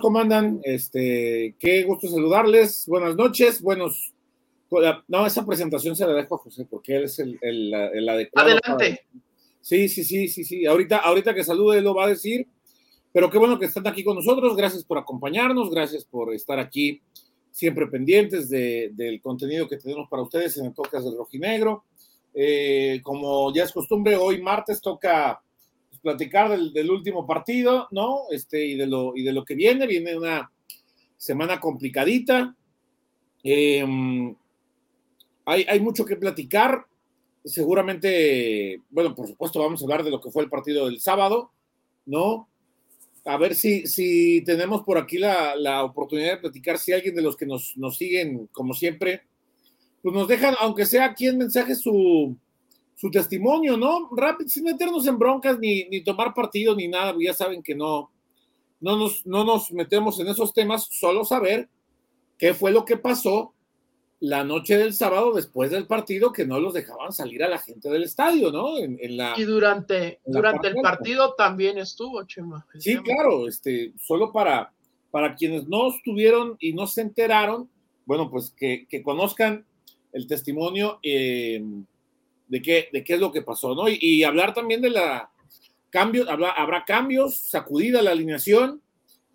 ¿Cómo 0.00 0.18
andan 0.18 0.44
amigos? 0.44 0.60
¿Cómo 0.60 0.60
andan? 0.60 0.60
Este, 0.62 1.54
qué 1.58 1.82
gusto 1.84 2.08
saludarles. 2.08 2.86
Buenas 2.86 3.16
noches, 3.16 3.62
buenos. 3.62 4.12
No, 5.08 5.26
esa 5.26 5.46
presentación 5.46 5.94
se 5.94 6.06
la 6.06 6.12
dejo 6.12 6.34
a 6.34 6.38
José 6.38 6.66
porque 6.68 6.96
él 6.96 7.04
es 7.04 7.18
el, 7.18 7.38
el, 7.40 8.08
adecuado. 8.08 8.50
Adelante. 8.50 9.06
Sí, 9.60 9.88
sí, 9.88 10.04
sí, 10.04 10.28
sí, 10.28 10.44
sí. 10.44 10.66
Ahorita, 10.66 10.98
ahorita 10.98 11.34
que 11.34 11.44
salude 11.44 11.80
lo 11.82 11.94
va 11.94 12.04
a 12.04 12.08
decir. 12.08 12.46
Pero 13.12 13.30
qué 13.30 13.38
bueno 13.38 13.58
que 13.58 13.66
están 13.66 13.86
aquí 13.86 14.04
con 14.04 14.16
nosotros. 14.16 14.56
Gracias 14.56 14.84
por 14.84 14.98
acompañarnos, 14.98 15.70
gracias 15.70 16.04
por 16.04 16.34
estar 16.34 16.58
aquí 16.58 17.00
siempre 17.50 17.86
pendientes 17.86 18.50
del 18.50 19.20
contenido 19.22 19.66
que 19.68 19.78
tenemos 19.78 20.08
para 20.10 20.22
ustedes 20.22 20.56
en 20.58 20.66
el 20.66 20.72
podcast 20.72 21.06
del 21.06 21.16
Rojinegro. 21.16 21.84
Eh, 22.34 23.00
como 23.02 23.54
ya 23.54 23.64
es 23.64 23.72
costumbre, 23.72 24.16
hoy 24.16 24.42
martes 24.42 24.80
toca 24.80 25.42
platicar 26.06 26.56
del, 26.56 26.88
último 26.88 27.26
partido, 27.26 27.88
¿no? 27.90 28.26
Este, 28.30 28.64
y 28.64 28.76
de 28.76 28.86
lo, 28.86 29.16
y 29.16 29.24
de 29.24 29.32
lo 29.32 29.44
que 29.44 29.56
viene, 29.56 29.88
viene 29.88 30.16
una 30.16 30.52
semana 31.16 31.58
complicadita. 31.58 32.54
Em, 33.42 34.32
hay, 35.46 35.66
hay, 35.68 35.80
mucho 35.80 36.04
que 36.04 36.14
platicar. 36.14 36.86
Seguramente, 37.44 38.82
bueno, 38.88 39.16
por 39.16 39.26
supuesto, 39.26 39.58
vamos 39.58 39.82
a 39.82 39.84
hablar 39.84 40.04
de 40.04 40.12
lo 40.12 40.20
que 40.20 40.30
fue 40.30 40.44
el 40.44 40.48
partido 40.48 40.86
del 40.86 41.00
sábado, 41.00 41.50
¿no? 42.04 42.48
A 43.24 43.36
ver 43.36 43.56
si, 43.56 43.88
si 43.88 44.42
tenemos 44.42 44.82
por 44.84 44.98
aquí 44.98 45.18
la, 45.18 45.56
la 45.56 45.82
oportunidad 45.82 46.34
de 46.34 46.40
platicar, 46.40 46.78
si 46.78 46.92
alguien 46.92 47.16
de 47.16 47.22
los 47.22 47.36
que 47.36 47.46
nos, 47.46 47.76
nos 47.76 47.96
siguen, 47.96 48.48
como 48.52 48.74
siempre, 48.74 49.22
pues 50.02 50.14
nos 50.14 50.28
dejan, 50.28 50.54
aunque 50.60 50.86
sea 50.86 51.06
aquí 51.06 51.26
en 51.26 51.38
mensaje, 51.38 51.74
su, 51.74 52.36
su 52.96 53.10
testimonio, 53.10 53.76
¿no? 53.76 54.08
Rápido, 54.16 54.48
sin 54.48 54.64
meternos 54.64 55.06
en 55.06 55.18
broncas 55.18 55.58
ni, 55.58 55.84
ni 55.84 56.02
tomar 56.02 56.34
partido 56.34 56.74
ni 56.74 56.88
nada, 56.88 57.14
ya 57.20 57.34
saben 57.34 57.62
que 57.62 57.74
no, 57.74 58.10
no 58.80 58.96
nos, 58.96 59.24
no 59.26 59.44
nos 59.44 59.70
metemos 59.70 60.18
en 60.18 60.28
esos 60.28 60.52
temas, 60.52 60.88
solo 60.90 61.24
saber 61.24 61.68
qué 62.38 62.54
fue 62.54 62.72
lo 62.72 62.84
que 62.84 62.96
pasó 62.96 63.52
la 64.18 64.44
noche 64.44 64.78
del 64.78 64.94
sábado 64.94 65.34
después 65.34 65.70
del 65.70 65.86
partido 65.86 66.32
que 66.32 66.46
no 66.46 66.58
los 66.58 66.72
dejaban 66.72 67.12
salir 67.12 67.44
a 67.44 67.48
la 67.48 67.58
gente 67.58 67.90
del 67.90 68.04
estadio, 68.04 68.50
¿no? 68.50 68.78
En, 68.78 68.98
la, 69.14 69.34
y 69.36 69.44
durante, 69.44 70.20
durante 70.24 70.68
el 70.68 70.76
partido 70.76 71.34
también 71.34 71.76
estuvo, 71.76 72.24
Chema. 72.24 72.66
Sí, 72.78 72.96
claro, 72.96 73.46
este, 73.46 73.92
solo 73.98 74.32
para, 74.32 74.72
para 75.10 75.34
quienes 75.34 75.68
no 75.68 75.90
estuvieron 75.90 76.56
y 76.60 76.72
no 76.72 76.86
se 76.86 77.02
enteraron, 77.02 77.68
bueno, 78.06 78.30
pues 78.30 78.54
que, 78.56 78.86
que 78.88 79.02
conozcan 79.02 79.66
el 80.12 80.26
testimonio. 80.26 80.98
Eh, 81.02 81.62
de 82.48 82.62
qué, 82.62 82.88
de 82.92 83.04
qué 83.04 83.14
es 83.14 83.20
lo 83.20 83.32
que 83.32 83.42
pasó, 83.42 83.74
¿no? 83.74 83.84
Y, 83.88 84.22
hablar 84.24 84.54
también 84.54 84.80
de 84.80 84.90
la 84.90 85.30
cambio, 85.90 86.28
habrá, 86.28 86.84
cambios, 86.86 87.38
sacudida 87.38 88.02
la 88.02 88.10
alineación, 88.10 88.82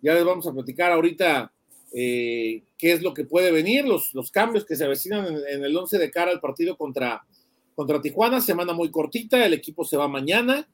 ya 0.00 0.14
les 0.14 0.24
vamos 0.24 0.46
a 0.46 0.52
platicar 0.52 0.92
ahorita 0.92 1.52
eh, 1.92 2.62
qué 2.78 2.92
es 2.92 3.02
lo 3.02 3.14
que 3.14 3.24
puede 3.24 3.50
venir, 3.50 3.84
los, 3.84 4.14
los 4.14 4.30
cambios 4.30 4.64
que 4.64 4.76
se 4.76 4.84
avecinan 4.84 5.26
en, 5.48 5.64
el 5.64 5.76
11 5.76 5.98
de 5.98 6.10
cara 6.10 6.30
al 6.30 6.40
partido 6.40 6.76
contra, 6.76 7.24
contra 7.74 8.00
Tijuana, 8.00 8.40
semana 8.40 8.72
muy 8.72 8.90
cortita, 8.90 9.44
el 9.44 9.54
equipo 9.54 9.84
se 9.84 9.96
va 9.96 10.08
mañana, 10.08 10.68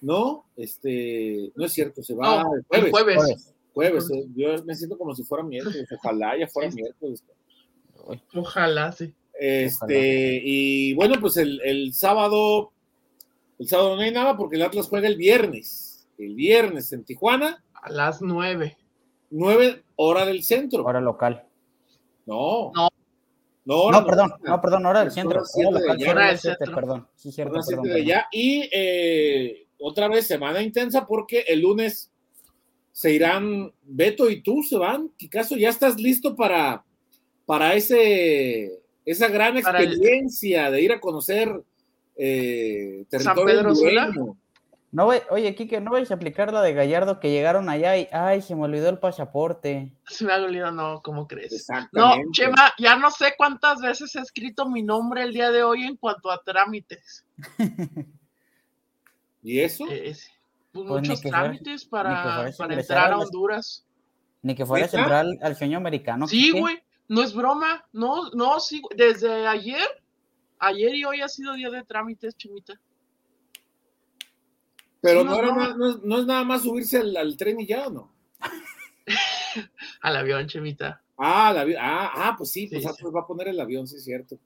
¿no? 0.00 0.44
Este, 0.56 1.50
no 1.54 1.64
es 1.64 1.72
cierto, 1.72 2.02
se 2.02 2.14
va 2.14 2.44
el 2.70 2.90
jueves. 2.90 3.52
jueves. 3.72 4.10
Eh, 4.10 4.26
yo 4.34 4.62
me 4.64 4.74
siento 4.74 4.98
como 4.98 5.14
si 5.14 5.24
fuera 5.24 5.44
miércoles, 5.44 5.86
ojalá 5.90 6.38
ya 6.38 6.48
fuera 6.48 6.70
miércoles. 6.70 7.24
Ojalá, 8.34 8.92
sí. 8.92 9.14
Este, 9.38 10.40
y 10.44 10.94
bueno, 10.94 11.16
pues 11.20 11.36
el, 11.36 11.92
sábado, 11.94 12.72
el 13.58 13.68
sábado 13.68 13.96
no 13.96 14.02
hay 14.02 14.10
nada 14.10 14.36
porque 14.36 14.56
el 14.56 14.62
Atlas 14.62 14.88
juega 14.88 15.08
el 15.08 15.16
viernes. 15.16 16.06
El 16.18 16.34
viernes 16.34 16.92
en 16.92 17.04
Tijuana. 17.04 17.64
A 17.74 17.90
las 17.90 18.22
nueve. 18.22 18.76
Nueve, 19.30 19.82
hora 19.96 20.24
del 20.24 20.42
centro. 20.42 20.84
Hora 20.84 21.00
local. 21.00 21.44
No. 22.26 22.70
No. 22.74 22.90
No, 23.64 24.04
perdón, 24.04 24.34
no, 24.42 24.60
perdón, 24.60 24.86
hora 24.86 25.00
del 25.00 25.10
centro. 25.10 25.42
Hora 26.08 26.28
del 26.28 26.38
centro. 26.38 26.74
Perdón, 26.74 27.08
sí, 27.16 27.32
cierto, 27.32 27.60
Y 28.32 28.68
eh, 28.72 29.66
otra 29.78 30.08
vez 30.08 30.26
semana 30.26 30.62
intensa 30.62 31.06
porque 31.06 31.44
el 31.48 31.60
lunes 31.60 32.12
se 32.92 33.12
irán 33.12 33.72
Beto 33.82 34.30
y 34.30 34.42
tú 34.42 34.62
se 34.62 34.76
van. 34.76 35.10
caso 35.30 35.56
ya 35.56 35.70
estás 35.70 35.98
listo 35.98 36.36
para, 36.36 36.84
para 37.46 37.74
ese 37.74 38.81
esa 39.04 39.28
gran 39.28 39.56
experiencia 39.56 40.70
de 40.70 40.82
ir 40.82 40.92
a 40.92 41.00
conocer 41.00 41.62
eh, 42.16 43.04
territorio 43.08 43.74
San 43.74 44.36
No, 44.90 45.10
oye, 45.30 45.54
Kike, 45.54 45.80
¿no 45.80 45.92
vais 45.92 46.10
a 46.10 46.14
aplicar 46.14 46.52
la 46.52 46.62
de 46.62 46.74
Gallardo 46.74 47.18
que 47.18 47.30
llegaron 47.30 47.68
allá 47.68 47.96
y, 47.96 48.08
ay, 48.12 48.42
se 48.42 48.54
me 48.54 48.64
olvidó 48.64 48.88
el 48.90 48.98
pasaporte? 48.98 49.92
Se 50.06 50.24
me 50.24 50.32
ha 50.32 50.36
olvidado, 50.36 50.72
no, 50.72 51.02
¿cómo 51.02 51.26
crees? 51.26 51.66
No, 51.92 52.14
Chema, 52.32 52.72
ya 52.78 52.96
no 52.96 53.10
sé 53.10 53.34
cuántas 53.36 53.80
veces 53.80 54.14
he 54.14 54.20
escrito 54.20 54.68
mi 54.68 54.82
nombre 54.82 55.22
el 55.22 55.32
día 55.32 55.50
de 55.50 55.62
hoy 55.62 55.84
en 55.84 55.96
cuanto 55.96 56.30
a 56.30 56.42
trámites. 56.42 57.24
¿Y 59.42 59.60
eso? 59.60 59.86
Eh, 59.90 60.02
pues, 60.04 60.30
pues 60.72 60.86
muchos 60.86 61.20
trámites 61.20 61.84
para, 61.84 62.50
para 62.56 62.74
entrar 62.74 63.12
a 63.12 63.18
Honduras. 63.18 63.84
Ni 64.42 64.54
que 64.54 64.66
fuera 64.66 64.88
central 64.88 65.38
al 65.40 65.56
sueño 65.56 65.78
americano. 65.78 66.26
Sí, 66.26 66.50
güey. 66.50 66.82
No 67.08 67.22
es 67.22 67.34
broma, 67.34 67.86
no, 67.92 68.30
no, 68.30 68.60
sí, 68.60 68.80
desde 68.96 69.46
ayer, 69.46 69.86
ayer 70.58 70.94
y 70.94 71.04
hoy 71.04 71.20
ha 71.20 71.28
sido 71.28 71.54
día 71.54 71.70
de 71.70 71.84
trámites, 71.84 72.36
Chimita. 72.36 72.80
Pero 75.00 75.24
no, 75.24 76.18
es, 76.18 76.26
nada 76.26 76.44
más 76.44 76.62
subirse 76.62 76.98
al, 76.98 77.36
tren 77.36 77.60
y 77.60 77.66
ya, 77.66 77.88
¿o 77.88 77.90
no? 77.90 78.12
al 80.00 80.16
avión, 80.16 80.46
Chimita. 80.46 81.02
Ah, 81.18 81.54
ah, 81.78 82.12
ah, 82.14 82.34
pues 82.38 82.50
sí, 82.50 82.68
pues 82.68 82.84
va 82.84 83.20
a 83.20 83.26
poner 83.26 83.48
el 83.48 83.60
avión, 83.60 83.86
sí 83.86 83.96
es 83.96 84.04
cierto. 84.04 84.38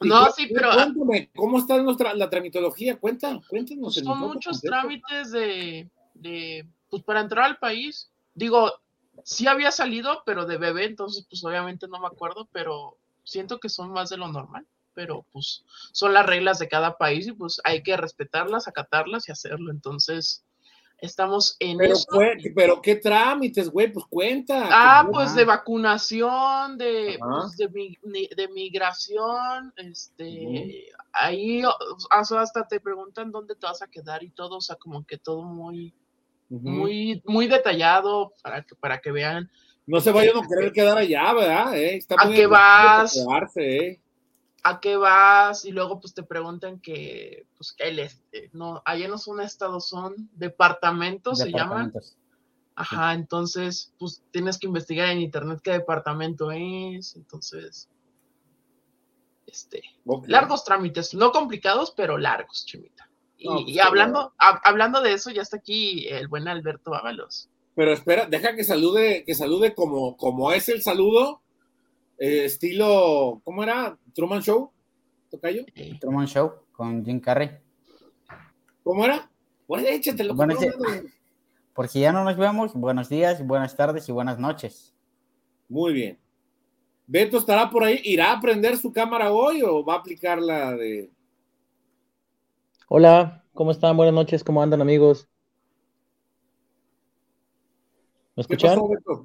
No, 0.00 0.30
sí, 0.32 0.48
pero. 0.52 0.72
Cuéntame, 0.72 1.30
¿cómo 1.34 1.58
está 1.58 1.80
nuestra, 1.82 2.14
la 2.14 2.28
tramitología? 2.28 2.98
Cuenta, 2.98 3.40
cuéntanos. 3.48 3.94
Son 3.94 4.18
muchos 4.18 4.60
trámites 4.60 5.30
de, 5.32 5.88
de, 6.14 6.66
pues 6.90 7.02
para 7.02 7.20
entrar 7.20 7.44
al 7.44 7.58
país. 7.58 8.10
Digo, 8.34 8.70
sí 9.24 9.46
había 9.46 9.70
salido, 9.70 10.22
pero 10.24 10.46
de 10.46 10.58
bebé, 10.58 10.84
entonces 10.84 11.26
pues 11.28 11.44
obviamente 11.44 11.88
no 11.88 12.00
me 12.00 12.06
acuerdo, 12.06 12.48
pero 12.52 12.98
siento 13.24 13.58
que 13.58 13.68
son 13.68 13.90
más 13.92 14.10
de 14.10 14.16
lo 14.16 14.28
normal, 14.28 14.66
pero 14.94 15.26
pues 15.32 15.64
son 15.92 16.14
las 16.14 16.26
reglas 16.26 16.58
de 16.58 16.68
cada 16.68 16.96
país 16.96 17.26
y 17.26 17.32
pues 17.32 17.60
hay 17.64 17.82
que 17.82 17.96
respetarlas, 17.96 18.68
acatarlas 18.68 19.28
y 19.28 19.32
hacerlo, 19.32 19.70
entonces 19.70 20.44
estamos 20.98 21.56
en 21.58 21.78
pero, 21.78 21.92
eso. 21.92 22.06
pero 22.54 22.80
qué 22.80 22.96
trámites, 22.96 23.68
güey, 23.68 23.92
pues 23.92 24.06
cuenta. 24.08 24.68
Ah, 24.70 25.06
pues 25.10 25.34
de 25.34 25.44
vacunación, 25.44 26.78
de, 26.78 27.18
pues, 27.18 27.56
de, 27.56 28.48
migración, 28.48 29.72
este, 29.76 30.86
ahí 31.12 31.62
hasta 32.10 32.66
te 32.66 32.80
preguntan 32.80 33.30
dónde 33.30 33.54
te 33.54 33.66
vas 33.66 33.82
a 33.82 33.88
quedar 33.88 34.22
y 34.22 34.30
todo, 34.30 34.56
o 34.56 34.60
sea, 34.60 34.76
como 34.76 35.04
que 35.04 35.18
todo 35.18 35.42
muy 35.42 35.94
muy, 36.48 37.22
muy 37.26 37.46
detallado 37.46 38.32
para 38.42 38.62
que, 38.62 38.74
para 38.76 39.00
que 39.00 39.12
vean. 39.12 39.50
No 39.86 40.00
se 40.00 40.12
vayan 40.12 40.36
a 40.36 40.46
querer 40.46 40.72
quedar 40.72 40.98
allá, 40.98 41.32
¿verdad? 41.32 41.78
Eh, 41.78 42.00
¿A 42.18 42.28
qué 42.28 42.46
vas? 42.46 43.16
Eh. 43.56 44.00
¿A 44.64 44.80
qué 44.80 44.96
vas? 44.96 45.64
Y 45.64 45.70
luego 45.70 46.00
pues 46.00 46.12
te 46.12 46.24
preguntan 46.24 46.80
que, 46.80 47.46
pues 47.56 47.72
que 47.72 47.84
el, 47.84 48.00
este, 48.00 48.50
no, 48.52 48.82
allá 48.84 49.06
no 49.06 49.18
son 49.18 49.40
estados, 49.40 49.88
son 49.88 50.28
departamentos, 50.34 51.38
se 51.38 51.52
llaman. 51.52 51.92
Ajá, 52.74 53.14
entonces, 53.14 53.94
pues 53.98 54.22
tienes 54.32 54.58
que 54.58 54.66
investigar 54.66 55.08
en 55.08 55.20
internet 55.20 55.60
qué 55.62 55.72
departamento 55.72 56.50
es, 56.52 57.16
entonces, 57.16 57.88
este, 59.46 59.82
largos 60.26 60.62
trámites, 60.62 61.14
no 61.14 61.32
complicados, 61.32 61.94
pero 61.96 62.18
largos, 62.18 62.66
chimita. 62.66 63.08
Y, 63.38 63.46
pues, 63.46 63.84
hablando, 63.84 64.32
hablando 64.38 65.02
de 65.02 65.12
eso, 65.12 65.30
ya 65.30 65.42
está 65.42 65.58
aquí 65.58 66.06
el 66.08 66.28
buen 66.28 66.48
Alberto 66.48 66.94
Ábalos. 66.94 67.50
Pero 67.74 67.92
espera, 67.92 68.26
deja 68.26 68.56
que 68.56 68.64
salude, 68.64 69.24
que 69.26 69.34
salude 69.34 69.74
como, 69.74 70.16
como 70.16 70.52
es 70.52 70.68
el 70.70 70.80
saludo, 70.80 71.42
eh, 72.18 72.46
estilo, 72.46 73.42
¿cómo 73.44 73.62
era? 73.62 73.98
Truman 74.14 74.40
Show, 74.40 74.70
Tocayo. 75.30 75.66
Truman 76.00 76.26
Show 76.26 76.54
con 76.72 77.04
Jim 77.04 77.20
Carrey. 77.20 77.50
¿Cómo 78.82 79.04
era? 79.04 79.30
Bueno, 79.68 79.86
échatelo. 79.88 80.34
Bueno, 80.34 80.54
porque 81.74 82.00
ya 82.00 82.12
no 82.12 82.24
nos 82.24 82.38
vemos, 82.38 82.72
buenos 82.72 83.10
días, 83.10 83.46
buenas 83.46 83.76
tardes 83.76 84.08
y 84.08 84.12
buenas 84.12 84.38
noches. 84.38 84.94
Muy 85.68 85.92
bien. 85.92 86.18
Beto 87.06 87.36
estará 87.36 87.68
por 87.68 87.84
ahí, 87.84 88.00
¿irá 88.04 88.32
a 88.32 88.40
prender 88.40 88.78
su 88.78 88.92
cámara 88.92 89.32
hoy 89.32 89.62
o 89.62 89.84
va 89.84 89.94
a 89.94 89.98
aplicar 89.98 90.40
la 90.40 90.72
de 90.72 91.10
Hola, 92.88 93.42
¿cómo 93.52 93.72
están? 93.72 93.96
Buenas 93.96 94.14
noches, 94.14 94.44
¿cómo 94.44 94.62
andan 94.62 94.80
amigos? 94.80 95.26
¿Me 98.36 98.42
escuchan? 98.42 98.78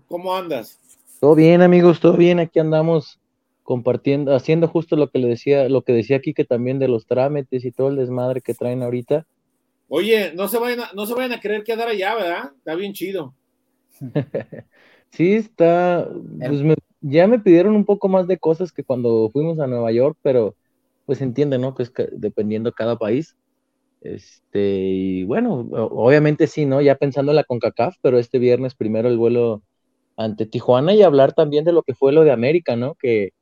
¿Cómo 0.08 0.36
andas? 0.36 0.80
Todo 1.19 1.36
bien, 1.36 1.62
amigos, 1.62 2.00
todo 2.00 2.18
bien. 2.18 2.40
Aquí 2.40 2.58
andamos 2.58 3.19
compartiendo, 3.62 4.36
haciendo 4.36 4.68
justo 4.68 4.96
lo 4.96 5.12
que 5.12 5.19
le 5.19 5.28
decía, 5.28 5.69
lo 5.69 5.84
que 5.84 5.94
decía 5.94 6.18
aquí 6.18 6.34
que 6.34 6.44
también 6.44 6.80
de 6.80 6.88
los 6.88 7.06
trámites 7.06 7.63
y 7.63 7.72
todo 7.72 7.90
el 7.90 7.98
desmadre 7.98 8.42
que 8.42 8.56
traen 8.56 8.81
ahorita. 8.81 9.28
Oye, 9.90 10.34
no 10.34 10.48
se 10.48 10.58
vayan 10.58 10.80
a, 10.80 10.92
no 10.96 11.06
se 11.06 11.13
vayan 11.13 11.34
a 11.34 11.40
querer 11.40 11.63
quedar 11.63 11.88
allá, 11.88 12.16
¿verdad? 12.16 12.52
Está 12.58 12.74
bien 12.74 12.94
chido. 12.94 13.36
sí, 15.12 15.34
está. 15.34 16.10
Pues 16.40 16.63
ya 17.02 17.28
me 17.28 17.38
pidieron 17.38 17.75
un 17.75 17.86
poco 17.86 18.08
más 18.08 18.25
de 18.25 18.40
cosas 18.40 18.72
que 18.72 18.84
cuando 18.84 19.30
fuimos 19.31 19.60
a 19.60 19.68
Nueva 19.68 19.92
York, 19.92 20.18
pero 20.24 20.56
pues 21.06 21.22
entiende, 21.22 21.60
¿no? 21.60 21.75
Que 21.75 21.84
es 21.84 21.94
dependiendo 22.13 22.72
cada 22.72 22.98
país. 22.98 23.36
Este, 24.01 24.59
y 24.59 25.24
bueno, 25.24 25.59
obviamente 25.71 26.48
sí, 26.48 26.65
¿no? 26.65 26.81
Ya 26.81 26.95
pensando 26.95 27.31
en 27.31 27.36
la 27.36 27.44
CONCACAF, 27.44 27.95
pero 28.01 28.18
este 28.18 28.39
viernes 28.39 28.74
primero 28.74 29.07
el 29.07 29.18
vuelo 29.18 29.62
ante 30.18 30.45
Tijuana 30.45 30.94
y 30.94 31.03
hablar 31.03 31.33
también 31.33 31.63
de 31.65 31.71
lo 31.71 31.83
que 31.83 31.94
fue 31.94 32.12
lo 32.12 32.24
de 32.24 32.31
América, 32.31 32.75
¿no? 32.75 32.95
Que 32.95 33.33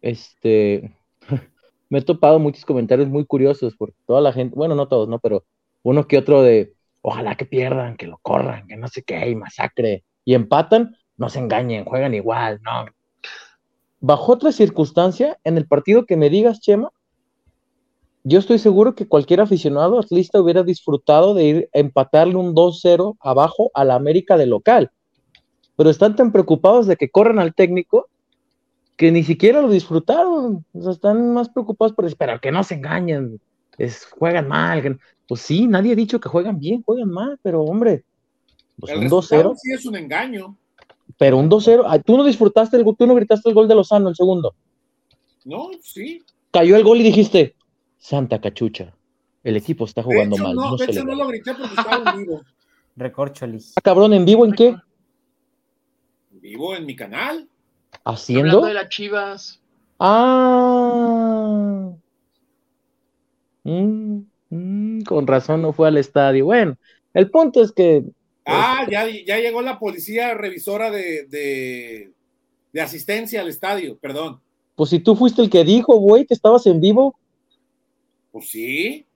este 0.00 0.94
me 1.90 1.98
he 1.98 2.02
topado 2.02 2.38
muchos 2.38 2.64
comentarios 2.64 3.08
muy 3.08 3.24
curiosos 3.26 3.76
por 3.76 3.92
toda 4.06 4.20
la 4.20 4.32
gente, 4.32 4.56
bueno, 4.56 4.74
no 4.74 4.88
todos, 4.88 5.08
¿no? 5.08 5.18
Pero 5.18 5.44
uno 5.82 6.06
que 6.06 6.18
otro 6.18 6.42
de 6.42 6.74
ojalá 7.02 7.34
que 7.34 7.44
pierdan, 7.44 7.96
que 7.96 8.06
lo 8.06 8.18
corran, 8.18 8.68
que 8.68 8.76
no 8.76 8.86
sé 8.86 9.02
qué, 9.02 9.28
y 9.28 9.34
masacre, 9.34 10.04
y 10.24 10.34
empatan, 10.34 10.96
no 11.16 11.28
se 11.28 11.40
engañen, 11.40 11.84
juegan 11.84 12.14
igual, 12.14 12.60
no. 12.62 12.86
Bajo 14.00 14.32
otra 14.32 14.52
circunstancia, 14.52 15.38
en 15.44 15.56
el 15.56 15.66
partido 15.66 16.06
que 16.06 16.16
me 16.16 16.30
digas, 16.30 16.60
Chema, 16.60 16.90
yo 18.24 18.38
estoy 18.38 18.58
seguro 18.58 18.94
que 18.94 19.08
cualquier 19.08 19.40
aficionado 19.40 19.98
atlista 19.98 20.40
hubiera 20.40 20.62
disfrutado 20.62 21.34
de 21.34 21.44
ir 21.44 21.68
a 21.74 21.78
empatarle 21.78 22.36
un 22.36 22.54
2-0 22.54 23.16
abajo 23.20 23.70
a 23.74 23.84
la 23.84 23.94
América 23.94 24.36
de 24.36 24.46
local. 24.46 24.90
Pero 25.76 25.90
están 25.90 26.14
tan 26.14 26.30
preocupados 26.30 26.86
de 26.86 26.96
que 26.96 27.10
corran 27.10 27.38
al 27.38 27.54
técnico 27.54 28.08
que 28.96 29.10
ni 29.10 29.24
siquiera 29.24 29.60
lo 29.60 29.68
disfrutaron. 29.68 30.64
O 30.72 30.82
sea, 30.82 30.92
están 30.92 31.32
más 31.32 31.48
preocupados 31.48 31.92
por 31.94 32.04
esperar 32.04 32.40
que 32.40 32.52
no 32.52 32.62
se 32.62 32.74
engañen, 32.74 33.40
es, 33.78 34.06
juegan 34.06 34.46
mal. 34.48 35.00
Pues 35.26 35.40
sí, 35.40 35.66
nadie 35.66 35.92
ha 35.92 35.96
dicho 35.96 36.20
que 36.20 36.28
juegan 36.28 36.58
bien, 36.58 36.82
juegan 36.82 37.10
mal, 37.10 37.38
pero 37.42 37.62
hombre, 37.62 38.04
pues 38.78 38.94
un 38.96 39.08
2-0. 39.08 39.54
Sí, 39.56 39.72
es 39.72 39.86
un 39.86 39.96
engaño. 39.96 40.56
Pero 41.18 41.38
un 41.38 41.50
2-0, 41.50 42.02
tú 42.04 42.16
no 42.16 42.24
disfrutaste 42.24 42.76
el 42.76 42.84
tú 42.96 43.06
no 43.06 43.14
gritaste 43.14 43.48
el 43.48 43.54
gol 43.54 43.66
de 43.66 43.74
Lozano 43.74 44.08
el 44.08 44.16
segundo. 44.16 44.54
No, 45.44 45.70
sí. 45.82 46.22
Cayó 46.50 46.76
el 46.76 46.84
gol 46.84 47.00
y 47.00 47.02
dijiste, 47.02 47.54
Santa 48.02 48.40
cachucha, 48.40 48.92
el 49.44 49.56
equipo 49.56 49.84
está 49.84 50.02
jugando 50.02 50.36
mal. 50.36 50.56
No, 50.56 50.76
de 50.76 50.86
hecho 50.86 51.04
no 51.04 51.14
lo 51.14 51.28
grité 51.28 51.54
porque 51.54 51.72
estaba 51.72 52.10
en 52.10 52.18
vivo. 52.18 52.42
Recorcholis. 52.96 53.74
Ah, 53.76 53.80
cabrón, 53.80 54.12
¿en 54.12 54.24
vivo 54.24 54.44
en 54.44 54.52
qué? 54.54 54.74
En 56.32 56.40
vivo 56.40 56.74
en 56.74 56.84
mi 56.84 56.96
canal. 56.96 57.48
¿Haciendo? 58.04 58.62
de 58.62 58.74
las 58.74 58.88
chivas. 58.88 59.60
Ah. 60.00 61.92
Mm, 63.62 64.22
mm, 64.50 65.02
con 65.02 65.24
razón 65.28 65.62
no 65.62 65.72
fue 65.72 65.86
al 65.86 65.96
estadio. 65.96 66.46
Bueno, 66.46 66.76
el 67.14 67.30
punto 67.30 67.62
es 67.62 67.70
que. 67.70 68.02
Ah, 68.44 68.84
ya, 68.90 69.06
ya 69.06 69.38
llegó 69.38 69.62
la 69.62 69.78
policía 69.78 70.34
revisora 70.34 70.90
de, 70.90 71.26
de, 71.26 72.10
de 72.72 72.80
asistencia 72.80 73.42
al 73.42 73.48
estadio, 73.48 73.96
perdón. 73.96 74.40
Pues 74.74 74.90
si 74.90 74.98
tú 74.98 75.14
fuiste 75.14 75.40
el 75.40 75.50
que 75.50 75.62
dijo, 75.62 75.94
güey, 75.98 76.26
que 76.26 76.34
estabas 76.34 76.66
en 76.66 76.80
vivo. 76.80 77.16
Pues 78.32 78.50
sí. 78.50 79.06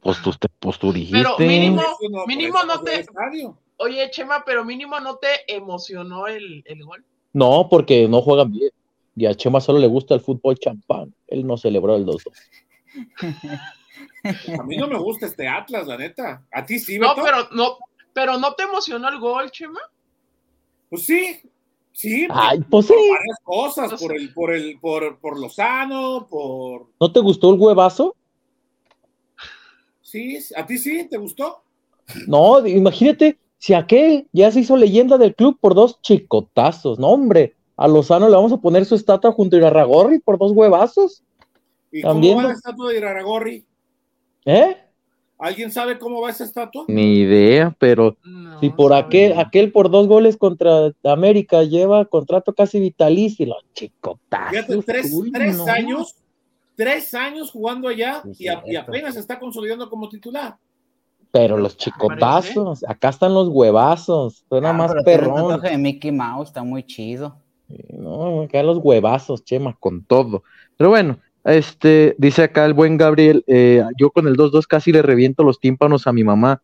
Pues 0.00 0.22
tú, 0.22 0.32
pues 0.58 0.78
tú 0.78 0.92
dijiste. 0.92 1.18
Pero 1.18 1.38
mínimo, 1.38 1.82
mínimo 2.26 2.62
no 2.64 2.82
te. 2.82 3.06
Oye, 3.78 4.10
Chema, 4.10 4.44
pero 4.44 4.64
mínimo 4.64 5.00
no 5.00 5.16
te 5.16 5.28
emocionó 5.52 6.26
el, 6.26 6.62
el 6.66 6.84
gol. 6.84 7.04
No, 7.32 7.68
porque 7.70 8.06
no 8.08 8.20
juegan 8.20 8.52
bien. 8.52 8.70
Y 9.16 9.26
a 9.26 9.34
Chema 9.34 9.60
solo 9.60 9.78
le 9.78 9.86
gusta 9.86 10.14
el 10.14 10.20
fútbol 10.20 10.58
champán. 10.58 11.14
Él 11.26 11.46
no 11.46 11.56
celebró 11.56 11.96
el 11.96 12.06
2-2. 12.06 12.32
a 14.60 14.62
mí 14.64 14.76
no 14.76 14.86
me 14.86 14.98
gusta 14.98 15.26
este 15.26 15.48
Atlas, 15.48 15.86
la 15.86 15.96
neta. 15.96 16.44
A 16.52 16.64
ti 16.64 16.78
sí, 16.78 16.98
Beto? 16.98 17.14
No, 17.16 17.22
pero 17.22 17.48
no, 17.52 17.78
pero 18.12 18.38
no 18.38 18.54
te 18.54 18.64
emocionó 18.64 19.08
el 19.08 19.18
gol, 19.18 19.50
Chema. 19.50 19.80
Pues 20.90 21.06
sí, 21.06 21.40
sí. 21.92 22.26
Ay, 22.30 22.60
pues 22.70 22.86
sí. 22.86 22.94
varias 22.94 23.38
cosas, 23.42 24.00
por 24.00 24.14
el, 24.14 24.32
por 24.32 24.52
el, 24.52 24.78
por, 24.78 25.18
por 25.18 25.38
Lozano, 25.38 26.26
por. 26.28 26.88
¿No 27.00 27.12
te 27.12 27.20
gustó 27.20 27.52
el 27.52 27.60
huevazo? 27.60 28.16
Sí, 30.12 30.38
¿a 30.56 30.66
ti 30.66 30.76
sí? 30.76 31.08
¿Te 31.08 31.16
gustó? 31.16 31.62
No, 32.26 32.66
imagínate, 32.66 33.38
si 33.56 33.72
aquel 33.72 34.28
ya 34.30 34.50
se 34.50 34.60
hizo 34.60 34.76
leyenda 34.76 35.16
del 35.16 35.34
club 35.34 35.56
por 35.58 35.74
dos 35.74 36.02
chicotazos, 36.02 36.98
no 36.98 37.08
hombre, 37.08 37.56
a 37.78 37.88
Lozano 37.88 38.28
le 38.28 38.36
vamos 38.36 38.52
a 38.52 38.58
poner 38.58 38.84
su 38.84 38.94
estatua 38.94 39.32
junto 39.32 39.56
a 39.56 39.60
Irarragorri 39.60 40.18
por 40.18 40.38
dos 40.38 40.52
huevazos. 40.52 41.22
¿Y 41.90 42.02
¿También? 42.02 42.34
cómo 42.34 42.46
va 42.46 42.52
la 42.52 42.58
estatua 42.58 42.90
de 42.90 42.98
Irarragorri? 42.98 43.64
¿Eh? 44.44 44.76
¿Alguien 45.38 45.70
sabe 45.70 45.98
cómo 45.98 46.20
va 46.20 46.28
esa 46.28 46.44
estatua? 46.44 46.84
Ni 46.88 47.20
idea, 47.20 47.74
pero 47.78 48.18
si 48.60 48.68
por 48.68 48.92
aquel, 48.92 49.38
aquel 49.38 49.72
por 49.72 49.90
dos 49.90 50.08
goles 50.08 50.36
contra 50.36 50.92
América 51.04 51.62
lleva 51.62 52.04
contrato 52.04 52.52
casi 52.52 52.80
vitalicio, 52.80 53.46
los 53.46 53.64
chicotazos. 53.72 54.50
Fíjate, 54.50 54.82
tres, 54.82 55.10
años 55.68 56.16
tres 56.76 57.14
años 57.14 57.50
jugando 57.50 57.88
allá 57.88 58.22
y, 58.38 58.48
apenas 58.76 59.16
está 59.16 59.38
consolidando 59.38 59.88
como 59.88 60.08
titular. 60.08 60.56
Pero 61.30 61.56
los 61.56 61.76
chicotazos, 61.76 62.84
acá 62.86 63.08
están 63.08 63.32
los 63.32 63.48
huevazos, 63.48 64.44
suena 64.48 64.70
ah, 64.70 64.74
más 64.74 64.92
perrón. 65.04 65.54
El 65.54 65.60
de 65.62 65.78
Mickey 65.78 66.12
Mouse 66.12 66.48
está 66.48 66.62
muy 66.62 66.82
chido. 66.84 67.36
No, 67.88 68.42
acá 68.42 68.62
los 68.62 68.78
huevazos, 68.78 69.42
Chema, 69.44 69.74
con 69.80 70.04
todo. 70.04 70.42
Pero 70.76 70.90
bueno, 70.90 71.18
este, 71.44 72.14
dice 72.18 72.42
acá 72.42 72.66
el 72.66 72.74
buen 72.74 72.98
Gabriel, 72.98 73.44
eh, 73.46 73.82
yo 73.98 74.10
con 74.10 74.28
el 74.28 74.36
2-2 74.36 74.66
casi 74.66 74.92
le 74.92 75.02
reviento 75.02 75.42
los 75.42 75.58
tímpanos 75.58 76.06
a 76.06 76.12
mi 76.12 76.22
mamá. 76.22 76.62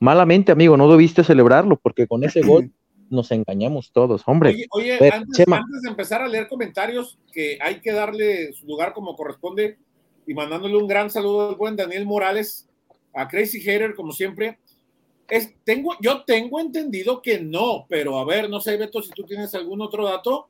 Malamente, 0.00 0.52
amigo, 0.52 0.76
no 0.76 0.90
debiste 0.90 1.24
celebrarlo, 1.24 1.76
porque 1.76 2.06
con 2.06 2.24
ese 2.24 2.42
gol 2.42 2.70
nos 3.10 3.30
engañamos 3.30 3.90
todos, 3.92 4.22
hombre. 4.26 4.66
Oye, 4.70 4.98
antes, 5.12 5.46
de 5.46 5.88
empezar 5.88 6.22
a 6.22 6.28
leer 6.28 6.48
comentarios, 6.48 7.18
que 7.32 7.58
hay 7.60 7.80
que 7.80 7.92
darle 7.92 8.52
su 8.52 8.66
lugar 8.66 8.92
como 8.92 9.16
corresponde 9.16 9.78
y 10.26 10.34
mandándole 10.34 10.76
un 10.76 10.86
gran 10.86 11.10
saludo 11.10 11.50
al 11.50 11.56
buen 11.56 11.76
Daniel 11.76 12.06
Morales, 12.06 12.68
a 13.14 13.28
Crazy 13.28 13.60
Hater, 13.60 13.94
como 13.94 14.12
siempre. 14.12 14.58
Es, 15.28 15.54
tengo, 15.64 15.94
yo 16.00 16.24
tengo 16.24 16.60
entendido 16.60 17.20
que 17.22 17.40
no, 17.40 17.86
pero 17.88 18.18
a 18.18 18.24
ver, 18.24 18.48
no 18.48 18.60
sé, 18.60 18.76
Beto, 18.76 19.02
si 19.02 19.10
tú 19.10 19.24
tienes 19.24 19.54
algún 19.54 19.80
otro 19.80 20.04
dato. 20.04 20.48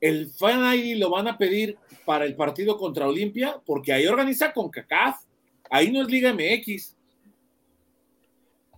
El 0.00 0.28
Fan 0.28 0.74
ID 0.74 0.98
lo 0.98 1.10
van 1.10 1.28
a 1.28 1.38
pedir 1.38 1.78
para 2.04 2.24
el 2.24 2.36
partido 2.36 2.76
contra 2.76 3.08
Olimpia, 3.08 3.60
porque 3.64 3.92
ahí 3.92 4.06
organiza 4.06 4.52
con 4.52 4.68
CACAF, 4.68 5.20
ahí 5.70 5.90
no 5.90 6.02
es 6.02 6.08
Liga 6.08 6.34
MX. 6.34 6.94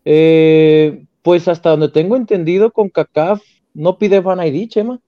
Eh, 0.04 1.04
pues 1.26 1.48
hasta 1.48 1.70
donde 1.70 1.88
tengo 1.88 2.14
entendido, 2.14 2.70
con 2.70 2.88
CACAF 2.88 3.42
no 3.74 3.98
pide 3.98 4.22
Fan 4.22 4.46
ID, 4.46 4.68
Chema. 4.68 5.00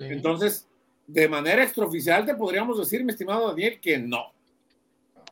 Entonces, 0.00 0.66
de 1.06 1.28
manera 1.28 1.64
extraoficial 1.64 2.24
te 2.24 2.34
podríamos 2.34 2.78
decir, 2.78 3.04
mi 3.04 3.12
estimado 3.12 3.48
Daniel, 3.48 3.78
que 3.78 3.98
no. 3.98 4.32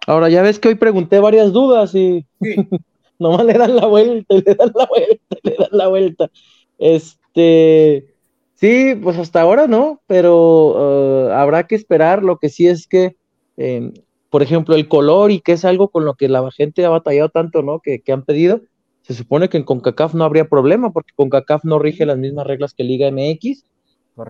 Ahora 0.06 0.28
ya 0.28 0.42
ves 0.42 0.58
que 0.58 0.68
hoy 0.68 0.74
pregunté 0.74 1.18
varias 1.18 1.50
dudas 1.50 1.94
y 1.94 2.26
sí. 2.42 2.56
nomás 3.18 3.46
le 3.46 3.54
dan 3.54 3.74
la 3.74 3.86
vuelta, 3.86 4.34
le 4.34 4.54
dan 4.54 4.72
la 4.74 4.84
vuelta, 4.86 5.36
le 5.42 5.56
dan 5.58 5.68
la 5.70 5.88
vuelta. 5.88 6.30
Este, 6.76 8.14
sí, 8.56 8.96
pues 9.02 9.16
hasta 9.16 9.40
ahora 9.40 9.66
no, 9.66 10.02
pero 10.06 11.28
uh, 11.28 11.30
habrá 11.30 11.66
que 11.66 11.76
esperar. 11.76 12.22
Lo 12.22 12.36
que 12.36 12.50
sí 12.50 12.66
es 12.66 12.86
que 12.86 13.16
eh, 13.56 13.94
por 14.30 14.42
ejemplo, 14.42 14.76
el 14.76 14.88
color 14.88 15.32
y 15.32 15.40
que 15.40 15.52
es 15.52 15.64
algo 15.64 15.88
con 15.88 16.04
lo 16.04 16.14
que 16.14 16.28
la 16.28 16.48
gente 16.52 16.84
ha 16.84 16.88
batallado 16.88 17.28
tanto, 17.28 17.62
¿no? 17.62 17.80
Que, 17.80 18.02
han 18.08 18.24
pedido. 18.24 18.62
Se 19.02 19.12
supone 19.12 19.48
que 19.48 19.56
en 19.56 19.64
CONCACAF 19.64 20.14
no 20.14 20.24
habría 20.24 20.48
problema 20.48 20.92
porque 20.92 21.12
CONCACAF 21.16 21.64
no 21.64 21.80
rige 21.80 22.06
las 22.06 22.16
mismas 22.16 22.46
reglas 22.46 22.72
que 22.72 22.84
Liga 22.84 23.10
MX. 23.10 23.64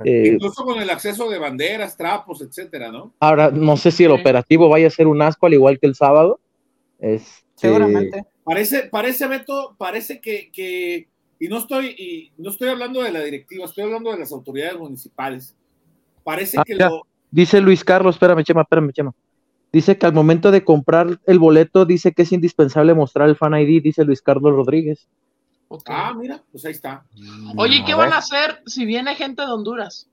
Eh, 0.04 0.32
Incluso 0.34 0.64
con 0.64 0.80
el 0.80 0.88
acceso 0.88 1.28
de 1.28 1.38
banderas, 1.38 1.96
trapos, 1.96 2.40
etcétera, 2.40 2.90
¿no? 2.90 3.12
Ahora, 3.20 3.50
no 3.50 3.76
sé 3.76 3.90
si 3.90 4.04
el 4.04 4.12
operativo 4.12 4.68
vaya 4.68 4.86
a 4.86 4.90
ser 4.90 5.06
un 5.06 5.20
asco 5.20 5.46
al 5.46 5.54
igual 5.54 5.78
que 5.78 5.86
el 5.86 5.94
sábado. 5.94 6.40
Este, 6.98 7.42
Seguramente. 7.56 8.24
Parece, 8.42 8.84
parece, 8.84 9.26
Beto, 9.26 9.74
parece 9.76 10.20
que, 10.20 11.08
y 11.38 11.48
no 11.48 11.58
estoy, 11.58 11.88
y 11.88 12.32
no 12.38 12.50
estoy 12.50 12.68
hablando 12.68 13.02
de 13.02 13.12
la 13.12 13.20
directiva, 13.20 13.66
estoy 13.66 13.84
hablando 13.84 14.10
de 14.12 14.18
las 14.18 14.32
autoridades 14.32 14.78
municipales. 14.78 15.54
Parece 16.24 16.58
ah, 16.58 16.64
que 16.64 16.74
lo. 16.74 17.06
Dice 17.30 17.60
Luis 17.60 17.84
Carlos, 17.84 18.16
espérame, 18.16 18.42
Chema, 18.42 18.62
espérame, 18.62 18.92
Chema. 18.92 19.14
Dice 19.72 19.98
que 19.98 20.06
al 20.06 20.12
momento 20.12 20.50
de 20.50 20.64
comprar 20.64 21.20
el 21.26 21.38
boleto, 21.38 21.84
dice 21.84 22.12
que 22.12 22.22
es 22.22 22.32
indispensable 22.32 22.92
mostrar 22.94 23.28
el 23.28 23.36
fan 23.36 23.54
ID, 23.54 23.82
dice 23.82 24.04
Luis 24.04 24.20
Carlos 24.20 24.52
Rodríguez. 24.52 25.06
Ah, 25.86 26.12
mira, 26.16 26.42
pues 26.50 26.64
ahí 26.64 26.72
está. 26.72 27.04
Oye, 27.56 27.84
¿qué 27.86 27.94
van 27.94 28.12
a 28.12 28.18
hacer 28.18 28.60
si 28.66 28.84
viene 28.84 29.14
gente 29.14 29.42
de 29.42 29.52
Honduras? 29.52 30.08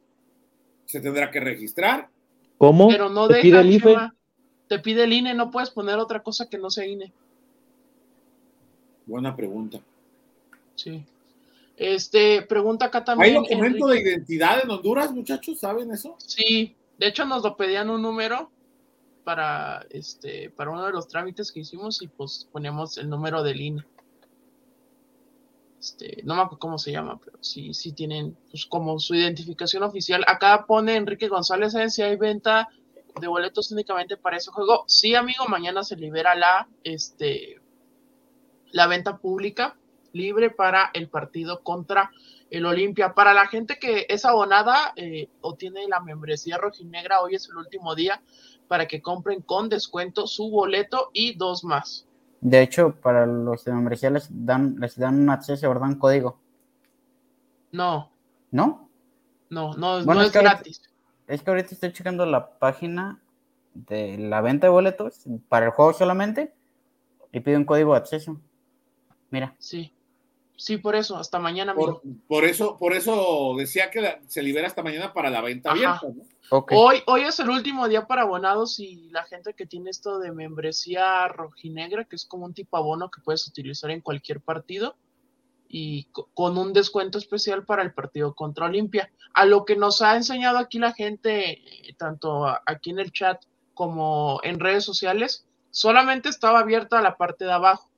Se 0.85 1.01
tendrá 1.01 1.31
que 1.31 1.39
registrar. 1.39 2.09
¿Cómo? 2.59 2.87
Pero 2.89 3.09
no 3.09 3.27
¿Te 3.27 3.41
pide 3.41 3.59
el 3.59 3.71
IFE? 3.73 3.95
Te 4.67 4.79
pide 4.79 5.05
el 5.05 5.13
INE, 5.13 5.33
no 5.33 5.49
puedes 5.49 5.71
poner 5.71 5.97
otra 5.97 6.21
cosa 6.21 6.47
que 6.47 6.57
no 6.59 6.69
sea 6.69 6.85
INE. 6.85 7.11
Buena 9.07 9.35
pregunta. 9.35 9.79
Sí. 10.75 11.03
Este, 11.77 12.43
pregunta 12.43 12.85
acá 12.85 13.03
también. 13.03 13.37
¿Hay 13.37 13.41
documento 13.41 13.87
de 13.87 14.01
identidad 14.01 14.59
en 14.63 14.69
Honduras, 14.69 15.11
muchachos? 15.11 15.59
¿Saben 15.59 15.91
eso? 15.91 16.15
Sí, 16.19 16.75
de 16.99 17.07
hecho 17.07 17.25
nos 17.25 17.43
lo 17.43 17.55
pedían 17.55 17.89
un 17.89 18.01
número 18.01 18.51
para 19.27 19.85
este 19.89 20.51
para 20.51 20.71
uno 20.71 20.85
de 20.85 20.93
los 20.93 21.09
trámites 21.09 21.51
que 21.51 21.59
hicimos 21.59 22.01
y 22.01 22.07
pues 22.07 22.47
ponemos 22.49 22.97
el 22.97 23.09
número 23.09 23.43
del 23.43 23.59
INE. 23.59 23.83
Este, 25.81 26.21
no 26.23 26.35
me 26.35 26.43
acuerdo 26.43 26.59
cómo 26.59 26.77
se 26.77 26.93
llama, 26.93 27.19
pero 27.21 27.37
sí, 27.41 27.73
tienen 27.91 28.37
pues, 28.49 28.65
como 28.65 28.97
su 28.99 29.15
identificación 29.15 29.83
oficial. 29.83 30.23
Acá 30.27 30.63
pone 30.65 30.95
Enrique 30.95 31.27
González 31.27 31.73
si 31.89 32.01
hay 32.01 32.15
venta 32.15 32.69
de 33.19 33.27
boletos 33.27 33.69
únicamente 33.73 34.15
para 34.15 34.37
ese 34.37 34.49
juego. 34.49 34.85
Sí, 34.87 35.13
amigo, 35.13 35.45
mañana 35.49 35.83
se 35.83 35.97
libera 35.97 36.33
la, 36.33 36.69
este, 36.85 37.59
la 38.71 38.87
venta 38.87 39.17
pública 39.17 39.75
libre 40.13 40.51
para 40.51 40.89
el 40.93 41.09
partido 41.09 41.63
contra 41.63 42.11
el 42.49 42.65
Olimpia. 42.65 43.13
Para 43.13 43.33
la 43.33 43.47
gente 43.47 43.77
que 43.77 44.05
es 44.07 44.23
abonada 44.23 44.93
eh, 44.95 45.27
o 45.41 45.55
tiene 45.55 45.85
la 45.89 45.99
membresía 45.99 46.57
rojinegra, 46.57 47.19
hoy 47.19 47.35
es 47.35 47.49
el 47.49 47.57
último 47.57 47.93
día 47.93 48.21
para 48.67 48.87
que 48.87 49.01
compren 49.01 49.41
con 49.41 49.69
descuento 49.69 50.27
su 50.27 50.49
boleto 50.49 51.09
y 51.13 51.35
dos 51.35 51.63
más. 51.63 52.05
De 52.41 52.61
hecho, 52.61 52.95
para 53.01 53.25
los 53.25 53.65
de 53.65 53.73
membresía 53.73 54.09
les 54.09 54.27
dan, 54.29 54.75
les 54.79 54.97
dan 54.97 55.19
un 55.19 55.29
acceso, 55.29 55.67
¿verdad? 55.67 55.89
Un 55.89 55.95
código. 55.95 56.39
No. 57.71 58.11
¿No? 58.51 58.89
No, 59.49 59.73
no, 59.73 60.01
no 60.03 60.21
es, 60.21 60.31
gratis. 60.31 60.81
es 61.27 61.41
que 61.41 61.49
ahorita 61.49 61.73
estoy 61.73 61.93
checando 61.93 62.25
la 62.25 62.57
página 62.59 63.21
de 63.73 64.17
la 64.17 64.41
venta 64.41 64.67
de 64.67 64.71
boletos 64.71 65.23
para 65.47 65.67
el 65.67 65.71
juego 65.71 65.93
solamente 65.93 66.53
y 67.31 67.39
pide 67.39 67.57
un 67.57 67.65
código 67.65 67.93
de 67.93 67.99
acceso. 67.99 68.39
Mira. 69.29 69.55
Sí. 69.57 69.93
Sí, 70.57 70.77
por 70.77 70.95
eso, 70.95 71.17
hasta 71.17 71.37
mañana. 71.37 71.75
Por, 71.75 72.01
por 72.27 72.43
eso, 72.43 72.77
por 72.77 72.93
eso 72.93 73.53
decía 73.55 73.91
que 73.91 74.19
se 74.25 74.41
libera 74.41 74.65
hasta 74.65 74.81
mañana 74.81 75.13
para 75.13 75.29
la 75.29 75.41
venta 75.41 75.69
abierta. 75.69 76.01
Hoy, 76.49 77.03
hoy 77.05 77.21
es 77.21 77.39
el 77.39 77.51
último 77.51 77.87
día 77.87 78.07
para 78.07 78.23
abonados 78.23 78.79
y 78.79 79.09
la 79.11 79.23
gente 79.23 79.53
que 79.53 79.67
tiene 79.67 79.91
esto 79.91 80.17
de 80.17 80.31
membresía 80.31 81.27
rojinegra, 81.27 82.05
que 82.05 82.15
es 82.15 82.25
como 82.25 82.45
un 82.45 82.55
tipo 82.55 82.75
abono 82.75 83.11
que 83.11 83.21
puedes 83.21 83.47
utilizar 83.47 83.91
en 83.91 84.01
cualquier 84.01 84.41
partido 84.41 84.95
y 85.69 86.07
con 86.33 86.57
un 86.57 86.73
descuento 86.73 87.19
especial 87.19 87.63
para 87.63 87.83
el 87.83 87.93
partido 87.93 88.33
contra 88.33 88.65
Olimpia. 88.65 89.11
A 89.35 89.45
lo 89.45 89.63
que 89.63 89.75
nos 89.75 90.01
ha 90.01 90.15
enseñado 90.15 90.57
aquí 90.57 90.79
la 90.79 90.93
gente, 90.93 91.51
eh, 91.51 91.93
tanto 91.99 92.47
aquí 92.65 92.89
en 92.89 92.99
el 92.99 93.11
chat 93.11 93.43
como 93.75 94.39
en 94.41 94.59
redes 94.59 94.83
sociales, 94.83 95.45
solamente 95.69 96.29
estaba 96.29 96.61
abierta 96.61 96.99
la 97.01 97.15
parte 97.15 97.45
de 97.45 97.51
abajo 97.51 97.91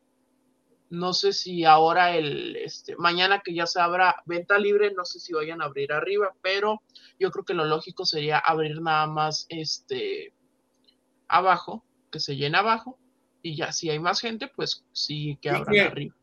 no 0.90 1.14
sé 1.14 1.34
si 1.34 1.66
ahora 1.66 2.16
el 2.16 2.56
este, 2.56 2.96
mañana 2.98 3.42
que 3.44 3.54
ya 3.54 3.68
se 3.68 3.80
abra 3.80 4.24
venta 4.26 4.58
libre, 4.58 4.92
no 4.94 5.06
sé 5.06 5.20
si 5.20 5.34
vayan 5.34 5.62
a 5.62 5.66
abrir 5.66 5.92
arriba, 5.94 6.34
pero 6.42 6.82
yo 7.20 7.32
creo 7.32 7.46
que 7.46 7.54
lo 7.54 7.66
lógico 7.66 8.06
sería 8.06 8.40
abrir 8.40 8.82
nada 8.82 9.08
más 9.08 9.46
este 9.50 10.34
abajo, 11.28 11.84
que 12.12 12.20
se 12.20 12.36
llene 12.36 12.58
abajo, 12.58 12.98
y 13.42 13.56
ya 13.56 13.72
si 13.72 13.90
hay 13.90 14.00
más 14.00 14.20
gente, 14.20 14.50
pues 14.56 14.84
sí 14.92 15.38
que 15.42 15.50
abran 15.52 15.80
arriba. 15.80 16.16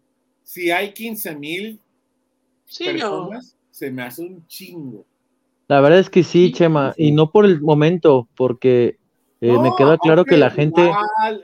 Si 0.42 0.70
hay 0.70 0.92
15 0.92 1.36
mil 1.36 1.80
personas, 2.78 3.56
se 3.70 3.90
me 3.90 4.02
hace 4.02 4.22
un 4.22 4.46
chingo. 4.46 5.04
La 5.68 5.80
verdad 5.80 5.98
es 5.98 6.10
que 6.10 6.22
sí, 6.22 6.52
Chema, 6.52 6.94
y 6.96 7.12
no 7.12 7.30
por 7.30 7.44
el 7.44 7.60
momento, 7.60 8.28
porque 8.36 8.98
eh, 9.40 9.58
me 9.58 9.70
queda 9.76 9.98
claro 9.98 10.24
que 10.24 10.36
la 10.36 10.50
gente, 10.50 10.90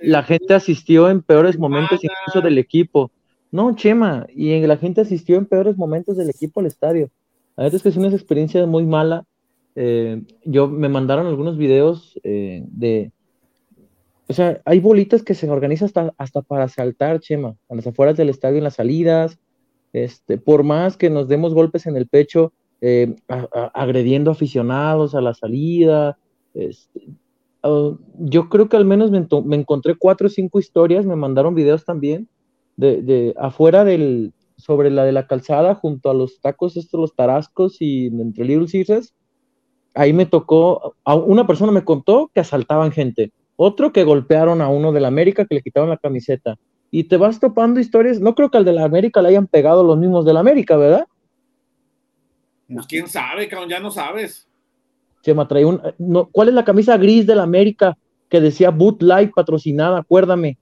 la 0.01 0.21
eh, 0.21 0.23
gente 0.23 0.55
asistió 0.55 1.11
en 1.11 1.23
peores 1.23 1.59
momentos 1.59 2.01
incluso 2.03 2.41
del 2.41 2.59
equipo. 2.59 3.11
No, 3.51 3.75
Chema, 3.77 4.27
y 4.35 4.59
la 4.67 4.79
gente 4.79 5.03
asistió 5.03 5.37
en 5.37 5.45
peores 5.45 5.77
momentos 5.77 6.17
del 6.17 6.31
equipo 6.31 6.61
al 6.61 6.67
estadio. 6.67 7.11
A 7.57 7.65
veces 7.65 7.83
que 7.83 7.91
es 7.91 7.97
una 7.97 8.09
experiencia 8.09 8.65
muy 8.67 8.87
mala. 8.87 9.25
Eh, 9.75 10.23
yo 10.45 10.69
me 10.69 10.89
mandaron 10.89 11.27
algunos 11.27 11.59
videos 11.59 12.19
de, 12.23 13.11
o 14.27 14.33
sea, 14.33 14.61
hay 14.65 14.81
bolitas 14.81 15.23
que 15.23 15.35
se 15.35 15.51
organizan 15.51 15.87
hasta, 15.87 16.15
hasta 16.17 16.41
para 16.41 16.69
saltar, 16.69 17.21
Chema, 17.21 17.57
a 17.69 17.75
las 17.75 17.87
afueras 17.87 18.17
del 18.17 18.31
estadio 18.31 18.57
en 18.57 18.65
las 18.65 18.77
salidas. 18.77 19.39
Este, 19.93 20.39
por 20.39 20.63
más 20.63 20.97
que 20.97 21.11
nos 21.11 21.29
demos 21.29 21.53
golpes 21.53 21.87
en 21.87 21.99
el 21.99 22.09
pecho, 22.09 22.55
agrediendo 23.75 24.31
aficionados 24.31 25.15
a 25.15 25.21
la 25.21 25.35
salida. 25.35 26.17
Este, 26.55 27.07
Ah, 27.63 27.93
yo 28.19 28.49
creo 28.49 28.69
que 28.69 28.77
al 28.77 28.85
menos 28.85 29.11
me, 29.11 29.57
encontré 29.57 29.95
cuatro 29.97 30.27
o 30.27 30.31
cinco 30.31 30.59
historias, 30.59 31.07
me 31.07 31.17
mandaron 31.17 31.55
videos 31.55 31.85
también, 31.85 32.29
de, 32.77 33.35
afuera 33.39 33.85
del, 33.85 34.33
sobre 34.57 34.91
la 34.91 35.05
de 35.05 35.13
la 35.13 35.27
calzada, 35.27 35.75
junto 35.75 36.11
a 36.11 36.15
los 36.15 36.41
tacos, 36.41 36.77
estos, 36.77 37.01
los 37.01 37.15
tarascos 37.15 37.77
y 37.81 38.07
entre 38.07 38.45
Little 38.45 38.67
Caesars. 38.71 39.15
Ahí 39.95 40.13
me 40.13 40.27
tocó, 40.27 40.97
a 41.05 41.15
una 41.15 41.47
persona 41.47 41.71
me 41.71 41.85
contó 41.85 42.31
que 42.35 42.41
asaltaban 42.41 42.93
gente, 42.93 43.31
otro 43.57 43.93
que 43.93 44.05
golpearon 44.05 44.61
a 44.63 44.69
uno 44.69 44.91
de 44.91 45.01
la 45.01 45.09
América 45.09 45.45
que 45.45 45.57
le 45.57 45.63
quitaron 45.63 45.91
la 45.91 45.99
camiseta. 45.99 46.57
Y 46.91 47.05
te 47.05 47.17
vas 47.17 47.41
topando 47.41 47.81
historias, 47.81 48.21
no 48.21 48.35
creo 48.35 48.51
que 48.51 48.59
al 48.59 48.65
de 48.65 48.73
la 48.73 48.85
América 48.85 49.23
le 49.23 49.29
hayan 49.29 49.47
pegado 49.47 49.85
los 49.85 49.99
mismos 49.99 50.25
de 50.25 50.33
la 50.33 50.41
América, 50.41 50.77
¿verdad? 50.77 51.07
Pues 52.69 52.87
quién 52.87 53.07
sabe, 53.07 53.49
ya 53.69 53.81
no 53.81 53.91
sabes. 53.91 54.47
Chema 55.23 55.49
trae 55.49 55.65
un. 55.65 55.81
No, 55.99 56.29
¿Cuál 56.31 56.49
es 56.49 56.55
la 56.55 56.65
camisa 56.65 56.97
gris 56.97 57.27
de 57.27 57.35
la 57.35 57.45
América 57.45 57.97
que 58.29 58.41
decía 58.41 58.71
Boot 58.71 59.03
Light 59.03 59.33
patrocinada? 59.35 59.99
Acuérdame. 59.99 60.59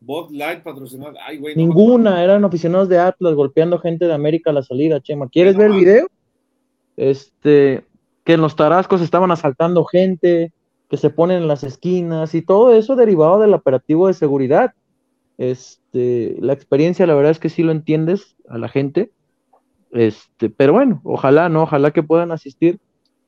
Boot 0.00 0.30
Light 0.30 0.62
patrocinada. 0.62 1.14
Ay, 1.26 1.38
güey. 1.38 1.56
Ninguna, 1.56 2.22
eran 2.22 2.44
aficionados 2.44 2.88
de 2.88 2.98
Atlas 2.98 3.34
golpeando 3.34 3.78
gente 3.78 4.06
de 4.06 4.14
América 4.14 4.50
a 4.50 4.54
la 4.54 4.62
salida, 4.62 5.00
Chema. 5.00 5.28
¿Quieres 5.28 5.56
ver 5.56 5.70
el 5.70 5.76
video? 5.76 6.06
Este, 6.96 7.84
que 8.24 8.34
en 8.34 8.40
los 8.40 8.56
tarascos 8.56 9.00
estaban 9.00 9.30
asaltando 9.30 9.84
gente, 9.84 10.52
que 10.88 10.96
se 10.96 11.10
ponen 11.10 11.42
en 11.42 11.48
las 11.48 11.64
esquinas 11.64 12.34
y 12.34 12.42
todo 12.42 12.74
eso 12.74 12.96
derivado 12.96 13.38
del 13.38 13.54
operativo 13.54 14.08
de 14.08 14.14
seguridad. 14.14 14.74
Este, 15.38 16.36
la 16.40 16.52
experiencia, 16.52 17.06
la 17.06 17.14
verdad 17.14 17.30
es 17.30 17.38
que 17.38 17.48
sí 17.48 17.62
lo 17.62 17.72
entiendes 17.72 18.36
a 18.48 18.58
la 18.58 18.68
gente. 18.68 19.10
Este, 19.92 20.50
pero 20.50 20.72
bueno, 20.72 21.00
ojalá, 21.04 21.48
¿no? 21.48 21.62
Ojalá 21.62 21.92
que 21.92 22.02
puedan 22.02 22.32
asistir 22.32 22.78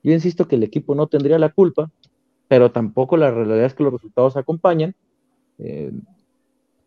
yo 0.03 0.11
insisto 0.11 0.47
que 0.47 0.55
el 0.55 0.63
equipo 0.63 0.95
no 0.95 1.07
tendría 1.07 1.39
la 1.39 1.49
culpa, 1.49 1.89
pero 2.47 2.71
tampoco 2.71 3.17
la 3.17 3.31
realidad 3.31 3.65
es 3.65 3.73
que 3.73 3.83
los 3.83 3.93
resultados 3.93 4.35
acompañan. 4.35 4.93
Eh, 5.59 5.91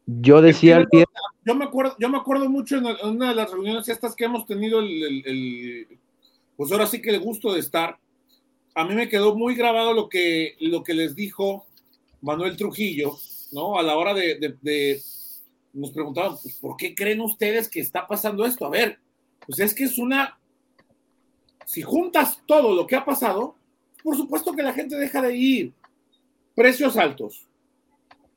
yo 0.07 0.41
decía 0.41 0.77
al 0.77 0.89
pie... 0.89 1.05
Yo 1.45 1.55
me 1.55 1.65
acuerdo, 1.65 1.97
yo 1.99 2.09
me 2.09 2.19
acuerdo 2.19 2.49
mucho 2.49 2.77
en, 2.77 2.87
una 3.05 3.31
de 3.31 3.35
las 3.35 3.51
reuniones 3.51 3.89
estas 3.89 4.15
que 4.15 4.25
hemos 4.25 4.47
tenido 4.47 4.81
el, 4.81 5.87
pues 6.57 6.71
ahora 6.71 6.87
sí 6.87 7.01
que 7.01 7.11
el 7.11 7.21
gusto 7.21 7.53
de 7.53 7.61
estar. 7.61 7.99
A 8.75 8.85
mí 8.85 8.95
me 8.95 9.09
quedó 9.09 9.35
muy 9.35 9.55
grabado 9.55 9.95
lo 9.95 10.09
que, 10.09 10.57
lo 10.61 10.85
que 10.85 10.95
les 10.95 11.17
dijo 11.17 11.67
Manuel 12.21 12.57
Trujillo, 12.57 13.17
¿no? 13.53 13.79
A 13.79 13.83
la 13.83 13.97
hora 13.97 14.13
de, 14.13 14.57
de 14.61 15.01
nos 15.73 15.91
preguntaban, 15.91 16.37
pues, 16.43 16.57
¿por 16.57 16.77
qué 16.77 16.95
creen 16.95 17.21
ustedes 17.21 17.69
que 17.69 17.81
está 17.81 18.07
pasando 18.07 18.45
esto? 18.45 18.67
A 18.67 18.71
ver, 18.71 18.99
pues 19.47 19.59
es 19.61 19.75
que 19.75 19.85
es 19.85 19.99
una 19.99 20.39
si 21.67 21.83
juntas 21.83 22.41
todo 22.47 22.75
lo 22.75 22.87
que 22.87 22.95
ha 22.95 23.05
pasado, 23.05 23.57
por 24.03 24.17
supuesto 24.17 24.55
que 24.55 24.63
la 24.63 24.73
gente 24.73 24.97
deja 24.97 25.21
de 25.21 25.37
ir. 25.37 25.73
Precios 26.55 26.97
altos, 26.97 27.47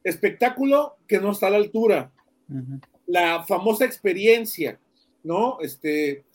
espectáculo 0.04 0.98
que 1.08 1.20
no 1.20 1.32
está 1.32 1.48
a 1.48 1.52
la 1.52 1.58
altura, 1.58 2.12
la 3.06 3.44
famosa 3.44 3.86
experiencia, 3.86 4.80
¿no? 5.24 5.60
Este, 5.62 6.26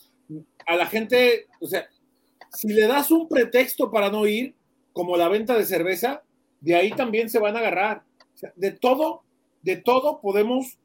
a 0.67 0.77
la 0.77 0.87
gente, 0.87 1.49
o 1.61 1.67
sea, 1.67 1.87
si 2.53 2.69
le 2.69 2.87
das 2.87 3.11
un 3.11 3.29
pretexto 3.29 3.91
para 3.91 4.09
no 4.09 4.27
ir, 4.27 4.55
como 4.93 5.17
la 5.17 5.29
venta 5.29 5.59
de 5.59 5.67
cerveza, 5.67 6.23
de 6.61 6.77
ahí 6.77 6.93
también 6.93 7.29
se 7.29 7.41
van 7.41 7.57
a 7.57 7.59
agarrar. 7.59 8.05
de 8.55 8.71
todo, 8.71 9.25
de 9.63 9.77
todo 9.77 10.21
podemos 10.21 10.79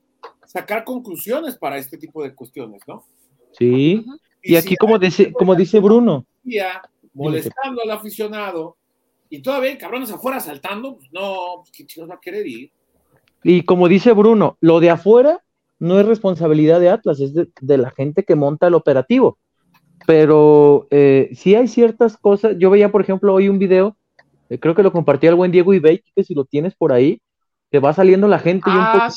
sacar 0.48 0.84
conclusiones 0.84 1.56
para 1.56 1.78
este 1.78 1.98
tipo 1.98 2.24
de 2.24 2.34
cuestiones, 2.34 2.82
¿no? 2.88 3.06
Sí. 3.58 4.04
Y, 4.41 4.55
aquí, 4.55 4.75
como 4.75 4.98
dice, 4.98 5.31
como 5.34 5.55
dice 5.55 5.79
Bruno. 5.79 6.25
Molestando 7.13 7.81
al 7.84 7.91
aficionado 7.91 8.77
y 9.29 9.41
todavía 9.41 9.77
cabrones 9.77 10.12
afuera 10.12 10.39
saltando, 10.39 10.98
pues 10.98 11.10
no, 11.12 11.58
pues 11.58 11.72
¿qué 11.72 11.86
chicos 11.86 12.10
va 12.10 12.15
a 12.15 12.19
querer 12.19 12.48
ir? 12.48 12.72
Y 13.43 13.63
como 13.63 13.88
dice 13.88 14.12
Bruno, 14.13 14.58
lo 14.60 14.79
de 14.79 14.89
afuera 14.89 15.43
no 15.77 16.00
es 16.00 16.05
responsabilidad 16.05 16.79
de 16.79 16.89
Atlas, 16.89 17.19
es 17.19 17.34
de, 17.34 17.77
la 17.77 17.91
gente 17.91 18.24
que 18.24 18.36
monta 18.36 18.67
el 18.67 18.74
operativo. 18.74 19.38
Pero 20.05 20.88
eh, 20.91 21.29
sí 21.34 21.55
hay 21.55 21.67
ciertas 21.67 22.17
cosas. 22.17 22.55
Yo 22.58 22.69
veía, 22.69 22.91
por 22.91 23.01
ejemplo, 23.01 23.34
hoy 23.34 23.48
un 23.48 23.60
video, 23.60 23.96
eh, 24.50 24.60
creo 24.60 24.75
que 24.75 24.84
lo 24.84 24.91
compartía 24.91 25.29
el 25.29 25.36
buen 25.36 25.51
Diego 25.51 25.74
Ibey, 25.74 26.03
que 26.15 26.24
si 26.24 26.34
lo 26.34 26.46
tienes 26.46 26.75
por 26.75 26.91
ahí, 26.91 27.22
que 27.72 27.79
va 27.79 27.93
saliendo 27.93 28.27
la 28.27 28.39
gente 28.39 28.69
y 28.69 28.74
un 28.74 28.79
ah, 28.79 29.10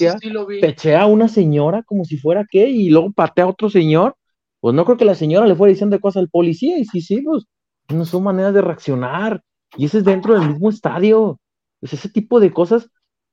pechea 0.61 1.03
a 1.03 1.07
una 1.07 1.29
señora 1.29 1.83
como 1.83 2.05
si 2.05 2.19
fuera 2.19 2.47
qué, 2.49 2.69
y 2.69 2.91
luego 2.91 3.11
patea 3.13 3.45
a 3.45 3.49
otro 3.49 3.71
señor 3.71 4.15
pues 4.63 4.77
no 4.77 4.85
creo 4.85 4.97
que 4.97 5.05
la 5.05 5.17
señora 5.17 5.49
le 5.49 5.57
fuera 5.57 5.73
diciendo 5.73 6.01
cosas 6.01 6.21
al 6.23 6.31
policía, 6.31 6.79
y 6.79 6.85
sí, 6.85 7.01
sí, 7.01 7.21
pues 7.23 7.45
no 7.89 8.05
son 8.05 8.23
maneras 8.23 8.55
de 8.55 8.63
reaccionar, 8.63 9.43
y 9.77 9.87
ese 9.87 9.99
es 9.99 10.05
dentro 10.05 10.35
del 10.39 10.51
mismo 10.51 10.71
estadio, 10.71 11.41
pues 11.81 11.95
ese 11.95 12.09
tipo 12.09 12.39
de 12.39 12.53
cosas 12.53 12.89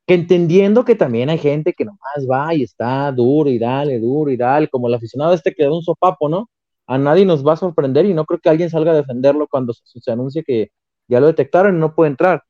que 0.07 0.15
entendiendo 0.15 0.85
que 0.85 0.95
también 0.95 1.29
hay 1.29 1.37
gente 1.37 1.73
que 1.73 1.85
nomás 1.85 2.27
va 2.27 2.55
y 2.55 2.63
está 2.63 3.11
duro 3.11 3.47
y 3.47 3.59
dale, 3.59 3.99
duro 3.99 4.31
y 4.31 4.37
dale, 4.37 4.67
como 4.69 4.87
el 4.87 4.95
aficionado 4.95 5.35
este 5.35 5.53
que 5.53 5.65
da 5.65 5.71
un 5.71 5.83
sopapo, 5.83 6.29
¿no? 6.29 6.49
A 6.87 6.97
nadie 6.97 7.25
nos 7.25 7.45
va 7.45 7.53
a 7.53 7.57
sorprender 7.57 8.07
y 8.07 8.15
no 8.15 8.25
creo 8.25 8.39
que 8.39 8.49
alguien 8.49 8.71
salga 8.71 8.93
a 8.93 8.95
defenderlo 8.95 9.47
cuando 9.47 9.73
se, 9.73 10.11
anuncie 10.11 10.43
que 10.43 10.71
ya 11.07 11.19
lo 11.19 11.27
detectaron 11.27 11.75
y 11.77 11.79
no 11.79 11.93
puede 11.93 12.09
entrar. 12.09 12.43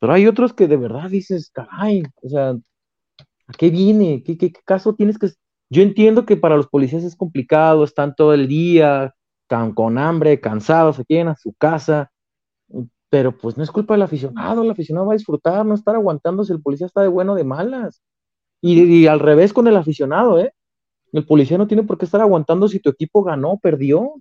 Pero 0.00 0.14
hay 0.14 0.26
otros 0.26 0.54
que 0.54 0.68
de 0.68 0.78
verdad 0.78 1.10
dices, 1.10 1.50
caray, 1.50 2.02
o 2.22 2.28
sea, 2.30 2.50
¿a 3.46 3.52
qué 3.58 3.68
viene? 3.68 4.22
¿Qué, 4.24 4.38
qué, 4.38 4.50
caso 4.64 4.94
tienes 4.94 5.18
que...? 5.18 5.28
Yo 5.72 5.80
entiendo 5.80 6.26
que 6.26 6.36
para 6.36 6.58
los 6.58 6.68
policías 6.68 7.02
es 7.02 7.16
complicado, 7.16 7.82
están 7.82 8.14
todo 8.14 8.34
el 8.34 8.46
día 8.46 9.14
con, 9.48 9.72
con 9.72 9.96
hambre, 9.96 10.38
cansados, 10.38 10.96
se 10.96 11.06
quieren 11.06 11.28
a 11.28 11.34
su 11.34 11.54
casa, 11.54 12.12
pero 13.08 13.34
pues 13.38 13.56
no 13.56 13.62
es 13.62 13.70
culpa 13.70 13.94
del 13.94 14.02
aficionado, 14.02 14.62
el 14.62 14.70
aficionado 14.70 15.06
va 15.06 15.14
a 15.14 15.16
disfrutar, 15.16 15.64
no 15.64 15.74
estar 15.74 15.94
aguantando 15.94 16.44
si 16.44 16.52
el 16.52 16.60
policía 16.60 16.86
está 16.86 17.00
de 17.00 17.08
bueno 17.08 17.32
o 17.32 17.36
de 17.36 17.44
malas. 17.44 18.02
Y, 18.60 19.06
al 19.06 19.18
revés 19.18 19.54
con 19.54 19.66
el 19.66 19.76
aficionado, 19.78 20.38
¿eh? 20.38 20.52
El 21.10 21.24
policía 21.24 21.56
no 21.56 21.66
tiene 21.66 21.84
por 21.84 21.96
qué 21.96 22.04
estar 22.04 22.20
aguantando 22.20 22.68
si 22.68 22.78
tu 22.78 22.90
equipo 22.90 23.24
ganó 23.24 23.52
o 23.52 23.58
perdió. 23.58 24.16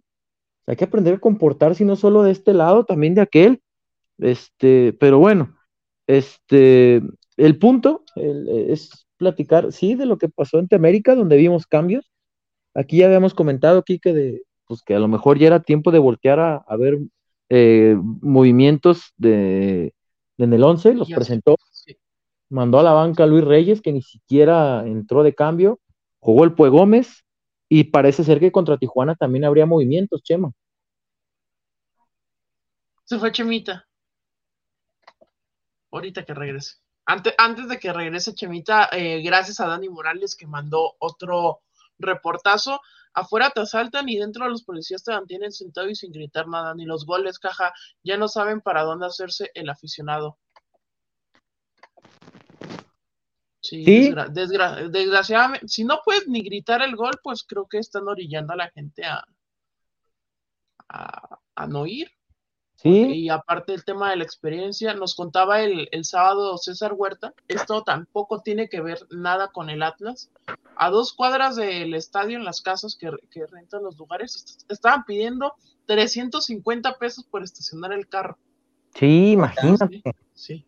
hay 0.68 0.78
que 0.78 0.86
aprender 0.86 1.16
a 1.16 1.20
comportarse 1.20 1.84
no 1.84 1.98
solo 1.98 2.24
de 2.24 2.32
este 2.32 2.54
lado, 2.54 2.86
también 2.86 3.14
de 3.14 3.22
aquel. 3.22 3.62
Este, 4.20 4.94
pero 4.94 5.20
bueno, 5.20 5.54
este, 6.08 7.02
el 7.36 7.60
punto 7.60 8.06
es 8.16 9.06
platicar, 9.22 9.72
sí, 9.72 9.96
de 9.96 10.08
lo 10.08 10.18
que 10.18 10.30
pasó 10.30 10.60
en 10.60 10.68
América, 10.72 11.16
donde 11.16 11.38
vimos 11.38 11.68
cambios. 11.68 12.12
Aquí 12.74 12.98
ya 12.98 13.06
habíamos 13.06 13.34
comentado, 13.34 13.80
aquí 13.80 14.00
que, 14.00 14.14
de, 14.14 14.42
pues 14.66 14.82
que 14.82 14.96
a 14.96 15.00
lo 15.00 15.08
mejor 15.08 15.38
ya 15.38 15.48
era 15.48 15.62
tiempo 15.62 15.92
de 15.92 16.00
voltear 16.00 16.40
a, 16.40 16.78
ver 16.78 16.98
eh, 17.50 17.96
movimientos 18.22 19.14
de, 19.18 19.94
en 20.38 20.54
el 20.54 20.64
11, 20.64 20.96
los 20.96 21.10
presentó 21.10 21.56
mandó 22.50 22.80
a 22.80 22.84
la 22.84 22.92
banca 22.92 23.24
a 23.24 23.28
Luis 23.28 23.46
Reyes, 23.46 23.82
que 23.82 23.94
ni 23.94 24.02
siquiera 24.02 24.86
entró 24.86 25.24
de 25.24 25.34
cambio, 25.34 25.80
jugó 26.20 26.44
el 26.44 26.54
Pue 26.54 26.70
Gómez, 26.70 27.24
y 27.70 27.86
parece 27.86 28.24
ser 28.24 28.40
que 28.40 28.52
contra 28.52 28.78
Tijuana 28.78 29.16
también 29.16 29.46
habría 29.46 29.66
movimientos, 29.66 30.22
Chema. 30.24 30.52
Se 33.06 33.18
fue 33.18 33.32
Chemita. 33.32 33.86
Ahorita 35.92 36.26
que 36.26 36.34
regrese. 36.34 36.81
Antes, 37.06 37.34
antes 37.38 37.68
de 37.68 37.80
que 37.80 37.94
regrese 37.94 38.34
Chemita, 38.34 38.90
eh, 38.92 39.22
gracias 39.22 39.60
a 39.60 39.68
Dani 39.68 39.90
Morales 39.90 40.36
que 40.36 40.48
mandó 40.48 40.96
otro 41.00 41.62
reportazo. 41.98 42.80
Afuera 43.14 43.50
te 43.50 43.62
asaltan 43.62 44.08
y 44.08 44.18
dentro 44.18 44.46
de 44.46 44.52
los 44.52 44.64
policías 44.64 45.04
te 45.04 45.12
mantienen 45.12 45.52
sentado 45.52 45.90
y 45.90 45.96
sin 45.96 46.12
gritar 46.12 46.48
nada, 46.48 46.74
ni 46.74 46.86
los 46.86 47.06
goles, 47.06 47.40
caja, 47.40 47.74
ya 48.04 48.18
no 48.18 48.28
saben 48.28 48.62
para 48.62 48.84
dónde 48.84 49.08
hacerse 49.08 49.52
el 49.54 49.70
aficionado. 49.70 50.38
Sí, 53.62 53.84
desgraciadamente, 53.86 55.68
si 55.68 55.84
no 55.84 56.02
puedes 56.04 56.28
ni 56.28 56.42
gritar 56.42 56.82
el 56.82 56.96
gol, 56.96 57.20
pues 57.24 57.44
creo 57.44 57.68
que 57.68 57.78
están 57.78 58.08
orillando 58.08 58.54
a 58.54 58.58
la 58.58 58.72
gente 58.72 59.06
a, 59.06 59.24
a, 61.56 61.68
no 61.68 61.86
ir. 61.86 62.12
Sí. 62.82 63.14
Y 63.14 63.30
aparte 63.30 63.74
el 63.74 63.86
tema 63.86 64.10
de 64.10 64.16
la 64.16 64.24
experiencia, 64.24 64.94
nos 64.96 65.14
contaba 65.14 65.62
el, 65.62 65.88
sábado 66.04 66.58
César 66.58 66.94
Huerta, 66.94 67.34
esto 67.48 67.84
tampoco 67.84 68.42
tiene 68.42 68.70
que 68.70 68.82
ver 68.82 69.00
nada 69.12 69.50
con 69.50 69.70
el 69.70 69.84
Atlas. 69.84 70.32
A 70.76 70.90
dos 70.90 71.14
cuadras 71.14 71.56
del 71.56 71.94
estadio, 71.94 72.38
en 72.38 72.44
las 72.44 72.62
casas 72.62 72.96
que, 72.96 73.12
que 73.30 73.46
rentan 73.46 73.84
los 73.84 73.98
lugares, 73.98 74.66
estaban 74.68 75.06
pidiendo 75.06 75.54
350 75.86 76.98
pesos 76.98 77.24
por 77.24 77.44
estacionar 77.44 77.94
el 77.94 78.08
carro. 78.08 78.38
Sí, 78.96 79.34
imagínate. 79.34 80.02
sí. 80.34 80.66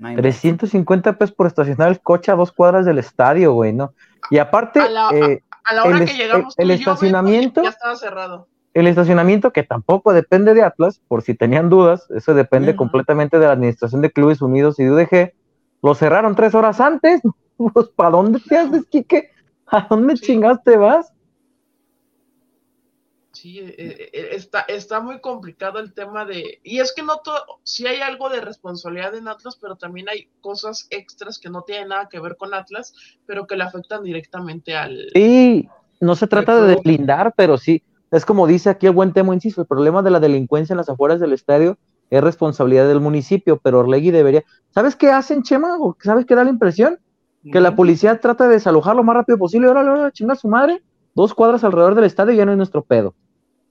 350 0.00 1.18
pesos 1.18 1.34
por 1.34 1.46
estacionar 1.46 1.88
el 1.88 2.00
coche 2.00 2.32
a 2.32 2.34
dos 2.34 2.50
cuadras 2.50 2.86
del 2.86 2.98
estadio, 2.98 3.52
güey, 3.52 3.72
¿no? 3.72 3.94
Y 4.30 4.38
aparte, 4.38 4.80
a 4.80 4.88
la, 4.88 5.10
eh, 5.10 5.42
hora 5.84 5.98
el, 5.98 6.06
que 6.06 6.14
llegamos, 6.14 6.54
el, 6.58 6.70
estacionamiento, 6.70 7.62
ya 7.62 7.68
estaba 7.68 7.94
cerrado. 7.96 8.48
El 8.74 8.86
estacionamiento 8.86 9.52
que 9.52 9.62
tampoco 9.62 10.12
depende 10.12 10.54
de 10.54 10.62
Atlas, 10.62 11.00
por 11.06 11.22
si 11.22 11.34
tenían 11.34 11.68
dudas, 11.68 12.10
eso 12.10 12.32
depende 12.32 12.74
completamente 12.74 13.38
de 13.38 13.46
la 13.46 13.52
administración 13.52 14.00
de 14.00 14.12
Clubes 14.12 14.40
Unidos 14.40 14.78
y 14.78 14.84
de 14.84 14.92
UDG. 14.92 15.32
Lo 15.82 15.94
cerraron 15.94 16.34
tres 16.34 16.54
horas 16.54 16.80
antes. 16.80 17.20
Pues, 17.74 17.90
¿Para 17.90 18.10
dónde 18.10 18.40
te 18.40 18.56
haces, 18.56 18.86
Quique? 18.86 19.30
¿A 19.66 19.86
dónde 19.88 20.14
chingaste 20.14 20.76
vas? 20.76 21.12
Sí, 23.32 23.60
eh, 23.60 23.74
eh, 23.78 24.28
está, 24.32 24.60
está 24.62 25.00
muy 25.00 25.20
complicado 25.20 25.78
el 25.78 25.94
tema 25.94 26.24
de... 26.24 26.60
Y 26.62 26.80
es 26.80 26.92
que 26.94 27.02
no 27.02 27.18
todo, 27.24 27.60
sí 27.62 27.86
hay 27.86 28.00
algo 28.00 28.28
de 28.28 28.40
responsabilidad 28.40 29.14
en 29.14 29.28
Atlas, 29.28 29.56
pero 29.60 29.76
también 29.76 30.08
hay 30.08 30.28
cosas 30.40 30.86
extras 30.90 31.38
que 31.38 31.50
no 31.50 31.62
tienen 31.62 31.88
nada 31.88 32.08
que 32.08 32.20
ver 32.20 32.36
con 32.36 32.52
Atlas, 32.52 32.92
pero 33.26 33.46
que 33.46 33.56
le 33.56 33.64
afectan 33.64 34.02
directamente 34.02 34.74
al... 34.74 35.08
Sí, 35.14 35.68
no 36.00 36.14
se 36.14 36.26
trata 36.26 36.60
de 36.60 36.74
deslindar, 36.74 37.32
pero 37.36 37.56
sí, 37.58 37.82
es 38.12 38.26
como 38.26 38.46
dice 38.46 38.70
aquí 38.70 38.86
el 38.86 38.92
buen 38.92 39.12
tema, 39.12 39.34
insisto, 39.34 39.62
el 39.62 39.66
problema 39.66 40.02
de 40.02 40.10
la 40.10 40.20
delincuencia 40.20 40.74
en 40.74 40.76
las 40.76 40.88
afueras 40.88 41.18
del 41.18 41.32
estadio 41.32 41.78
es 42.10 42.22
responsabilidad 42.22 42.86
del 42.86 43.00
municipio, 43.00 43.58
pero 43.58 43.80
Orlegui 43.80 44.10
debería... 44.10 44.44
¿Sabes 44.70 44.96
qué 44.96 45.10
hacen, 45.10 45.42
Chema? 45.42 45.78
¿Sabes 46.00 46.26
qué 46.26 46.34
da 46.34 46.44
la 46.44 46.50
impresión? 46.50 46.98
Que 47.50 47.58
la 47.58 47.74
policía 47.74 48.20
trata 48.20 48.46
de 48.46 48.54
desalojar 48.54 48.94
lo 48.94 49.02
más 49.02 49.16
rápido 49.16 49.38
posible, 49.38 49.66
ahora, 49.66 49.80
ahora, 49.80 50.12
chinga 50.12 50.36
su 50.36 50.46
madre, 50.46 50.82
dos 51.14 51.34
cuadras 51.34 51.64
alrededor 51.64 51.94
del 51.94 52.04
estadio 52.04 52.34
ya 52.34 52.44
no 52.44 52.52
es 52.52 52.58
nuestro 52.58 52.82
pedo. 52.82 53.14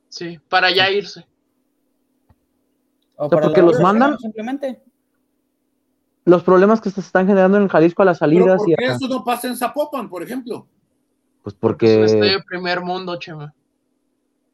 Sí, 0.10 0.40
para 0.50 0.72
ya 0.72 0.90
irse. 0.90 1.26
O, 3.16 3.30
porque 3.30 3.62
los 3.62 3.80
mandan 3.80 4.18
simplemente. 4.18 4.82
Los 6.26 6.44
problemas 6.44 6.82
que 6.82 6.90
se 6.90 7.00
están 7.00 7.28
generando 7.28 7.58
en 7.58 7.68
Jalisco 7.68 8.02
a 8.02 8.06
las 8.06 8.18
salidas. 8.18 8.58
¿Por 8.58 8.76
qué 8.76 8.86
eso 8.86 9.08
no 9.08 9.24
pasa 9.24 9.48
en 9.48 9.56
Zapopan, 9.56 10.10
por 10.10 10.24
ejemplo? 10.24 10.68
Pues 11.44 11.56
porque. 11.56 12.04
Es 12.04 12.12
de 12.12 12.42
primer 12.48 12.82
mundo, 12.82 13.18
Chema. 13.18 13.54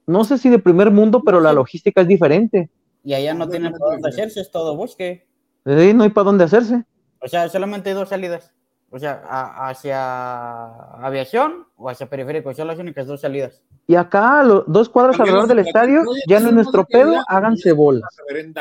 No 0.07 0.23
sé 0.23 0.37
si 0.37 0.49
de 0.49 0.57
primer 0.57 0.89
mundo, 0.89 1.21
pero 1.23 1.41
la 1.41 1.53
logística 1.53 2.01
es 2.01 2.07
diferente. 2.07 2.69
Y 3.03 3.13
allá 3.13 3.33
no 3.33 3.47
tienen 3.47 3.73
para 3.73 3.91
dónde 3.91 4.09
hacerse, 4.09 4.39
es 4.39 4.49
todo 4.49 4.75
bosque. 4.75 5.27
Sí, 5.65 5.93
no 5.93 6.03
hay 6.03 6.09
para 6.09 6.25
dónde 6.25 6.45
hacerse. 6.45 6.85
O 7.21 7.27
sea, 7.27 7.49
solamente 7.49 7.89
hay 7.89 7.95
dos 7.95 8.09
salidas. 8.09 8.53
O 8.89 8.99
sea, 8.99 9.21
hacia 9.67 10.65
aviación 11.05 11.67
o 11.75 11.89
hacia 11.89 12.09
periférico, 12.09 12.53
son 12.53 12.67
las 12.67 12.79
únicas 12.79 13.05
dos 13.05 13.19
salidas. 13.19 13.61
Y 13.85 13.95
acá, 13.95 14.43
dos 14.65 14.87
cuadras 14.87 15.19
alrededor 15.19 15.47
del 15.47 15.59
estadio, 15.59 16.03
ya 16.25 16.39
no 16.39 16.47
es 16.47 16.53
nuestro 16.53 16.85
pedo, 16.85 17.21
háganse 17.27 17.73
bolas. 17.73 18.09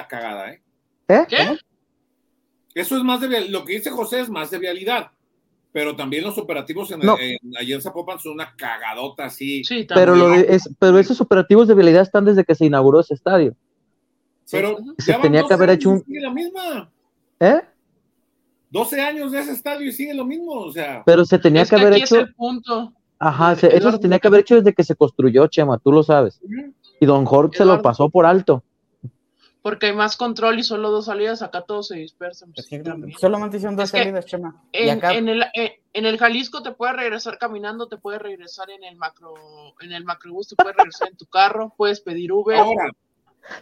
cagada, 0.08 0.50
¿eh? 0.50 0.62
¿Eh? 1.08 1.26
¿Qué? 1.28 1.58
Eso 2.74 2.96
es 2.96 3.04
más 3.04 3.20
de 3.20 3.48
lo 3.48 3.64
que 3.64 3.74
dice 3.74 3.90
José 3.90 4.20
es 4.20 4.28
más 4.28 4.50
de 4.50 4.58
vialidad. 4.58 5.12
Pero 5.76 5.94
también 5.94 6.24
los 6.24 6.38
operativos 6.38 6.90
en, 6.90 7.02
allí 7.58 7.74
en 7.74 7.82
Zapopan 7.82 8.18
son 8.18 8.32
una 8.32 8.56
cagadota 8.56 9.26
así. 9.26 9.62
Sí, 9.62 9.86
pero, 9.94 10.16
lo 10.16 10.32
es, 10.32 10.70
pero 10.78 10.98
esos 10.98 11.20
operativos 11.20 11.68
de 11.68 11.74
vialidad 11.74 12.00
están 12.00 12.24
desde 12.24 12.44
que 12.44 12.54
se 12.54 12.64
inauguró 12.64 13.00
ese 13.00 13.12
estadio. 13.12 13.54
Pero 14.50 14.78
se 14.96 15.12
tenía 15.18 15.44
que 15.46 15.52
haber 15.52 15.68
hecho 15.68 15.90
un. 15.90 16.04
La 16.08 16.30
misma. 16.30 16.90
¿Eh? 17.40 17.60
12 18.70 19.02
años 19.02 19.32
de 19.32 19.40
ese 19.40 19.52
estadio 19.52 19.86
y 19.86 19.92
sigue 19.92 20.14
lo 20.14 20.24
mismo, 20.24 20.52
o 20.52 20.72
sea. 20.72 21.02
Pero 21.04 21.26
se 21.26 21.38
tenía 21.38 21.66
que, 21.66 21.76
haber 21.76 21.92
hecho. 21.92 22.24
punto. 22.34 22.94
Ajá, 23.18 23.52
eso 23.52 23.92
se 23.92 23.98
tenía 23.98 24.18
que 24.18 24.28
haber 24.28 24.40
hecho 24.40 24.54
desde 24.54 24.72
que 24.72 24.82
se 24.82 24.96
construyó, 24.96 25.46
Chema, 25.46 25.76
tú 25.76 25.92
lo 25.92 26.02
sabes. 26.02 26.40
Y 26.98 27.04
Don 27.04 27.26
Jorge 27.26 27.58
se 27.58 27.66
lo 27.66 27.82
pasó 27.82 28.08
por 28.08 28.24
alto. 28.24 28.64
Porque 29.66 29.86
hay 29.86 29.94
más 29.94 30.16
control 30.16 30.60
y 30.60 30.62
solo 30.62 30.92
dos 30.92 31.06
salidas, 31.06 31.42
acá 31.42 31.62
todos 31.62 31.88
se 31.88 31.96
dispersan. 31.96 32.52
Pues 32.52 32.68
solamente 33.20 33.56
hicieron 33.56 33.74
dos 33.74 33.90
salidas, 33.90 34.24
Chema. 34.24 34.62
En, 34.70 35.28
el, 35.28 35.44
en 35.54 36.06
el 36.06 36.18
Jalisco 36.18 36.62
te 36.62 36.70
puedes 36.70 36.94
regresar 36.94 37.36
caminando, 37.36 37.88
te 37.88 37.96
puedes 37.96 38.22
regresar 38.22 38.70
en 38.70 38.84
el 38.84 38.94
macro, 38.94 39.34
en 39.80 39.90
el 39.90 40.04
macrobús, 40.04 40.46
te 40.46 40.54
puedes 40.54 40.76
regresar 40.76 41.08
en 41.08 41.16
tu 41.16 41.26
carro, 41.26 41.74
puedes 41.76 42.00
pedir 42.00 42.30
Uber. 42.32 42.60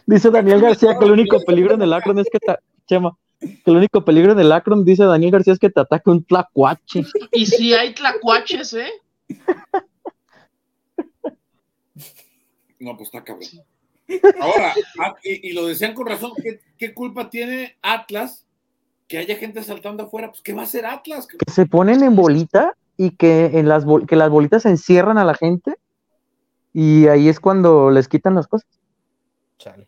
Dice 0.05 0.29
Daniel 0.29 0.61
García 0.61 0.95
que 0.95 1.05
el 1.05 1.11
único 1.11 1.39
peligro 1.39 1.73
en 1.73 1.81
el 1.81 1.91
Akron 1.91 2.19
es 2.19 2.27
que, 2.31 2.37
Chema, 2.85 3.17
que 3.39 3.63
el 3.65 3.77
único 3.77 4.05
peligro 4.05 4.33
en 4.33 4.39
el 4.39 4.51
Akron, 4.51 4.85
dice 4.85 5.05
Daniel 5.05 5.31
García, 5.31 5.53
es 5.53 5.59
que 5.59 5.71
te 5.71 5.79
ataque 5.79 6.11
un 6.11 6.23
tlacuache. 6.23 7.03
Y 7.31 7.47
si 7.47 7.73
hay 7.73 7.95
tlacuaches, 7.95 8.75
¿eh? 8.75 8.91
No, 12.77 12.95
pues 12.95 13.07
está 13.07 13.23
cabrón. 13.23 13.49
Ahora, 14.39 14.73
ah, 14.99 15.15
y, 15.23 15.53
lo 15.53 15.65
decían 15.67 15.93
con 15.93 16.07
razón, 16.07 16.31
¿qué, 16.77 16.93
culpa 16.93 17.29
tiene 17.29 17.77
Atlas 17.81 18.45
que 19.07 19.17
haya 19.17 19.35
gente 19.35 19.63
saltando 19.63 20.03
afuera? 20.03 20.29
Pues, 20.29 20.41
¿qué 20.41 20.53
va 20.53 20.61
a 20.61 20.65
hacer 20.65 20.85
Atlas? 20.85 21.27
Que 21.27 21.51
se 21.51 21.65
ponen 21.65 22.03
en 22.03 22.15
bolita 22.15 22.75
y 22.97 23.11
que, 23.11 23.57
en 23.59 23.67
las, 23.67 23.85
que 24.07 24.15
las 24.15 24.29
bolitas 24.29 24.65
encierran 24.65 25.17
a 25.17 25.25
la 25.25 25.33
gente 25.33 25.75
y 26.73 27.07
ahí 27.07 27.29
es 27.29 27.39
cuando 27.39 27.89
les 27.89 28.07
quitan 28.07 28.35
las 28.35 28.47
cosas. 28.47 28.69
Chale. 29.57 29.87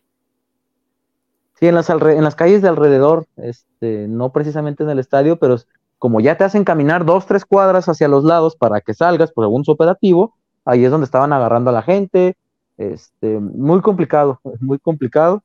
Sí, 1.58 1.66
en 1.66 1.74
las, 1.74 1.90
en 1.90 2.24
las 2.24 2.36
calles 2.36 2.62
de 2.62 2.68
alrededor, 2.68 3.26
este, 3.36 4.06
no 4.08 4.32
precisamente 4.32 4.84
en 4.84 4.90
el 4.90 4.98
estadio, 4.98 5.38
pero 5.38 5.56
como 5.98 6.20
ya 6.20 6.36
te 6.36 6.44
hacen 6.44 6.64
caminar 6.64 7.04
dos, 7.04 7.26
tres 7.26 7.44
cuadras 7.44 7.88
hacia 7.88 8.08
los 8.08 8.24
lados 8.24 8.56
para 8.56 8.80
que 8.80 8.94
salgas 8.94 9.32
por 9.32 9.44
algún 9.44 9.64
operativo, 9.66 10.36
ahí 10.64 10.84
es 10.84 10.90
donde 10.90 11.04
estaban 11.04 11.32
agarrando 11.32 11.70
a 11.70 11.72
la 11.72 11.82
gente, 11.82 12.36
este, 12.78 13.38
muy 13.38 13.82
complicado, 13.82 14.40
muy 14.60 14.78
complicado, 14.78 15.42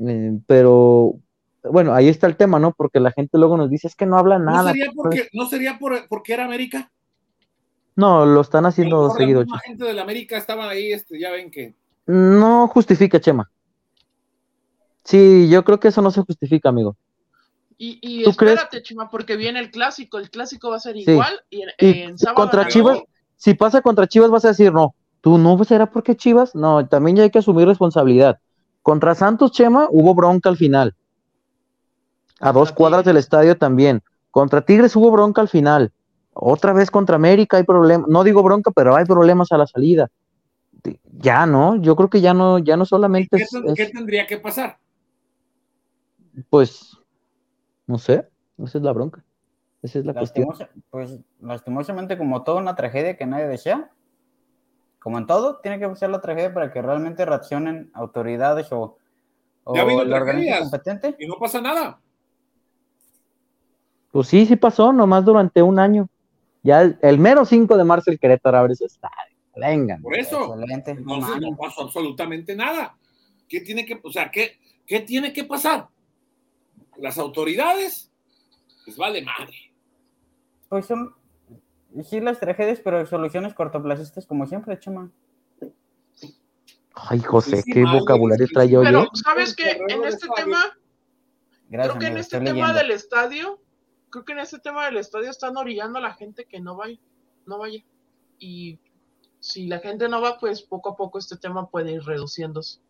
eh, 0.00 0.38
pero 0.46 1.14
bueno, 1.62 1.94
ahí 1.94 2.08
está 2.08 2.26
el 2.26 2.36
tema, 2.36 2.58
¿no? 2.58 2.72
Porque 2.72 3.00
la 3.00 3.12
gente 3.12 3.38
luego 3.38 3.56
nos 3.56 3.70
dice, 3.70 3.86
es 3.86 3.94
que 3.94 4.06
no 4.06 4.16
habla 4.18 4.38
nada. 4.38 4.62
¿No 4.62 4.68
sería 4.72 4.90
porque, 4.94 5.28
¿no 5.32 5.46
sería 5.46 5.78
porque 6.08 6.32
era 6.32 6.44
América? 6.46 6.90
No, 7.96 8.24
lo 8.24 8.40
están 8.40 8.64
haciendo 8.64 9.10
seguido. 9.10 9.44
La 9.44 9.58
gente 9.58 9.84
de 9.84 9.92
la 9.92 10.02
América 10.02 10.38
estaba 10.38 10.70
ahí, 10.70 10.92
este, 10.92 11.20
ya 11.20 11.30
ven 11.30 11.50
que... 11.50 11.74
No 12.06 12.66
justifica, 12.68 13.20
Chema. 13.20 13.50
Sí, 15.04 15.48
yo 15.50 15.64
creo 15.64 15.78
que 15.78 15.88
eso 15.88 16.00
no 16.00 16.10
se 16.10 16.22
justifica, 16.22 16.70
amigo. 16.70 16.96
Y, 17.76 17.98
y 18.02 18.28
espérate, 18.28 18.82
Chima, 18.82 19.08
porque 19.08 19.36
viene 19.36 19.58
el 19.58 19.70
clásico, 19.70 20.18
el 20.18 20.30
clásico 20.30 20.70
va 20.70 20.76
a 20.76 20.80
ser 20.80 20.96
igual 20.98 21.40
y 21.48 21.62
en, 21.78 22.18
sábado 22.18 22.36
contra 22.36 22.68
Chivas, 22.68 23.00
si 23.36 23.54
pasa 23.54 23.80
contra 23.80 24.06
Chivas 24.06 24.30
vas 24.30 24.44
a 24.44 24.48
decir, 24.48 24.70
no, 24.70 24.94
tú 25.20 25.38
no 25.38 25.62
será 25.64 25.90
porque 25.90 26.16
Chivas, 26.16 26.54
no, 26.54 26.86
también 26.86 27.16
ya 27.16 27.22
hay 27.24 27.30
que 27.30 27.38
asumir 27.38 27.66
responsabilidad. 27.66 28.38
Contra 28.82 29.14
Santos 29.14 29.52
Chema 29.52 29.88
hubo 29.90 30.14
bronca 30.14 30.48
al 30.48 30.56
final. 30.56 30.94
A 32.40 32.52
dos 32.52 32.72
cuadras 32.72 33.04
del 33.04 33.18
estadio 33.18 33.56
también. 33.56 34.02
Contra 34.30 34.62
Tigres 34.62 34.96
hubo 34.96 35.10
bronca 35.10 35.42
al 35.42 35.48
final. 35.48 35.92
Otra 36.32 36.72
vez 36.72 36.90
contra 36.90 37.16
América 37.16 37.58
hay 37.58 37.64
problemas. 37.64 38.08
No 38.08 38.24
digo 38.24 38.42
bronca, 38.42 38.70
pero 38.70 38.96
hay 38.96 39.04
problemas 39.04 39.52
a 39.52 39.58
la 39.58 39.66
salida. 39.66 40.08
Ya 41.18 41.44
no, 41.44 41.76
yo 41.76 41.94
creo 41.96 42.08
que 42.08 42.22
ya 42.22 42.32
no, 42.32 42.58
ya 42.58 42.76
no 42.76 42.86
solamente. 42.86 43.36
Qué, 43.36 43.74
¿qué 43.74 43.86
tendría 43.86 44.26
que 44.26 44.38
pasar? 44.38 44.78
Pues 46.48 46.96
no 47.86 47.98
sé, 47.98 48.26
esa 48.56 48.78
es 48.78 48.84
la 48.84 48.92
bronca. 48.92 49.22
Esa 49.82 49.98
es 49.98 50.06
la 50.06 50.14
cuestión. 50.14 50.48
Pues 50.90 51.18
lastimosamente, 51.40 52.16
como 52.16 52.42
toda 52.42 52.60
una 52.60 52.76
tragedia 52.76 53.16
que 53.16 53.26
nadie 53.26 53.48
desea, 53.48 53.90
como 55.00 55.18
en 55.18 55.26
todo, 55.26 55.58
tiene 55.58 55.78
que 55.78 55.96
ser 55.96 56.10
la 56.10 56.20
tragedia 56.20 56.54
para 56.54 56.72
que 56.72 56.80
realmente 56.80 57.24
reaccionen 57.24 57.90
autoridades 57.94 58.70
o, 58.70 58.96
o 59.64 59.74
ya 59.74 59.82
el 59.82 60.12
organismo 60.12 60.58
competente. 60.60 61.16
Y 61.18 61.26
no 61.26 61.34
pasa 61.38 61.60
nada. 61.60 61.98
Pues 64.12 64.28
sí, 64.28 64.46
sí 64.46 64.56
pasó, 64.56 64.92
nomás 64.92 65.24
durante 65.24 65.62
un 65.62 65.78
año. 65.78 66.08
Ya 66.62 66.82
el, 66.82 67.18
mero 67.18 67.44
5 67.44 67.76
de 67.76 67.84
marzo 67.84 68.10
el 68.10 68.18
Querétaro 68.18 68.58
abre 68.58 68.74
su 68.74 68.84
estadio. 68.84 69.36
Vengan. 69.56 70.02
Por 70.02 70.16
eso. 70.16 70.54
Entonces 70.68 71.00
no, 71.04 71.56
pasó 71.56 71.82
absolutamente 71.82 72.54
nada. 72.54 72.96
¿Qué 73.48 73.60
tiene 73.60 73.84
que, 73.84 73.98
o 74.02 74.12
sea, 74.12 74.30
qué, 74.30 74.58
qué 74.86 75.00
tiene 75.00 75.32
que 75.32 75.44
pasar? 75.44 75.88
las 77.00 77.18
autoridades, 77.18 78.10
pues 78.84 78.96
vale 78.96 79.22
madre. 79.22 79.72
Pues 80.68 80.86
son, 80.86 81.14
sí, 82.04 82.20
las 82.20 82.38
tragedias, 82.38 82.80
pero 82.82 83.04
soluciones 83.06 83.54
cortoplacistas 83.54 84.26
como 84.26 84.46
siempre, 84.46 84.78
chama. 84.78 85.10
Ay, 86.94 87.20
José, 87.20 87.62
qué 87.64 87.84
vocabulario 87.84 88.46
trae 88.52 88.76
hoy. 88.76 88.84
Pero, 88.84 89.06
¿sabes 89.14 89.54
qué? 89.54 89.80
En 89.88 90.04
este 90.04 90.28
tema, 90.36 90.58
creo 91.68 91.98
que 91.98 92.06
en 92.06 92.16
este 92.18 92.40
tema 92.40 92.72
del 92.72 92.90
estadio, 92.90 93.60
creo 94.10 94.24
que 94.24 94.32
en 94.32 94.40
este 94.40 94.58
tema 94.58 94.86
del 94.86 94.98
estadio 94.98 95.30
están 95.30 95.56
orillando 95.56 95.98
a 95.98 96.02
la 96.02 96.14
gente 96.14 96.44
que 96.44 96.60
no 96.60 96.76
vaya, 96.76 96.98
no 97.46 97.58
vaya. 97.58 97.82
Y 98.38 98.78
si 99.38 99.66
la 99.66 99.78
gente 99.78 100.08
no 100.08 100.20
va, 100.20 100.38
pues 100.38 100.62
poco 100.62 100.90
a 100.90 100.96
poco 100.96 101.18
este 101.18 101.36
tema 101.36 101.68
puede 101.68 101.92
ir 101.92 102.02
reduciéndose. 102.02 102.80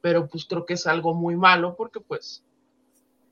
Pero 0.00 0.26
pues 0.28 0.46
creo 0.46 0.64
que 0.64 0.74
es 0.74 0.86
algo 0.86 1.14
muy 1.14 1.36
malo 1.36 1.76
porque 1.76 2.00
pues 2.00 2.42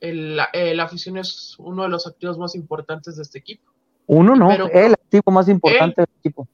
el, 0.00 0.36
la 0.36 0.82
afición 0.82 1.16
es 1.16 1.56
uno 1.58 1.82
de 1.82 1.88
los 1.88 2.06
activos 2.06 2.38
más 2.38 2.54
importantes 2.54 3.16
de 3.16 3.22
este 3.22 3.38
equipo. 3.38 3.72
Uno 4.08 4.34
no, 4.34 4.50
el 4.50 4.94
activo 4.94 5.30
más 5.30 5.48
importante 5.48 6.00
del 6.02 6.08
equipo. 6.18 6.48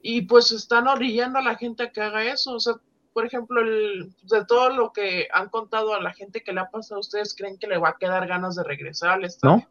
Y 0.00 0.22
pues 0.22 0.52
están 0.52 0.86
orillando 0.86 1.38
a 1.38 1.42
la 1.42 1.56
gente 1.56 1.82
a 1.82 1.90
que 1.90 2.00
haga 2.00 2.24
eso. 2.24 2.54
O 2.54 2.60
sea, 2.60 2.74
por 3.12 3.26
ejemplo, 3.26 3.60
el, 3.60 4.14
de 4.22 4.44
todo 4.46 4.70
lo 4.70 4.92
que 4.92 5.28
han 5.32 5.48
contado 5.48 5.94
a 5.94 6.00
la 6.00 6.12
gente 6.12 6.42
que 6.42 6.52
le 6.52 6.60
ha 6.60 6.70
pasado, 6.70 7.00
¿ustedes 7.00 7.34
creen 7.34 7.58
que 7.58 7.66
le 7.66 7.78
va 7.78 7.90
a 7.90 7.96
quedar 7.98 8.26
ganas 8.26 8.56
de 8.56 8.64
regresar 8.64 9.10
al 9.10 9.24
estadio? 9.24 9.66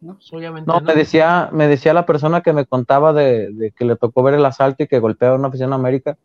No. 0.00 0.14
Pues, 0.14 0.32
obviamente 0.32 0.70
no, 0.70 0.80
Me, 0.80 0.94
decía, 0.94 1.48
me 1.52 1.68
decía 1.68 1.94
la 1.94 2.04
persona 2.04 2.42
que 2.42 2.52
me 2.52 2.66
contaba 2.66 3.12
de, 3.12 3.72
que 3.76 3.84
le 3.84 3.96
tocó 3.96 4.22
ver 4.22 4.34
el 4.34 4.44
asalto 4.44 4.82
y 4.82 4.88
que 4.88 4.98
golpeaba 4.98 5.36
a 5.36 5.38
una 5.38 5.48
afición 5.48 5.70
en 5.70 5.74
América. 5.74 6.18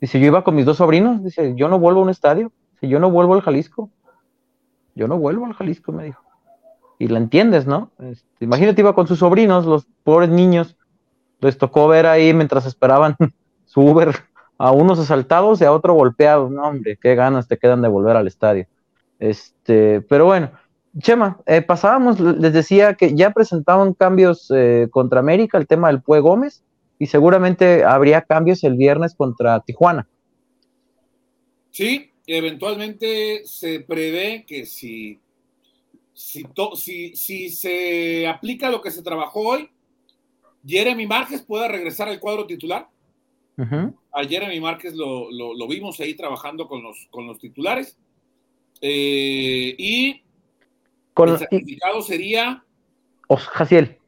Dice, 0.00 0.20
yo 0.20 0.26
iba 0.26 0.44
con 0.44 0.54
mis 0.54 0.66
dos 0.66 0.76
sobrinos, 0.76 1.22
dice, 1.24 1.54
yo 1.56 1.68
no 1.68 1.78
vuelvo 1.78 2.00
a 2.00 2.04
un 2.04 2.10
estadio, 2.10 2.52
si 2.80 2.88
yo 2.88 2.98
no 2.98 3.10
vuelvo 3.10 3.34
al 3.34 3.42
Jalisco 3.42 3.90
yo 4.94 5.08
no 5.08 5.18
vuelvo 5.18 5.46
al 5.46 5.54
Jalisco, 5.54 5.92
me 5.92 6.04
dijo. 6.04 6.22
Y 6.98 7.08
la 7.08 7.18
entiendes, 7.18 7.66
¿no? 7.66 7.90
Este, 7.98 8.44
imagínate, 8.44 8.80
iba 8.80 8.94
con 8.94 9.06
sus 9.06 9.18
sobrinos, 9.18 9.66
los 9.66 9.86
pobres 10.04 10.30
niños, 10.30 10.76
les 11.40 11.58
tocó 11.58 11.88
ver 11.88 12.06
ahí 12.06 12.32
mientras 12.32 12.66
esperaban 12.66 13.16
su 13.64 13.80
Uber 13.80 14.14
a 14.58 14.70
unos 14.70 14.98
asaltados 14.98 15.60
y 15.60 15.64
a 15.64 15.72
otro 15.72 15.94
golpeado. 15.94 16.48
No, 16.48 16.62
hombre, 16.62 16.96
qué 17.00 17.14
ganas 17.14 17.48
te 17.48 17.58
quedan 17.58 17.82
de 17.82 17.88
volver 17.88 18.16
al 18.16 18.28
estadio. 18.28 18.66
Este, 19.18 20.00
pero 20.02 20.26
bueno, 20.26 20.50
Chema, 20.98 21.40
eh, 21.46 21.62
pasábamos, 21.62 22.20
les 22.20 22.52
decía 22.52 22.94
que 22.94 23.14
ya 23.14 23.30
presentaban 23.30 23.94
cambios 23.94 24.52
eh, 24.54 24.88
contra 24.90 25.20
América, 25.20 25.56
el 25.58 25.66
tema 25.66 25.88
del 25.88 26.02
Pue 26.02 26.20
Gómez, 26.20 26.62
y 26.98 27.06
seguramente 27.06 27.82
habría 27.82 28.22
cambios 28.22 28.62
el 28.62 28.76
viernes 28.76 29.14
contra 29.14 29.58
Tijuana. 29.60 30.06
Sí, 31.70 32.10
eventualmente 32.26 33.42
se 33.44 33.80
prevé 33.80 34.44
que 34.46 34.66
si, 34.66 35.18
si, 36.14 36.44
si, 37.14 37.48
se 37.50 38.26
aplica 38.26 38.70
lo 38.70 38.80
que 38.80 38.90
se 38.90 39.02
trabajó 39.02 39.40
hoy, 39.40 39.70
Jeremy 40.66 41.06
Márquez 41.06 41.42
pueda 41.42 41.68
regresar 41.68 42.08
al 42.08 42.20
cuadro 42.20 42.46
titular. 42.46 42.88
A 44.12 44.24
Jeremy 44.24 44.60
Márquez 44.60 44.94
lo, 44.94 45.28
vimos 45.68 46.00
ahí 46.00 46.14
trabajando 46.14 46.66
con 46.66 46.82
los, 46.82 47.08
con 47.10 47.26
los 47.26 47.38
titulares. 47.38 47.96
Eh, 48.80 49.74
y 49.78 50.22
con, 51.14 51.28
el 51.28 51.38
certificado 51.38 52.02
sería 52.02 52.64
Jaciel. 53.28 53.98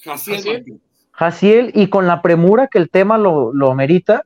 Jaciel. 0.00 0.80
Jaciel, 1.10 1.72
y 1.74 1.88
con 1.88 2.06
la 2.06 2.22
premura 2.22 2.68
que 2.68 2.78
el 2.78 2.88
tema 2.88 3.18
lo, 3.18 3.52
lo 3.52 3.74
merita, 3.74 4.24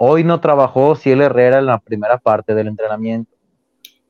Hoy 0.00 0.22
no 0.22 0.40
trabajó 0.40 0.90
Ociel 0.90 1.20
Herrera 1.20 1.58
en 1.58 1.66
la 1.66 1.80
primera 1.80 2.18
parte 2.18 2.54
del 2.54 2.68
entrenamiento. 2.68 3.34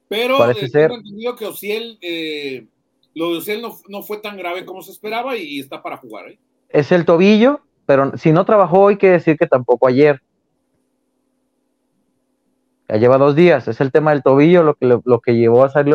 Pero 0.08 0.38
Parece 0.38 0.66
eh, 0.66 0.68
ser... 0.68 0.90
entendido 0.90 1.36
que 1.36 1.46
Ociel, 1.46 1.98
eh, 2.00 2.66
lo 3.14 3.32
de 3.32 3.38
Ociel 3.38 3.62
no, 3.88 4.02
fue 4.02 4.18
tan 4.18 4.36
grave 4.36 4.64
como 4.64 4.82
se 4.82 4.90
esperaba 4.90 5.36
y 5.36 5.60
está 5.60 5.82
para 5.82 5.98
jugar. 5.98 6.30
¿eh? 6.30 6.38
Es 6.68 6.92
el 6.92 7.04
tobillo, 7.04 7.60
pero 7.86 8.16
si 8.16 8.32
no 8.32 8.44
trabajó 8.44 8.80
hoy, 8.80 8.96
quiere 8.96 9.14
decir 9.14 9.36
que 9.36 9.46
tampoco 9.46 9.86
ayer. 9.86 10.20
Ya 12.88 12.96
lleva 12.96 13.18
dos 13.18 13.36
días. 13.36 13.68
Es 13.68 13.80
el 13.80 13.92
tema 13.92 14.12
del 14.12 14.22
tobillo 14.22 14.62
lo 14.62 14.74
que 14.74 14.86
lo, 14.86 15.20
que 15.20 15.36
llevó 15.36 15.64
a 15.64 15.70
salir 15.70 15.94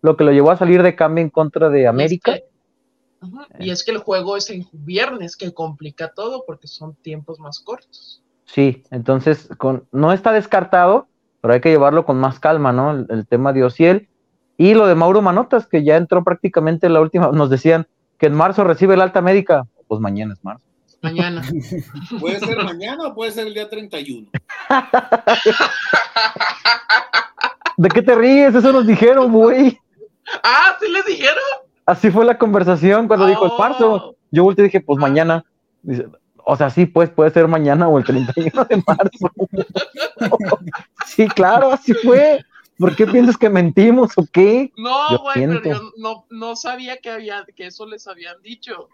lo 0.00 0.16
que 0.16 0.24
lo 0.24 0.32
llevó 0.32 0.50
a 0.50 0.56
salir 0.56 0.82
de 0.82 0.96
cambio 0.96 1.22
en 1.22 1.30
contra 1.30 1.68
de 1.70 1.86
América. 1.86 2.38
y 3.58 3.70
es 3.70 3.84
que 3.84 3.92
el 3.92 3.98
juego 3.98 4.36
es 4.36 4.50
en 4.50 4.66
viernes, 4.72 5.36
que 5.36 5.52
complica 5.52 6.12
todo 6.12 6.44
porque 6.44 6.66
son 6.66 6.94
tiempos 6.94 7.38
más 7.38 7.60
cortos. 7.60 8.22
Sí, 8.44 8.82
entonces 8.90 9.48
con, 9.58 9.86
no 9.92 10.12
está 10.12 10.32
descartado, 10.32 11.06
pero 11.40 11.54
hay 11.54 11.60
que 11.60 11.70
llevarlo 11.70 12.04
con 12.04 12.18
más 12.18 12.40
calma, 12.40 12.72
¿no? 12.72 13.06
El, 13.08 13.26
tema 13.26 13.52
de 13.52 13.64
Ociel. 13.64 14.08
Y 14.56 14.74
lo 14.74 14.86
de 14.86 14.94
Mauro 14.94 15.22
Manotas, 15.22 15.66
que 15.66 15.84
ya 15.84 15.96
entró 15.96 16.24
prácticamente 16.24 16.88
la 16.88 17.00
última, 17.00 17.28
nos 17.32 17.50
decían 17.50 17.86
que 18.18 18.26
en 18.26 18.34
marzo 18.34 18.64
recibe 18.64 18.96
la 18.96 19.04
alta 19.04 19.20
médica. 19.20 19.66
Pues 19.86 20.00
mañana 20.00 20.34
es 20.34 20.44
marzo. 20.44 20.64
Mañana. 21.00 21.42
puede 22.20 22.40
ser 22.40 22.56
mañana 22.64 23.06
o 23.06 23.14
puede 23.14 23.30
ser 23.30 23.46
el 23.46 23.54
día 23.54 23.70
31. 23.70 24.28
¿De 27.76 27.88
qué 27.88 28.02
te 28.02 28.14
ríes? 28.16 28.54
Eso 28.54 28.72
nos 28.72 28.86
dijeron, 28.86 29.30
güey. 29.30 29.78
Ah, 30.42 30.76
¿sí 30.80 30.90
les 30.90 31.06
dijeron? 31.06 31.38
Así 31.86 32.10
fue 32.10 32.24
la 32.24 32.36
conversación 32.36 33.06
cuando 33.06 33.26
dijo 33.26 33.46
el 33.46 33.52
marzo. 33.56 33.94
Oh. 33.94 34.16
Yo 34.32 34.42
volteé 34.42 34.64
y 34.64 34.68
dije, 34.68 34.80
pues 34.80 34.98
mañana. 34.98 35.44
Dice, 35.82 36.06
o 36.50 36.56
sea, 36.56 36.70
sí, 36.70 36.86
pues 36.86 37.10
puede 37.10 37.30
ser 37.30 37.46
mañana 37.46 37.88
o 37.88 37.98
el 37.98 38.04
31 38.04 38.64
de 38.64 38.82
marzo. 38.86 39.30
sí, 41.06 41.28
claro, 41.28 41.70
así 41.70 41.92
fue. 41.92 42.42
¿Por 42.78 42.96
qué 42.96 43.06
piensas 43.06 43.36
que 43.36 43.50
mentimos 43.50 44.12
o 44.16 44.26
qué? 44.32 44.72
No, 44.78 45.18
güey, 45.18 45.46
pero 45.46 45.62
yo 45.62 45.92
no, 45.98 46.24
no 46.30 46.56
sabía 46.56 46.96
que, 46.96 47.10
había, 47.10 47.44
que 47.54 47.66
eso 47.66 47.84
les 47.84 48.06
habían 48.06 48.40
dicho. 48.40 48.88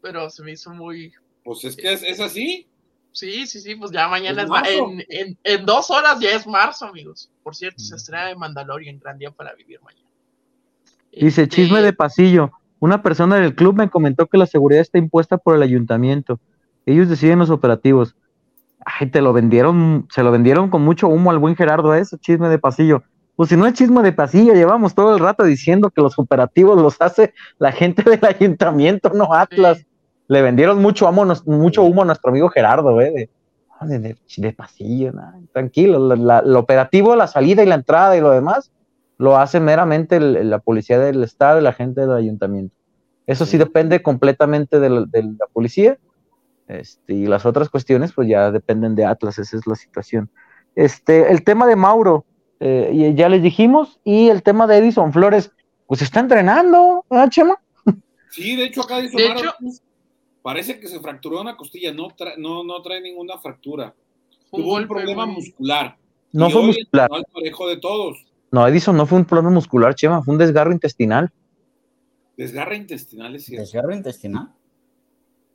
Pero 0.00 0.30
se 0.30 0.44
me 0.44 0.52
hizo 0.52 0.70
muy. 0.70 1.12
Pues 1.42 1.64
es 1.64 1.74
que 1.74 1.92
es, 1.92 2.20
así. 2.20 2.68
Sí, 3.10 3.48
sí, 3.48 3.60
sí, 3.60 3.74
pues 3.74 3.90
ya 3.90 4.06
mañana 4.06 4.44
es, 4.44 4.80
en, 5.08 5.36
en, 5.42 5.66
dos 5.66 5.90
horas 5.90 6.20
ya 6.20 6.30
es 6.30 6.46
marzo, 6.46 6.86
amigos. 6.86 7.32
Por 7.42 7.56
cierto, 7.56 7.80
se 7.80 7.96
estrena 7.96 8.26
de 8.26 8.36
Mandalorian, 8.36 9.00
gran 9.00 9.18
día 9.18 9.32
para 9.32 9.54
vivir 9.54 9.80
mañana. 9.82 10.08
Dice, 11.10 11.48
chisme 11.48 11.78
este 11.78 11.86
de 11.86 11.92
pasillo. 11.94 12.52
Una 12.78 13.02
persona 13.02 13.40
del 13.40 13.56
club 13.56 13.74
me 13.74 13.90
comentó 13.90 14.28
que 14.28 14.38
la 14.38 14.46
seguridad 14.46 14.82
está 14.82 14.98
impuesta 14.98 15.36
por 15.36 15.56
el 15.56 15.62
ayuntamiento 15.62 16.38
ellos 16.92 17.08
deciden 17.08 17.38
los 17.38 17.50
operativos. 17.50 18.16
Ay, 18.84 19.10
te 19.10 19.20
lo 19.20 19.32
vendieron, 19.32 20.06
se 20.10 20.22
lo 20.22 20.30
vendieron 20.30 20.70
con 20.70 20.82
mucho 20.82 21.08
humo 21.08 21.30
al 21.30 21.38
buen 21.38 21.56
Gerardo, 21.56 21.94
eso, 21.94 22.16
chisme 22.16 22.48
de 22.48 22.58
pasillo. 22.58 23.02
Pues 23.36 23.48
si 23.48 23.56
no 23.56 23.66
es 23.66 23.74
chisme 23.74 24.02
de 24.02 24.12
pasillo, 24.12 24.52
llevamos 24.54 24.94
todo 24.94 25.14
el 25.14 25.20
rato 25.20 25.44
diciendo 25.44 25.90
que 25.90 26.02
los 26.02 26.18
operativos 26.18 26.80
los 26.80 27.00
hace 27.00 27.32
la 27.58 27.72
gente 27.72 28.02
del 28.02 28.24
ayuntamiento, 28.24 29.10
no 29.14 29.32
Atlas. 29.32 29.84
Le 30.28 30.42
vendieron 30.42 30.80
mucho 30.80 31.08
humo, 31.08 31.26
mucho 31.46 31.82
humo 31.82 32.02
a 32.02 32.04
nuestro 32.04 32.30
amigo 32.30 32.48
Gerardo, 32.48 33.00
¿eh? 33.00 33.30
De, 33.82 34.52
pasillo, 34.52 35.12
tranquilo. 35.52 36.12
el 36.12 36.56
operativo, 36.56 37.16
la 37.16 37.26
salida 37.26 37.62
y 37.62 37.66
la 37.66 37.76
entrada 37.76 38.14
y 38.14 38.20
lo 38.20 38.30
demás, 38.30 38.70
lo 39.16 39.38
hace 39.38 39.58
meramente 39.58 40.20
la 40.20 40.58
policía 40.58 40.98
del 40.98 41.24
Estado 41.24 41.60
y 41.60 41.62
la 41.62 41.72
gente 41.72 42.02
del 42.02 42.12
ayuntamiento. 42.12 42.76
Eso 43.26 43.46
sí, 43.46 43.56
depende 43.56 44.02
completamente 44.02 44.80
de 44.80 44.90
la 44.90 45.46
policía 45.52 45.98
este, 46.78 47.14
y 47.14 47.26
las 47.26 47.44
otras 47.46 47.68
cuestiones, 47.68 48.12
pues 48.12 48.28
ya 48.28 48.50
dependen 48.50 48.94
de 48.94 49.04
Atlas, 49.04 49.38
esa 49.38 49.56
es 49.56 49.66
la 49.66 49.74
situación. 49.74 50.30
Este, 50.74 51.30
el 51.32 51.42
tema 51.44 51.66
de 51.66 51.76
Mauro, 51.76 52.24
eh, 52.60 53.12
ya 53.16 53.28
les 53.28 53.42
dijimos, 53.42 54.00
y 54.04 54.28
el 54.28 54.42
tema 54.42 54.66
de 54.66 54.78
Edison 54.78 55.12
Flores, 55.12 55.50
pues 55.86 56.02
está 56.02 56.20
entrenando, 56.20 57.04
¿verdad, 57.10 57.28
Chema? 57.30 57.56
Sí, 58.30 58.54
de 58.56 58.64
hecho 58.64 58.82
acá 58.82 58.98
De 58.98 59.06
hecho- 59.06 59.50
Ortiz, 59.58 59.82
parece 60.42 60.78
que 60.78 60.86
se 60.86 61.00
fracturó 61.00 61.40
una 61.40 61.56
costilla, 61.56 61.92
no, 61.92 62.08
trae- 62.10 62.36
no, 62.38 62.62
no 62.62 62.80
trae 62.82 63.00
ninguna 63.00 63.38
fractura. 63.38 63.94
Un 64.52 64.62
Tuvo 64.62 64.76
un 64.76 64.86
problema 64.86 65.26
muscular. 65.26 65.96
No 66.32 66.48
Y 66.48 66.52
fue 66.52 66.60
hoy 66.60 66.66
muscular. 66.68 67.06
entrenó 67.10 67.16
al 67.16 67.32
parejo 67.32 67.68
de 67.68 67.76
todos. 67.78 68.26
No, 68.52 68.66
Edison 68.66 68.96
no 68.96 69.06
fue 69.06 69.18
un 69.18 69.24
problema 69.24 69.50
muscular, 69.50 69.94
Chema, 69.96 70.22
fue 70.22 70.32
un 70.34 70.38
desgarro 70.38 70.72
intestinal. 70.72 71.30
Desgarra 72.36 72.76
intestinal, 72.76 73.34
es 73.34 73.44
cierto. 73.44 73.62
Desgarro 73.62 73.94
intestinal. 73.94 74.52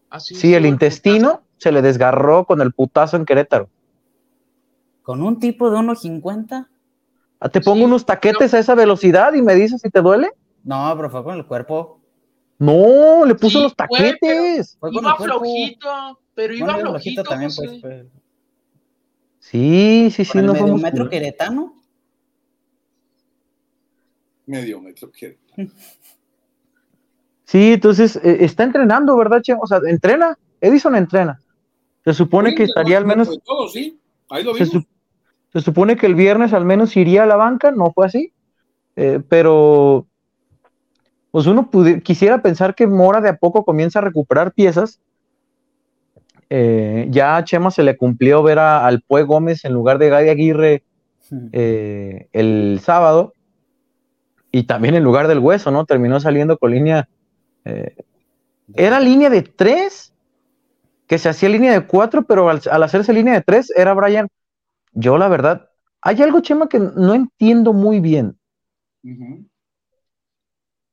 Así 0.09 0.35
Sí, 0.35 0.53
el 0.53 0.65
intestino 0.65 1.41
se 1.57 1.71
le 1.71 1.81
desgarró 1.81 2.45
con 2.45 2.61
el 2.61 2.73
putazo 2.73 3.17
en 3.17 3.25
Querétaro. 3.25 3.69
Con 5.03 5.21
un 5.21 5.39
tipo 5.39 5.69
de 5.69 5.77
1.50. 5.77 6.67
Ah, 7.39 7.49
Te 7.49 7.61
pongo 7.61 7.79
Sí, 7.79 7.83
unos 7.85 8.05
taquetes 8.05 8.53
a 8.53 8.59
esa 8.59 8.75
velocidad 8.75 9.33
y 9.33 9.41
me 9.41 9.55
dices 9.55 9.81
si 9.81 9.89
te 9.89 10.01
duele. 10.01 10.31
No, 10.63 10.93
pero 10.95 11.09
fue 11.09 11.23
con 11.23 11.35
el 11.35 11.45
cuerpo. 11.45 11.99
No, 12.57 13.25
le 13.25 13.35
puso 13.35 13.57
Sí, 13.59 13.63
los 13.63 13.73
fue, 13.73 13.87
taquetes. 13.87 14.77
Fue 14.79 14.89
Iba 14.93 15.15
flojito, 15.17 16.19
pero 16.33 16.53
iba 16.53 16.73
Bueno, 16.73 16.89
flojito, 16.91 17.23
también, 17.23 17.51
José. 17.51 17.67
pues. 17.67 17.81
fue- 17.81 18.05
Sí, 19.39 20.09
sí, 20.11 20.25
sí, 20.25 20.37
el 20.39 20.45
no 20.47 20.53
fue 20.53 20.61
medio 20.61 20.73
muscular. 20.73 20.93
metro 20.93 21.09
queretano. 21.09 21.73
Medio 24.47 24.79
metro. 24.81 25.11
que- 25.11 25.37
Sí, 27.45 27.73
entonces 27.73 28.15
eh, 28.17 28.37
está 28.41 28.63
entrenando, 28.63 29.15
¿verdad, 29.15 29.41
Chema? 29.41 29.59
O 29.63 29.67
sea, 29.67 29.79
entrena. 29.87 30.37
Edison 30.61 30.95
entrena. 30.95 31.39
Se 32.03 32.13
supone 32.13 32.51
Sí, 32.51 32.55
que 32.55 32.63
estaría 32.63 32.97
al 32.97 33.05
menos, 33.05 33.29
de 33.29 33.39
todo, 33.39 33.67
sí. 33.67 33.99
Ahí 34.29 34.43
lo 34.43 34.55
se, 34.55 34.65
su- 34.65 34.85
se 35.53 35.61
supone 35.61 35.95
que 35.95 36.05
el 36.07 36.15
viernes 36.15 36.53
al 36.53 36.65
menos 36.65 36.95
iría 36.97 37.23
a 37.23 37.27
la 37.27 37.35
banca, 37.35 37.71
no 37.71 37.91
fue 37.91 38.05
así. 38.07 38.33
Eh, 38.95 39.21
pero, 39.29 40.07
pues 41.31 41.45
uno 41.47 41.69
pudi- 41.69 42.01
quisiera 42.01 42.41
pensar 42.41 42.73
que 42.75 42.87
Mora 42.87 43.21
de 43.21 43.29
a 43.29 43.37
poco 43.37 43.63
comienza 43.63 43.99
a 43.99 44.03
recuperar 44.03 44.53
piezas. 44.53 44.99
Eh, 46.49 47.07
ya 47.09 47.37
a 47.37 47.43
Chema 47.43 47.71
se 47.71 47.83
le 47.83 47.97
cumplió 47.97 48.43
ver 48.43 48.59
a, 48.59 48.85
al 48.85 49.01
Pue 49.01 49.23
Gómez 49.23 49.65
en 49.65 49.73
lugar 49.73 49.97
de 49.97 50.09
Gadi 50.09 50.29
Aguirre 50.29 50.83
eh, 51.51 52.27
el 52.33 52.79
sábado. 52.83 53.33
Y 54.51 54.63
también 54.63 54.95
en 54.95 55.03
lugar 55.03 55.27
del 55.27 55.39
hueso, 55.39 55.69
¿no? 55.71 55.85
Terminó 55.85 56.19
saliendo 56.19 56.57
con 56.57 56.71
línea. 56.71 57.09
Eh, 57.65 57.95
era 58.73 58.99
línea 58.99 59.29
de 59.29 59.41
tres, 59.41 60.13
que 61.07 61.17
se 61.17 61.29
hacía 61.29 61.49
línea 61.49 61.73
de 61.73 61.85
cuatro, 61.85 62.23
pero 62.23 62.49
al, 62.49 62.61
al 62.71 62.83
hacerse 62.83 63.13
línea 63.13 63.33
de 63.33 63.41
tres 63.41 63.71
era 63.75 63.93
Brian. 63.93 64.27
Yo, 64.93 65.17
la 65.17 65.27
verdad, 65.27 65.69
hay 66.01 66.21
algo, 66.21 66.39
Chema, 66.39 66.69
que 66.69 66.79
no 66.79 67.13
entiendo 67.13 67.73
muy 67.73 67.99
bien. 67.99 68.37
Ujú. 69.03 69.45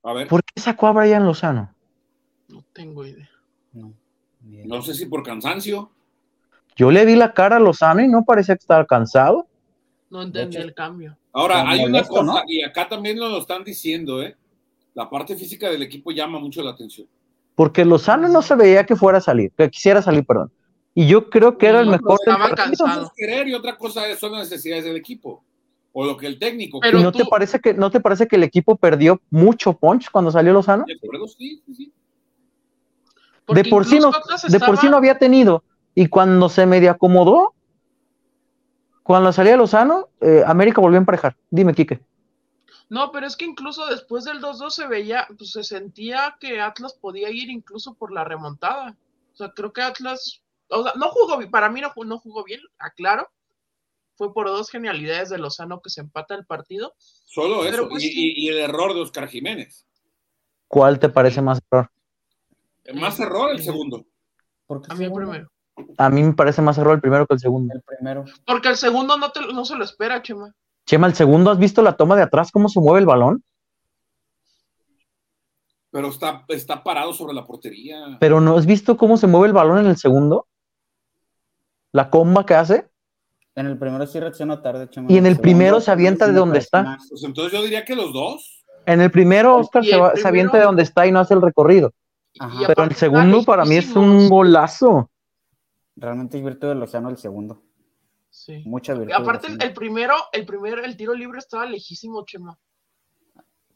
A 0.05 0.13
ver, 0.15 0.27
¿Por 0.29 0.43
qué 0.43 0.61
sacó 0.61 0.89
a 0.89 0.93
Brian 0.93 1.25
Lozano? 1.25 1.75
No 2.49 2.65
tengo 2.73 3.07
idea. 3.07 3.31
No, 3.73 4.83
sé 4.83 4.95
si 4.95 5.07
por 5.07 5.23
cansancio. 5.23 5.91
Yo 6.77 6.91
le 6.91 7.05
vi 7.05 7.15
la 7.15 7.33
cara 7.33 7.57
a 7.57 7.61
Lozano 7.61 8.03
y 8.03 8.09
no 8.09 8.25
parecía 8.25 8.57
que 8.57 8.61
estaba 8.61 8.85
cansado. 8.87 9.47
No 10.11 10.23
entendí 10.23 10.57
el 10.57 10.75
cambio. 10.75 11.17
Ahora, 11.33 11.69
hay 11.69 11.85
una 11.85 12.03
cosa, 12.03 12.23
¿no? 12.23 12.43
y 12.47 12.63
acá 12.63 12.89
también 12.89 13.17
nos 13.17 13.31
lo 13.31 13.39
están 13.39 13.65
diciendo, 13.65 14.23
¿eh? 14.23 14.37
La 14.95 15.09
parte 15.09 15.37
física 15.37 15.71
del 15.71 15.83
equipo 15.83 16.11
llama 16.11 16.39
mucho 16.39 16.63
la 16.63 16.71
atención. 16.71 17.07
Porque 17.55 17.85
Lozano 17.85 18.29
no 18.29 18.43
se 18.43 18.55
veía 18.55 18.85
que 18.85 18.97
fuera 18.97 19.19
a 19.19 19.21
salir, 19.21 19.53
que 19.57 19.71
quisiera 19.71 20.03
salir, 20.03 20.25
perdón. 20.25 20.51
Y 20.95 21.07
yo 21.07 21.31
creo 21.31 21.57
que 21.57 21.67
era 21.67 21.81
el 21.81 21.89
mejor 21.89 22.19
estaba 22.21 22.51
cansado. 22.55 23.13
Querer 23.17 23.49
y 23.49 23.55
otra 23.55 23.77
cosa 23.77 24.03
son 24.19 24.33
las 24.33 24.51
necesidades 24.51 24.85
del 24.85 24.97
equipo. 24.97 25.43
O 25.93 26.07
lo 26.07 26.17
que 26.17 26.27
el 26.27 26.39
técnico. 26.39 26.81
Pero 26.81 27.01
¿Y 27.01 27.03
no 27.03 27.13
tú- 27.13 27.19
te 27.19 27.25
parece 27.27 27.61
que 27.61 27.75
no 27.75 27.91
te 27.91 28.01
parece 28.01 28.27
que 28.27 28.37
el 28.37 28.43
equipo 28.43 28.77
perdió 28.77 29.21
mucho 29.31 29.75
punch 29.75 30.11
cuando 30.11 30.31
salió 30.31 30.53
Lozano? 30.53 30.85
¿De 30.87 30.95
acuerdo? 30.95 31.29
Sí, 31.29 31.63
sí, 31.75 31.93
de 33.49 33.65
por 33.65 33.85
sí 33.85 33.99
no, 33.99 34.11
de 34.49 34.61
por 34.61 34.79
sí 34.79 34.89
no 34.89 34.97
había 34.97 35.19
tenido. 35.19 35.65
Y 35.95 36.07
cuando 36.07 36.49
se 36.49 36.65
medio 36.65 36.91
acomodó, 36.91 37.55
cuando 39.03 39.33
salía 39.33 39.57
Lozano, 39.57 40.09
eh, 40.21 40.43
América 40.47 40.81
volvió 40.81 40.97
a 40.99 41.01
emparejar. 41.01 41.37
Dime, 41.51 41.75
Quique. 41.75 42.01
No, 42.93 43.11
pero 43.11 43.27
es 43.27 43.37
que 43.37 43.47
incluso 43.47 43.87
después 43.87 44.25
del 44.25 44.43
2-2 44.43 44.69
se 44.75 44.87
veía, 44.87 45.27
pues 45.39 45.53
se 45.53 45.65
sentía 45.65 46.37
que 46.39 46.61
Atlas 46.61 46.93
podía 46.93 47.31
ir 47.31 47.49
incluso 47.49 47.95
por 47.95 48.13
la 48.13 48.23
remontada. 48.23 48.95
O 49.33 49.35
sea, 49.35 49.49
creo 49.53 49.73
que 49.73 49.81
Atlas, 49.81 50.43
o 50.69 50.83
sea, 50.83 50.93
no 50.97 51.09
jugó 51.09 51.39
bien, 51.39 51.51
para 51.51 51.71
mí 51.71 51.81
no, 51.81 51.89
ju- 51.91 52.05
no 52.05 52.19
jugó 52.19 52.45
bien, 52.45 52.61
aclaro. 52.79 53.31
Fue 54.17 54.35
por 54.35 54.47
dos 54.49 54.69
genialidades 54.69 55.31
de 55.31 55.39
Lozano 55.39 55.81
que 55.81 55.89
se 55.89 56.03
empata 56.03 56.35
el 56.35 56.45
partido. 56.45 56.95
Solo 56.99 57.61
Pero 57.63 57.77
eso. 57.85 57.89
pues 57.89 58.05
y, 58.05 58.09
sí. 58.09 58.33
y- 58.37 58.45
y 58.45 58.49
el 58.51 58.59
error 58.59 58.93
de 58.93 59.01
Oscar 59.01 59.27
Jiménez. 59.27 59.87
¿Cuál 60.69 60.99
te 60.99 61.09
parece 61.09 61.41
más 61.41 61.61
error? 61.71 61.91
Más 62.93 63.19
error 63.21 63.53
el 63.53 63.63
segundo. 63.63 64.05
¿Por 64.67 64.83
qué 64.83 64.93
A 64.93 64.97
mí 64.97 65.05
el 65.07 65.13
primero. 65.15 65.51
A 65.97 66.11
mí 66.11 66.23
me 66.23 66.35
parece 66.35 66.61
más 66.61 66.77
error 66.77 66.95
el 66.97 67.01
primero 67.01 67.27
que 67.27 67.33
el 67.33 67.41
segundo. 67.41 67.73
El 67.75 67.81
primero. 67.81 68.27
Porque 68.47 68.69
el 68.69 68.77
segundo 68.77 69.17
no, 69.17 69.33
te, 69.33 69.41
no 69.51 69.65
se 69.65 69.77
lo 69.77 69.85
espera, 69.85 70.21
Chema. 70.21 70.55
Chema, 70.87 71.07
el 71.07 71.15
segundo, 71.15 71.51
¿has 71.51 71.59
visto 71.59 71.83
la 71.83 71.97
toma 71.97 72.17
de 72.17 72.23
atrás, 72.23 72.51
cómo 72.51 72.69
se 72.69 72.81
mueve 72.81 73.01
el 73.01 73.07
balón? 73.07 73.43
Pero 75.91 76.09
está, 76.09 76.45
está 76.49 76.83
parado 76.83 77.13
sobre 77.13 77.35
la 77.35 77.47
portería. 77.47 78.17
Pero 78.19 78.41
¿no 78.41 78.57
has 78.57 78.67
visto 78.67 78.97
cómo 78.97 79.17
se 79.17 79.27
mueve 79.27 79.49
el 79.49 79.53
balón 79.53 79.79
en 79.79 79.87
el 79.87 79.97
segundo? 79.97 80.47
La 81.93 82.09
comba 82.09 82.47
que 82.47 82.55
hace. 82.55 82.89
En 83.55 83.67
el 83.67 83.79
primero 83.79 84.07
sí 84.07 84.19
reacciona 84.19 84.63
tarde, 84.63 84.89
Chema. 84.89 85.13
Y 85.13 85.19
en 85.19 85.27
el 85.27 85.39
primero 85.39 85.81
se 85.83 85.91
avienta 85.91 86.27
de 86.27 86.33
donde 86.33 86.59
está. 86.59 86.99
Pues 87.09 87.23
entonces 87.23 87.53
yo 87.53 87.63
diría 87.63 87.85
que 87.85 87.95
los 87.95 88.13
dos. 88.13 88.65
En 88.87 89.01
el 89.01 89.11
primero, 89.11 89.57
Oscar 89.57 89.85
se, 89.85 90.27
avienta 90.27 90.59
de 90.59 90.65
donde 90.65 90.83
está 90.83 91.07
y 91.07 91.13
no 91.13 91.21
hace 91.21 91.35
el 91.35 91.43
recorrido. 91.43 91.93
Ajá. 92.41 92.65
Pero 92.67 92.85
el 92.85 92.95
segundo 92.95 93.45
para 93.45 93.65
mí 93.65 93.77
es 93.77 93.95
un 93.95 94.29
golazo. 94.29 95.11
Realmente 95.95 96.39
es 96.39 96.45
virtud 96.45 96.69
de 96.69 96.75
Lozano 96.75 97.11
el 97.11 97.19
segundo. 97.19 97.63
Sí. 98.35 98.63
Mucha 98.65 98.95
Y 98.95 98.99
virtud. 99.01 99.15
aparte 99.15 99.49
el, 99.61 99.73
primero, 99.75 100.15
el 100.33 100.47
primero, 100.47 100.83
el 100.83 100.97
tiro 100.97 101.13
libre 101.15 101.39
estaba 101.39 101.67
lejísimo, 101.67 102.25
Chema. 102.25 102.59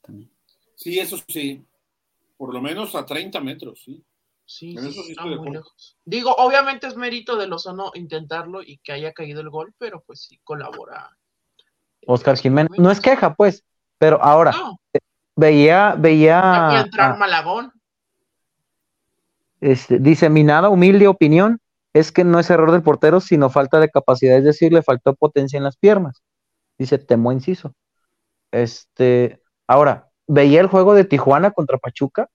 también. 0.01 0.31
Sí, 0.75 0.99
eso 0.99 1.19
sí. 1.29 1.63
Por 2.39 2.53
lo 2.55 2.61
menos 2.63 2.95
a 2.95 3.05
30 3.05 3.39
metros, 3.41 3.83
sí. 3.85 4.03
Sí, 4.47 4.75
sí, 4.79 4.93
sí 4.93 5.11
está 5.11 5.27
muy 5.27 5.51
lejos. 5.51 5.99
Digo, 6.05 6.35
obviamente 6.39 6.87
es 6.87 6.97
mérito 6.97 7.37
de 7.37 7.47
Lozano 7.49 7.91
intentarlo 7.95 8.63
y 8.63 8.79
que 8.79 8.93
haya 8.93 9.13
caído 9.13 9.41
el 9.43 9.51
gol, 9.51 9.75
pero 9.77 10.03
pues 10.07 10.23
sí 10.23 10.39
colabora. 10.43 11.11
eh, 11.59 12.05
Oscar 12.07 12.37
Jiménez. 12.39 12.71
No 12.79 12.91
es 12.91 13.01
queja, 13.01 13.35
pues. 13.35 13.63
Pero 13.99 14.23
ahora, 14.23 14.53
No, 14.53 14.81
veía, 15.35 15.91
ya 15.91 15.95
veía. 15.97 16.67
puede 16.71 16.81
entrar 16.85 17.11
a- 17.13 17.17
Malagón. 17.17 17.73
este, 19.61 19.99
dice, 19.99 20.29
mi 20.31 20.45
nada 20.45 20.69
humilde 20.69 21.09
opinión 21.09 21.61
es 21.99 22.13
que 22.13 22.25
no 22.25 22.39
es 22.39 22.51
error 22.51 22.73
del 22.73 22.83
portero, 22.83 23.21
sino 23.21 23.49
falta 23.49 23.81
de 23.81 23.91
capacidad, 23.91 24.37
es 24.37 24.45
decir, 24.45 24.73
le 24.73 24.83
faltó 24.83 25.15
potencia 25.15 25.57
en 25.57 25.65
las 25.65 25.77
piernas. 25.77 26.23
Dice 26.79 26.99
Temo 26.99 27.33
Inciso. 27.33 27.75
Este, 28.51 29.41
ahora, 29.67 30.11
veía 30.27 30.61
el 30.61 30.67
juego 30.67 30.95
de 30.95 31.05
Tijuana 31.05 31.53
contra 31.53 31.79
Pachuca. 31.79 32.29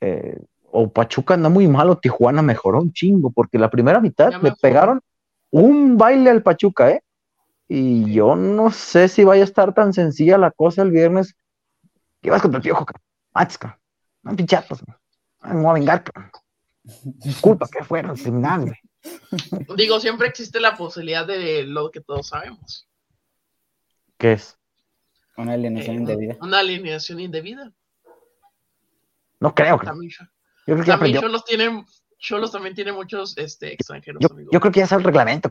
eh, 0.00 0.38
o 0.72 0.88
Pachuca 0.88 1.34
anda 1.34 1.48
muy 1.48 1.66
malo, 1.66 1.98
Tijuana 1.98 2.42
mejoró 2.42 2.80
un 2.80 2.92
chingo, 2.92 3.30
porque 3.32 3.58
la 3.58 3.70
primera 3.70 4.00
mitad 4.00 4.32
le 4.40 4.52
pegaron 4.52 5.00
un 5.50 5.96
baile 5.96 6.30
al 6.30 6.42
Pachuca, 6.42 6.90
¿eh? 6.90 7.02
Y 7.66 8.12
yo 8.12 8.36
no 8.36 8.70
sé 8.70 9.08
si 9.08 9.24
vaya 9.24 9.42
a 9.42 9.44
estar 9.44 9.74
tan 9.74 9.92
sencilla 9.92 10.38
la 10.38 10.50
cosa 10.50 10.82
el 10.82 10.90
viernes. 10.90 11.34
¿Qué 12.20 12.30
vas 12.30 12.42
contra 12.42 12.58
el 12.58 12.62
piojo? 12.62 12.84
cabrón. 12.84 13.78
No 14.22 14.36
pinchatos, 14.36 14.84
güey. 14.84 14.96
Ah, 15.40 15.54
me 15.54 15.62
voy 15.62 15.70
a 15.70 15.74
vengar, 15.74 16.04
cabrón. 16.04 16.30
Disculpa 16.82 17.68
que 17.68 17.84
fueron 17.84 18.18
eliminados, 18.18 18.66
güey. 18.66 18.78
Digo, 19.76 20.00
siempre 20.00 20.28
existe 20.28 20.60
la 20.60 20.76
posibilidad 20.76 21.26
de 21.26 21.64
lo 21.64 21.90
que 21.90 22.00
todos 22.00 22.28
sabemos. 22.28 22.88
¿Qué 24.18 24.32
es? 24.32 24.58
Una 25.36 25.54
alineación 25.54 25.96
Eh, 25.96 25.98
indebida. 26.00 26.36
Una 26.40 26.58
alineación 26.58 27.20
indebida. 27.20 27.72
No 29.38 29.54
creo. 29.54 29.78
También, 29.78 30.10
Yo 30.10 30.74
creo 30.74 30.84
que 30.84 30.90
también. 30.90 31.20
Cholos 31.20 31.44
tiene, 31.44 31.84
Cholos 32.18 32.52
también 32.52 32.74
tiene 32.74 32.92
muchos 32.92 33.36
este, 33.38 33.72
extranjeros, 33.72 34.20
Yo, 34.20 34.28
amigo. 34.34 34.50
yo 34.52 34.60
creo 34.60 34.72
que 34.72 34.80
ya 34.80 34.86
sabe 34.86 35.00
el 35.00 35.06
reglamento. 35.06 35.48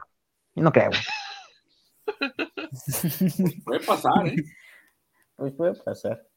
Yo 0.56 0.64
no 0.64 0.72
creo. 0.72 0.92
Puede 3.66 3.80
pasar, 3.86 4.28
¿eh? 4.28 4.36
Pues 5.36 5.54
puede 5.54 5.74
pasar. 5.76 6.28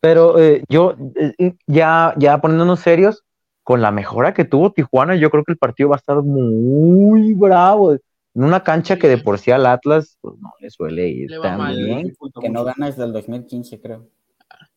Pero 0.00 0.38
eh, 0.38 0.62
yo, 0.68 0.96
eh, 1.16 1.54
ya, 1.66 2.14
ya 2.16 2.40
poniéndonos 2.40 2.80
serios, 2.80 3.24
con 3.62 3.80
la 3.80 3.92
mejora 3.92 4.34
que 4.34 4.44
tuvo 4.44 4.72
Tijuana, 4.72 5.14
yo 5.16 5.30
creo 5.30 5.44
que 5.44 5.52
el 5.52 5.58
partido 5.58 5.88
va 5.90 5.96
a 5.96 5.98
estar 5.98 6.22
muy 6.22 7.34
bravo. 7.34 7.92
En 7.92 8.44
una 8.44 8.62
cancha 8.62 8.98
que 8.98 9.08
de 9.08 9.18
por 9.18 9.38
sí 9.38 9.50
al 9.50 9.66
Atlas 9.66 10.18
pues, 10.20 10.38
no 10.38 10.52
le 10.58 10.70
suele 10.70 11.08
ir 11.08 11.30
Le 11.30 11.38
va 11.38 11.44
tan 11.44 11.58
mal. 11.58 11.76
bien. 11.76 12.16
Que 12.40 12.48
no 12.48 12.64
gana 12.64 12.86
desde 12.86 13.04
el 13.04 13.12
2015, 13.12 13.80
creo. 13.80 14.08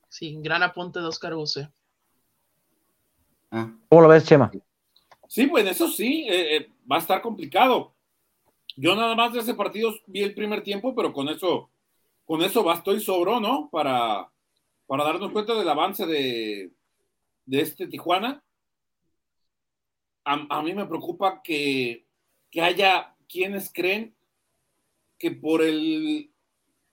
Sí, 0.10 0.38
gran 0.42 0.62
apunte 0.64 1.00
de 1.00 1.06
Oscar 1.08 1.36
Buse. 1.36 1.70
Ah, 3.52 3.74
¿Cómo 3.90 4.02
lo 4.02 4.08
ves, 4.08 4.26
Chema? 4.26 4.52
Sí, 5.28 5.48
pues 5.48 5.66
eso 5.66 5.88
sí, 5.88 6.28
eh, 6.30 6.58
eh, 6.58 6.70
va 6.90 6.98
a 6.98 7.00
estar 7.00 7.22
complicado. 7.22 7.94
Yo 8.78 8.96
nada 8.96 9.16
más 9.16 9.34
de 9.34 9.40
ese 9.40 9.54
partido 9.54 9.94
vi 10.08 10.22
el 10.22 10.34
primer 10.34 10.62
tiempo, 10.62 10.94
pero 10.94 11.14
con 11.14 11.30
eso, 11.30 11.70
con 12.26 12.42
eso 12.42 12.64
bastó 12.64 12.94
y 12.94 13.00
sobró, 13.00 13.40
¿no? 13.40 13.70
Para, 13.72 14.30
para 14.86 15.04
darnos 15.04 15.32
cuenta 15.32 15.54
del 15.54 15.68
avance 15.68 16.06
de, 16.06 16.72
de 17.46 17.62
este 17.62 17.88
Tijuana. 17.88 18.44
A, 20.26 20.62
mí 20.64 20.74
me 20.74 20.88
preocupa 20.88 21.42
que, 21.44 22.08
que 22.50 22.62
haya 22.62 23.16
quienes 23.30 23.72
creen 23.72 24.16
que 25.20 25.32
por 25.32 25.62
el 25.62 26.32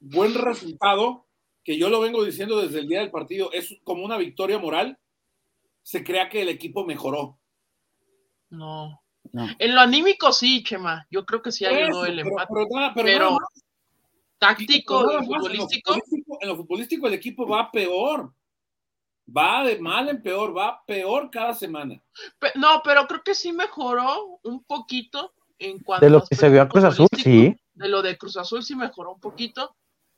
buen 0.01 0.35
resultado, 0.35 1.27
que 1.65 1.79
yo 1.79 1.89
lo 1.89 2.01
vengo 2.01 2.25
diciendo 2.25 2.61
desde 2.61 2.81
el 2.81 2.89
día 2.89 3.01
del 3.01 3.11
partido, 3.11 3.51
es 3.53 3.77
como 3.85 4.05
una 4.05 4.19
victoria 4.19 4.59
moral, 4.59 4.99
se 5.83 6.05
crea 6.05 6.29
que 6.29 6.43
el 6.43 6.49
equipo 6.49 6.85
mejoró. 6.85 7.39
No. 8.51 9.03
En 9.33 9.75
lo 9.75 9.81
anímico 9.81 10.33
sí, 10.33 10.63
Chema. 10.63 11.07
Yo 11.11 11.25
creo 11.25 11.41
que 11.43 11.53
sí 11.53 11.65
ayudó 11.65 12.05
el 12.05 12.19
empate. 12.19 12.53
Pero, 12.97 13.39
táctico 14.39 15.21
y 15.21 15.25
futbolístico. 15.25 15.95
En 16.41 16.49
lo 16.49 16.57
futbolístico, 16.57 17.07
el 17.07 17.15
equipo 17.15 17.47
va 17.47 17.71
peor. 17.71 18.33
Va 19.35 19.65
de 19.65 19.79
mal 19.79 20.09
en 20.09 20.23
peor, 20.23 20.57
va 20.57 20.83
peor 20.87 21.31
cada 21.31 21.55
semana. 21.55 22.03
no, 22.57 22.83
pero 22.85 23.07
creo 23.07 23.23
que 23.23 23.35
sí 23.35 23.53
mejoró 23.53 24.41
un 24.43 24.63
poquito 24.65 25.33
en 25.59 25.79
cuanto 25.81 26.05
De 26.05 26.11
lo 26.11 26.23
que 26.23 26.35
se 26.35 26.49
vio 26.49 26.63
a 26.63 26.69
Cruz 26.69 26.85
Azul, 26.85 27.09
sí. 27.17 27.57
De 27.75 27.89
lo 27.89 28.03
de 28.03 28.19
Cruz 28.19 28.37
Azul 28.37 28.63
sí 28.63 28.75
mejoró 28.75 29.13
un 29.13 29.21
poquito. 29.21 29.75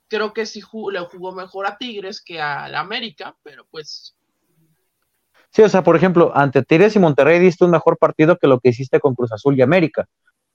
Creo 0.09 0.33
que 0.33 0.46
sí 0.46 0.61
le 0.90 1.00
jugó 1.00 1.33
mejor 1.33 1.66
a 1.66 1.79
Tigres 1.79 2.20
que 2.22 2.40
a 2.40 2.68
la 2.68 2.81
América, 2.81 3.37
pero 3.42 3.64
pues 3.70 4.16
Sí, 5.55 5.62
o 5.62 5.68
sea, 5.68 5.85
por 5.85 5.94
ejemplo, 5.94 6.33
ante 6.35 6.64
Tigres 6.64 6.96
y 6.96 6.98
Monterrey 6.98 7.38
diste 7.38 7.64
un 7.64 7.70
mejor 7.70 7.96
partido 7.96 8.37
que 8.38 8.48
lo 8.48 8.59
que 8.59 8.70
hiciste 8.70 8.98
con 8.98 9.14
Cruz 9.14 9.31
Azul 9.31 9.57
y 9.57 9.62
América. 9.62 10.09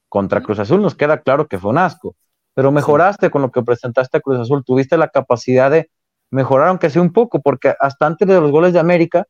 Contra 0.09 0.43
Cruz 0.43 0.59
Azul 0.59 0.81
nos 0.81 0.93
queda 0.93 1.21
claro 1.21 1.47
que 1.47 1.57
fue 1.57 1.71
un 1.71 1.77
asco, 1.77 2.17
pero 2.53 2.69
mejoraste 2.73 3.29
con 3.31 3.41
lo 3.41 3.49
que 3.49 3.61
presentaste 3.61 4.17
a 4.17 4.19
Cruz 4.19 4.39
Azul, 4.39 4.65
tuviste 4.65 4.97
la 4.97 5.07
capacidad 5.07 5.71
de 5.71 5.89
mejorar 6.31 6.69
aunque 6.69 6.89
sea 6.89 7.01
un 7.01 7.13
poco, 7.13 7.41
porque 7.41 7.73
hasta 7.79 8.05
antes 8.05 8.27
de 8.27 8.39
los 8.39 8.51
goles 8.51 8.73
de 8.73 8.79
América, 8.79 9.25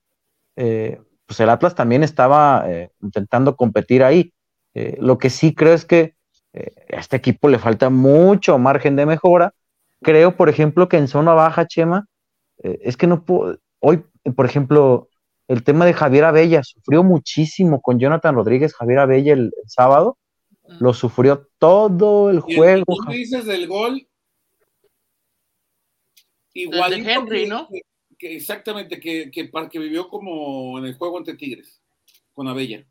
eh, 0.55 0.99
pues 1.25 1.39
el 1.39 1.49
Atlas 1.49 1.75
también 1.75 2.03
estaba 2.03 2.65
eh, 2.67 2.91
intentando 3.01 3.55
competir 3.55 4.03
ahí. 4.03 4.33
Eh, 4.73 4.97
lo 4.99 5.17
que 5.17 5.29
sí 5.29 5.53
creo 5.53 5.73
es 5.73 5.85
que 5.85 6.15
a 6.51 6.99
este 6.99 7.15
equipo 7.15 7.47
le 7.47 7.59
falta 7.59 7.89
mucho 7.89 8.57
margen 8.57 8.95
de 8.95 9.05
mejora. 9.05 9.53
Creo, 10.01 10.35
por 10.35 10.49
ejemplo, 10.49 10.89
que 10.89 10.97
en 10.97 11.07
zona 11.07 11.33
baja, 11.33 11.67
Chema, 11.67 12.07
es 12.57 12.97
que 12.97 13.07
no 13.07 13.23
puedo, 13.23 13.59
hoy, 13.79 14.03
por 14.35 14.45
ejemplo, 14.45 15.09
el 15.47 15.63
tema 15.63 15.85
de 15.85 15.93
Javier 15.93 16.25
Abella, 16.25 16.63
sufrió 16.63 17.03
muchísimo 17.03 17.81
con 17.81 17.99
Jonathan 17.99 18.35
Rodríguez, 18.35 18.75
Javier 18.75 18.99
Abella 18.99 19.33
el, 19.33 19.53
sábado, 19.67 20.17
lo 20.79 20.93
sufrió 20.93 21.47
todo 21.59 22.29
el 22.29 22.39
juego. 22.39 22.85
¿Tú 22.85 23.11
dices 23.11 23.45
del 23.45 23.67
gol? 23.67 24.08
Igual 26.53 26.91
de 26.91 27.11
Henry, 27.11 27.47
¿no? 27.47 27.67
exactamente, 28.19 28.99
que, 28.99 29.31
que, 29.31 29.49
que 29.49 29.79
vivió 29.79 30.09
como 30.09 30.77
en 30.77 30.85
el 30.85 30.97
juego 30.97 31.17
ante 31.17 31.35
Tigres, 31.35 31.81
con 32.33 32.47
Abella. 32.47 32.85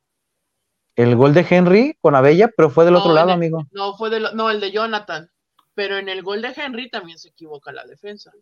El 0.97 1.15
gol 1.15 1.33
de 1.33 1.47
Henry 1.49 1.97
con 2.01 2.15
Abella, 2.15 2.51
pero 2.57 2.71
fue 2.71 2.85
del 2.85 2.97
otro 2.97 3.13
lado, 3.13 3.31
amigo. 3.31 3.65
No, 3.71 3.97
fue 3.97 4.11
del, 4.11 4.27
no, 4.35 4.51
el 4.51 4.61
de 4.61 4.73
Jonathan. 4.73 5.31
Pero 5.75 5.97
en 5.97 6.09
el 6.09 6.23
gol 6.23 6.43
de 6.43 6.53
Henry 6.57 6.91
también 6.91 7.19
se 7.19 7.29
equivoca 7.29 7.71
la 7.71 7.85
defensa. 7.87 8.33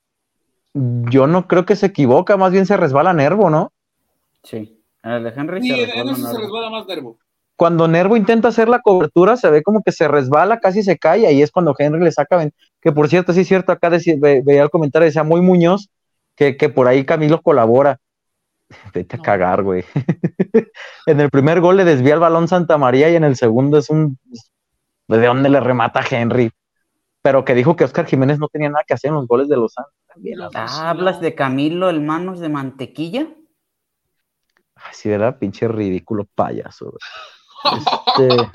Yo 0.72 1.26
no 1.26 1.48
creo 1.48 1.66
que 1.66 1.76
se 1.76 1.86
equivoca, 1.86 2.38
más 2.38 2.52
bien 2.52 2.64
se 2.64 2.76
resbala 2.76 3.12
Nervo, 3.12 3.50
¿no? 3.50 3.72
Sí, 4.42 4.80
en 5.02 5.10
el 5.10 5.24
de 5.24 5.30
Henry 5.36 5.60
sí, 5.60 5.68
se, 5.68 5.84
resbala 5.84 6.70
más 6.70 6.86
Nervo. 6.86 7.18
Cuando 7.56 7.88
Nervo 7.88 8.16
intenta 8.16 8.48
hacer 8.48 8.68
la 8.68 8.80
cobertura, 8.80 9.36
se 9.36 9.48
ve 9.50 9.62
como 9.62 9.82
que 9.82 9.90
se 9.90 10.08
resbala, 10.08 10.60
casi 10.60 10.82
se 10.82 10.98
cae, 10.98 11.20
y 11.20 11.26
ahí 11.26 11.42
es 11.42 11.50
cuando 11.50 11.74
Henry 11.76 12.04
le 12.04 12.12
saca. 12.12 12.48
Que 12.80 12.92
por 12.92 13.08
cierto, 13.08 13.32
sí 13.32 13.40
es 13.40 13.48
cierto, 13.48 13.72
acá 13.72 13.88
veía 13.88 14.62
el 14.62 14.70
comentario, 14.70 15.06
decía 15.06 15.22
muy 15.22 15.40
Muñoz, 15.40 15.88
que, 16.34 16.54
por 16.68 16.86
ahí 16.86 17.04
Camilo 17.04 17.40
colabora. 17.40 17.98
Vete 18.94 19.16
a 19.16 19.22
cagar, 19.22 19.62
güey. 19.62 19.84
en 21.06 21.20
el 21.20 21.30
primer 21.30 21.60
gol 21.60 21.78
le 21.78 21.84
desvía 21.84 22.14
el 22.14 22.20
balón 22.20 22.48
Santa 22.48 22.76
María 22.76 23.08
y 23.10 23.16
en 23.16 23.24
el 23.24 23.36
segundo 23.36 23.78
es 23.78 23.88
un. 23.88 24.18
¿De 25.08 25.24
dónde 25.24 25.48
le 25.48 25.60
remata 25.60 26.04
Henry? 26.08 26.50
Pero 27.22 27.44
que 27.44 27.54
dijo 27.54 27.74
que 27.74 27.84
Oscar 27.84 28.06
Jiménez 28.06 28.38
no 28.38 28.48
tenía 28.48 28.68
nada 28.68 28.84
que 28.86 28.94
hacer 28.94 29.08
en 29.08 29.14
los 29.14 29.26
goles 29.26 29.48
de 29.48 29.56
los 29.56 29.72
Santos. 29.72 29.94
¿Hablas 30.54 31.20
de 31.20 31.34
Camilo, 31.34 31.88
el 31.88 32.00
manos 32.00 32.40
de 32.40 32.48
mantequilla? 32.48 33.28
sí, 34.92 35.10
era 35.10 35.38
pinche 35.38 35.68
ridículo 35.68 36.26
payaso. 36.34 36.92
Este... 37.64 38.50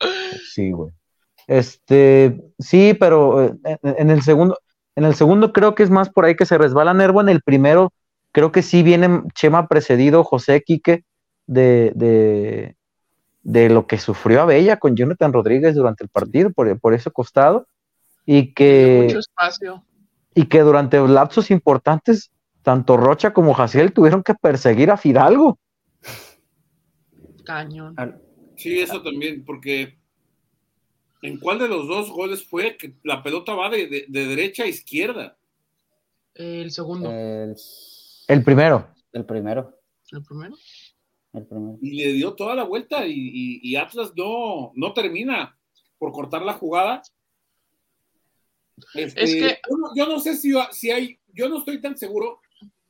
sí, 0.52 0.70
güey. 0.72 0.92
Este, 1.46 2.40
sí, 2.58 2.94
pero 2.94 3.44
eh, 3.44 3.78
en, 3.82 4.10
el 4.10 4.22
segundo, 4.22 4.58
en 4.96 5.04
el 5.04 5.14
segundo 5.14 5.52
creo 5.52 5.74
que 5.74 5.82
es 5.82 5.90
más 5.90 6.08
por 6.08 6.24
ahí 6.24 6.36
que 6.36 6.46
se 6.46 6.58
resbala 6.58 6.94
Nervo. 6.94 7.20
En 7.20 7.28
el 7.28 7.42
primero, 7.42 7.92
creo 8.32 8.52
que 8.52 8.62
sí 8.62 8.82
viene 8.82 9.22
Chema 9.34 9.68
precedido 9.68 10.24
José 10.24 10.62
Quique 10.62 11.04
de, 11.46 11.92
de, 11.94 12.76
de 13.42 13.68
lo 13.68 13.86
que 13.86 13.98
sufrió 13.98 14.42
Abella 14.42 14.78
con 14.78 14.96
Jonathan 14.96 15.32
Rodríguez 15.32 15.74
durante 15.74 16.04
el 16.04 16.10
partido, 16.10 16.50
por, 16.50 16.78
por 16.80 16.94
ese 16.94 17.10
costado. 17.10 17.66
Y 18.24 18.54
que. 18.54 19.02
Mucho 19.04 19.18
espacio. 19.18 19.84
Y 20.34 20.46
que 20.46 20.60
durante 20.60 21.06
lapsos 21.06 21.50
importantes 21.50 22.30
tanto 22.62 22.96
Rocha 22.96 23.32
como 23.32 23.54
Jaciel 23.54 23.92
tuvieron 23.92 24.22
que 24.22 24.34
perseguir 24.34 24.90
a 24.90 24.96
Fidalgo. 24.96 25.58
Cañón. 27.44 27.96
Sí, 28.56 28.78
eso 28.78 29.02
también, 29.02 29.44
porque 29.44 29.98
¿en 31.22 31.38
cuál 31.38 31.58
de 31.58 31.68
los 31.68 31.86
dos 31.88 32.10
goles 32.10 32.44
fue 32.44 32.76
que 32.76 32.94
la 33.02 33.22
pelota 33.22 33.54
va 33.54 33.70
de, 33.70 34.06
derecha 34.08 34.64
a 34.64 34.68
izquierda? 34.68 35.36
El 36.34 36.70
segundo. 36.70 37.10
El, 37.10 38.44
primero. 38.44 38.88
El 39.12 39.24
primero. 39.24 39.78
¿El 40.10 40.22
primero? 40.22 40.56
El 41.32 41.46
primero. 41.46 41.78
Y 41.80 42.04
le 42.04 42.12
dio 42.12 42.34
toda 42.34 42.54
la 42.54 42.64
vuelta 42.64 43.04
y, 43.06 43.76
Atlas 43.76 44.12
no, 44.16 44.72
no 44.74 44.92
termina 44.92 45.56
por 45.98 46.12
cortar 46.12 46.42
la 46.42 46.54
jugada. 46.54 47.02
es 48.94 49.14
que 49.14 49.22
este, 49.22 49.60
yo 49.94 50.06
no, 50.06 50.18
sé 50.20 50.36
si, 50.36 50.52
si 50.72 50.90
hay, 50.90 51.18
yo 51.32 51.48
no 51.48 51.58
estoy 51.58 51.80
tan 51.80 51.96
seguro 51.96 52.40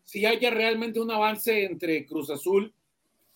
si 0.05 0.27
haya 0.27 0.51
realmente 0.51 1.01
un 1.01 1.11
avance 1.11 1.65
entre 1.65 2.07
Cruz 2.07 2.31
Azul 2.31 2.75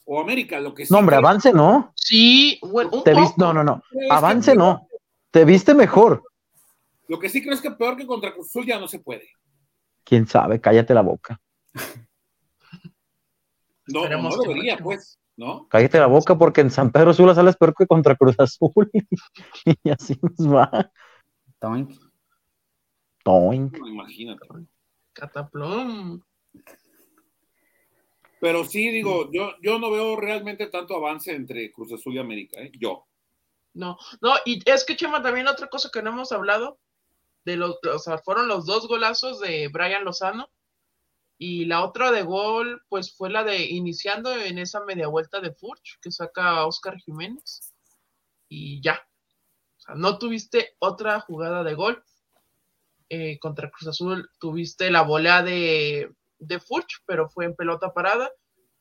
o 0.06 0.20
América, 0.20 0.60
lo 0.60 0.72
que 0.72 0.86
sí 0.86 0.92
No, 0.92 1.00
hombre, 1.00 1.16
avance 1.16 1.52
no. 1.52 1.92
Sí, 1.94 2.58
bueno, 2.62 3.02
Te 3.02 3.12
no, 3.36 3.52
no, 3.52 3.62
no. 3.62 3.82
Avance 4.10 4.54
no. 4.54 4.88
Te 5.30 5.44
viste 5.44 5.74
mejor. 5.74 6.22
Lo 7.08 7.18
que 7.18 7.28
sí 7.28 7.42
creo 7.42 7.54
es 7.54 7.60
que 7.60 7.72
peor 7.72 7.96
que 7.96 8.06
contra 8.06 8.32
Cruz 8.32 8.48
Azul 8.48 8.66
ya 8.66 8.78
no 8.78 8.88
se 8.88 9.00
puede. 9.00 9.28
Quién 10.04 10.26
sabe, 10.26 10.60
cállate 10.60 10.94
la 10.94 11.02
boca. 11.02 11.40
No, 13.88 14.08
no 14.08 14.36
debería, 14.38 14.76
pues, 14.78 15.16
¿no? 15.36 15.68
Cállate 15.68 16.00
la 16.00 16.08
boca 16.08 16.36
porque 16.36 16.60
en 16.60 16.72
San 16.72 16.90
Pedro 16.90 17.14
Sula 17.14 17.36
sales 17.36 17.56
peor 17.56 17.72
que 17.72 17.86
contra 17.86 18.16
Cruz 18.16 18.34
Azul. 18.36 18.90
y 19.64 19.90
así 19.90 20.18
nos 20.20 20.52
va. 20.52 20.90
Toink. 21.60 21.92
Toink. 23.22 23.76
imagínate. 23.76 24.44
Cataplum. 25.12 26.20
Pero 28.40 28.64
sí, 28.64 28.90
digo, 28.90 29.30
yo, 29.32 29.52
yo 29.62 29.78
no 29.78 29.90
veo 29.90 30.16
realmente 30.16 30.66
tanto 30.66 30.96
avance 30.96 31.34
entre 31.34 31.72
Cruz 31.72 31.92
Azul 31.92 32.14
y 32.14 32.18
América, 32.18 32.60
¿eh? 32.60 32.70
Yo. 32.78 33.06
No, 33.74 33.98
no, 34.20 34.34
y 34.44 34.62
es 34.70 34.84
que 34.84 34.96
Chema, 34.96 35.22
también 35.22 35.48
otra 35.48 35.68
cosa 35.68 35.90
que 35.92 36.02
no 36.02 36.10
hemos 36.10 36.32
hablado, 36.32 36.78
de 37.44 37.56
los, 37.56 37.78
o 37.92 37.98
sea, 37.98 38.18
fueron 38.18 38.48
los 38.48 38.66
dos 38.66 38.88
golazos 38.88 39.40
de 39.40 39.68
Brian 39.68 40.04
Lozano, 40.04 40.50
y 41.38 41.66
la 41.66 41.84
otra 41.84 42.10
de 42.10 42.22
gol, 42.22 42.82
pues 42.88 43.14
fue 43.14 43.30
la 43.30 43.44
de 43.44 43.66
iniciando 43.66 44.34
en 44.34 44.58
esa 44.58 44.84
media 44.84 45.08
vuelta 45.08 45.40
de 45.40 45.52
Furch, 45.52 45.98
que 46.00 46.10
saca 46.10 46.50
a 46.50 46.66
Oscar 46.66 46.96
Jiménez, 46.98 47.74
y 48.48 48.80
ya. 48.80 49.06
O 49.76 49.80
sea, 49.80 49.94
no 49.94 50.18
tuviste 50.18 50.74
otra 50.78 51.20
jugada 51.20 51.62
de 51.62 51.74
gol. 51.74 52.02
Eh, 53.08 53.38
contra 53.38 53.70
Cruz 53.70 53.86
Azul 53.86 54.30
tuviste 54.40 54.90
la 54.90 55.02
volea 55.02 55.42
de 55.42 56.12
de 56.38 56.60
Furch, 56.60 57.02
pero 57.06 57.28
fue 57.28 57.46
en 57.46 57.54
pelota 57.54 57.92
parada. 57.92 58.30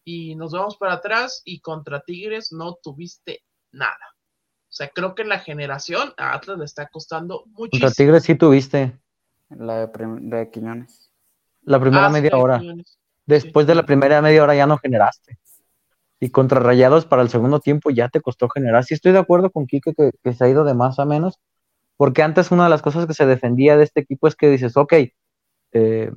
Y 0.04 0.36
nos 0.36 0.52
vamos 0.52 0.78
para 0.78 0.94
atrás 0.94 1.42
y 1.46 1.62
contra 1.62 2.02
Tigres 2.02 2.52
no 2.52 2.76
tuviste 2.82 3.44
nada. 3.72 4.16
O 4.64 4.74
sea, 4.76 4.90
creo 4.90 5.16
que 5.16 5.24
en 5.24 5.30
la 5.30 5.40
generación 5.40 6.14
a 6.18 6.34
Atlas 6.34 6.60
le 6.60 6.66
está 6.66 6.88
costando 6.88 7.46
mucho. 7.48 7.72
Contra 7.72 7.92
Tigres 7.92 8.24
sí 8.24 8.36
tuviste. 8.36 9.00
La 9.50 9.88
de, 9.88 10.50
Quiñones. 10.52 11.12
La 11.62 11.80
primera 11.80 12.08
ah, 12.08 12.10
media 12.10 12.38
hora. 12.38 12.62
Después 13.26 13.66
de 13.68 13.76
la 13.76 13.86
primera 13.86 14.22
media 14.22 14.44
hora 14.44 14.56
ya 14.56 14.68
no 14.68 14.78
generaste. 14.78 15.40
Y 16.20 16.30
contra 16.30 16.60
Rayados 16.60 17.06
para 17.06 17.22
el 17.22 17.30
segundo 17.30 17.60
tiempo 17.60 17.90
ya 17.90 18.10
te 18.10 18.22
costó 18.22 18.50
generar. 18.50 18.84
Sí 18.84 18.94
estoy 18.94 19.12
de 19.12 19.20
acuerdo 19.20 19.50
con 19.50 19.66
Kike 19.66 19.94
que, 19.94 20.12
que 20.24 20.34
se 20.34 20.44
ha 20.44 20.50
ido 20.50 20.64
de 20.64 20.74
más 20.74 21.00
a 21.00 21.06
menos, 21.06 21.40
porque 21.98 22.24
antes 22.24 22.52
una 22.52 22.66
de 22.66 22.70
las 22.70 22.82
cosas 22.82 23.06
que 23.06 23.14
se 23.14 23.26
defendía 23.26 23.78
de 23.78 23.84
este 23.84 24.02
equipo 24.02 24.28
es 24.28 24.36
que 24.36 24.50
dices, 24.50 24.78
ok, 24.78 24.94
eh, 25.72 26.12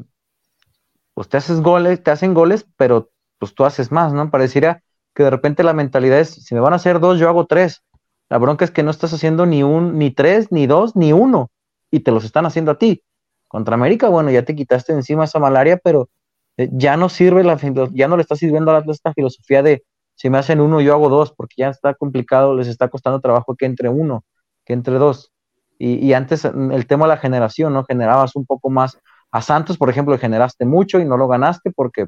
pues 1.19 1.29
te 1.29 1.37
haces 1.37 1.63
goles, 1.63 2.01
te 2.01 2.13
hacen 2.13 2.33
goles, 2.33 2.65
pero 2.77 3.11
pues 3.41 3.53
tú 3.53 3.65
haces 3.65 3.91
más, 3.91 4.13
¿no? 4.13 4.31
Pareciera 4.31 4.85
que 5.17 5.25
de 5.25 5.31
repente 5.31 5.65
la 5.65 5.73
mentalidad 5.73 6.21
es, 6.21 6.29
si 6.29 6.55
me 6.55 6.61
van 6.61 6.75
a 6.75 6.77
hacer 6.77 7.01
dos, 7.01 7.19
yo 7.19 7.29
hago 7.29 7.45
tres. 7.47 7.83
La 8.29 8.39
bronca 8.39 8.65
es 8.65 8.71
que 8.71 8.85
no 8.85 8.93
estás 8.93 9.13
haciendo 9.13 9.45
ni 9.45 9.65
un, 9.65 9.99
ni 9.99 10.13
tres, 10.13 10.53
ni 10.53 10.69
dos, 10.69 10.95
ni 10.95 11.13
uno, 11.13 11.51
y 11.91 12.01
te 12.05 12.13
los 12.13 12.25
están 12.25 12.47
haciendo 12.47 12.71
a 12.71 12.79
ti. 12.79 13.03
Contra 13.49 13.75
América, 13.75 14.09
bueno, 14.09 14.31
ya 14.31 14.45
te 14.45 14.55
quitaste 14.55 14.93
encima 14.93 15.25
esa 15.25 15.41
malaria, 15.41 15.81
pero 15.83 16.09
eh, 16.57 16.69
ya 16.71 16.97
no 16.97 17.09
sirve 17.09 17.43
la 17.43 17.59
ya 17.93 18.07
no 18.07 18.17
le 18.17 18.23
está 18.23 18.37
sirviendo 18.37 18.71
a 18.71 18.85
esta 18.87 19.13
filosofía 19.13 19.65
de 19.65 19.83
si 20.15 20.31
me 20.31 20.39
hacen 20.39 20.61
uno, 20.61 20.81
yo 20.81 20.95
hago 20.95 21.09
dos, 21.09 21.33
porque 21.33 21.55
ya 21.57 21.71
está 21.71 21.95
complicado, 21.95 22.55
les 22.55 22.69
está 22.69 22.87
costando 22.87 23.21
trabajo 23.21 23.57
que 23.57 23.67
entre 23.67 23.89
uno, 23.89 24.23
que 24.65 24.73
entre 24.73 24.95
dos. 24.99 25.33
Y, 25.81 26.13
antes 26.13 26.45
mm, 26.45 26.71
el 26.71 26.87
tema 26.87 27.07
de 27.07 27.15
la 27.15 27.17
generación, 27.17 27.73
¿no? 27.73 27.83
Generabas 27.85 28.37
un 28.37 28.47
poco 28.47 28.71
más. 28.71 29.01
A 29.31 29.43
Santos, 29.43 29.77
por 29.77 29.91
ejemplo, 29.91 30.15
le 30.15 30.21
generaste 30.21 30.65
mucho 30.65 30.99
y 30.99 31.05
no 31.05 31.17
lo 31.17 31.29
ganaste 31.29 31.71
porque 31.71 32.07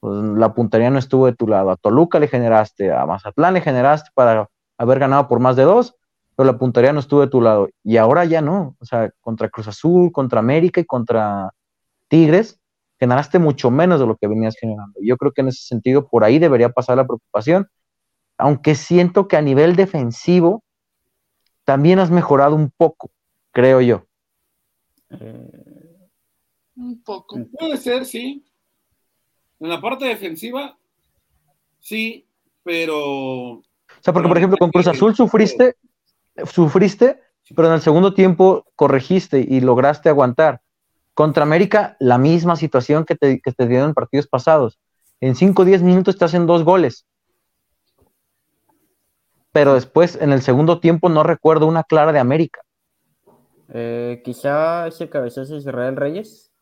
pues, 0.00 0.14
la 0.36 0.54
puntería 0.54 0.90
no 0.90 0.98
estuvo 0.98 1.26
de 1.26 1.34
tu 1.34 1.46
lado. 1.46 1.70
A 1.70 1.76
Toluca 1.76 2.18
le 2.18 2.28
generaste, 2.28 2.92
a 2.92 3.06
Mazatlán 3.06 3.54
le 3.54 3.60
generaste 3.60 4.10
para 4.14 4.48
haber 4.78 4.98
ganado 4.98 5.28
por 5.28 5.40
más 5.40 5.56
de 5.56 5.62
dos, 5.64 5.94
pero 6.36 6.46
la 6.50 6.58
puntería 6.58 6.92
no 6.92 7.00
estuvo 7.00 7.20
de 7.20 7.28
tu 7.28 7.40
lado. 7.40 7.68
Y 7.82 7.96
ahora 7.96 8.24
ya 8.24 8.40
no. 8.40 8.76
O 8.80 8.84
sea, 8.84 9.10
contra 9.20 9.48
Cruz 9.48 9.68
Azul, 9.68 10.10
contra 10.12 10.40
América 10.40 10.80
y 10.80 10.84
contra 10.84 11.50
Tigres, 12.08 12.60
generaste 12.98 13.38
mucho 13.38 13.70
menos 13.70 14.00
de 14.00 14.06
lo 14.06 14.16
que 14.16 14.26
venías 14.26 14.56
generando. 14.58 14.98
Yo 15.02 15.16
creo 15.16 15.32
que 15.32 15.42
en 15.42 15.48
ese 15.48 15.62
sentido, 15.62 16.08
por 16.08 16.24
ahí 16.24 16.38
debería 16.38 16.70
pasar 16.70 16.96
la 16.96 17.06
preocupación, 17.06 17.68
aunque 18.38 18.74
siento 18.74 19.28
que 19.28 19.36
a 19.36 19.42
nivel 19.42 19.76
defensivo 19.76 20.62
también 21.64 21.98
has 21.98 22.10
mejorado 22.10 22.54
un 22.54 22.70
poco, 22.76 23.10
creo 23.52 23.80
yo. 23.80 24.04
Eh, 25.10 25.73
un 26.76 27.02
poco. 27.02 27.38
Puede 27.58 27.76
ser, 27.76 28.04
sí. 28.04 28.44
En 29.60 29.68
la 29.68 29.80
parte 29.80 30.04
defensiva, 30.04 30.76
sí, 31.80 32.26
pero. 32.62 33.52
O 33.52 33.62
sea, 34.00 34.12
porque 34.12 34.28
por 34.28 34.36
ejemplo 34.36 34.58
con 34.58 34.70
Cruz 34.70 34.86
Azul 34.86 35.14
sufriste, 35.14 35.76
sufriste, 36.50 37.20
pero 37.54 37.68
en 37.68 37.74
el 37.74 37.80
segundo 37.80 38.14
tiempo 38.14 38.66
corregiste 38.74 39.40
y 39.40 39.60
lograste 39.60 40.08
aguantar. 40.08 40.60
Contra 41.14 41.44
América, 41.44 41.96
la 42.00 42.18
misma 42.18 42.56
situación 42.56 43.04
que 43.04 43.14
te, 43.14 43.40
que 43.40 43.52
te 43.52 43.68
dieron 43.68 43.90
en 43.90 43.94
partidos 43.94 44.26
pasados. 44.26 44.80
En 45.20 45.36
5 45.36 45.62
o 45.62 45.64
10 45.64 45.82
minutos 45.82 46.18
te 46.18 46.24
hacen 46.24 46.46
dos 46.46 46.64
goles. 46.64 47.06
Pero 49.52 49.74
después, 49.74 50.18
en 50.20 50.32
el 50.32 50.42
segundo 50.42 50.80
tiempo, 50.80 51.08
no 51.08 51.22
recuerdo 51.22 51.68
una 51.68 51.84
clara 51.84 52.12
de 52.12 52.18
América. 52.18 52.62
Eh, 53.72 54.20
quizá 54.24 54.88
ese 54.88 55.08
cabezazo 55.08 55.52
de 55.52 55.60
Israel 55.60 55.96
Reyes, 55.96 56.52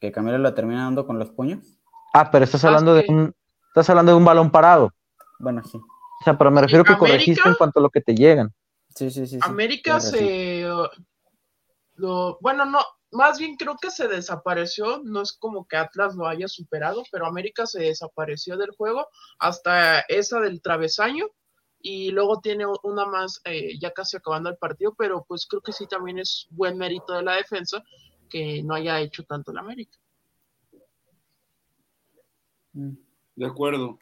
que 0.00 0.12
Camilo 0.12 0.38
la 0.38 0.54
termina 0.54 0.84
dando 0.84 1.06
con 1.06 1.18
los 1.18 1.30
puños. 1.30 1.78
Ah, 2.12 2.30
pero 2.30 2.44
estás 2.44 2.64
hablando 2.64 2.94
de 2.94 3.04
un, 3.08 3.34
estás 3.68 3.90
hablando 3.90 4.12
de 4.12 4.18
un 4.18 4.24
balón 4.24 4.50
parado. 4.50 4.92
Bueno, 5.38 5.62
sí. 5.64 5.78
O 5.78 6.24
sea, 6.24 6.36
pero 6.38 6.50
me 6.50 6.62
refiero 6.62 6.84
que 6.84 6.96
corregiste 6.96 7.48
en 7.48 7.54
cuanto 7.54 7.80
a 7.80 7.82
lo 7.82 7.90
que 7.90 8.00
te 8.00 8.14
llegan. 8.14 8.52
Sí, 8.94 9.10
sí, 9.10 9.26
sí. 9.26 9.38
América 9.42 10.00
se. 10.00 10.66
bueno, 12.40 12.64
no, 12.64 12.80
más 13.12 13.38
bien 13.38 13.56
creo 13.56 13.76
que 13.76 13.90
se 13.90 14.08
desapareció, 14.08 15.02
no 15.04 15.22
es 15.22 15.32
como 15.32 15.66
que 15.66 15.76
Atlas 15.76 16.14
lo 16.14 16.26
haya 16.26 16.48
superado, 16.48 17.02
pero 17.12 17.26
América 17.26 17.66
se 17.66 17.82
desapareció 17.82 18.56
del 18.56 18.70
juego 18.70 19.06
hasta 19.38 20.00
esa 20.00 20.40
del 20.40 20.62
travesaño 20.62 21.26
y 21.80 22.10
luego 22.10 22.40
tiene 22.40 22.64
una 22.82 23.06
más 23.06 23.40
eh, 23.44 23.78
ya 23.78 23.92
casi 23.92 24.16
acabando 24.16 24.48
el 24.48 24.56
partido, 24.56 24.94
pero 24.96 25.24
pues 25.28 25.46
creo 25.46 25.60
que 25.60 25.72
sí 25.72 25.86
también 25.86 26.18
es 26.18 26.46
buen 26.50 26.78
mérito 26.78 27.12
de 27.12 27.22
la 27.22 27.36
defensa 27.36 27.82
que 28.28 28.62
no 28.62 28.74
haya 28.74 29.00
hecho 29.00 29.24
tanto 29.24 29.52
el 29.52 29.58
América. 29.58 29.98
De 32.72 33.46
acuerdo. 33.46 33.98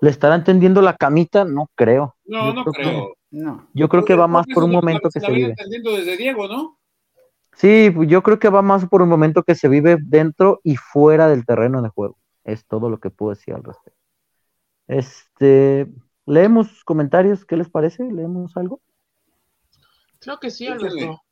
¿Le 0.00 0.10
estará 0.10 0.34
entendiendo 0.34 0.82
la 0.82 0.96
camita? 0.96 1.44
No 1.44 1.70
creo. 1.74 2.16
No, 2.24 2.52
no 2.52 2.64
creo. 2.64 3.14
no. 3.30 3.68
Yo 3.72 3.88
creo 3.88 4.04
que 4.04 4.14
va 4.14 4.26
más 4.26 4.46
por 4.52 4.64
un 4.64 4.72
momento 4.72 5.08
que 5.08 5.20
se 5.20 5.30
vive. 5.30 5.50
entendiendo 5.50 5.92
desde 5.92 6.16
Diego, 6.16 6.48
¿no? 6.48 6.78
Sí, 7.54 7.90
pues, 7.94 8.08
yo 8.08 8.22
creo 8.22 8.38
que 8.38 8.48
va 8.48 8.62
más 8.62 8.86
por 8.86 9.02
un 9.02 9.08
momento 9.08 9.42
que 9.42 9.54
se 9.54 9.68
vive 9.68 9.98
dentro 10.00 10.60
y 10.64 10.76
fuera 10.76 11.28
del 11.28 11.44
terreno 11.46 11.82
de 11.82 11.88
juego. 11.88 12.18
Es 12.44 12.66
todo 12.66 12.90
lo 12.90 12.98
que 12.98 13.10
puedo 13.10 13.34
decir 13.34 13.54
al 13.54 13.62
respecto. 13.62 14.00
Este, 14.88 15.86
leemos 16.26 16.82
comentarios, 16.84 17.44
¿qué 17.44 17.56
les 17.56 17.68
parece? 17.68 18.04
¿Leemos 18.04 18.56
algo? 18.56 18.80
Creo 20.18 20.38
que 20.38 20.50
sí, 20.50 20.66
Alberto. 20.66 21.22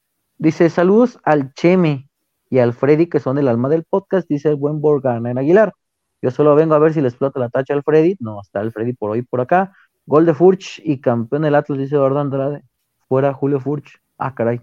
Dice, 0.41 0.71
saludos 0.71 1.19
al 1.23 1.53
Cheme 1.53 2.09
y 2.49 2.61
al 2.61 2.73
Freddy, 2.73 3.09
que 3.09 3.21
son 3.21 3.37
el 3.37 3.47
alma 3.47 3.69
del 3.69 3.85
podcast, 3.85 4.27
dice 4.27 4.49
el 4.49 4.57
buen 4.57 4.81
Borgan 4.81 5.27
en 5.27 5.37
Aguilar. 5.37 5.75
Yo 6.23 6.31
solo 6.31 6.55
vengo 6.55 6.75
a 6.75 6.79
ver 6.79 6.95
si 6.95 7.03
le 7.03 7.09
explota 7.09 7.39
la 7.39 7.51
tacha 7.51 7.75
al 7.75 7.83
Freddy. 7.83 8.17
No, 8.21 8.41
está 8.41 8.63
el 8.63 8.73
Freddy 8.73 8.95
por 8.95 9.11
hoy 9.11 9.21
por 9.21 9.43
acá. 9.43 9.75
Gol 10.07 10.25
de 10.25 10.33
Furch 10.33 10.81
y 10.83 10.99
campeón 11.03 11.43
del 11.43 11.55
Atlas, 11.55 11.79
dice 11.79 11.97
Eduardo 11.97 12.21
Andrade. 12.21 12.63
Fuera 13.07 13.35
Julio 13.35 13.61
Furch. 13.61 14.01
Ah, 14.17 14.35
caray. 14.35 14.63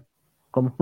¿Cómo? 0.50 0.74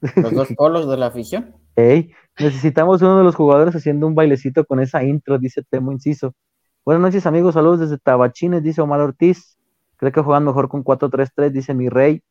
Los 0.14 0.32
dos 0.32 0.48
polos 0.56 0.88
de 0.88 0.96
la 0.96 1.06
afición. 1.06 1.52
Hey, 1.74 2.12
necesitamos 2.38 3.02
uno 3.02 3.18
de 3.18 3.24
los 3.24 3.34
jugadores 3.34 3.74
haciendo 3.74 4.06
un 4.06 4.14
bailecito 4.14 4.64
con 4.64 4.78
esa 4.78 5.02
intro, 5.02 5.40
dice 5.40 5.64
Temo 5.68 5.90
Inciso. 5.90 6.36
Buenas 6.84 7.02
noches, 7.02 7.26
amigos. 7.26 7.54
Saludos 7.54 7.80
desde 7.80 7.98
Tabachines, 7.98 8.62
dice 8.62 8.80
Omar 8.80 9.00
Ortiz. 9.00 9.58
Creo 9.96 10.12
que 10.12 10.20
juegan 10.20 10.44
mejor 10.44 10.68
con 10.68 10.84
4-3-3, 10.84 11.50
dice 11.50 11.74
mi 11.74 11.88
rey. 11.88 12.22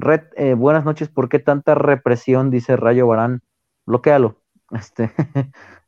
Red, 0.00 0.22
eh, 0.36 0.54
buenas 0.54 0.84
noches. 0.84 1.10
¿Por 1.10 1.28
qué 1.28 1.38
tanta 1.38 1.74
represión? 1.74 2.50
Dice 2.50 2.76
Rayo 2.76 3.06
Barán. 3.06 3.42
Bloquéalo. 3.86 4.36
Este. 4.70 5.12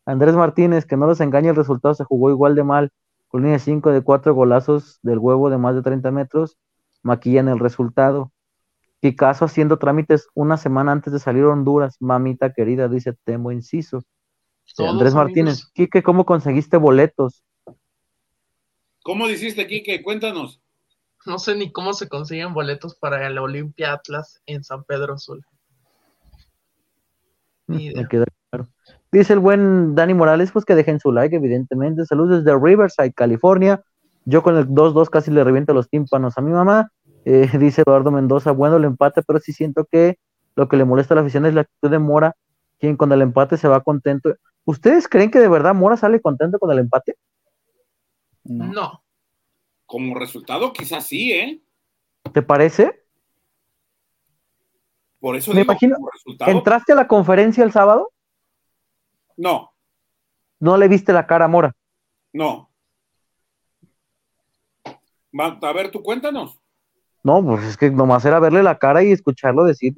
Andrés 0.04 0.34
Martínez, 0.34 0.84
que 0.84 0.96
no 0.96 1.06
los 1.06 1.20
engañe, 1.20 1.48
el 1.48 1.56
resultado 1.56 1.94
se 1.94 2.04
jugó 2.04 2.30
igual 2.30 2.54
de 2.54 2.64
mal. 2.64 2.90
Con 3.28 3.42
línea 3.42 3.58
5 3.58 3.90
de 3.90 4.02
4 4.02 4.34
golazos 4.34 4.98
del 5.02 5.18
huevo 5.18 5.48
de 5.48 5.56
más 5.56 5.74
de 5.74 5.82
30 5.82 6.10
metros. 6.10 6.58
Maquillan 7.02 7.48
el 7.48 7.58
resultado. 7.58 8.32
Picasso 9.00 9.46
haciendo 9.46 9.78
trámites 9.78 10.28
una 10.34 10.56
semana 10.56 10.92
antes 10.92 11.12
de 11.12 11.18
salir 11.18 11.44
a 11.44 11.48
Honduras, 11.48 11.96
mamita 11.98 12.52
querida, 12.52 12.88
dice 12.88 13.14
Temo 13.24 13.50
Inciso. 13.50 14.04
Andrés 14.78 15.14
Martínez, 15.14 15.66
Quique, 15.72 16.02
¿cómo 16.02 16.24
conseguiste 16.24 16.76
boletos? 16.76 17.42
¿Cómo 19.02 19.28
hiciste, 19.28 19.66
Quique? 19.66 20.02
Cuéntanos. 20.02 20.60
No 21.24 21.38
sé 21.38 21.54
ni 21.54 21.70
cómo 21.70 21.92
se 21.92 22.08
consiguen 22.08 22.52
boletos 22.52 22.94
para 22.94 23.26
el 23.26 23.38
Olimpia 23.38 23.92
Atlas 23.92 24.42
en 24.46 24.64
San 24.64 24.84
Pedro 24.84 25.18
Sul. 25.18 25.44
Me 27.66 28.06
queda 28.08 28.24
claro. 28.50 28.68
Dice 29.10 29.32
el 29.32 29.38
buen 29.38 29.94
Dani 29.94 30.14
Morales, 30.14 30.50
pues 30.52 30.64
que 30.64 30.74
dejen 30.74 31.00
su 31.00 31.12
like, 31.12 31.36
evidentemente. 31.36 32.04
Saludos 32.06 32.44
desde 32.44 32.58
Riverside, 32.58 33.12
California. 33.12 33.82
Yo 34.24 34.42
con 34.42 34.56
el 34.56 34.68
2-2 34.68 35.10
casi 35.10 35.30
le 35.30 35.44
reviento 35.44 35.74
los 35.74 35.88
tímpanos 35.88 36.38
a 36.38 36.40
mi 36.40 36.52
mamá. 36.52 36.90
Eh, 37.24 37.48
dice 37.58 37.82
Eduardo 37.82 38.10
Mendoza, 38.10 38.52
bueno 38.52 38.76
el 38.76 38.84
empate, 38.84 39.22
pero 39.22 39.38
sí 39.38 39.52
siento 39.52 39.86
que 39.90 40.18
lo 40.54 40.68
que 40.68 40.76
le 40.76 40.84
molesta 40.84 41.14
a 41.14 41.16
la 41.16 41.22
afición 41.22 41.46
es 41.46 41.54
la 41.54 41.62
actitud 41.62 41.90
de 41.90 41.98
Mora, 41.98 42.36
quien 42.78 42.96
con 42.96 43.12
el 43.12 43.22
empate 43.22 43.56
se 43.56 43.68
va 43.68 43.80
contento. 43.80 44.34
¿Ustedes 44.64 45.08
creen 45.08 45.30
que 45.30 45.40
de 45.40 45.48
verdad 45.48 45.74
Mora 45.74 45.96
sale 45.96 46.20
contento 46.20 46.58
con 46.58 46.70
el 46.70 46.78
empate? 46.78 47.16
No. 48.44 49.01
Como 49.92 50.14
resultado, 50.14 50.72
quizás 50.72 51.06
sí, 51.06 51.32
¿eh? 51.32 51.62
¿Te 52.32 52.40
parece? 52.40 53.04
Por 55.20 55.36
eso 55.36 55.52
me 55.52 55.60
imagino. 55.60 55.98
¿Entraste 56.46 56.92
a 56.92 56.96
la 56.96 57.06
conferencia 57.06 57.62
el 57.62 57.72
sábado? 57.72 58.10
No. 59.36 59.70
¿No 60.60 60.78
le 60.78 60.88
viste 60.88 61.12
la 61.12 61.26
cara 61.26 61.44
a 61.44 61.48
Mora? 61.48 61.76
No. 62.32 62.70
A 65.38 65.72
ver, 65.74 65.90
tú 65.90 66.02
cuéntanos. 66.02 66.58
No, 67.22 67.44
pues 67.44 67.62
es 67.64 67.76
que 67.76 67.90
nomás 67.90 68.24
era 68.24 68.40
verle 68.40 68.62
la 68.62 68.78
cara 68.78 69.02
y 69.02 69.12
escucharlo 69.12 69.62
decir 69.62 69.92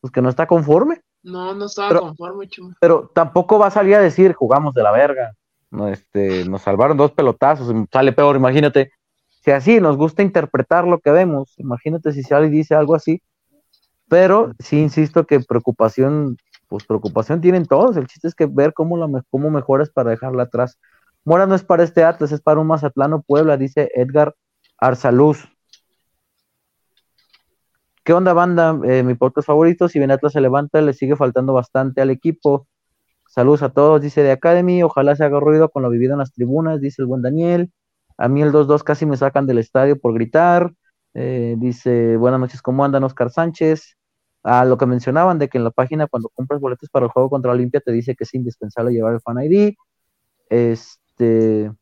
pues 0.00 0.12
que 0.12 0.22
no 0.22 0.28
está 0.28 0.48
conforme. 0.48 1.02
No, 1.22 1.54
no 1.54 1.66
estaba 1.66 2.00
conforme, 2.00 2.48
chulo. 2.48 2.74
Pero 2.80 3.12
tampoco 3.14 3.60
va 3.60 3.68
a 3.68 3.70
salir 3.70 3.94
a 3.94 4.00
decir 4.00 4.32
jugamos 4.32 4.74
de 4.74 4.82
la 4.82 4.90
verga. 4.90 5.36
No, 5.70 5.86
este, 5.86 6.44
nos 6.46 6.62
salvaron 6.62 6.96
dos 6.96 7.12
pelotazos, 7.12 7.72
sale 7.92 8.12
peor, 8.12 8.34
imagínate. 8.34 8.90
Si 9.40 9.50
así 9.50 9.80
nos 9.80 9.96
gusta 9.96 10.22
interpretar 10.22 10.86
lo 10.86 11.00
que 11.00 11.10
vemos, 11.10 11.54
imagínate 11.58 12.12
si 12.12 12.22
sale 12.22 12.48
y 12.48 12.50
dice 12.50 12.74
algo 12.74 12.94
así. 12.94 13.22
Pero 14.08 14.52
sí 14.58 14.80
insisto 14.80 15.24
que 15.24 15.40
preocupación, 15.40 16.36
pues 16.68 16.84
preocupación 16.84 17.40
tienen 17.40 17.64
todos. 17.64 17.96
El 17.96 18.06
chiste 18.06 18.28
es 18.28 18.34
que 18.34 18.46
ver 18.46 18.74
cómo, 18.74 18.96
la, 18.96 19.22
cómo 19.30 19.50
mejoras 19.50 19.90
para 19.90 20.10
dejarla 20.10 20.44
atrás. 20.44 20.78
Mora 21.24 21.46
no 21.46 21.54
es 21.54 21.62
para 21.64 21.84
este 21.84 22.04
Atlas, 22.04 22.32
es 22.32 22.40
para 22.40 22.60
un 22.60 22.66
Mazatlano 22.66 23.22
Puebla, 23.22 23.56
dice 23.56 23.90
Edgar 23.94 24.34
Arzaluz. 24.78 25.48
¿Qué 28.04 28.12
onda, 28.12 28.32
banda? 28.32 28.78
Eh, 28.84 29.02
mi 29.02 29.14
podcast 29.14 29.46
favorito, 29.46 29.88
si 29.88 29.98
bien 29.98 30.10
Atlas 30.10 30.32
se 30.32 30.40
levanta, 30.40 30.80
le 30.80 30.92
sigue 30.92 31.16
faltando 31.16 31.52
bastante 31.52 32.00
al 32.00 32.10
equipo. 32.10 32.66
Saludos 33.28 33.62
a 33.62 33.68
todos, 33.68 34.00
dice 34.00 34.22
de 34.22 34.32
Academy. 34.32 34.82
Ojalá 34.82 35.14
se 35.14 35.24
haga 35.24 35.38
ruido 35.38 35.68
con 35.68 35.82
lo 35.82 35.90
vivido 35.90 36.14
en 36.14 36.18
las 36.18 36.32
tribunas, 36.32 36.80
dice 36.80 37.02
el 37.02 37.06
buen 37.06 37.22
Daniel. 37.22 37.70
A 38.20 38.28
mí 38.28 38.42
el 38.42 38.52
2-2 38.52 38.84
casi 38.84 39.06
me 39.06 39.16
sacan 39.16 39.46
del 39.46 39.56
estadio 39.56 39.98
por 39.98 40.12
gritar. 40.12 40.74
Eh, 41.14 41.54
dice, 41.58 42.18
buenas 42.18 42.38
noches, 42.38 42.60
¿cómo 42.60 42.84
andan 42.84 43.02
Oscar 43.02 43.30
Sánchez? 43.30 43.96
A 44.42 44.66
lo 44.66 44.76
que 44.76 44.84
mencionaban 44.84 45.38
de 45.38 45.48
que 45.48 45.56
en 45.56 45.64
la 45.64 45.70
página 45.70 46.06
cuando 46.06 46.28
compras 46.28 46.60
boletos 46.60 46.90
para 46.90 47.06
el 47.06 47.12
juego 47.12 47.30
contra 47.30 47.52
Olimpia 47.52 47.80
te 47.80 47.92
dice 47.92 48.14
que 48.14 48.24
es 48.24 48.34
indispensable 48.34 48.92
llevar 48.92 49.14
el 49.14 49.22
Fan 49.22 49.42
ID. 49.42 49.72
Este. 50.50 51.72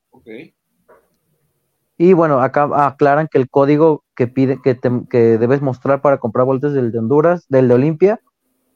Y 1.96 2.12
bueno, 2.12 2.40
acá 2.40 2.68
aclaran 2.86 3.26
que 3.26 3.38
el 3.38 3.50
código 3.50 4.04
que 4.14 4.28
pide, 4.28 4.62
que, 4.62 4.78
que 5.10 5.38
debes 5.38 5.60
mostrar 5.60 6.02
para 6.02 6.18
comprar 6.18 6.46
boletos 6.46 6.72
del 6.72 6.92
de 6.92 7.00
Honduras, 7.00 7.46
del 7.48 7.66
de 7.66 7.74
Olimpia, 7.74 8.20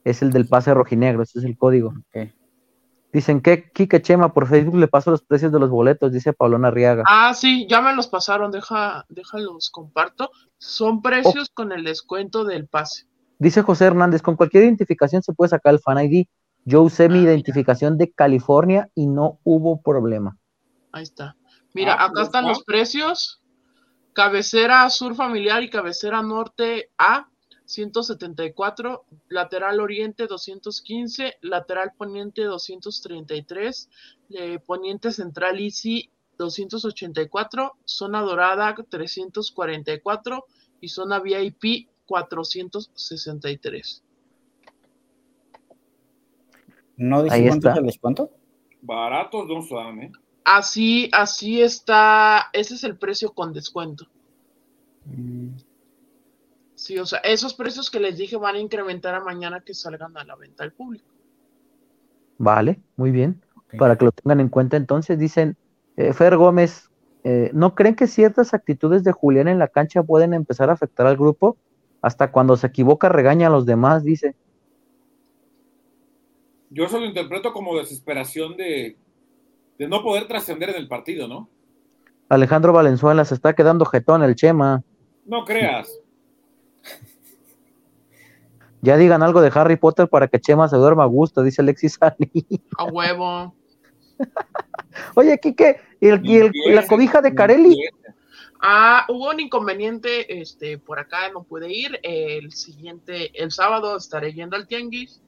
es 0.03 0.21
el 0.21 0.33
del 0.33 0.49
pase 0.49 0.73
rojinegro, 0.73 1.23
ese 1.23 1.39
es 1.39 1.45
el 1.45 1.57
código. 1.57 1.93
Dicen 3.13 3.41
que 3.41 3.69
Kike 3.71 4.01
Chema 4.01 4.33
por 4.33 4.47
Facebook 4.47 4.77
le 4.77 4.87
pasó 4.87 5.11
los 5.11 5.21
precios 5.21 5.51
de 5.51 5.59
los 5.59 5.69
boletos, 5.69 6.11
dice 6.11 6.33
Paulona 6.33 6.69
Arriaga. 6.69 7.03
Ah, 7.07 7.35
sí, 7.35 7.67
ya 7.69 7.79
me 7.79 7.95
los 7.95 8.07
pasaron, 8.07 8.49
deja, 8.51 9.05
déjalos, 9.07 9.69
comparto. 9.69 10.31
Son 10.57 11.03
precios 11.03 11.51
con 11.53 11.71
el 11.71 11.83
descuento 11.83 12.43
del 12.43 12.67
pase. 12.67 13.05
Dice 13.37 13.61
José 13.61 13.85
Hernández, 13.85 14.23
con 14.23 14.35
cualquier 14.35 14.63
identificación 14.63 15.21
se 15.21 15.31
puede 15.33 15.49
sacar 15.49 15.75
el 15.75 15.79
Fan 15.79 16.03
ID. 16.03 16.25
Yo 16.65 16.81
usé 16.81 17.07
mi 17.07 17.19
ah, 17.19 17.23
identificación 17.23 17.99
de 17.99 18.11
California 18.11 18.89
y 18.95 19.05
no 19.05 19.37
hubo 19.43 19.79
problema. 19.83 20.35
Ahí 20.91 21.03
está. 21.03 21.35
Mira, 21.75 21.93
ah, 21.93 22.05
acá 22.05 22.13
pues 22.13 22.25
están 22.25 22.47
los 22.47 22.63
precios. 22.63 23.43
Cabecera 24.13 24.89
sur 24.89 25.13
familiar 25.13 25.61
y 25.61 25.69
cabecera 25.69 26.23
norte 26.23 26.89
A, 26.97 27.29
174, 27.65 29.05
lateral 29.29 29.79
oriente 29.79 30.27
215, 30.27 31.35
lateral 31.41 31.93
poniente 31.97 32.43
233, 32.43 33.89
eh, 34.31 34.59
poniente 34.59 35.11
central 35.11 35.59
ICI 35.59 36.09
284, 36.37 37.73
zona 37.85 38.21
dorada 38.21 38.75
344 38.75 40.45
y 40.81 40.87
zona 40.89 41.19
VIP 41.19 41.87
463. 42.05 44.03
¿No 46.97 47.23
dice 47.23 47.47
cuánto 47.47 47.69
es 47.69 47.77
el 47.77 47.85
descuento? 47.85 48.31
Baratos 48.81 49.47
no 49.47 49.61
son, 49.61 50.01
¿eh? 50.03 50.11
Así, 50.43 51.09
así 51.13 51.61
está, 51.61 52.49
ese 52.51 52.75
es 52.75 52.83
el 52.83 52.97
precio 52.97 53.33
con 53.33 53.53
descuento. 53.53 54.05
Mm. 55.05 55.55
Sí, 56.83 56.99
o 56.99 57.05
sea, 57.05 57.19
esos 57.19 57.53
precios 57.53 57.89
que 57.89 58.01
les 58.01 58.17
dije 58.17 58.35
van 58.35 58.55
a 58.55 58.59
incrementar 58.59 59.15
a 59.15 59.21
mañana 59.21 59.61
que 59.61 59.73
salgan 59.73 60.17
a 60.17 60.25
la 60.25 60.35
venta 60.35 60.65
al 60.65 60.73
público. 60.73 61.05
Vale, 62.37 62.81
muy 62.97 63.11
bien. 63.11 63.41
Para 63.77 63.97
que 63.97 64.03
lo 64.03 64.11
tengan 64.11 64.41
en 64.41 64.49
cuenta, 64.49 64.75
entonces 64.75 65.17
dicen, 65.17 65.55
eh, 65.95 66.11
Fer 66.11 66.35
Gómez, 66.35 66.89
eh, 67.23 67.51
¿no 67.53 67.73
creen 67.73 67.95
que 67.95 68.05
ciertas 68.05 68.53
actitudes 68.53 69.05
de 69.05 69.13
Julián 69.13 69.47
en 69.47 69.59
la 69.59 69.69
cancha 69.69 70.03
pueden 70.03 70.33
empezar 70.33 70.69
a 70.69 70.73
afectar 70.73 71.07
al 71.07 71.15
grupo? 71.15 71.55
Hasta 72.01 72.33
cuando 72.33 72.57
se 72.57 72.67
equivoca 72.67 73.07
regaña 73.07 73.47
a 73.47 73.51
los 73.51 73.65
demás, 73.65 74.03
dice. 74.03 74.35
Yo 76.69 76.83
eso 76.83 76.99
lo 76.99 77.05
interpreto 77.05 77.53
como 77.53 77.77
desesperación 77.77 78.57
de, 78.57 78.97
de 79.77 79.87
no 79.87 80.03
poder 80.03 80.27
trascender 80.27 80.71
en 80.71 80.75
el 80.75 80.89
partido, 80.89 81.29
¿no? 81.29 81.47
Alejandro 82.27 82.73
Valenzuela 82.73 83.23
se 83.23 83.35
está 83.35 83.53
quedando 83.53 83.85
jetón 83.85 84.21
el 84.21 84.35
Chema. 84.35 84.83
No 85.25 85.45
creas. 85.45 86.02
Ya 88.83 88.97
digan 88.97 89.23
algo 89.23 89.39
de 89.39 89.49
Harry 89.55 89.77
Potter 89.77 90.09
para 90.09 90.27
que 90.27 90.41
Chema 90.41 90.67
se 90.67 90.75
duerma 90.75 91.03
a 91.03 91.07
gusto, 91.07 91.41
dice 91.41 91.61
Alexis 91.61 91.97
Ali. 92.01 92.45
A 92.77 92.83
huevo. 92.83 93.55
Oye, 95.15 95.39
Kike, 95.39 95.79
¿y, 96.01 96.09
¿y, 96.09 96.73
la 96.73 96.85
cobija 96.85 97.21
de 97.21 97.33
Carelli? 97.33 97.77
Ah, 98.61 99.05
hubo 99.07 99.29
un 99.29 99.39
inconveniente, 99.39 100.41
este, 100.41 100.77
por 100.77 100.99
acá 100.99 101.29
no 101.31 101.43
pude 101.43 101.71
ir. 101.71 101.97
El 102.03 102.51
siguiente, 102.51 103.31
el 103.41 103.51
sábado 103.51 103.95
estaré 103.95 104.33
yendo 104.33 104.57
al 104.57 104.67
tianguis. 104.67 105.21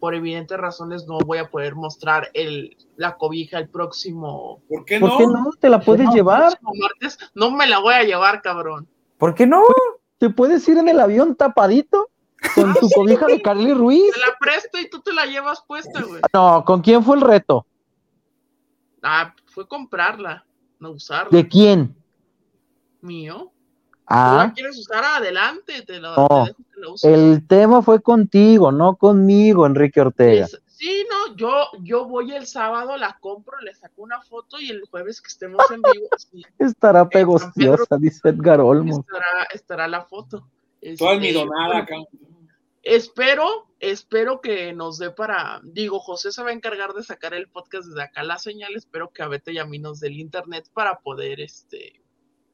Por 0.00 0.14
evidentes 0.14 0.56
razones 0.56 1.06
no 1.06 1.18
voy 1.18 1.36
a 1.36 1.50
poder 1.50 1.74
mostrar 1.74 2.30
el, 2.32 2.78
la 2.96 3.18
cobija 3.18 3.58
el 3.58 3.68
próximo. 3.68 4.62
¿Por 4.70 4.86
qué 4.86 4.98
no? 4.98 5.08
¿Por 5.10 5.18
qué 5.18 5.26
no? 5.26 5.50
¿Te 5.60 5.68
la 5.68 5.80
puedes 5.82 6.08
llevar? 6.14 6.58
Martes. 6.62 7.18
No 7.34 7.50
me 7.50 7.66
la 7.66 7.78
voy 7.78 7.92
a 7.92 8.04
llevar, 8.04 8.40
cabrón. 8.40 8.88
¿Por 9.18 9.34
qué 9.34 9.46
no? 9.46 9.62
¿Te 10.16 10.30
puedes 10.30 10.66
ir 10.66 10.78
en 10.78 10.88
el 10.88 10.98
avión 10.98 11.36
tapadito? 11.36 12.08
Con 12.54 12.74
tu 12.74 12.88
cobija 12.90 13.26
de 13.26 13.40
Carly 13.40 13.72
Ruiz. 13.72 14.12
Te 14.12 14.20
la 14.20 14.36
presto 14.38 14.78
y 14.78 14.88
tú 14.88 15.00
te 15.00 15.12
la 15.12 15.26
llevas 15.26 15.62
puesta, 15.66 16.02
güey. 16.02 16.20
No, 16.32 16.64
¿con 16.64 16.80
quién 16.80 17.02
fue 17.02 17.16
el 17.16 17.22
reto? 17.22 17.66
Ah, 19.02 19.34
fue 19.46 19.66
comprarla, 19.66 20.44
no 20.78 20.90
usarla. 20.90 21.30
¿De 21.30 21.48
quién? 21.48 21.94
Mío. 23.00 23.52
Ah. 24.06 24.44
la 24.46 24.52
quieres 24.52 24.78
usar 24.78 25.02
adelante, 25.04 25.82
te 25.82 25.98
lo, 25.98 26.14
no, 26.14 26.46
El 27.02 27.46
tema 27.46 27.80
fue 27.82 28.02
contigo, 28.02 28.70
no 28.70 28.96
conmigo, 28.96 29.64
Enrique 29.64 30.00
Ortega. 30.00 30.48
sí, 30.66 31.06
no, 31.08 31.34
yo, 31.36 31.68
yo 31.80 32.06
voy 32.06 32.32
el 32.32 32.46
sábado, 32.46 32.96
la 32.96 33.16
compro, 33.20 33.58
le 33.60 33.74
saco 33.74 34.02
una 34.02 34.20
foto 34.20 34.60
y 34.60 34.70
el 34.70 34.82
jueves 34.90 35.22
que 35.22 35.28
estemos 35.28 35.62
en 35.70 35.80
vivo. 35.80 36.08
estará 36.58 37.08
pegostiosa, 37.08 37.96
dice 37.96 38.28
Edgar 38.28 38.60
Olmo. 38.60 39.00
Estará, 39.00 39.44
estará 39.54 39.88
la 39.88 40.04
foto. 40.04 40.46
Toda 40.98 41.12
almidonada 41.12 41.78
acá. 41.78 41.94
Espero, 42.82 43.46
espero 43.78 44.40
que 44.40 44.72
nos 44.72 44.98
dé 44.98 45.10
para, 45.10 45.60
digo, 45.62 46.00
José 46.00 46.32
se 46.32 46.42
va 46.42 46.50
a 46.50 46.52
encargar 46.52 46.92
de 46.94 47.04
sacar 47.04 47.32
el 47.32 47.48
podcast 47.48 47.86
desde 47.86 48.02
acá 48.02 48.24
la 48.24 48.38
señal, 48.38 48.74
espero 48.74 49.10
que 49.10 49.22
a 49.22 49.28
Beto 49.28 49.52
y 49.52 49.58
a 49.58 49.64
mí 49.64 49.78
nos 49.78 50.00
dé 50.00 50.08
el 50.08 50.18
internet 50.18 50.68
para 50.74 50.98
poder, 50.98 51.40
este... 51.40 52.02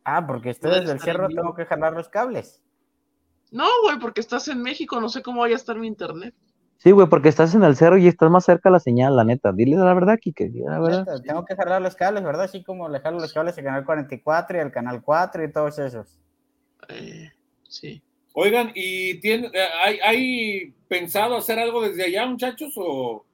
Ah, 0.05 0.27
porque 0.27 0.51
estoy 0.51 0.71
desde 0.71 0.93
el 0.93 1.01
cerro 1.01 1.29
tengo 1.29 1.55
que 1.55 1.67
jalar 1.67 1.95
los 1.95 2.09
cables. 2.09 2.63
No, 3.51 3.67
güey, 3.83 3.99
porque 3.99 4.21
estás 4.21 4.49
en 4.49 4.63
México, 4.63 5.01
no 5.01 5.09
sé 5.09 5.23
cómo 5.23 5.41
vaya 5.41 5.55
a 5.55 5.59
estar 5.59 5.77
mi 5.77 5.87
internet. 5.87 6.35
Sí, 6.79 6.93
güey, 6.93 7.09
porque 7.09 7.29
estás 7.29 7.55
en 7.55 7.65
el 7.65 7.75
cerro 7.77 7.99
y 7.99 8.07
estás 8.07 8.31
más 8.31 8.45
cerca 8.45 8.69
de 8.69 8.75
la 8.75 8.81
señal, 8.81 9.17
la 9.17 9.25
neta. 9.25 9.53
Dile 9.53 9.77
la 9.77 9.95
verdad, 9.95 10.17
Kike, 10.21 10.51
la 10.65 10.79
verdad. 10.79 11.21
Tengo 11.25 11.45
que 11.45 11.57
jalar 11.57 11.83
los 11.83 11.97
cables, 11.97 12.23
¿verdad? 12.23 12.45
Así 12.45 12.63
como 12.63 12.89
le 12.89 13.01
jalo 13.01 13.19
los 13.19 13.33
cables 13.33 13.59
al 13.59 13.65
canal 13.65 13.85
44 13.85 14.57
y 14.57 14.61
al 14.61 14.71
canal 14.71 15.03
4 15.03 15.45
y 15.45 15.53
todos 15.53 15.79
esos. 15.79 16.21
Eh, 16.89 17.33
sí. 17.69 18.01
Oigan, 18.41 18.71
¿y 18.73 19.19
tiene, 19.19 19.51
hay, 19.83 19.99
hay, 19.99 20.71
pensado 20.87 21.37
hacer 21.37 21.59
algo 21.59 21.83
desde 21.83 22.05
allá, 22.05 22.25
muchachos? 22.25 22.73
O... 22.77 23.27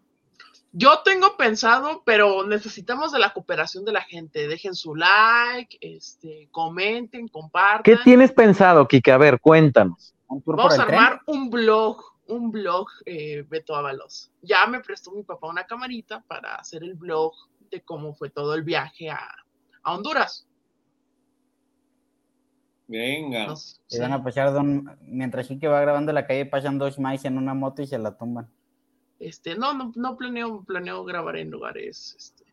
Yo 0.72 1.00
tengo 1.04 1.36
pensado, 1.36 2.02
pero 2.06 2.46
necesitamos 2.46 3.12
de 3.12 3.18
la 3.18 3.34
cooperación 3.34 3.84
de 3.84 3.92
la 3.92 4.00
gente. 4.00 4.48
Dejen 4.48 4.74
su 4.74 4.94
like, 4.94 5.76
este, 5.82 6.48
comenten, 6.50 7.28
compartan. 7.28 7.82
¿Qué 7.82 7.98
tienes 8.02 8.32
pensado, 8.32 8.88
Kike? 8.88 9.12
A 9.12 9.18
ver, 9.18 9.40
cuéntanos. 9.40 10.14
Vamos 10.26 10.78
a 10.78 10.82
armar 10.84 11.20
un 11.26 11.50
blog, 11.50 12.02
un 12.26 12.50
blog, 12.50 12.86
eh, 13.04 13.44
Beto 13.46 13.76
Ábalos. 13.76 14.32
Ya 14.40 14.66
me 14.66 14.80
prestó 14.80 15.10
mi 15.10 15.22
papá 15.22 15.48
una 15.48 15.66
camarita 15.66 16.24
para 16.26 16.54
hacer 16.54 16.82
el 16.82 16.94
blog 16.94 17.34
de 17.70 17.82
cómo 17.82 18.14
fue 18.14 18.30
todo 18.30 18.54
el 18.54 18.62
viaje 18.62 19.10
a, 19.10 19.20
a 19.82 19.94
Honduras. 19.94 20.48
Venga. 22.86 23.54
Se 23.56 24.00
van 24.00 24.12
a 24.12 24.22
pasar 24.22 24.52
don, 24.52 24.98
mientras 25.00 25.48
que 25.48 25.68
va 25.68 25.80
grabando 25.80 26.12
la 26.12 26.26
calle, 26.26 26.46
pasan 26.46 26.78
dos 26.78 26.98
maíz 26.98 27.24
en 27.24 27.38
una 27.38 27.54
moto 27.54 27.82
y 27.82 27.86
se 27.86 27.98
la 27.98 28.16
tumban. 28.16 28.50
Este, 29.18 29.56
no, 29.56 29.72
no, 29.72 29.92
no 29.94 30.16
planeo, 30.16 30.64
planeo 30.64 31.04
grabar 31.04 31.36
en 31.36 31.50
lugares, 31.50 32.14
este. 32.18 32.44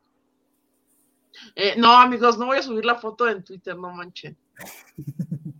Eh, 1.55 1.75
no, 1.77 1.93
amigos, 1.93 2.37
no 2.37 2.47
voy 2.47 2.57
a 2.57 2.63
subir 2.63 2.85
la 2.85 2.95
foto 2.95 3.27
en 3.27 3.43
Twitter, 3.43 3.77
no 3.77 3.91
manchen. 3.91 4.37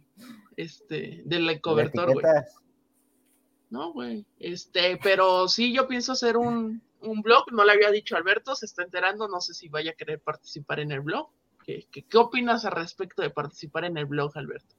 Este, 0.57 1.24
del 1.26 1.59
cobertor, 1.59 2.13
güey. 2.13 2.24
No, 3.72 3.93
güey. 3.93 4.24
Este, 4.38 4.99
pero 5.01 5.47
sí, 5.47 5.74
yo 5.74 5.88
pienso 5.88 6.11
hacer 6.11 6.38
un, 6.38 6.84
un 6.99 7.22
blog, 7.22 7.51
no 7.51 7.63
le 7.63 7.72
había 7.72 7.89
dicho 7.89 8.15
a 8.15 8.19
Alberto, 8.19 8.53
se 8.53 8.67
está 8.67 8.84
enterando, 8.84 9.28
no 9.28 9.41
sé 9.41 9.55
si 9.55 9.69
vaya 9.69 9.91
a 9.91 9.95
querer 9.95 10.19
participar 10.19 10.80
en 10.80 10.91
el 10.91 10.99
blog. 10.99 11.32
¿Qué, 11.66 11.88
qué, 11.91 12.18
opinas 12.18 12.66
al 12.66 12.74
respecto 12.74 13.22
de 13.22 13.30
participar 13.30 13.86
en 13.86 13.97
el 13.97 14.05
blog, 14.05 14.32
Alberto? 14.36 14.76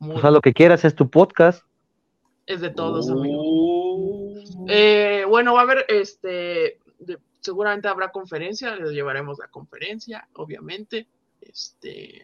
O 0.00 0.20
sea, 0.20 0.30
lo 0.30 0.40
que 0.40 0.54
quieras 0.54 0.84
es 0.84 0.94
tu 0.94 1.10
podcast. 1.10 1.64
Es 2.46 2.60
de 2.60 2.70
todos, 2.70 3.10
amigos. 3.10 3.44
Uh. 3.46 4.66
Eh, 4.68 5.24
bueno, 5.28 5.52
va 5.54 5.60
a 5.60 5.62
haber, 5.64 5.84
este, 5.88 6.78
seguramente 7.40 7.88
habrá 7.88 8.10
conferencia, 8.10 8.74
les 8.76 8.90
llevaremos 8.92 9.38
la 9.38 9.48
conferencia, 9.48 10.28
obviamente. 10.34 11.06
Este, 11.40 12.22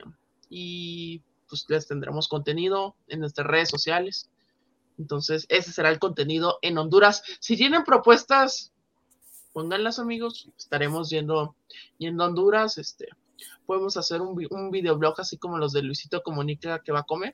y 0.49 1.23
pues 1.49 1.67
les 1.69 1.87
tendremos 1.87 2.29
contenido 2.29 2.97
en 3.09 3.21
nuestras 3.21 3.47
redes 3.47 3.69
sociales. 3.69 4.31
Entonces, 4.99 5.47
ese 5.49 5.73
será 5.73 5.91
el 5.91 5.99
contenido 5.99 6.59
en 6.63 6.79
Honduras. 6.79 7.23
Si 7.41 7.57
tienen 7.57 7.85
propuestas 7.85 8.73
pónganlas 9.57 9.99
amigos, 9.99 10.51
estaremos 10.59 11.09
yendo, 11.09 11.57
yendo 11.97 12.23
a 12.23 12.27
Honduras, 12.27 12.77
este, 12.77 13.09
podemos 13.65 13.97
hacer 13.97 14.21
un, 14.21 14.39
un 14.51 14.71
videoblog 14.71 15.19
así 15.19 15.39
como 15.39 15.57
los 15.57 15.73
de 15.73 15.81
Luisito 15.81 16.23
Comunica 16.23 16.81
que 16.81 16.93
va 16.93 16.99
a 16.99 17.05
comer. 17.05 17.33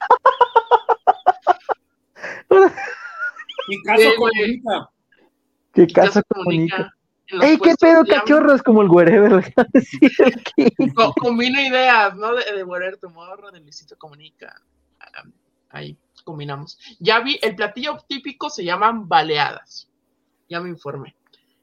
Mi 3.69 3.83
caso 3.83 4.11
comunica. 4.17 4.91
¿Qué 5.73 5.87
caso 5.89 6.23
comunica? 6.29 6.95
¡Ey, 7.27 7.59
qué 7.59 7.75
pedo, 7.75 8.05
cachorros! 8.05 8.63
Como 8.63 8.83
el 8.83 8.89
wherever. 8.89 9.53
Combino 11.21 11.61
ideas, 11.61 12.15
¿no? 12.15 12.37
De, 12.37 12.45
de 12.53 12.63
Wherever 12.63 12.99
Tomorrow, 12.99 13.51
de 13.51 13.59
Luisito 13.59 13.99
Comunica. 13.99 14.63
Ahí 15.71 15.99
combinamos. 16.23 16.79
Ya 17.01 17.19
vi, 17.19 17.41
el 17.43 17.57
platillo 17.57 17.99
típico 18.07 18.49
se 18.49 18.63
llaman 18.65 19.09
baleadas. 19.09 19.89
Ya 20.49 20.61
me 20.61 20.69
informé 20.69 21.17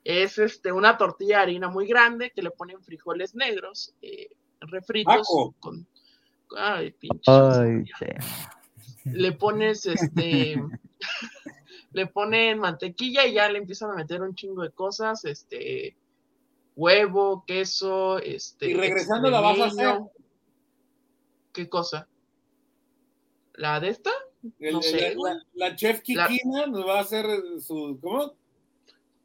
es 0.09 0.39
este, 0.39 0.71
una 0.71 0.97
tortilla 0.97 1.37
de 1.37 1.43
harina 1.43 1.69
muy 1.69 1.85
grande 1.85 2.31
que 2.31 2.41
le 2.41 2.49
ponen 2.49 2.81
frijoles 2.83 3.35
negros, 3.35 3.93
eh, 4.01 4.29
refritos 4.61 5.27
con, 5.59 5.85
ay, 6.57 6.91
pinche. 6.91 7.21
Ay, 7.27 7.83
le 9.05 9.31
pones 9.33 9.85
este 9.85 10.55
le 11.91 12.07
ponen 12.07 12.57
mantequilla 12.57 13.27
y 13.27 13.33
ya 13.33 13.49
le 13.49 13.59
empiezan 13.59 13.91
a 13.91 13.95
meter 13.95 14.23
un 14.23 14.33
chingo 14.33 14.63
de 14.63 14.71
cosas, 14.71 15.25
este, 15.25 15.95
huevo, 16.75 17.43
queso, 17.45 18.17
este. 18.17 18.71
Y 18.71 18.73
regresando 18.73 19.29
la 19.29 19.41
vas 19.41 19.59
a 19.59 19.65
hacer. 19.65 19.99
¿Qué 21.53 21.69
cosa? 21.69 22.07
¿La 23.53 23.79
de 23.79 23.89
esta? 23.89 24.11
no 24.59 24.81
sé, 24.81 25.15
la, 25.53 25.75
chef 25.75 26.01
Kikina 26.01 26.65
nos 26.67 26.87
va 26.87 26.99
a 26.99 27.01
hacer 27.01 27.25
su, 27.59 27.99
¿cómo? 28.01 28.38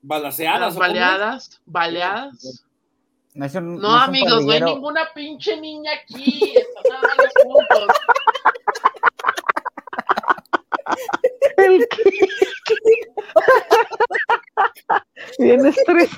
Balaseadas. 0.07 0.77
baleadas, 0.77 1.63
baleadas. 1.65 2.63
No, 3.33 3.91
amigos, 3.91 4.45
no 4.45 4.53
hay 4.53 4.61
ninguna 4.61 5.11
pinche 5.15 5.59
niña 5.59 5.93
aquí. 5.93 6.55
Están 6.57 7.01
los 7.17 7.33
puntos. 7.43 7.89
El 11.57 11.89
Bien 15.39 15.67
estrés. 15.67 16.11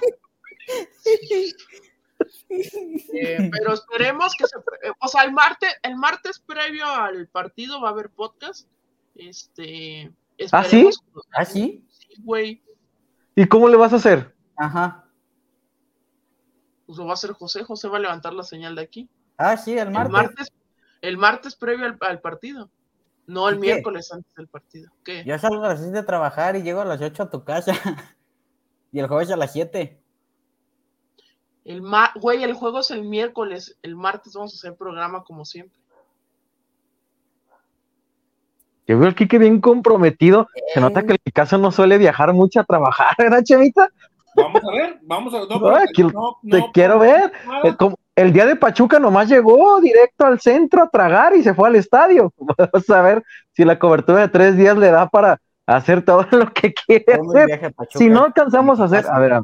Eh, 2.49 3.51
pero 3.53 3.74
esperemos 3.74 4.32
que 4.37 4.47
se, 4.49 4.57
o 5.01 5.09
sea, 5.09 5.22
el 5.22 5.32
martes, 5.32 5.72
el 5.82 5.97
martes 5.97 6.41
previo 6.41 6.87
al 6.87 7.28
partido 7.28 7.80
va 7.80 7.91
a 7.91 7.93
haber 7.93 8.11
podcast. 8.11 8.66
Este, 9.14 10.11
¿Ah, 10.51 10.64
sí? 10.64 10.91
¿Ah, 11.32 11.45
sí? 11.45 11.84
Sí, 11.89 12.09
güey. 12.18 12.62
¿Y 13.37 13.47
cómo 13.47 13.68
le 13.68 13.76
vas 13.76 13.93
a 13.93 13.97
hacer? 13.97 14.34
Ajá. 14.57 15.05
Pues 16.87 16.99
lo 16.99 17.05
va 17.05 17.11
a 17.11 17.14
hacer 17.14 17.32
José, 17.32 17.62
José 17.64 17.89
va 17.89 17.99
a 17.99 18.01
levantar 18.01 18.32
la 18.32 18.43
señal 18.43 18.74
de 18.74 18.82
aquí. 18.82 19.11
Ah, 19.37 19.59
sí, 19.59 19.76
el 19.76 19.91
martes. 19.91 20.07
El 20.07 20.12
martes, 20.12 20.53
el 21.03 21.18
martes 21.18 21.55
previo 21.55 21.97
al, 22.01 22.20
partido. 22.20 22.70
No 23.26 23.49
el 23.51 23.59
miércoles 23.59 24.11
antes 24.11 24.32
del 24.34 24.49
partido. 24.49 24.91
¿Qué? 25.05 25.22
Yo 25.24 25.39
salgo 25.39 25.64
a 25.64 25.68
las 25.68 25.80
6 25.80 25.93
de 25.93 26.03
trabajar 26.03 26.57
y 26.57 26.62
llego 26.62 26.80
a 26.80 26.87
las 26.87 27.03
8 27.03 27.24
a 27.24 27.30
tu 27.30 27.45
casa. 27.45 27.74
y 28.93 29.01
el 29.01 29.07
jueves 29.07 29.30
a 29.30 29.37
las 29.37 29.53
7. 29.53 30.01
El 31.64 31.82
güey, 32.14 32.43
el 32.43 32.55
juego 32.55 32.78
es 32.78 32.91
el 32.91 33.03
miércoles. 33.03 33.76
El 33.82 33.97
martes 33.97 34.32
vamos 34.32 34.55
a 34.55 34.57
hacer 34.57 34.78
programa 34.78 35.24
como 35.24 35.45
siempre. 35.45 35.78
Yo 38.87 38.99
veo 38.99 39.09
al 39.09 39.14
Kike 39.14 39.39
bien 39.39 39.61
comprometido. 39.61 40.49
Se 40.72 40.80
nota 40.80 41.03
que 41.03 41.16
el 41.24 41.32
caso 41.32 41.59
no 41.59 41.70
suele 41.70 41.99
viajar 41.99 42.32
mucho 42.32 42.61
a 42.61 42.64
trabajar, 42.64 43.14
¿verdad, 43.18 43.43
Chemita? 43.43 43.89
Vamos 44.37 44.62
a 44.62 44.70
ver, 44.70 44.99
vamos 45.03 45.34
a 45.34 45.39
ver. 45.41 45.89
te 46.51 46.70
quiero 46.72 46.99
ver. 46.99 47.32
El, 47.64 47.70
eh, 47.72 47.95
el, 48.16 48.32
día 48.34 48.45
de 48.45 48.55
Pachuca 48.55 48.99
nomás 48.99 49.28
llegó 49.28 49.80
directo 49.80 50.26
al 50.26 50.41
centro 50.41 50.82
a 50.82 50.91
tragar 50.91 51.34
y 51.34 51.43
se 51.43 51.55
fue 51.55 51.68
al 51.68 51.76
estadio. 51.76 52.32
Vamos 52.39 52.91
a 52.91 53.01
ver 53.01 53.22
si 53.53 53.64
la 53.64 53.78
cobertura 53.78 54.20
de 54.20 54.28
tres 54.28 54.57
días 54.59 54.76
le 54.76 54.91
da 54.91 55.09
para 55.09 55.41
hacer 55.64 56.03
todo 56.03 56.26
lo 56.32 56.53
que 56.53 56.74
quiere 56.74 57.14
hacer. 57.14 57.74
Si 57.91 58.11
no 58.11 58.24
alcanzamos 58.24 58.78
a 58.78 58.84
hacer, 58.84 59.07
a 59.11 59.18
ver, 59.18 59.41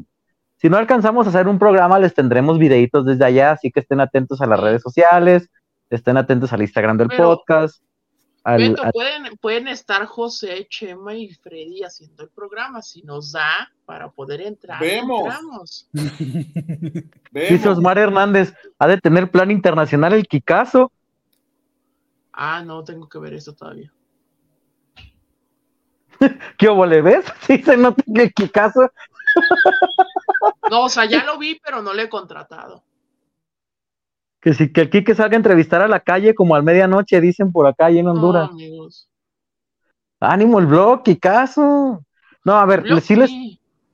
si 0.57 0.69
no 0.69 0.77
alcanzamos 0.77 1.27
a 1.27 1.31
hacer 1.31 1.49
un 1.49 1.59
programa, 1.59 1.99
les 1.99 2.13
tendremos 2.13 2.59
videitos 2.59 3.07
desde 3.07 3.25
allá, 3.25 3.53
así 3.53 3.71
que 3.73 3.81
estén 3.81 4.01
atentos 4.01 4.43
a 4.43 4.47
las 4.47 4.61
redes 4.61 4.83
sociales, 4.83 5.49
estén 5.89 6.19
atentos 6.19 6.53
al 6.53 6.61
Instagram 6.61 6.99
del 6.99 7.09
podcast. 7.09 7.83
Pueden, 8.43 9.37
pueden 9.41 9.69
estar 9.69 10.07
José, 10.07 10.67
Chema 10.69 11.15
y 11.15 11.33
Freddy 11.35 11.83
haciendo 11.83 12.23
el 12.25 12.29
programa, 12.31 12.83
si 12.83 13.03
nos 13.03 13.33
da 13.33 13.71
para 13.85 14.11
poder 14.11 14.41
entrar. 14.43 14.81
Vemos. 14.81 15.89
Dice 17.31 17.69
Osmar 17.69 17.99
Hernández, 17.99 18.55
¿ha 18.79 18.87
de 18.87 18.99
tener 18.99 19.31
plan 19.31 19.51
internacional 19.51 20.13
el 20.13 20.27
Kikazo? 20.27 20.93
Ah, 22.33 22.63
no, 22.65 22.83
tengo 22.83 23.09
que 23.09 23.19
ver 23.19 23.35
eso 23.35 23.53
todavía. 23.53 23.93
¿Qué 26.59 26.69
obo 26.69 26.87
le 26.87 27.03
ves? 27.03 27.25
Sí 27.47 27.63
se 27.63 27.77
nota 27.77 28.03
que 28.15 28.23
el 28.23 28.33
Kikazo 28.33 28.91
no, 30.71 30.85
o 30.85 30.89
sea, 30.89 31.05
ya 31.05 31.25
lo 31.25 31.39
vi, 31.39 31.61
pero 31.63 31.83
no 31.83 31.93
le 31.93 32.05
he 32.05 32.09
contratado. 32.09 32.85
Que 34.43 34.53
si 34.55 34.73
que 34.73 34.83
aquí 34.83 35.05
que 35.05 35.15
salga 35.15 35.37
a 35.37 35.39
entrevistar 35.39 35.81
a 35.83 35.89
la 35.89 36.01
calle 36.01 36.35
como 36.35 36.57
al 36.57 36.65
medianoche, 36.65 37.21
dicen 37.21 37.53
por 37.53 37.67
acá 37.67 37.91
y 37.91 38.01
en 38.01 38.09
Honduras. 38.09 38.51
Ánimo 40.19 40.59
el 40.59 40.67
blog, 40.67 41.03
y 41.07 41.17
caso. 41.17 42.05
No, 42.45 42.55
a 42.55 42.67
ver, 42.67 42.85
sí 43.01 43.15
les, 43.15 43.31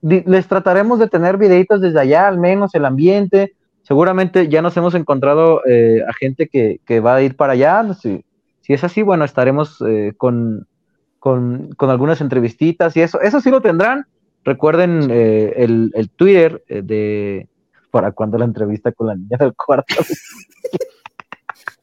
les 0.00 0.48
trataremos 0.48 0.98
de 0.98 1.08
tener 1.08 1.36
videitos 1.36 1.82
desde 1.82 2.00
allá, 2.00 2.26
al 2.26 2.38
menos 2.38 2.74
el 2.74 2.86
ambiente. 2.86 3.54
Seguramente 3.82 4.48
ya 4.48 4.62
nos 4.62 4.76
hemos 4.76 4.94
encontrado 4.94 5.62
eh, 5.66 6.02
a 6.06 6.12
gente 6.12 6.48
que, 6.48 7.00
va 7.00 7.16
a 7.16 7.22
ir 7.22 7.36
para 7.36 7.52
allá. 7.52 7.94
Si, 7.94 8.24
si 8.60 8.72
es 8.72 8.84
así, 8.84 9.02
bueno, 9.02 9.24
estaremos 9.24 9.82
eh, 9.86 10.12
con, 10.16 10.66
con, 11.18 11.70
con, 11.76 11.90
algunas 11.90 12.20
entrevistitas 12.20 12.96
y 12.96 13.02
eso. 13.02 13.20
Eso 13.20 13.40
sí 13.40 13.50
lo 13.50 13.60
tendrán. 13.60 14.06
Recuerden 14.44 15.10
eh, 15.10 15.54
el, 15.56 15.90
el, 15.94 16.10
Twitter 16.10 16.62
de 16.68 17.48
para 17.90 18.12
cuando 18.12 18.38
la 18.38 18.44
entrevista 18.44 18.92
con 18.92 19.08
la 19.08 19.14
niña 19.14 19.36
del 19.38 19.54
cuarto. 19.54 19.94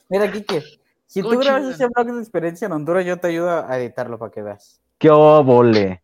Mira, 0.10 0.32
Kike, 0.32 0.64
si 1.06 1.22
tú 1.22 1.38
grabas 1.38 1.66
ese 1.66 1.88
blog 1.88 2.14
de 2.14 2.20
experiencia 2.20 2.66
en 2.66 2.74
Honduras, 2.74 3.06
yo 3.06 3.18
te 3.18 3.28
ayudo 3.28 3.50
a 3.50 3.78
editarlo 3.80 4.20
para 4.20 4.32
que 4.32 4.42
veas. 4.42 4.82
¡Qué 4.98 5.10
obole! 5.10 6.04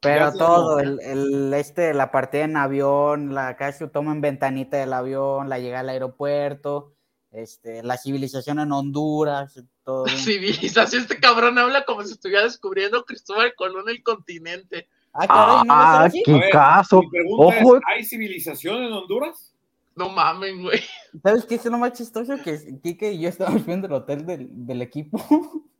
Pero 0.00 0.32
todo, 0.32 0.78
el, 0.78 1.00
el, 1.00 1.54
este, 1.54 1.94
la 1.94 2.10
partida 2.10 2.44
en 2.44 2.56
avión, 2.56 3.34
la 3.34 3.56
casi 3.56 3.88
toma 3.88 4.12
en 4.12 4.20
ventanita 4.20 4.76
del 4.76 4.92
avión, 4.92 5.48
la 5.48 5.58
llegada 5.58 5.80
al 5.80 5.88
aeropuerto, 5.88 6.94
este, 7.32 7.82
la 7.82 7.96
civilización 7.96 8.60
en 8.60 8.72
Honduras, 8.72 9.62
todo. 9.82 10.06
Civilización, 10.08 11.02
este 11.02 11.18
cabrón 11.18 11.58
habla 11.58 11.84
como 11.84 12.02
si 12.02 12.12
estuviera 12.12 12.44
descubriendo 12.44 13.04
Cristóbal 13.04 13.54
Colón 13.56 13.88
el 13.88 14.02
continente. 14.02 14.88
Ah, 15.18 15.64
ah 15.68 16.08
qué 16.12 16.40
caso. 16.50 17.02
Ojo. 17.36 17.80
¿Hay 17.86 18.04
civilización 18.04 18.84
en 18.84 18.92
Honduras? 18.92 19.54
No 19.94 20.10
mames, 20.10 20.58
güey. 20.60 20.80
¿Sabes 21.22 21.46
qué 21.46 21.54
es 21.54 21.64
lo 21.64 21.78
más 21.78 21.94
chistoso? 21.94 22.36
Que 22.42 22.78
Kike 22.82 23.12
y 23.12 23.20
yo 23.20 23.28
estábamos 23.28 23.64
viendo 23.64 23.86
el 23.86 23.94
hotel 23.94 24.26
del, 24.26 24.48
del 24.50 24.82
equipo 24.82 25.18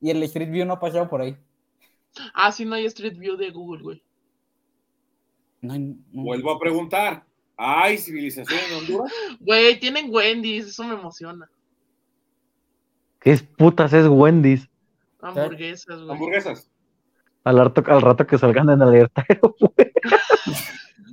y 0.00 0.10
el 0.10 0.22
Street 0.24 0.50
View 0.50 0.66
no 0.66 0.74
ha 0.74 0.80
pasado 0.80 1.08
por 1.08 1.20
ahí. 1.20 1.36
Ah, 2.34 2.50
sí, 2.50 2.64
no 2.64 2.74
hay 2.74 2.86
Street 2.86 3.16
View 3.16 3.36
de 3.36 3.50
Google, 3.50 3.82
güey. 3.82 4.02
Vuelvo 6.12 6.52
a 6.52 6.58
preguntar. 6.58 7.24
¿Hay 7.56 7.98
civilización 7.98 8.58
en 8.68 8.76
Honduras? 8.78 9.12
Güey, 9.40 9.78
tienen 9.78 10.12
Wendy's, 10.12 10.66
eso 10.66 10.82
me 10.84 10.94
emociona. 10.94 11.48
¿Qué 13.20 13.38
putas 13.56 13.92
es 13.92 14.08
Wendy's? 14.08 14.68
Hamburguesas, 15.20 16.00
güey. 16.00 16.10
Hamburguesas. 16.10 16.68
Al 17.44 17.58
rato, 17.58 17.82
al 17.86 18.02
rato 18.02 18.26
que 18.26 18.38
salgan 18.38 18.70
en 18.70 18.82
alerta 18.82 19.24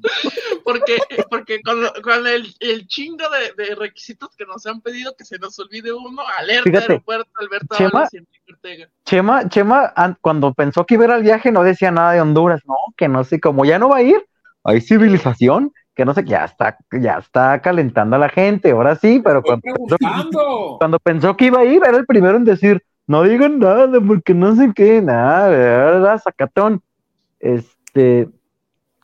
porque 0.63 0.97
porque 1.29 1.61
con, 1.61 1.77
con 2.01 2.27
el, 2.27 2.53
el, 2.59 2.87
chingo 2.87 3.25
de, 3.29 3.63
de, 3.63 3.75
requisitos 3.75 4.29
que 4.35 4.45
nos 4.45 4.65
han 4.65 4.81
pedido 4.81 5.15
que 5.17 5.25
se 5.25 5.37
nos 5.37 5.57
olvide 5.59 5.93
uno, 5.93 6.23
alerta 6.37 6.63
Fíjate, 6.63 6.93
aeropuerto 6.93 7.31
Alberto 7.35 7.75
Chema, 7.75 8.09
Chema, 9.05 9.49
Chema, 9.49 9.93
cuando 10.21 10.53
pensó 10.53 10.85
que 10.85 10.95
iba 10.95 11.03
a 11.03 11.07
ir 11.07 11.13
al 11.13 11.23
viaje 11.23 11.51
no 11.51 11.63
decía 11.63 11.91
nada 11.91 12.13
de 12.13 12.21
Honduras, 12.21 12.61
no, 12.65 12.75
que 12.97 13.07
no 13.07 13.23
sé, 13.23 13.39
como 13.39 13.65
ya 13.65 13.79
no 13.79 13.89
va 13.89 13.97
a 13.97 14.01
ir, 14.01 14.25
hay 14.63 14.81
civilización, 14.81 15.73
que 15.95 16.05
no 16.05 16.13
sé, 16.13 16.23
ya 16.25 16.45
está, 16.45 16.77
ya 16.91 17.17
está 17.17 17.61
calentando 17.61 18.15
a 18.15 18.19
la 18.19 18.29
gente, 18.29 18.71
ahora 18.71 18.95
sí, 18.95 19.21
pero 19.23 19.41
cuando 19.41 20.77
cuando 20.77 20.99
pensó 20.99 21.35
que 21.35 21.45
iba 21.45 21.59
a 21.59 21.65
ir, 21.65 21.81
era 21.85 21.97
el 21.97 22.05
primero 22.05 22.37
en 22.37 22.45
decir, 22.45 22.83
no 23.07 23.23
digan 23.23 23.59
nada 23.59 23.99
porque 24.05 24.33
no 24.33 24.55
sé 24.55 24.71
qué, 24.75 25.01
nada, 25.01 25.49
¿verdad? 25.49 26.21
Sacatón. 26.23 26.81
Este, 27.39 28.29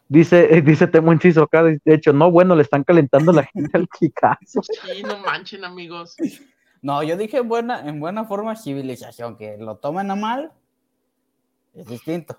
dice, 0.08 0.62
dice 0.66 0.88
Temo 0.88 1.14
Inciso 1.14 1.44
acá, 1.44 1.64
de 1.64 1.80
hecho, 1.86 2.14
no, 2.14 2.32
bueno, 2.32 2.56
le 2.56 2.64
están 2.64 2.84
calentando 2.84 3.32
la 3.32 3.44
gente 3.44 3.78
al 3.78 3.88
Kikazo. 4.00 4.62
Sí, 4.64 5.04
no 5.04 5.18
manchen, 5.20 5.66
amigos. 5.66 6.16
No, 6.82 7.04
yo 7.04 7.18
dije 7.18 7.38
en 7.38 7.48
buena, 7.48 7.88
en 7.88 8.00
buena 8.00 8.26
forma 8.26 8.56
civilización, 8.56 9.36
que 9.36 9.58
lo 9.58 9.78
tomen 9.78 10.12
a 10.12 10.16
mal, 10.16 10.52
es 11.74 11.88
distinto. 11.88 12.38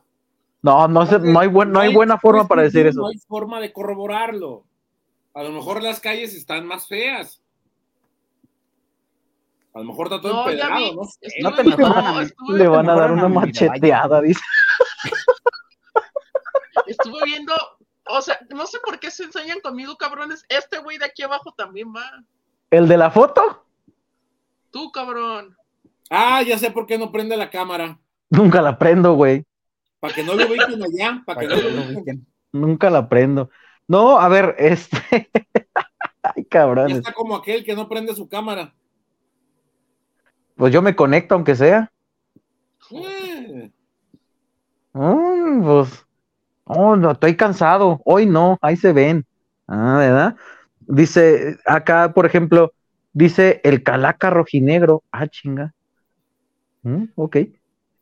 No, 0.63 0.89
no, 0.89 1.05
no, 1.05 1.41
hay, 1.41 1.51
no 1.51 1.81
hay 1.81 1.95
buena 1.95 2.19
forma 2.19 2.49
para 2.49 2.63
decir 2.63 2.87
eso. 2.87 3.01
No 3.01 3.09
hay 3.09 3.19
forma 3.19 3.61
de 3.61 3.73
corroborarlo. 3.73 4.65
A 5.35 5.45
lo 5.45 5.53
mejor 5.53 5.83
las 5.83 6.01
calles 6.01 6.35
están 6.35 6.67
más 6.67 6.89
feas. 6.89 7.41
A 9.75 9.79
lo 9.81 9.85
mejor 9.85 10.07
está 10.07 10.21
todo 10.21 10.33
no, 10.33 10.49
empedrado, 10.49 10.95
¿no? 10.95 11.03
no 11.43 11.55
te 11.55 11.65
no, 11.65 12.57
Le 12.57 12.69
van 12.69 12.89
a 12.91 12.95
dar 12.95 13.13
una 13.13 13.29
macheteada, 13.29 14.21
dice. 14.23 14.41
Estuve 16.87 17.25
viendo, 17.25 17.55
o 18.07 18.23
sea, 18.23 18.39
no 18.51 18.67
sé 18.67 18.79
por 18.85 18.99
qué 18.99 19.11
se 19.11 19.25
enseñan 19.25 19.61
conmigo, 19.61 19.97
cabrones. 19.97 20.45
Este 20.49 20.79
güey 20.79 20.99
de 20.99 21.05
aquí 21.05 21.23
abajo 21.23 21.53
también 21.57 21.93
va. 21.95 22.25
¿El 22.71 22.89
de 22.89 22.97
la 22.97 23.11
foto? 23.11 23.67
Tú, 24.71 24.91
cabrón. 24.91 25.57
Ah, 26.11 26.43
ya 26.43 26.59
sé 26.59 26.71
por 26.71 26.87
qué 26.87 26.99
no 26.99 27.13
prende 27.13 27.37
la 27.37 27.51
cámara. 27.51 27.99
Nunca 28.31 28.63
la 28.63 28.79
prendo, 28.79 29.15
güey. 29.15 29.45
Para 30.01 30.15
que 30.15 30.23
no 30.23 30.35
lo 30.35 30.47
ubiquen 30.47 30.83
allá, 30.83 31.23
para 31.27 31.41
que 31.41 31.49
no 31.49 31.57
lo 31.57 31.83
ubiquen. 31.83 32.27
Nunca 32.53 32.91
la 32.91 33.09
prendo. 33.09 33.51
No, 33.87 34.19
a 34.19 34.29
ver, 34.29 34.55
este. 34.59 34.99
Ay, 36.23 36.45
cabrón. 36.45 36.91
Está 36.91 37.13
como 37.13 37.37
aquel 37.37 37.65
que 37.65 37.75
no 37.75 37.89
prende 37.89 38.15
su 38.15 38.29
cámara. 38.29 38.75
Pues 40.59 40.73
yo 40.73 40.83
me 40.83 40.97
conecto 40.97 41.37
aunque 41.37 41.55
sea. 41.55 41.91
Mm, 44.93 45.63
pues, 45.63 46.05
oh, 46.65 46.97
no, 46.97 47.13
estoy 47.13 47.37
cansado. 47.37 48.01
Hoy 48.05 48.27
no, 48.27 48.59
ahí 48.61 48.77
se 48.77 48.93
ven. 48.93 49.25
Ah, 49.69 49.97
¿verdad? 49.99 50.37
Dice, 50.81 51.59
acá, 51.65 52.13
por 52.13 52.27
ejemplo, 52.27 52.73
dice 53.13 53.61
el 53.63 53.85
Calaca 53.85 54.31
rojinegro. 54.31 55.05
Ah, 55.13 55.29
chinga. 55.29 55.75
Mm, 56.83 57.05
ok. 57.15 57.37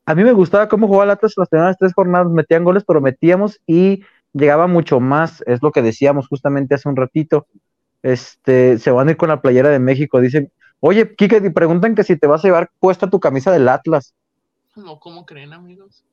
A 0.06 0.14
mí 0.14 0.24
me 0.24 0.32
gustaba 0.32 0.68
cómo 0.68 0.86
jugaba 0.86 1.04
el 1.04 1.10
Atlas 1.10 1.34
las 1.36 1.50
primeras 1.50 1.76
tres 1.78 1.92
jornadas, 1.92 2.30
metían 2.30 2.64
goles, 2.64 2.84
pero 2.86 3.02
metíamos 3.02 3.60
y 3.66 4.02
llegaba 4.32 4.66
mucho 4.66 4.98
más, 5.00 5.42
es 5.46 5.62
lo 5.62 5.72
que 5.72 5.82
decíamos 5.82 6.26
justamente 6.28 6.74
hace 6.74 6.88
un 6.88 6.96
ratito. 6.96 7.46
Este, 8.02 8.78
se 8.78 8.90
van 8.90 9.08
a 9.08 9.10
ir 9.10 9.16
con 9.18 9.28
la 9.28 9.42
playera 9.42 9.68
de 9.68 9.80
México, 9.80 10.20
dicen, 10.20 10.52
oye, 10.80 11.14
Kike, 11.14 11.40
te 11.40 11.50
preguntan 11.50 11.94
que 11.94 12.04
si 12.04 12.16
te 12.16 12.26
vas 12.26 12.44
a 12.44 12.48
llevar 12.48 12.70
puesta 12.78 13.08
tu 13.08 13.20
camisa 13.20 13.52
del 13.52 13.68
Atlas. 13.68 14.14
No, 14.74 14.98
¿cómo 15.00 15.24
creen, 15.24 15.52
amigos? 15.52 16.04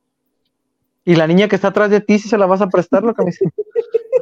Y 1.06 1.16
la 1.16 1.28
niña 1.28 1.48
que 1.48 1.56
está 1.56 1.70
atrás 1.70 1.90
de 1.90 2.00
ti, 2.00 2.18
si 2.18 2.30
se 2.30 2.38
la 2.38 2.46
vas 2.46 2.62
a 2.62 2.70
prestar 2.70 3.04
la 3.04 3.14
camisa. 3.14 3.46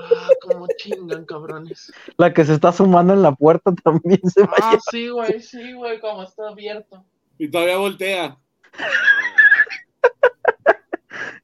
Ah, 0.04 0.30
como 0.42 0.66
chingan, 0.78 1.26
cabrones. 1.26 1.94
La 2.18 2.34
que 2.34 2.44
se 2.44 2.54
está 2.54 2.72
sumando 2.72 3.14
en 3.14 3.22
la 3.22 3.34
puerta 3.34 3.72
también 3.84 4.20
se 4.28 4.42
va 4.42 4.54
Ah, 4.60 4.78
sí, 4.90 5.10
güey, 5.10 5.40
sí, 5.42 5.74
güey, 5.74 6.00
como 6.00 6.24
está 6.24 6.48
abierto. 6.48 7.06
Y 7.38 7.50
todavía 7.50 7.78
voltea. 7.78 8.38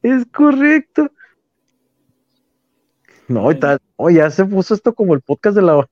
Es 0.01 0.25
correcto. 0.33 1.11
No, 3.27 3.55
tal, 3.59 3.79
oh, 3.97 4.09
ya 4.09 4.31
se 4.31 4.45
puso 4.45 4.73
esto 4.73 4.95
como 4.95 5.13
el 5.13 5.21
podcast 5.21 5.55
de 5.55 5.61
la 5.61 5.87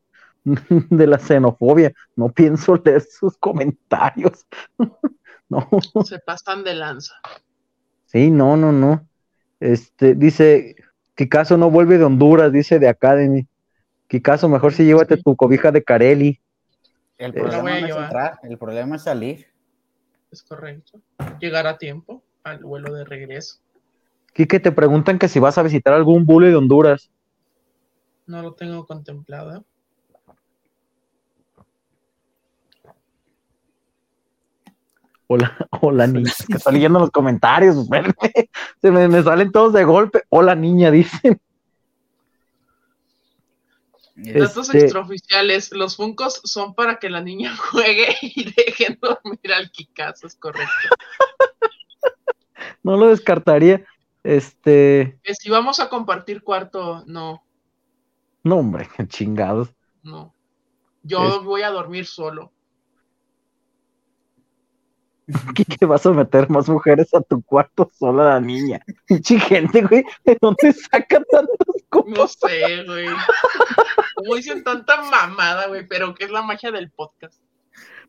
de 0.89 1.07
la 1.07 1.19
xenofobia. 1.19 1.91
No 2.15 2.31
pienso 2.31 2.75
leer 2.83 3.01
sus 3.01 3.37
comentarios. 3.37 4.45
no. 5.49 5.67
Se 6.05 6.19
pasan 6.19 6.63
de 6.63 6.75
lanza. 6.75 7.15
Sí, 8.05 8.29
no, 8.31 8.55
no, 8.55 8.71
no. 8.71 9.05
Este, 9.59 10.15
dice, 10.15 10.75
caso 11.29 11.57
no 11.57 11.69
vuelve 11.71 11.97
de 11.97 12.03
Honduras, 12.03 12.51
dice 12.51 12.79
de 12.79 12.87
Academy. 12.87 13.47
caso 14.21 14.47
mejor 14.47 14.73
si 14.73 14.85
llévate 14.85 15.17
tu 15.17 15.35
cobija 15.35 15.71
de 15.71 15.83
Carelli. 15.83 16.39
El 17.17 17.33
problema 17.33 17.79
no 17.79 17.87
es 17.87 17.95
entrar, 17.95 18.39
el 18.43 18.57
problema 18.57 18.95
es 18.97 19.03
salir. 19.03 19.47
Es 20.31 20.43
correcto. 20.43 20.99
Llegar 21.39 21.65
a 21.65 21.77
tiempo 21.77 22.21
al 22.43 22.59
vuelo 22.59 22.93
de 22.93 23.05
regreso. 23.05 23.59
Quique, 24.33 24.59
te 24.59 24.71
preguntan 24.71 25.17
que 25.17 25.29
si 25.29 25.39
vas 25.39 25.57
a 25.57 25.63
visitar 25.63 25.93
algún 25.93 26.25
bully 26.25 26.49
de 26.49 26.57
Honduras. 26.57 27.09
No 28.27 28.41
lo 28.41 28.53
tengo 28.53 28.85
contemplado. 28.85 29.63
Hola, 35.27 35.55
hola 35.81 36.07
niña. 36.07 36.31
Que 36.47 36.57
estoy 36.57 36.73
leyendo 36.73 36.99
los 36.99 37.11
comentarios. 37.11 37.87
Se 38.81 38.91
me, 38.91 39.23
salen 39.23 39.51
todos 39.51 39.73
de 39.73 39.83
golpe. 39.83 40.23
Hola 40.29 40.55
niña, 40.55 40.91
dicen. 40.91 41.39
Datos 44.15 44.69
este 44.69 44.79
extraoficiales, 44.79 45.73
los 45.73 45.97
funcos 45.97 46.39
son 46.45 46.73
para 46.73 46.99
que 46.99 47.09
la 47.09 47.19
niña 47.21 47.55
juegue 47.71 48.15
y 48.21 48.45
dejen 48.53 48.97
dormir 49.01 49.53
al 49.53 49.69
Kikazo, 49.71 50.27
es 50.27 50.35
correcto. 50.35 50.71
no 52.81 52.95
lo 52.97 53.07
descartaría. 53.07 53.85
Este. 54.23 55.19
Que 55.21 55.35
si 55.35 55.49
vamos 55.49 55.79
a 55.79 55.89
compartir 55.89 56.43
cuarto, 56.43 57.03
no. 57.05 57.43
No, 58.43 58.57
hombre, 58.57 58.87
chingados. 59.07 59.69
No. 60.01 60.33
Yo 61.03 61.43
voy 61.43 61.61
a 61.61 61.69
dormir 61.69 62.05
solo. 62.05 62.51
¿Qué 65.79 65.85
vas 65.85 66.05
a 66.05 66.11
meter 66.11 66.49
más 66.49 66.69
mujeres 66.69 67.13
a 67.13 67.21
tu 67.21 67.41
cuarto 67.41 67.89
sola 67.97 68.25
la 68.25 68.39
niña? 68.39 68.79
Pinche 69.07 69.39
gente, 69.39 69.81
güey, 69.81 70.05
¿de 70.23 70.37
dónde 70.39 70.71
saca 70.73 71.21
tantos 71.31 71.83
cosas? 71.89 72.13
No 72.15 72.27
sé, 72.27 72.83
güey. 72.85 73.07
Como 74.15 74.35
dicen 74.35 74.63
tanta 74.63 75.01
mamada, 75.01 75.67
güey, 75.67 75.87
pero 75.87 76.13
que 76.13 76.25
es 76.25 76.31
la 76.31 76.43
magia 76.43 76.71
del 76.71 76.91
podcast. 76.91 77.41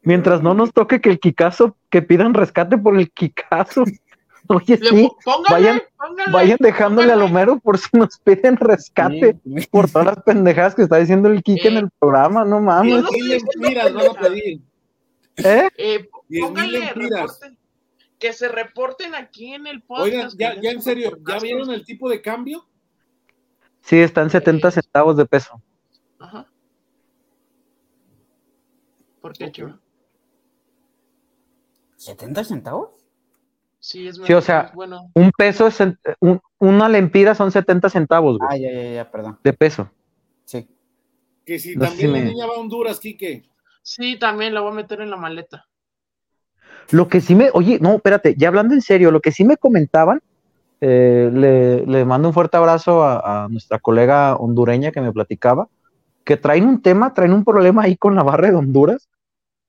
Mientras 0.03 0.43
no 0.43 0.53
nos 0.53 0.73
toque 0.73 1.01
que 1.01 1.11
el 1.11 1.19
Kikazo, 1.19 1.77
que 1.91 2.03
pidan 2.03 2.35
rescate 2.35 2.77
por 2.77 2.99
el 2.99 3.11
Kikazo. 3.11 3.85
Oye, 4.49 4.77
sí, 4.77 5.11
vayan, 5.51 5.83
vayan 6.31 6.59
dejándole 6.61 7.12
a 7.12 7.17
Lomero 7.17 7.59
por 7.59 7.79
si 7.79 7.89
nos 7.97 8.17
piden 8.21 8.57
rescate 8.57 9.37
por 9.73 9.91
todas 9.91 10.07
las 10.07 10.23
pendejadas 10.23 10.77
que 10.77 10.83
está 10.83 10.99
diciendo 10.99 11.29
el 11.29 11.43
Kike 11.43 11.67
en 11.67 11.77
el 11.79 11.91
programa, 11.99 12.45
no 12.45 12.61
mames. 12.61 13.05
¿Eh? 15.39 15.69
eh 15.77 16.09
pónganle 16.41 16.93
que 18.18 18.33
se 18.33 18.49
reporten 18.49 19.14
aquí 19.14 19.55
en 19.55 19.66
el 19.66 19.83
podcast. 19.83 20.35
Oigan, 20.35 20.57
ya, 20.57 20.61
ya 20.61 20.70
en 20.70 20.83
serio, 20.83 21.18
¿ya 21.27 21.39
vieron 21.39 21.70
el 21.70 21.85
tipo 21.85 22.09
de 22.09 22.22
cambio? 22.22 22.66
Sí, 23.83 23.99
están 23.99 24.31
70 24.31 24.70
centavos 24.70 25.16
de 25.16 25.27
peso. 25.27 25.62
Ajá. 26.18 26.51
¿Por 29.20 29.33
qué, 29.33 29.51
chivo? 29.53 29.79
¿70 31.99 32.45
centavos? 32.45 32.91
Sí, 33.79 34.09
es 34.09 34.16
sí, 34.16 34.33
o 34.33 34.41
sea, 34.41 34.72
bueno. 34.74 35.11
un 35.14 35.31
peso, 35.31 35.68
es, 35.68 35.79
una 36.59 36.89
lempira 36.89 37.35
son 37.35 37.53
70 37.53 37.89
centavos, 37.91 38.39
güey. 38.39 38.49
Ah, 38.51 38.57
ya, 38.57 38.72
ya, 38.72 38.93
ya, 38.95 39.11
perdón. 39.11 39.39
De 39.45 39.53
peso. 39.53 39.91
Sí. 40.45 40.68
Que 41.45 41.59
si 41.59 41.79
también 41.79 42.12
la 42.12 42.20
niña 42.24 42.47
va 42.47 42.55
a 42.55 42.59
Honduras, 42.59 42.99
Quique. 42.99 43.49
Sí, 43.83 44.18
también 44.18 44.55
la 44.55 44.62
voy 44.62 44.72
a 44.72 44.74
meter 44.74 45.01
en 45.01 45.11
la 45.11 45.16
maleta. 45.16 45.68
Lo 46.91 47.09
que 47.09 47.20
sí 47.20 47.34
me, 47.34 47.51
oye, 47.53 47.78
no, 47.80 47.95
espérate, 47.95 48.34
ya 48.37 48.49
hablando 48.49 48.74
en 48.74 48.82
serio, 48.82 49.11
lo 49.11 49.20
que 49.20 49.32
sí 49.32 49.45
me 49.45 49.57
comentaban, 49.57 50.20
eh, 50.80 51.30
le, 51.32 52.05
mando 52.05 52.28
un 52.28 52.34
fuerte 52.34 52.57
abrazo 52.57 53.03
a, 53.05 53.49
nuestra 53.51 53.78
colega 53.78 54.37
hondureña 54.37 54.93
que 54.93 55.01
me 55.01 55.12
platicaba, 55.12 55.68
que 56.24 56.37
traen 56.37 56.66
un 56.66 56.82
tema, 56.82 57.14
traen 57.14 57.32
un 57.32 57.45
problema 57.45 57.84
ahí 57.84 57.97
con 57.97 58.14
la 58.14 58.22
barra 58.22 58.51
de 58.51 58.57
Honduras, 58.57 59.09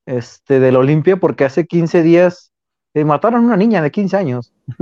este, 0.06 0.60
del 0.60 0.76
Olimpia, 0.76 1.16
porque 1.16 1.44
hace 1.44 1.66
15 1.66 2.02
días 2.02 2.52
eh, 2.94 3.04
mataron 3.04 3.42
a 3.42 3.46
una 3.46 3.56
niña 3.56 3.82
de 3.82 3.90
15 3.90 4.16
años. 4.16 4.52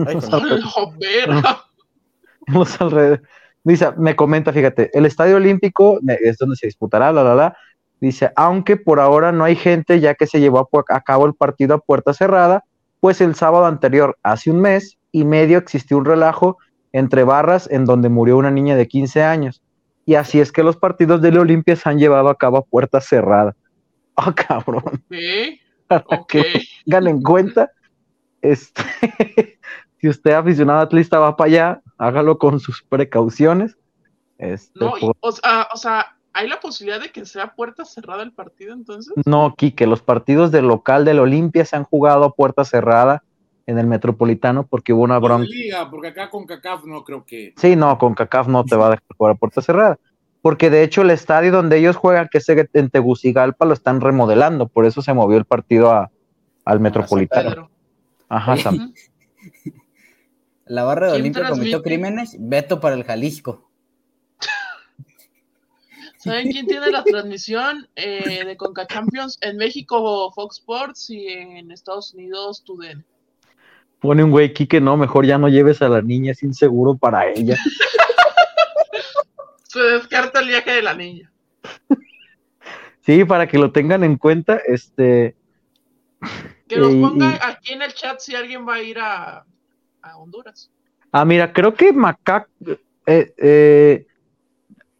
Dice, 3.66 3.90
me 3.96 4.14
comenta, 4.14 4.52
fíjate, 4.52 4.96
el 4.96 5.06
Estadio 5.06 5.36
Olímpico 5.36 5.98
es 6.20 6.38
donde 6.38 6.54
se 6.54 6.66
disputará, 6.66 7.10
la, 7.10 7.24
la, 7.24 7.34
la. 7.34 7.56
Dice, 8.00 8.30
aunque 8.36 8.76
por 8.76 9.00
ahora 9.00 9.32
no 9.32 9.44
hay 9.44 9.56
gente 9.56 10.00
ya 10.00 10.14
que 10.14 10.26
se 10.26 10.40
llevó 10.40 10.68
a, 10.88 11.00
cabo 11.00 11.26
el 11.26 11.34
partido 11.34 11.74
a 11.74 11.78
puerta 11.78 12.12
cerrada, 12.12 12.64
pues 13.00 13.20
el 13.20 13.34
sábado 13.34 13.66
anterior, 13.66 14.16
hace 14.22 14.50
un 14.50 14.60
mes 14.60 14.98
y 15.12 15.24
medio, 15.24 15.58
existió 15.58 15.96
un 15.96 16.04
relajo 16.04 16.58
entre 16.92 17.24
barras 17.24 17.68
en 17.70 17.84
donde 17.84 18.08
murió 18.08 18.36
una 18.36 18.50
niña 18.50 18.76
de 18.76 18.86
15 18.86 19.22
años. 19.22 19.62
Y 20.04 20.14
así 20.14 20.40
es 20.40 20.52
que 20.52 20.62
los 20.62 20.76
partidos 20.76 21.20
de 21.22 21.32
la 21.32 21.40
Olimpia 21.40 21.74
se 21.76 21.88
han 21.88 21.98
llevado 21.98 22.28
a 22.28 22.36
cabo 22.36 22.58
a 22.58 22.64
puerta 22.64 23.00
cerrada. 23.00 23.54
Ah, 24.18 24.34
cabrón. 24.34 25.04
¿Sí? 25.10 25.60
Para 25.88 26.24
que 26.26 26.62
tengan 26.86 27.06
en 27.06 27.20
cuenta 27.20 27.70
este, 28.40 28.82
si 30.00 30.08
usted 30.08 30.32
aficionado 30.32 30.80
atlista 30.80 31.18
va 31.18 31.36
para 31.36 31.48
allá, 31.48 31.82
hágalo 31.98 32.38
con 32.38 32.60
sus 32.60 32.82
precauciones. 32.82 33.76
Este, 34.38 34.78
no, 34.78 34.94
o, 35.20 35.32
sea, 35.32 36.15
¿hay 36.36 36.48
la 36.48 36.60
posibilidad 36.60 37.00
de 37.00 37.10
que 37.10 37.24
sea 37.24 37.54
puerta 37.54 37.86
cerrada 37.86 38.22
el 38.22 38.30
partido 38.30 38.74
entonces? 38.74 39.14
No, 39.24 39.54
Quique, 39.56 39.86
los 39.86 40.02
partidos 40.02 40.52
del 40.52 40.68
local 40.68 41.06
del 41.06 41.18
Olimpia 41.18 41.64
se 41.64 41.76
han 41.76 41.84
jugado 41.84 42.24
a 42.24 42.34
puerta 42.34 42.64
cerrada 42.64 43.22
en 43.64 43.78
el 43.78 43.86
Metropolitano 43.86 44.66
porque 44.66 44.92
hubo 44.92 45.02
una 45.02 45.18
bronca. 45.18 45.48
porque 45.90 46.08
acá 46.08 46.28
con 46.28 46.44
CACAF 46.44 46.84
no 46.84 47.04
creo 47.04 47.24
que. 47.24 47.54
Sí, 47.56 47.74
no, 47.74 47.96
con 47.96 48.14
CACAF 48.14 48.48
no 48.48 48.64
te 48.64 48.76
va 48.76 48.88
a 48.88 48.90
dejar 48.90 49.04
jugar 49.16 49.32
a 49.32 49.38
puerta 49.38 49.62
cerrada. 49.62 49.98
Porque 50.42 50.68
de 50.68 50.82
hecho 50.82 51.00
el 51.00 51.10
estadio 51.10 51.52
donde 51.52 51.78
ellos 51.78 51.96
juegan, 51.96 52.28
que 52.30 52.38
es 52.38 52.48
en 52.48 52.90
Tegucigalpa, 52.90 53.64
lo 53.64 53.72
están 53.72 54.02
remodelando, 54.02 54.68
por 54.68 54.84
eso 54.84 55.00
se 55.00 55.14
movió 55.14 55.38
el 55.38 55.46
partido 55.46 55.90
a, 55.90 56.10
al 56.66 56.80
Metropolitano. 56.80 57.70
Ajá, 58.28 58.56
La 60.66 60.84
barra 60.84 61.06
de 61.06 61.14
Olimpia 61.14 61.48
cometió 61.48 61.82
crímenes, 61.82 62.36
veto 62.38 62.78
para 62.78 62.94
el 62.94 63.04
Jalisco. 63.04 63.65
¿Saben 66.26 66.50
quién 66.50 66.66
tiene 66.66 66.90
la 66.90 67.04
transmisión 67.04 67.88
eh, 67.94 68.44
de 68.44 68.56
Conca 68.56 68.84
Champions? 68.88 69.38
En 69.42 69.56
México, 69.56 70.32
Fox 70.34 70.58
Sports 70.58 71.10
y 71.10 71.28
en 71.28 71.70
Estados 71.70 72.14
Unidos, 72.14 72.64
TUDN. 72.64 73.04
Pone 74.00 74.24
un 74.24 74.32
güey 74.32 74.48
aquí 74.48 74.66
que 74.66 74.80
no, 74.80 74.96
mejor 74.96 75.24
ya 75.24 75.38
no 75.38 75.48
lleves 75.48 75.82
a 75.82 75.88
la 75.88 76.02
niña, 76.02 76.32
es 76.32 76.42
inseguro 76.42 76.96
para 76.96 77.30
ella. 77.30 77.56
Se 79.68 79.80
descarta 79.80 80.40
el 80.40 80.48
viaje 80.48 80.72
de 80.72 80.82
la 80.82 80.94
niña. 80.94 81.30
Sí, 83.02 83.24
para 83.24 83.46
que 83.46 83.56
lo 83.56 83.70
tengan 83.70 84.02
en 84.02 84.16
cuenta, 84.16 84.60
este, 84.66 85.36
que 86.66 86.76
nos 86.76 86.92
ponga 86.96 87.38
aquí 87.40 87.72
en 87.72 87.82
el 87.82 87.94
chat 87.94 88.18
si 88.18 88.34
alguien 88.34 88.66
va 88.66 88.74
a 88.74 88.82
ir 88.82 88.98
a, 88.98 89.44
Honduras. 90.16 90.70
Ah, 91.12 91.24
mira, 91.24 91.52
creo 91.52 91.74
que 91.74 91.92
Macac 91.92 92.48
eh, 93.06 93.32
eh, 93.36 94.06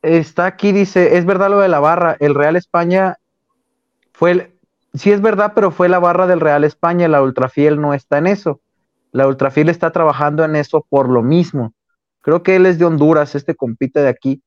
está 0.07 0.47
aquí, 0.47 0.73
dice, 0.73 1.17
es 1.17 1.25
verdad 1.25 1.51
lo 1.51 1.59
de 1.59 1.69
la 1.69 1.81
barra, 1.81 2.17
el 2.21 2.35
Real 2.35 2.57
España 2.57 3.17
fue, 4.13 4.31
el, 4.31 4.51
sí 4.95 5.11
es 5.11 5.21
verdad, 5.21 5.53
pero 5.55 5.71
fue 5.71 5.89
la 5.89 5.99
barra 5.99 6.27
del 6.27 6.41
Real 6.41 6.65
España, 6.65 7.09
la 7.09 7.23
Ultrafiel 7.23 7.81
no 7.81 7.95
está 7.95 8.19
en 8.19 8.29
eso. 8.29 8.61
La 9.17 9.27
Ultrafil 9.27 9.71
está 9.71 9.93
trabajando 9.93 10.45
en 10.45 10.57
eso 10.57 10.85
por 10.89 11.09
lo 11.09 11.23
mismo. 11.23 11.73
Creo 12.21 12.43
que 12.43 12.57
él 12.57 12.67
es 12.67 12.79
de 12.79 12.85
Honduras, 12.85 13.35
este 13.35 13.55
compite 13.55 14.01
de 14.01 14.09
aquí, 14.09 14.43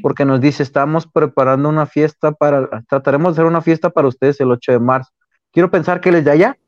porque 0.00 0.24
nos 0.24 0.40
dice, 0.40 0.62
estamos 0.62 1.06
preparando 1.06 1.68
una 1.68 1.86
fiesta 1.86 2.30
para, 2.30 2.82
trataremos 2.88 3.34
de 3.34 3.40
hacer 3.40 3.50
una 3.50 3.62
fiesta 3.62 3.90
para 3.90 4.06
ustedes 4.06 4.38
el 4.40 4.52
8 4.52 4.72
de 4.72 4.78
marzo. 4.78 5.10
Quiero 5.50 5.70
pensar 5.70 6.00
que 6.00 6.10
él 6.10 6.16
es 6.16 6.24
de 6.24 6.30
allá, 6.30 6.58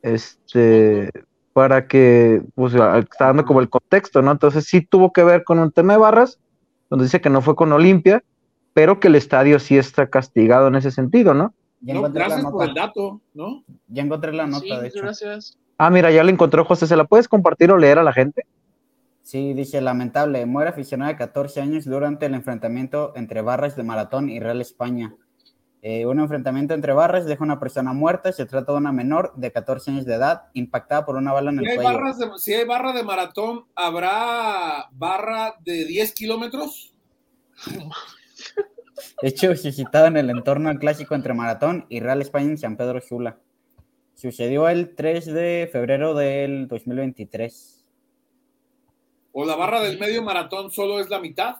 este, 0.00 1.10
para 1.52 1.88
que, 1.88 2.42
pues, 2.54 2.74
está 2.74 3.26
dando 3.26 3.44
como 3.44 3.60
el 3.60 3.68
contexto, 3.68 4.22
¿no? 4.22 4.30
Entonces 4.30 4.64
sí 4.64 4.80
tuvo 4.80 5.12
que 5.12 5.24
ver 5.24 5.44
con 5.44 5.58
un 5.58 5.72
tema 5.72 5.92
de 5.94 5.98
barras, 5.98 6.38
donde 6.90 7.04
dice 7.04 7.20
que 7.20 7.30
no 7.30 7.40
fue 7.40 7.56
con 7.56 7.72
Olimpia, 7.72 8.22
pero 8.72 9.00
que 9.00 9.08
el 9.08 9.14
estadio 9.14 9.58
sí 9.58 9.76
está 9.76 10.08
castigado 10.08 10.68
en 10.68 10.74
ese 10.74 10.90
sentido, 10.90 11.34
¿no? 11.34 11.54
gracias 11.80 12.44
por 12.44 12.66
el 12.66 12.74
dato, 12.74 13.20
¿no? 13.34 13.62
Ya 13.88 14.02
encontré 14.02 14.32
la 14.32 14.46
nota, 14.46 14.80
de 14.80 14.88
hecho. 14.88 15.00
Gracias. 15.00 15.58
Ah, 15.76 15.90
mira, 15.90 16.10
ya 16.10 16.24
la 16.24 16.30
encontró 16.30 16.64
José. 16.64 16.86
¿Se 16.86 16.96
la 16.96 17.04
puedes 17.04 17.28
compartir 17.28 17.70
o 17.70 17.76
leer 17.76 17.98
a 17.98 18.02
la 18.02 18.12
gente? 18.12 18.46
Sí, 19.22 19.54
dice, 19.54 19.80
lamentable, 19.80 20.44
muere 20.46 20.70
aficionado 20.70 21.10
de 21.10 21.16
14 21.16 21.60
años 21.60 21.84
durante 21.84 22.26
el 22.26 22.34
enfrentamiento 22.34 23.12
entre 23.16 23.42
Barras 23.42 23.74
de 23.74 23.82
Maratón 23.82 24.28
y 24.28 24.38
Real 24.38 24.60
España. 24.60 25.14
Eh, 25.86 26.06
un 26.06 26.18
enfrentamiento 26.18 26.72
entre 26.72 26.94
barras 26.94 27.26
deja 27.26 27.44
una 27.44 27.60
persona 27.60 27.92
muerta. 27.92 28.32
Se 28.32 28.46
trata 28.46 28.72
de 28.72 28.78
una 28.78 28.90
menor 28.90 29.34
de 29.36 29.52
14 29.52 29.90
años 29.90 30.06
de 30.06 30.14
edad 30.14 30.44
impactada 30.54 31.04
por 31.04 31.16
una 31.16 31.30
bala 31.34 31.50
en 31.50 31.58
el 31.58 31.76
cuello. 31.76 32.38
si 32.38 32.54
hay 32.54 32.64
barra 32.64 32.94
de 32.94 33.02
maratón, 33.02 33.66
¿habrá 33.74 34.88
barra 34.92 35.56
de 35.60 35.84
10 35.84 36.14
kilómetros? 36.14 36.94
Hecho 39.20 39.54
suscitado 39.54 40.06
en 40.06 40.16
el 40.16 40.30
entorno 40.30 40.74
clásico 40.78 41.14
entre 41.14 41.34
Maratón 41.34 41.84
y 41.90 42.00
Real 42.00 42.22
España 42.22 42.46
en 42.46 42.56
San 42.56 42.78
Pedro 42.78 43.02
Sula. 43.02 43.36
Sucedió 44.14 44.70
el 44.70 44.94
3 44.94 45.26
de 45.26 45.68
febrero 45.70 46.14
del 46.14 46.66
2023. 46.66 47.84
¿O 49.32 49.44
la 49.44 49.54
barra 49.54 49.82
del 49.82 49.98
medio 49.98 50.22
maratón 50.22 50.70
solo 50.70 50.98
es 50.98 51.10
la 51.10 51.20
mitad? 51.20 51.56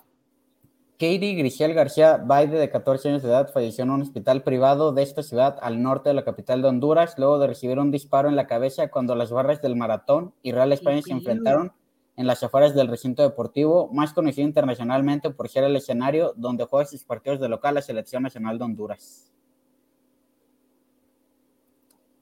Katie 0.95 1.35
Grigel 1.35 1.75
García 1.75 2.19
Baide, 2.19 2.57
de 2.57 2.71
14 2.71 3.09
años 3.09 3.23
de 3.23 3.29
edad, 3.29 3.51
falleció 3.53 3.83
en 3.83 3.91
un 3.91 4.03
hospital 4.03 4.45
privado 4.45 4.93
de 4.93 5.03
esta 5.03 5.25
ciudad 5.25 5.59
al 5.61 5.83
norte 5.83 6.11
de 6.11 6.15
la 6.15 6.25
capital 6.25 6.63
de 6.63 6.69
Honduras, 6.69 7.17
luego 7.19 7.41
de 7.41 7.49
recibir 7.49 7.81
un 7.81 7.91
disparo 7.91 8.29
en 8.29 8.37
la 8.37 8.47
cabeza 8.47 8.89
cuando 8.91 9.17
las 9.17 9.33
barras 9.33 9.61
del 9.61 9.75
maratón 9.75 10.33
y 10.43 10.53
Real 10.53 10.73
España 10.73 11.03
se 11.03 11.11
enfrentaron 11.11 11.73
en 12.17 12.29
las 12.29 12.45
afueras 12.45 12.77
del 12.77 12.87
recinto 12.87 13.23
deportivo, 13.23 13.91
más 13.93 14.13
conocido 14.13 14.47
internacionalmente 14.47 15.31
por 15.31 15.49
ser 15.49 15.65
el 15.65 15.75
escenario 15.75 16.33
donde 16.37 16.65
juega 16.65 16.87
sus 16.87 17.03
partidos 17.03 17.41
de 17.41 17.49
local 17.49 17.75
la 17.75 17.83
Selección 17.83 18.23
Nacional 18.23 18.57
de 18.59 18.65
Honduras. 18.65 19.33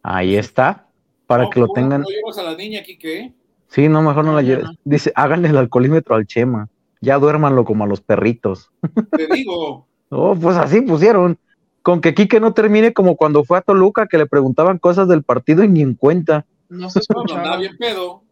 Ahí 0.02 0.34
está, 0.34 0.88
para 1.26 1.50
que 1.50 1.60
lo 1.60 1.68
tengan. 1.68 2.00
¿No 2.00 2.08
llevas 2.08 2.38
a 2.38 2.42
la 2.42 2.56
niña 2.56 2.80
aquí 2.80 2.96
qué? 2.96 3.34
Sí, 3.68 3.86
no, 3.88 4.00
mejor 4.00 4.24
no 4.24 4.34
la 4.34 4.40
lleves. 4.40 4.66
Dice, 4.82 5.12
háganle 5.14 5.48
el 5.48 5.58
alcoholímetro 5.58 6.14
al 6.14 6.26
Chema 6.26 6.70
ya 7.02 7.18
duérmanlo 7.18 7.64
como 7.64 7.84
a 7.84 7.86
los 7.86 8.00
perritos. 8.00 8.70
Te 9.10 9.26
digo. 9.26 9.86
oh, 10.08 10.34
pues 10.34 10.56
así 10.56 10.80
pusieron. 10.80 11.38
Con 11.82 12.00
que 12.00 12.14
Quique 12.14 12.38
no 12.38 12.54
termine 12.54 12.92
como 12.92 13.16
cuando 13.16 13.42
fue 13.42 13.58
a 13.58 13.60
Toluca, 13.60 14.06
que 14.06 14.16
le 14.16 14.26
preguntaban 14.26 14.78
cosas 14.78 15.08
del 15.08 15.24
partido 15.24 15.64
y 15.64 15.68
ni 15.68 15.82
en 15.82 15.94
cuenta. 15.94 16.46
No 16.68 16.88
se 16.88 17.00
escucha. 17.00 17.56
bien 17.56 17.76
pedo. 17.76 18.22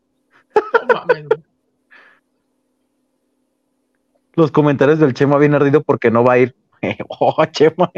Los 4.34 4.52
comentarios 4.52 5.00
del 5.00 5.14
Chema 5.14 5.36
bien 5.36 5.54
ardido 5.54 5.82
porque 5.82 6.12
no 6.12 6.22
va 6.22 6.34
a 6.34 6.38
ir. 6.38 6.54
oh, 7.08 7.44
Chema, 7.46 7.90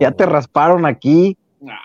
ya 0.00 0.10
te 0.10 0.24
oh. 0.24 0.26
rasparon 0.26 0.86
aquí. 0.86 1.36
Nah. 1.60 1.76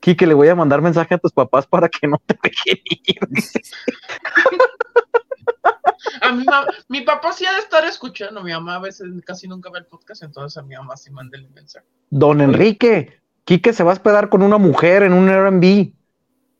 Quique, 0.00 0.26
le 0.26 0.34
voy 0.34 0.48
a 0.48 0.54
mandar 0.54 0.80
mensaje 0.80 1.14
a 1.14 1.18
tus 1.18 1.32
papás 1.32 1.66
para 1.66 1.88
que 1.88 2.06
no 2.08 2.20
te 2.26 2.38
dejen 2.42 2.78
ir. 2.84 3.18
A 6.24 6.32
mi, 6.32 6.44
mi 6.88 7.00
papá 7.02 7.32
sí 7.32 7.44
ha 7.46 7.52
de 7.52 7.58
estar 7.58 7.84
escuchando, 7.84 8.42
mi 8.42 8.52
mamá 8.52 8.76
a 8.76 8.80
veces 8.80 9.08
casi 9.24 9.48
nunca 9.48 9.70
ve 9.70 9.80
el 9.80 9.86
podcast, 9.86 10.22
entonces 10.22 10.56
a 10.56 10.62
mi 10.62 10.74
mamá 10.74 10.96
sí 10.96 11.10
manda 11.10 11.38
el 11.38 11.48
mensaje. 11.50 11.86
Don 12.10 12.40
Enrique, 12.40 13.20
Quique 13.44 13.72
se 13.72 13.84
va 13.84 13.90
a 13.90 13.94
hospedar 13.94 14.28
con 14.28 14.42
una 14.42 14.58
mujer 14.58 15.02
en 15.02 15.12
un 15.12 15.28
Airbnb. 15.28 15.92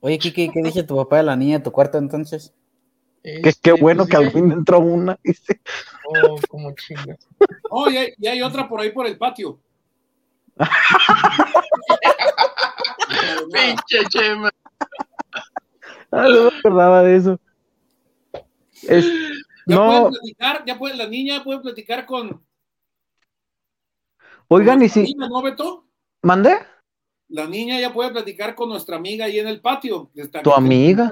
Oye, 0.00 0.18
Quique, 0.18 0.50
¿qué 0.52 0.62
dice 0.62 0.82
tu 0.82 0.96
papá 0.96 1.18
de 1.18 1.22
la 1.22 1.36
niña 1.36 1.58
de 1.58 1.64
tu 1.64 1.72
cuarto 1.72 1.98
entonces? 1.98 2.52
que 3.24 3.40
qué 3.40 3.48
este, 3.48 3.72
bueno 3.72 4.02
pues 4.02 4.10
que 4.10 4.16
al 4.18 4.30
fin 4.30 4.52
entró 4.52 4.80
una. 4.80 5.18
Oh, 6.06 6.38
como 6.48 6.74
chingas. 6.74 7.26
Oh, 7.70 7.88
y 7.88 7.96
hay, 7.96 8.12
y 8.18 8.26
hay 8.26 8.42
otra 8.42 8.68
por 8.68 8.82
ahí 8.82 8.90
por 8.90 9.06
el 9.06 9.16
patio. 9.16 9.58
Pinche 13.52 14.04
chema. 14.10 14.50
Ah, 16.10 16.28
no 16.28 16.50
me 16.50 16.58
acordaba 16.58 17.02
de 17.02 17.16
eso. 17.16 17.40
Es, 18.82 19.06
ya 19.66 19.76
no. 19.76 19.86
pueden 19.86 20.08
platicar, 20.08 20.64
ya 20.66 20.78
pueden, 20.78 20.98
la 20.98 21.08
niña 21.08 21.44
puede 21.44 21.60
platicar 21.60 22.06
con. 22.06 22.44
Oigan, 24.48 24.82
y 24.82 24.88
si. 24.88 25.14
¿no, 25.14 25.42
Beto? 25.42 25.86
¿Mande? 26.22 26.56
La 27.28 27.46
niña 27.46 27.80
ya 27.80 27.92
puede 27.92 28.10
platicar 28.10 28.54
con 28.54 28.68
nuestra 28.68 28.96
amiga 28.96 29.24
ahí 29.24 29.38
en 29.38 29.48
el 29.48 29.60
patio. 29.60 30.10
¿Tu 30.42 30.52
amiga? 30.52 31.10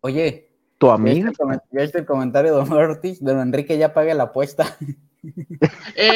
Oye. 0.00 0.48
¿Tu 0.78 0.90
amiga? 0.90 1.30
¿Viste 1.70 1.98
el, 1.98 2.06
comentario 2.06 2.52
de 2.54 2.64
Don 2.64 2.72
Ortiz? 2.72 3.22
Don 3.22 3.38
Enrique 3.38 3.76
ya 3.76 3.92
pague 3.92 4.14
la 4.14 4.24
apuesta. 4.24 4.78
¿Eh? 5.96 6.12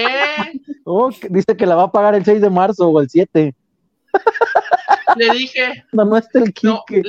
Oh, 0.85 1.11
dice 1.29 1.55
que 1.57 1.67
la 1.67 1.75
va 1.75 1.83
a 1.85 1.93
pagar 1.93 2.15
el 2.15 2.25
6 2.25 2.41
de 2.41 2.49
marzo 2.49 2.89
o 2.89 3.01
el 3.01 3.11
7. 3.11 3.55
Le 5.17 5.31
dije. 5.33 5.85
No, 5.93 6.07
no 6.07 6.17
está 6.17 6.39
el 6.39 6.55
Quique 6.55 7.03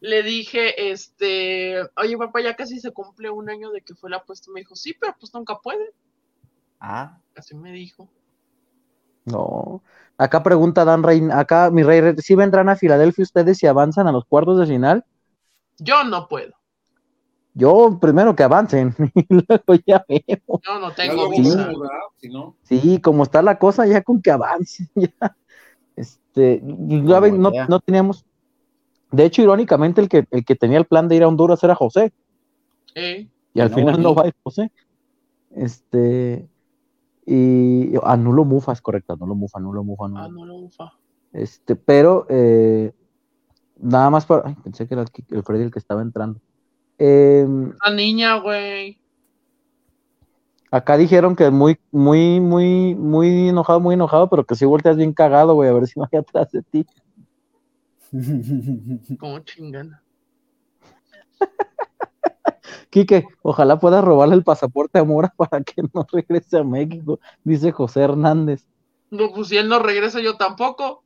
le 0.00 0.22
dije, 0.22 0.90
este, 0.92 1.80
oye 1.96 2.16
papá, 2.16 2.40
ya 2.40 2.54
casi 2.54 2.80
se 2.80 2.92
cumple 2.92 3.30
un 3.30 3.50
año 3.50 3.70
de 3.70 3.80
que 3.80 3.94
fue 3.94 4.10
la 4.10 4.18
apuesta. 4.18 4.50
Me 4.52 4.60
dijo, 4.60 4.76
sí, 4.76 4.94
pero 4.98 5.14
pues 5.18 5.32
nunca 5.34 5.58
puede. 5.58 5.92
Ah. 6.80 7.18
Así 7.36 7.54
me 7.54 7.72
dijo. 7.72 8.08
No. 9.24 9.82
Acá 10.16 10.42
pregunta 10.42 10.84
Dan 10.84 11.02
Rey, 11.02 11.22
acá 11.32 11.70
mi 11.70 11.82
rey, 11.82 12.16
¿sí 12.18 12.34
vendrán 12.34 12.68
a 12.68 12.76
Filadelfia 12.76 13.22
ustedes 13.22 13.58
si 13.58 13.66
avanzan 13.66 14.06
a 14.08 14.12
los 14.12 14.24
cuartos 14.24 14.58
de 14.58 14.66
final? 14.66 15.04
Yo 15.78 16.02
no 16.04 16.26
puedo. 16.28 16.54
Yo 17.54 17.98
primero 18.00 18.36
que 18.36 18.44
avancen 18.44 18.94
y 19.14 19.26
luego 19.28 19.82
ya 19.86 20.04
vemos. 20.08 20.60
Yo 20.64 20.78
no 20.78 20.92
tengo 20.92 21.28
visa. 21.30 21.72
Sí, 22.62 23.00
como 23.00 23.24
está 23.24 23.42
la 23.42 23.58
cosa, 23.58 23.86
ya 23.86 24.02
con 24.02 24.22
que 24.22 24.30
avancen, 24.30 24.88
ya. 24.94 25.36
Este, 25.96 26.62
ya 26.62 27.20
no, 27.20 27.50
no 27.68 27.80
teníamos, 27.80 28.24
de 29.10 29.24
hecho, 29.24 29.42
irónicamente, 29.42 30.00
el 30.00 30.08
que, 30.08 30.26
el 30.30 30.44
que 30.44 30.54
tenía 30.54 30.78
el 30.78 30.84
plan 30.84 31.08
de 31.08 31.16
ir 31.16 31.22
a 31.22 31.28
Honduras 31.28 31.62
era 31.64 31.74
José. 31.74 32.12
Y 32.94 33.60
al 33.60 33.70
final 33.70 34.02
no 34.02 34.14
va 34.14 34.24
a 34.24 34.28
ir 34.28 34.34
José. 34.42 34.70
Este. 35.54 36.48
Y 37.26 37.92
anulo 38.02 38.44
Mufas, 38.44 38.80
correcto, 38.80 39.12
anulo 39.12 39.34
Mufa, 39.34 39.58
anulo 39.58 39.84
Mufa. 39.84 40.06
Anulo, 40.06 40.58
Mufa. 40.58 40.92
Este, 41.32 41.76
pero 41.76 42.26
eh, 42.28 42.92
nada 43.78 44.10
más 44.10 44.24
para. 44.26 44.48
Ay, 44.48 44.56
pensé 44.62 44.86
que 44.86 44.94
era 44.94 45.04
el, 45.30 45.42
Freddy 45.42 45.64
el 45.64 45.70
que 45.70 45.78
estaba 45.78 46.02
entrando. 46.02 46.40
Eh, 46.98 47.46
La 47.84 47.92
niña, 47.92 48.36
güey. 48.38 48.98
Acá 50.70 50.96
dijeron 50.98 51.34
que 51.34 51.50
muy, 51.50 51.78
muy, 51.90 52.40
muy, 52.40 52.94
muy 52.94 53.48
enojado, 53.48 53.80
muy 53.80 53.94
enojado, 53.94 54.28
pero 54.28 54.44
que 54.44 54.54
si 54.54 54.66
volteas 54.66 54.96
bien 54.96 55.14
cagado, 55.14 55.54
güey, 55.54 55.70
a 55.70 55.72
ver 55.72 55.86
si 55.86 55.98
no 55.98 56.06
hay 56.10 56.18
atrás 56.18 56.50
de 56.50 56.62
ti. 56.62 56.86
Como 59.18 59.38
chingana. 59.40 60.02
Quique, 62.90 63.26
ojalá 63.42 63.78
pueda 63.78 64.00
robarle 64.00 64.34
el 64.34 64.44
pasaporte 64.44 64.98
a 64.98 65.04
Mora 65.04 65.32
para 65.36 65.62
que 65.62 65.82
no 65.92 66.06
regrese 66.10 66.58
a 66.58 66.64
México, 66.64 67.20
dice 67.44 67.70
José 67.72 68.00
Hernández. 68.02 68.66
No, 69.10 69.32
pues 69.32 69.48
si 69.48 69.56
él 69.56 69.68
no 69.68 69.78
regresa, 69.78 70.20
yo 70.20 70.36
tampoco. 70.36 71.02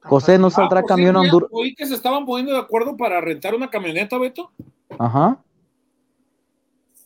José, 0.00 0.38
¿no 0.38 0.48
saldrá 0.50 0.80
ah, 0.80 0.82
pues 0.82 0.94
camión 0.94 1.16
a 1.16 1.20
Honduras? 1.20 1.50
Oí 1.52 1.74
que 1.74 1.86
se 1.86 1.94
estaban 1.94 2.24
poniendo 2.24 2.52
de 2.52 2.60
acuerdo 2.60 2.96
para 2.96 3.20
rentar 3.20 3.54
una 3.54 3.68
camioneta, 3.68 4.16
Beto. 4.18 4.50
Ajá. 4.98 5.42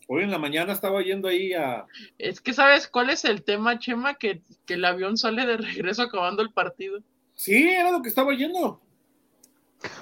Hoy 0.09 0.25
en 0.25 0.31
la 0.31 0.39
mañana 0.39 0.73
estaba 0.73 1.03
yendo 1.03 1.29
ahí 1.29 1.53
a. 1.53 1.87
Es 2.19 2.41
que, 2.41 2.53
¿sabes 2.53 2.89
cuál 2.89 3.11
es 3.11 3.25
el 3.25 3.43
tema, 3.43 3.79
Chema? 3.79 4.15
Que, 4.15 4.43
el 4.69 4.85
avión 4.85 5.17
sale 5.17 5.47
de 5.47 5.57
regreso 5.57 6.03
acabando 6.03 6.43
el 6.43 6.51
partido. 6.51 7.01
Sí, 7.35 7.69
era 7.69 7.91
lo 7.91 8.03
que 8.03 8.09
estaba 8.09 8.35
yendo. 8.35 8.81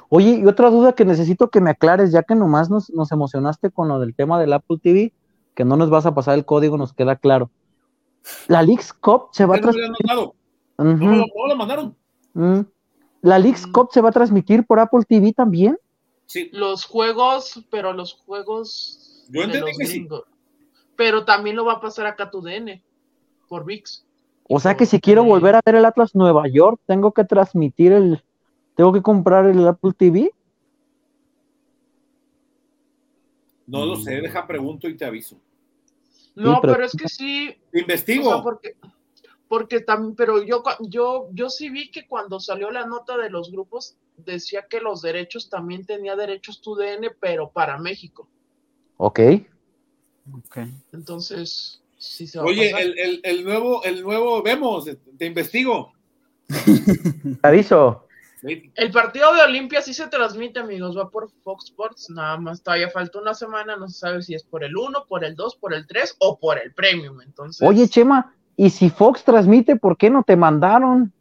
Oye, 0.08 0.40
y 0.42 0.46
otra 0.46 0.70
duda 0.70 0.92
que 0.92 1.04
necesito 1.04 1.48
que 1.48 1.60
me 1.60 1.70
aclares, 1.70 2.12
ya 2.12 2.22
que 2.22 2.34
nomás 2.34 2.70
nos, 2.70 2.90
nos 2.90 3.12
emocionaste 3.12 3.70
con 3.70 3.88
lo 3.88 3.98
del 3.98 4.14
tema 4.14 4.38
del 4.38 4.52
Apple 4.52 4.78
TV, 4.82 5.12
que 5.54 5.64
no 5.64 5.76
nos 5.76 5.90
vas 5.90 6.06
a 6.06 6.14
pasar 6.14 6.34
el 6.34 6.44
código, 6.44 6.76
nos 6.76 6.92
queda 6.92 7.16
claro. 7.16 7.50
La 8.48 8.62
Leaks 8.62 8.92
Cup 8.92 9.28
se 9.32 9.46
va 9.46 9.56
a 9.56 9.60
transmitir. 9.60 10.06
No, 10.06 10.34
lo 11.48 11.56
mandaron. 11.56 11.96
Mm. 12.34 12.60
¿La 13.22 13.38
Leaks 13.38 13.66
mm. 13.66 13.72
Cup 13.72 13.88
se 13.92 14.00
va 14.00 14.10
a 14.10 14.12
transmitir 14.12 14.66
por 14.66 14.80
Apple 14.80 15.04
TV 15.08 15.32
también? 15.32 15.78
Sí. 16.26 16.48
Los 16.52 16.84
juegos, 16.84 17.64
pero 17.70 17.92
los 17.92 18.14
juegos 18.14 19.09
yo 19.30 19.42
entendí 19.42 19.72
que 19.78 19.86
sí. 19.86 20.08
Pero 20.96 21.24
también 21.24 21.56
lo 21.56 21.64
va 21.64 21.74
a 21.74 21.80
pasar 21.80 22.06
acá 22.06 22.30
tu 22.30 22.42
DN 22.42 22.82
por 23.48 23.64
VIX. 23.64 24.04
O 24.48 24.58
sea 24.58 24.76
que 24.76 24.84
si 24.84 25.00
quiero 25.00 25.24
volver 25.24 25.54
a 25.54 25.60
ver 25.64 25.76
el 25.76 25.84
Atlas 25.84 26.14
Nueva 26.14 26.48
York, 26.48 26.80
tengo 26.86 27.12
que 27.12 27.24
transmitir 27.24 27.92
el, 27.92 28.22
tengo 28.74 28.92
que 28.92 29.02
comprar 29.02 29.46
el 29.46 29.66
Apple 29.66 29.92
TV. 29.96 30.32
No 33.66 33.86
lo 33.86 33.96
sé, 33.96 34.20
deja 34.20 34.46
pregunto 34.46 34.88
y 34.88 34.96
te 34.96 35.04
aviso. 35.04 35.40
No, 36.34 36.60
pero, 36.60 36.84
es 36.84 36.92
que 36.92 37.08
sí. 37.08 37.56
Investigo. 37.72 38.42
porque, 38.42 38.76
porque 39.46 39.80
también, 39.80 40.16
pero 40.16 40.42
yo, 40.42 40.62
yo, 40.80 41.28
yo 41.32 41.50
sí 41.50 41.70
vi 41.70 41.90
que 41.90 42.06
cuando 42.06 42.40
salió 42.40 42.70
la 42.70 42.86
nota 42.86 43.16
de 43.16 43.30
los 43.30 43.52
grupos 43.52 43.96
decía 44.16 44.66
que 44.68 44.80
los 44.80 45.02
derechos 45.02 45.48
también 45.48 45.84
tenía 45.84 46.16
derechos 46.16 46.60
tu 46.60 46.74
DN, 46.74 47.10
pero 47.20 47.50
para 47.50 47.78
México. 47.78 48.28
Ok. 49.02 49.18
Okay. 50.46 50.74
Entonces, 50.92 51.82
sí 51.96 52.26
se 52.26 52.38
va 52.38 52.44
Oye, 52.44 52.68
a 52.68 52.72
pasar. 52.72 52.86
El, 52.86 52.98
el, 52.98 53.20
el, 53.24 53.44
nuevo, 53.44 53.82
el 53.82 54.02
nuevo, 54.02 54.42
vemos, 54.42 54.90
te 55.16 55.24
investigo. 55.24 55.92
Aviso. 57.42 58.06
El 58.42 58.90
partido 58.92 59.34
de 59.34 59.40
Olimpia 59.40 59.80
sí 59.80 59.94
se 59.94 60.06
transmite, 60.08 60.60
amigos, 60.60 60.98
va 60.98 61.08
por 61.08 61.30
Fox 61.42 61.64
Sports, 61.66 62.10
nada 62.10 62.36
más 62.38 62.62
todavía 62.62 62.90
falta 62.90 63.20
una 63.20 63.32
semana, 63.32 63.76
no 63.76 63.88
se 63.88 63.98
sabe 63.98 64.22
si 64.22 64.34
es 64.34 64.44
por 64.44 64.64
el 64.64 64.76
1, 64.76 65.06
por 65.08 65.24
el 65.24 65.34
2, 65.34 65.56
por 65.56 65.72
el 65.72 65.86
3 65.86 66.16
o 66.18 66.38
por 66.38 66.58
el 66.58 66.72
Premium, 66.74 67.22
entonces... 67.22 67.66
Oye, 67.66 67.88
Chema, 67.88 68.34
¿y 68.56 68.68
si 68.68 68.90
Fox 68.90 69.24
transmite, 69.24 69.76
por 69.76 69.96
qué 69.96 70.10
no 70.10 70.22
te 70.22 70.36
mandaron? 70.36 71.12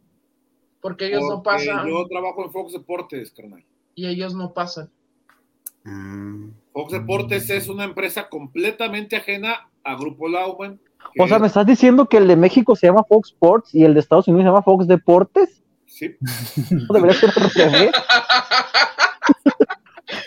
Porque 0.82 1.08
ellos 1.08 1.24
no 1.30 1.44
pasan. 1.44 1.88
Yo 1.88 2.06
trabajo 2.08 2.44
en 2.44 2.52
Fox 2.52 2.74
Deportes, 2.74 3.32
carnal. 3.32 3.64
Y 3.96 4.08
ellos 4.08 4.34
no 4.34 4.54
pasan. 4.54 4.90
Mm. 5.84 6.52
Fox 6.80 6.94
Deportes 6.94 7.50
es 7.50 7.68
una 7.68 7.84
empresa 7.84 8.30
completamente 8.30 9.18
ajena 9.18 9.70
a 9.84 9.96
Grupo 9.96 10.30
Lauman. 10.30 10.80
O 11.20 11.28
sea, 11.28 11.38
¿me 11.38 11.48
estás 11.48 11.66
diciendo 11.66 12.08
que 12.08 12.16
el 12.16 12.26
de 12.26 12.38
México 12.38 12.74
se 12.74 12.88
llama 12.88 13.04
Fox 13.04 13.32
Sports 13.32 13.76
y 13.76 13.84
el 13.84 13.94
de 13.94 14.00
Estados 14.00 14.30
Unidos 14.30 14.44
se 14.44 14.48
llama 14.48 14.62
Fox 14.62 14.88
Deportes? 14.88 15.62
Sí. 15.86 16.16
No 16.88 16.94
debería 16.94 17.20
ser 17.20 17.32
al 17.36 17.50
revés. 17.50 17.92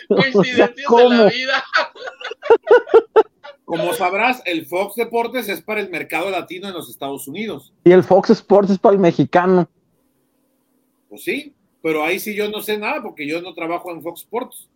Coincidencias 0.07 0.71
o 0.91 0.97
sea, 0.99 1.09
de 1.09 1.15
la 1.17 1.25
vida. 1.31 1.63
Como 3.65 3.93
sabrás, 3.93 4.43
el 4.45 4.67
Fox 4.67 4.93
Deportes 4.93 5.49
es 5.49 5.59
para 5.59 5.81
el 5.81 5.89
mercado 5.89 6.29
latino 6.29 6.67
en 6.67 6.75
los 6.75 6.87
Estados 6.87 7.27
Unidos. 7.27 7.73
Y 7.83 7.91
el 7.91 8.03
Fox 8.03 8.29
Sports 8.29 8.69
es 8.69 8.77
para 8.77 8.93
el 8.93 9.01
mexicano. 9.01 9.67
Pues 11.09 11.23
sí, 11.23 11.55
pero 11.81 12.03
ahí 12.03 12.19
sí 12.19 12.35
yo 12.35 12.47
no 12.51 12.61
sé 12.61 12.77
nada 12.77 13.01
porque 13.01 13.27
yo 13.27 13.41
no 13.41 13.55
trabajo 13.55 13.89
en 13.89 14.03
Fox 14.03 14.21
Sports. 14.21 14.69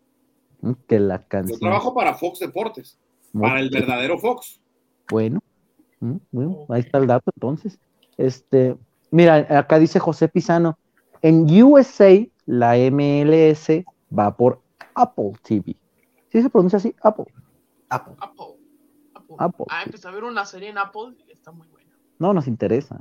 Que 0.88 0.99
la 0.99 1.24
canción. 1.28 1.60
Yo 1.60 1.68
trabajo 1.68 1.93
para 1.93 2.16
Fox 2.16 2.39
Deportes, 2.39 2.97
para 3.32 3.60
el 3.60 3.70
verdadero 3.70 4.18
Fox. 4.18 4.60
Bueno, 5.10 5.39
bueno, 6.32 6.66
ahí 6.70 6.82
está 6.82 6.97
el 6.97 7.08
dato 7.08 7.32
entonces. 7.36 7.80
Este, 8.18 8.76
mira, 9.12 9.47
acá 9.58 9.80
dice 9.80 9.99
José 9.99 10.28
Pisano, 10.28 10.78
en 11.22 11.45
USA 11.64 12.26
la 12.45 12.76
MLS 12.91 13.84
va 14.18 14.36
por 14.36 14.62
Apple 14.95 15.34
TV. 15.43 15.76
¿Sí 16.32 16.41
se 16.41 16.49
pronuncia 16.49 16.78
así? 16.78 16.95
Apple. 17.01 17.26
Apple. 17.89 18.16
Apple. 18.20 18.55
Apple. 19.38 19.66
Ah, 19.70 19.84
empecé 19.86 20.08
a 20.08 20.12
ver 20.12 20.24
una 20.24 20.45
serie 20.45 20.70
en 20.70 20.78
Apple 20.78 21.16
y 21.28 21.32
está 21.32 21.51
muy 21.51 21.68
buena. 21.68 21.91
No 22.20 22.34
nos 22.34 22.47
interesa. 22.47 22.99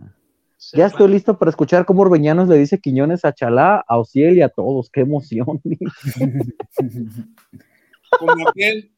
Ya 0.72 0.86
estoy 0.86 1.08
listo 1.08 1.38
para 1.38 1.50
escuchar 1.50 1.84
cómo 1.84 2.02
Orbeñanos 2.02 2.48
le 2.48 2.56
dice 2.58 2.80
Quiñones 2.80 3.24
a 3.24 3.32
Chalá, 3.32 3.84
a 3.86 3.98
Ociel 3.98 4.36
y 4.38 4.42
a 4.42 4.48
todos. 4.48 4.90
¡Qué 4.90 5.02
emoción! 5.02 5.60
Como 8.18 8.48
aquel. 8.48 8.92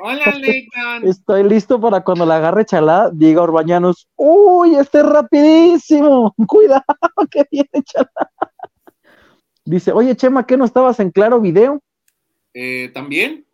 Hola, 0.00 0.32
Leighton. 0.40 1.08
Estoy 1.08 1.44
listo 1.44 1.80
para 1.80 2.02
cuando 2.02 2.24
la 2.26 2.36
agarre 2.36 2.64
Chalá, 2.64 3.10
diga 3.12 3.42
Orbañanos, 3.42 4.08
¡Uy, 4.16 4.76
este 4.76 4.98
es 4.98 5.06
rapidísimo! 5.06 6.34
¡Cuidado, 6.46 6.84
que 7.30 7.44
viene 7.50 7.82
Chalá! 7.84 8.30
Dice, 9.64 9.92
oye, 9.92 10.16
Chema, 10.16 10.46
¿qué 10.46 10.56
no 10.56 10.64
estabas 10.64 10.98
en 11.00 11.10
Claro 11.10 11.40
Video? 11.40 11.82
Eh, 12.54 12.90
¿También? 12.94 13.44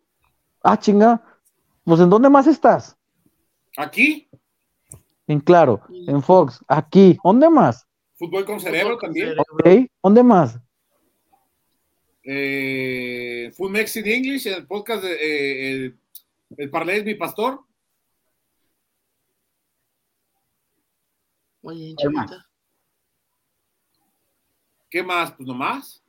Ah, 0.63 0.79
chinga. 0.79 1.21
Pues, 1.83 1.99
¿en 1.99 2.09
dónde 2.09 2.29
más 2.29 2.47
estás? 2.47 2.97
Aquí. 3.77 4.29
En 5.27 5.39
Claro, 5.39 5.81
en 5.89 6.21
Fox, 6.21 6.63
aquí. 6.67 7.17
¿Dónde 7.23 7.49
más? 7.49 7.87
Fútbol 8.15 8.45
con 8.45 8.59
cerebro 8.59 8.97
también. 8.97 9.37
Ok, 9.39 9.89
¿dónde 10.01 10.23
más? 10.23 10.59
Eh, 12.23 13.51
Full 13.55 13.71
Mex 13.71 13.95
in 13.97 14.07
English, 14.07 14.47
el 14.47 14.65
podcast 14.65 15.03
de 15.03 15.13
eh, 15.13 15.71
el, 15.71 15.99
el 16.57 16.69
Parlé 16.69 16.97
es 16.97 17.05
mi 17.05 17.15
pastor. 17.15 17.61
Oye, 21.61 21.95
chavita. 21.95 22.47
¿Qué 24.89 25.03
más? 25.03 25.31
Pues 25.31 25.47
nomás. 25.47 26.03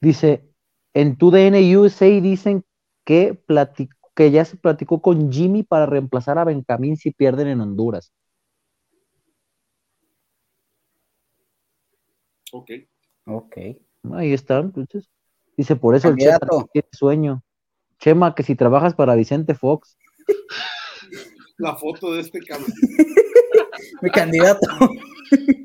Dice, 0.00 0.50
en 0.94 1.16
tu 1.16 1.30
DN 1.30 1.76
USA 1.76 2.06
dicen 2.06 2.64
que, 3.04 3.34
platic 3.34 3.94
que 4.14 4.30
ya 4.30 4.44
se 4.44 4.56
platicó 4.56 5.00
con 5.00 5.32
Jimmy 5.32 5.62
para 5.62 5.86
reemplazar 5.86 6.38
a 6.38 6.44
Benjamín 6.44 6.96
si 6.96 7.10
pierden 7.10 7.48
en 7.48 7.60
Honduras. 7.60 8.12
Ok. 12.52 12.70
Ok. 13.26 13.56
Ahí 14.12 14.32
está, 14.32 14.58
entonces. 14.58 15.08
Dice, 15.56 15.76
por 15.76 15.94
eso 15.94 16.08
el 16.08 16.16
Chema 16.16 16.38
tiene 16.72 16.88
sueño. 16.92 17.42
Chema, 17.98 18.34
que 18.34 18.42
si 18.42 18.54
trabajas 18.54 18.94
para 18.94 19.14
Vicente 19.14 19.54
Fox. 19.54 19.98
La 21.58 21.76
foto 21.76 22.14
de 22.14 22.20
este 22.20 22.40
cabrón. 22.40 22.72
Mi 24.02 24.10
candidato. 24.10 24.66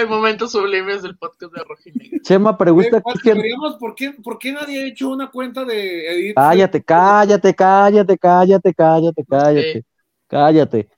Ay, 0.00 0.06
momentos 0.06 0.52
sublimes 0.52 1.02
del 1.02 1.16
podcast 1.18 1.52
de 1.52 1.62
Rojinegro. 1.62 2.18
Chema 2.22 2.56
pregunta 2.56 3.00
¿Por 3.00 3.20
qué, 3.20 3.34
¿por, 3.78 3.94
qué, 3.94 4.12
¿Por 4.12 4.38
qué 4.38 4.52
nadie 4.52 4.82
ha 4.82 4.86
hecho 4.86 5.10
una 5.10 5.30
cuenta 5.30 5.64
de 5.64 6.06
Edith? 6.10 6.34
Cállate, 6.36 6.82
cállate, 6.82 7.54
cállate, 7.54 8.16
cállate, 8.18 8.74
cállate, 8.74 9.24
cállate, 9.24 9.84
cállate. 10.26 10.88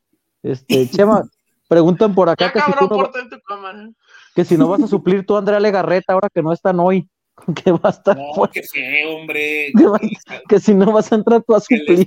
Este, 0.42 0.88
Chema, 0.90 1.28
preguntan 1.66 2.14
por 2.14 2.28
acá 2.28 2.46
ya, 2.46 2.52
que, 2.52 2.58
cabrón, 2.60 2.78
si 2.80 2.88
tú 2.88 2.96
no, 2.96 3.28
tu 3.36 3.42
cámara. 3.42 3.90
que 4.36 4.44
si 4.44 4.56
no 4.56 4.68
vas 4.68 4.82
a 4.82 4.86
suplir 4.86 5.26
tú 5.26 5.36
Andrea 5.36 5.58
Legarreta 5.58 6.12
ahora 6.12 6.28
que 6.32 6.42
no 6.42 6.52
están 6.52 6.78
hoy. 6.78 7.08
Que 7.64 7.72
va 7.72 7.80
a 7.84 7.90
estar 7.90 8.16
No, 8.16 8.48
que 8.52 8.62
hombre. 9.08 9.72
Que, 9.76 9.86
va- 9.86 10.00
que 10.48 10.60
si 10.60 10.74
no 10.74 10.92
vas 10.92 11.10
a 11.10 11.16
entrar 11.16 11.42
tú 11.42 11.56
a 11.56 11.60
suplir. 11.60 12.06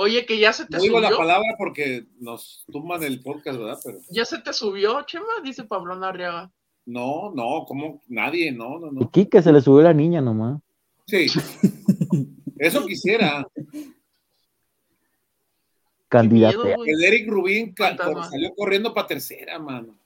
Oye, 0.00 0.24
que 0.24 0.38
ya 0.38 0.52
se 0.52 0.64
te 0.64 0.76
No 0.76 0.82
digo 0.84 1.00
la 1.00 1.08
subió. 1.08 1.18
palabra 1.18 1.48
porque 1.58 2.04
nos 2.20 2.64
tumban 2.70 3.02
el 3.02 3.20
podcast, 3.20 3.58
¿verdad? 3.58 3.78
Pero 3.84 3.98
Ya 4.10 4.24
se 4.24 4.38
te 4.38 4.52
subió, 4.52 5.02
Chema, 5.02 5.26
dice 5.42 5.64
Pablo 5.64 5.94
Arriaga. 6.04 6.52
no, 6.86 7.32
no, 7.34 7.64
como 7.66 8.00
nadie, 8.06 8.52
no, 8.52 8.78
no, 8.78 8.92
no. 8.92 9.06
Aquí 9.06 9.26
que 9.26 9.42
se 9.42 9.50
le 9.52 9.60
subió 9.60 9.82
la 9.82 9.92
niña 9.92 10.20
nomás. 10.20 10.60
Sí. 11.08 11.26
Eso 12.58 12.86
quisiera. 12.86 13.44
Güey. 16.10 16.74
El 16.90 17.04
Eric 17.04 17.28
Rubín 17.28 17.74
salió 17.76 18.54
corriendo 18.56 18.94
para 18.94 19.08
tercera, 19.08 19.58
mano. 19.58 19.98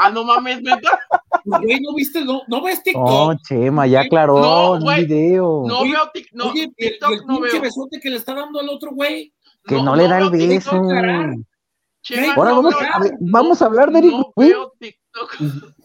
Ah, 0.00 0.10
no 0.10 0.24
mames, 0.24 0.62
neta. 0.62 0.98
Güey, 1.44 1.80
¿no 1.80 1.94
viste? 1.94 2.24
¿No, 2.24 2.42
no 2.46 2.62
ves 2.62 2.82
TikTok? 2.82 3.02
No, 3.04 3.34
Chema, 3.46 3.86
ya 3.86 4.00
aclaró 4.02 4.38
No, 4.38 4.66
en 4.74 4.78
un 4.78 4.80
güey. 4.84 5.04
video. 5.06 5.64
No 5.66 5.80
Oye, 5.80 5.92
veo 5.92 6.12
tic- 6.12 6.28
no, 6.32 6.50
Oye, 6.50 6.60
y 6.60 6.62
el- 6.64 6.74
el 6.76 6.90
TikTok, 6.92 7.26
no 7.26 7.40
veo. 7.40 7.60
besote 7.60 8.00
que 8.00 8.10
le 8.10 8.16
está 8.16 8.34
dando 8.34 8.60
al 8.60 8.68
otro 8.68 8.92
güey. 8.92 9.32
que 9.64 9.82
no, 9.82 9.94
le 9.96 10.06
da 10.08 10.18
el 10.18 10.30
beso. 10.30 10.70
TikTok. 10.70 11.44
Chema, 12.02 12.34
Ahora 12.34 12.50
no 12.50 12.56
vamos 12.62 12.74
veo- 12.80 12.88
a 12.90 13.00
vamos 13.20 13.60
a 13.62 13.66
hablar 13.66 13.90
de 13.92 13.98
Eric 13.98 14.12
No 14.12 14.32
veo 14.36 14.72
TikTok. 14.78 15.36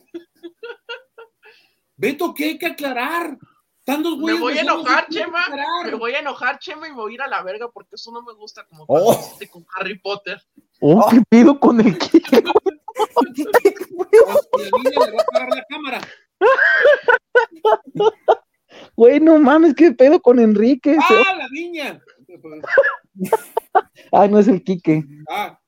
Beto, 1.97 2.33
¿qué 2.33 2.45
hay 2.45 2.57
que 2.57 2.65
aclarar? 2.67 3.37
Están 3.79 4.01
dos 4.03 4.17
Me 4.17 4.33
voy 4.39 4.57
a 4.57 4.61
enojar, 4.61 5.07
¿qué 5.07 5.19
Chema. 5.19 5.41
aclarar? 5.41 5.85
Me 5.85 5.95
voy 5.95 6.13
a 6.13 6.19
enojar, 6.19 6.57
Chema, 6.59 6.87
y 6.87 6.91
me 6.91 6.95
voy 6.97 7.11
a 7.11 7.15
ir 7.15 7.21
a 7.21 7.27
la 7.27 7.43
verga 7.43 7.69
porque 7.69 7.95
eso 7.95 8.11
no 8.11 8.21
me 8.21 8.33
gusta 8.33 8.65
como 8.65 8.85
Oh. 8.87 9.11
hiciste 9.13 9.49
con 9.49 9.65
Harry 9.75 9.99
Potter. 9.99 10.41
Oh, 10.79 11.05
¿qué 11.09 11.21
pido 11.29 11.59
con 11.59 11.81
el 11.81 11.97
La 13.97 14.05
niña 14.83 15.05
le 15.05 15.17
va 15.17 15.23
a 15.33 15.55
la 15.55 15.65
cámara. 15.69 16.01
Güey, 18.95 19.19
no 19.19 19.37
mames, 19.37 19.75
¿qué 19.75 19.91
pedo 19.91 20.19
con 20.21 20.39
Enrique? 20.39 20.97
¡Ah, 20.99 21.35
la 21.37 21.47
niña! 21.49 22.01
Ah, 24.11 24.27
no 24.27 24.39
es 24.39 24.47
el 24.47 24.63
Quique. 24.63 25.03
Ah. 25.29 25.59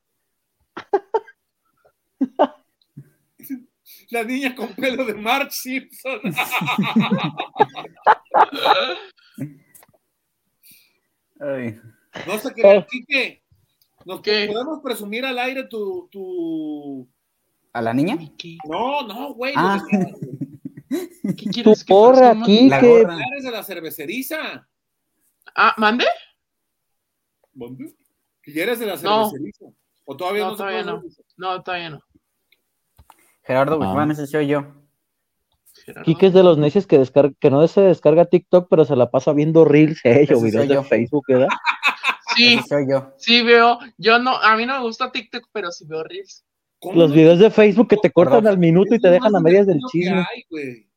La 4.10 4.24
niña 4.24 4.56
con 4.56 4.74
pelo 4.76 5.06
de 5.06 5.14
Mark 5.16 5.52
Simpson. 5.52 6.20
Ay. 11.40 11.80
No 12.28 12.38
sé 12.40 12.52
qué, 12.56 12.86
Quique. 12.90 13.44
¿Nos 14.06 14.22
¿Qué? 14.22 14.48
podemos 14.52 14.82
presumir 14.84 15.26
al 15.26 15.38
aire 15.40 15.64
tu, 15.68 16.08
tu, 16.12 17.10
¿A 17.76 17.82
la 17.82 17.94
niña? 17.94 18.18
No, 18.70 19.06
no, 19.06 19.34
güey. 19.34 19.54
Ah. 19.58 19.84
¿Qué 20.90 21.50
quieres 21.52 21.80
Tu 21.80 21.86
que 21.86 21.90
porra? 21.94 22.34
Quique. 22.46 22.70
La 22.70 22.80
gorra. 22.80 23.18
Eres 23.34 23.44
de 23.44 23.52
la 23.52 23.64
cerveceriza. 23.64 24.66
Ah, 25.54 25.74
¿mande? 25.76 26.06
¿Dónde? 27.52 27.94
¿Y 28.46 28.58
eres 28.58 28.80
de 28.80 28.86
la 28.86 28.96
No. 28.96 29.30
cerveceriza? 29.30 29.66
¿O 30.06 30.16
todavía 30.16 30.44
No, 30.46 30.52
no, 30.52 30.56
todavía 30.56 30.84
no. 30.84 31.04
No, 31.36 31.64
todavía 31.64 31.90
no. 31.90 32.02
Gerardo 33.44 33.74
Ah. 33.74 33.86
Guzmán, 33.88 34.12
ese 34.12 34.26
soy 34.26 34.48
yo. 34.48 34.64
Quique 36.06 36.28
es 36.28 36.34
de 36.34 36.44
los 36.44 36.58
necios 36.58 36.88
que, 36.88 36.98
descarga, 36.98 37.36
que 37.42 37.50
no 37.52 37.68
se 37.68 37.82
descarga 37.82 38.24
TikTok, 38.24 38.70
pero 38.70 38.86
se 38.86 38.96
la 38.96 39.12
pasa 39.12 39.34
viendo 39.34 39.66
reels 39.66 40.00
eh, 40.06 40.26
o 40.34 40.40
videos 40.42 40.70
de. 40.70 40.82
Facebook, 40.86 41.26
¿verdad? 41.28 41.50
Sí, 42.38 42.58
soy 42.70 42.86
yo. 42.90 43.14
sí 43.18 43.42
veo. 43.42 43.80
Yo 43.98 44.18
no, 44.20 44.38
a 44.38 44.56
mí 44.56 44.66
no 44.66 44.76
me 44.78 44.84
gusta 44.86 45.12
TikTok, 45.12 45.50
pero 45.52 45.74
sí 45.74 45.86
veo 45.86 46.04
Reels. 46.06 46.46
¿Cómo 46.86 47.00
Los 47.00 47.10
no? 47.10 47.16
videos 47.16 47.40
de 47.40 47.50
Facebook 47.50 47.88
que 47.88 47.98
te 47.98 48.12
cortan 48.12 48.42
Perdón. 48.42 48.54
al 48.54 48.60
minuto 48.60 48.94
y 48.94 49.00
te 49.00 49.10
dejan 49.10 49.36
a 49.36 49.40
medias 49.40 49.66
del 49.66 49.80
chisme. 49.92 50.20
hay. 50.20 50.88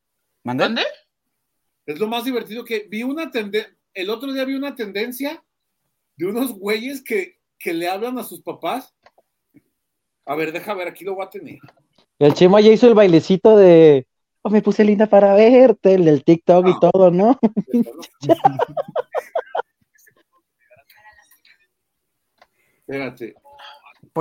¿Mandé? 0.43 0.63
¿Dónde? 0.65 0.83
Es 1.87 1.99
lo 1.99 2.07
más 2.07 2.23
divertido 2.25 2.63
que 2.63 2.85
vi 2.87 3.01
una 3.01 3.31
tendencia. 3.31 3.75
El 3.95 4.11
otro 4.11 4.31
día 4.31 4.45
vi 4.45 4.53
una 4.53 4.75
tendencia 4.75 5.43
de 6.15 6.25
unos 6.27 6.53
güeyes 6.53 7.03
que, 7.03 7.39
que 7.57 7.73
le 7.73 7.89
hablan 7.89 8.19
a 8.19 8.23
sus 8.23 8.41
papás. 8.41 8.93
A 10.25 10.35
ver, 10.35 10.51
deja 10.51 10.75
ver, 10.75 10.87
aquí 10.87 11.03
lo 11.03 11.15
voy 11.15 11.25
a 11.25 11.29
tener. 11.31 11.57
El 12.19 12.35
Chema 12.35 12.61
ya 12.61 12.71
hizo 12.71 12.87
el 12.87 12.93
bailecito 12.93 13.57
de. 13.57 14.05
Oh, 14.43 14.51
me 14.51 14.61
puse 14.61 14.83
linda 14.83 15.07
para 15.07 15.33
verte, 15.33 15.95
el 15.95 16.05
del 16.05 16.23
TikTok 16.23 16.67
y 16.67 16.79
todo, 16.79 17.09
¿no? 17.09 17.39
Espérate. 22.87 23.35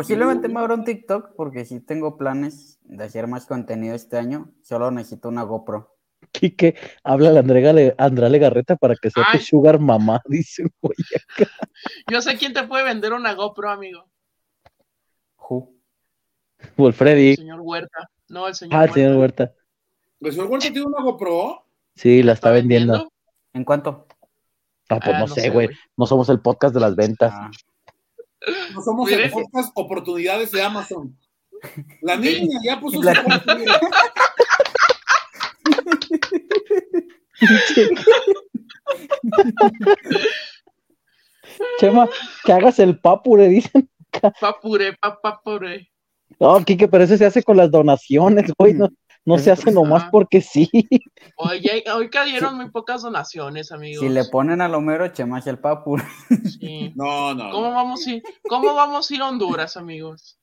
Posiblemente 0.03 0.49
me 0.49 0.61
abra 0.61 0.74
un 0.74 0.84
TikTok 0.84 1.34
porque 1.36 1.64
sí 1.64 1.80
tengo 1.80 2.16
planes 2.16 2.78
de 2.84 3.05
hacer 3.05 3.26
más 3.26 3.46
contenido 3.46 3.94
este 3.94 4.16
año. 4.16 4.51
Solo 4.62 4.90
necesito 4.90 5.28
una 5.28 5.42
GoPro. 5.42 5.96
Quique, 6.32 6.76
habla 7.05 7.30
a 7.30 7.38
Andrea, 7.38 7.72
Le- 7.72 7.94
Andrea 7.99 8.28
Legarreta 8.28 8.76
para 8.76 8.94
que 8.96 9.11
sea 9.11 9.24
tu 9.32 9.38
sugar 9.38 9.78
mamá, 9.80 10.20
dice 10.28 10.64
güey. 10.80 10.96
Yo 12.11 12.20
sé 12.22 12.36
quién 12.36 12.53
te 12.53 12.62
puede 12.64 12.84
vender 12.84 13.12
una 13.12 13.34
GoPro, 13.34 13.70
amigo. 13.70 14.05
Who? 15.49 15.72
O 16.76 16.88
el 16.88 16.94
señor 16.94 17.61
Huerta. 17.61 18.11
No, 18.28 18.46
el 18.46 18.55
señor 18.55 18.80
Ah, 18.80 18.84
el 18.84 18.92
señor 18.92 19.16
Huerta. 19.16 19.53
¿El 20.20 20.32
señor 20.32 20.46
Huerta 20.49 20.70
tiene 20.70 20.86
una 20.86 21.03
GoPro? 21.03 21.64
Sí, 21.94 22.22
la 22.22 22.32
está 22.32 22.51
vendiendo. 22.51 23.11
¿En 23.53 23.64
cuánto? 23.64 24.07
Ah, 24.90 25.01
pues 25.01 25.16
Ah, 25.16 25.18
no, 25.20 25.26
no 25.26 25.34
sé, 25.34 25.51
güey. 25.51 25.68
No 25.96 26.07
somos 26.07 26.28
el 26.28 26.40
podcast 26.40 26.74
de 26.74 26.80
las 26.80 26.94
ventas. 26.96 27.32
Ah, 27.34 27.51
No 28.74 28.82
somos 28.82 29.11
el 29.11 29.30
podcast 29.30 29.72
oportunidades 29.74 30.51
de 30.53 30.62
Amazon. 30.62 31.16
La 32.03 32.16
niña 32.16 32.59
ya 32.64 32.78
puso 32.78 33.03
su 33.03 33.09
mira. 33.09 33.80
Chema, 41.80 42.09
que 42.45 42.53
hagas 42.53 42.78
el 42.78 42.99
papure, 43.01 43.49
dicen. 43.49 43.89
Papure, 44.41 44.95
papapure. 45.01 45.91
No, 46.39 46.64
Quique, 46.64 46.89
pero 46.89 47.05
ese 47.05 47.18
se 47.18 47.26
hace 47.26 47.43
con 47.43 47.57
las 47.57 47.70
donaciones, 47.70 48.53
güey. 48.59 48.74
No, 48.74 48.89
no 49.24 49.39
se 49.39 49.51
hace 49.51 49.70
nomás 49.70 50.05
Ah. 50.05 50.09
porque 50.11 50.41
sí. 50.41 50.68
Oye, 51.37 51.85
hoy 51.95 52.11
cayeron 52.11 52.57
muy 52.57 52.70
pocas 52.70 53.03
donaciones, 53.03 53.72
amigos. 53.72 54.01
si 54.01 54.09
le 54.09 54.24
ponen 54.24 54.61
al 54.61 54.74
Homero, 54.74 55.09
Chema 55.09 55.39
es 55.39 55.47
el 55.47 55.59
papu. 55.59 55.97
Sí. 56.59 56.93
No, 56.97 57.35
no. 57.35 57.51
¿Cómo 57.51 57.68
no. 57.68 57.74
vamos 57.74 58.07
a 58.07 58.11
ir? 58.11 58.22
¿Cómo 58.49 58.74
vamos 58.74 59.11
a 59.11 59.14
ir 59.14 59.22
a 59.22 59.29
Honduras, 59.29 59.76
amigos? 59.76 60.39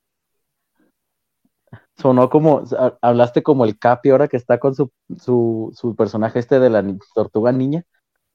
Sonó 1.97 2.29
como, 2.29 2.63
ha- 2.77 2.97
hablaste 3.01 3.41
como 3.43 3.65
el 3.65 3.77
Capi 3.79 4.09
ahora 4.09 4.27
que 4.27 4.37
está 4.37 4.59
con 4.59 4.75
su, 4.75 4.91
su, 5.17 5.71
su 5.75 5.95
personaje 5.95 6.39
este 6.39 6.59
de 6.59 6.69
la 6.69 6.81
ni- 6.81 6.97
tortuga 7.13 7.51
niña. 7.51 7.83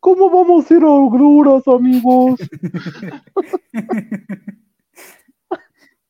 ¿Cómo 0.01 0.31
vamos 0.31 0.71
a 0.71 0.75
ir 0.75 0.83
a 0.83 0.87
Honduras, 0.89 1.67
amigos? 1.69 2.41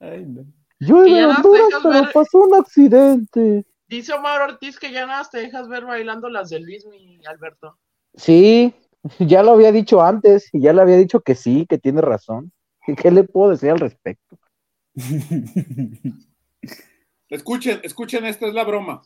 Ay, 0.01 0.25
no. 0.27 0.45
Yo 0.79 1.05
nos 1.07 1.37
Honduras, 1.37 1.69
pero 1.83 1.91
ver- 2.03 2.13
pasó 2.15 2.39
un 2.39 2.55
accidente. 2.55 3.67
Dice 3.91 4.13
Omar 4.13 4.43
Ortiz 4.43 4.79
que 4.79 4.93
ya 4.93 5.05
nada 5.05 5.19
más 5.19 5.33
te 5.33 5.39
dejas 5.39 5.67
ver 5.67 5.85
bailando 5.85 6.29
las 6.29 6.49
de 6.49 6.61
Luis, 6.61 6.87
mi 6.87 7.21
Alberto. 7.27 7.77
Sí, 8.15 8.73
ya 9.19 9.43
lo 9.43 9.51
había 9.51 9.73
dicho 9.73 10.01
antes 10.01 10.49
y 10.53 10.61
ya 10.61 10.73
le 10.73 10.83
había 10.83 10.97
dicho 10.97 11.23
que 11.23 11.35
sí, 11.35 11.67
que 11.69 11.77
tiene 11.77 12.01
razón. 12.01 12.53
¿Y 12.87 12.95
¿Qué 12.95 13.11
le 13.11 13.25
puedo 13.25 13.51
decir 13.51 13.71
al 13.71 13.81
respecto? 13.81 14.39
Escuchen, 17.31 17.81
escuchen, 17.85 18.27
esta 18.27 18.47
es 18.47 18.55
la 18.55 18.65
broma. 18.65 19.01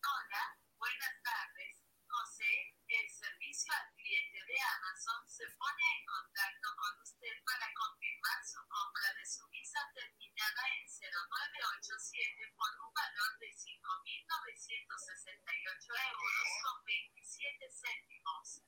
Hola, 0.00 0.42
buenas 0.80 1.14
tardes. 1.20 1.84
José, 2.08 2.72
el 2.88 3.08
servicio 3.12 3.68
al 3.76 3.92
cliente 3.92 4.40
de 4.40 4.56
Amazon 4.56 5.20
se 5.28 5.44
pone 5.60 5.84
en 6.00 6.08
contacto 6.08 6.72
con 6.80 6.96
usted 7.04 7.36
para 7.44 7.68
confirmar 7.76 8.40
su 8.48 8.56
compra 8.72 9.20
de 9.20 9.28
su 9.28 9.44
visa 9.52 9.84
terminada 9.92 10.64
en 10.80 10.88
0987 10.88 12.56
por 12.56 12.72
un 12.80 12.88
valor 12.96 13.36
de 13.36 13.52
5.968 13.52 15.92
euros 15.92 16.48
con 16.64 16.80
27 16.88 17.68
céntimos. 17.68 18.64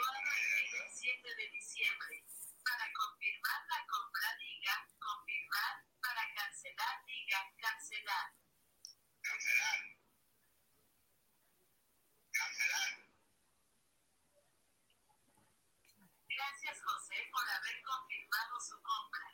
Efectuado 0.00 0.32
el 0.40 0.72
27 0.72 1.28
de 1.36 1.50
diciembre. 1.50 2.24
Para 2.64 2.86
confirmar 2.92 3.60
la 3.68 3.80
compra 3.86 4.28
diga 4.40 4.74
confirmar. 4.98 5.84
Para 6.00 6.22
cancelar 6.34 7.04
diga 7.04 7.40
cancelar. 7.60 8.32
Gracias 16.28 16.80
José 16.82 17.28
por 17.30 17.44
haber 17.50 17.82
confirmado 17.82 18.60
su 18.60 18.80
compra. 18.80 19.26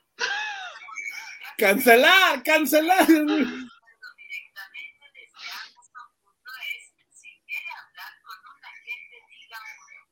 ¡Cancelar! 1.58 2.42
¡Cancelar! 2.42 3.06
directamente 3.06 5.04
desde 5.14 5.46
Amazon.es. 5.62 6.82
Si 7.14 7.30
quiere 7.46 7.70
hablar 7.70 8.12
con 8.22 8.38
un 8.50 8.64
agente, 8.64 9.16
diga 9.30 9.58
uno. 9.78 10.06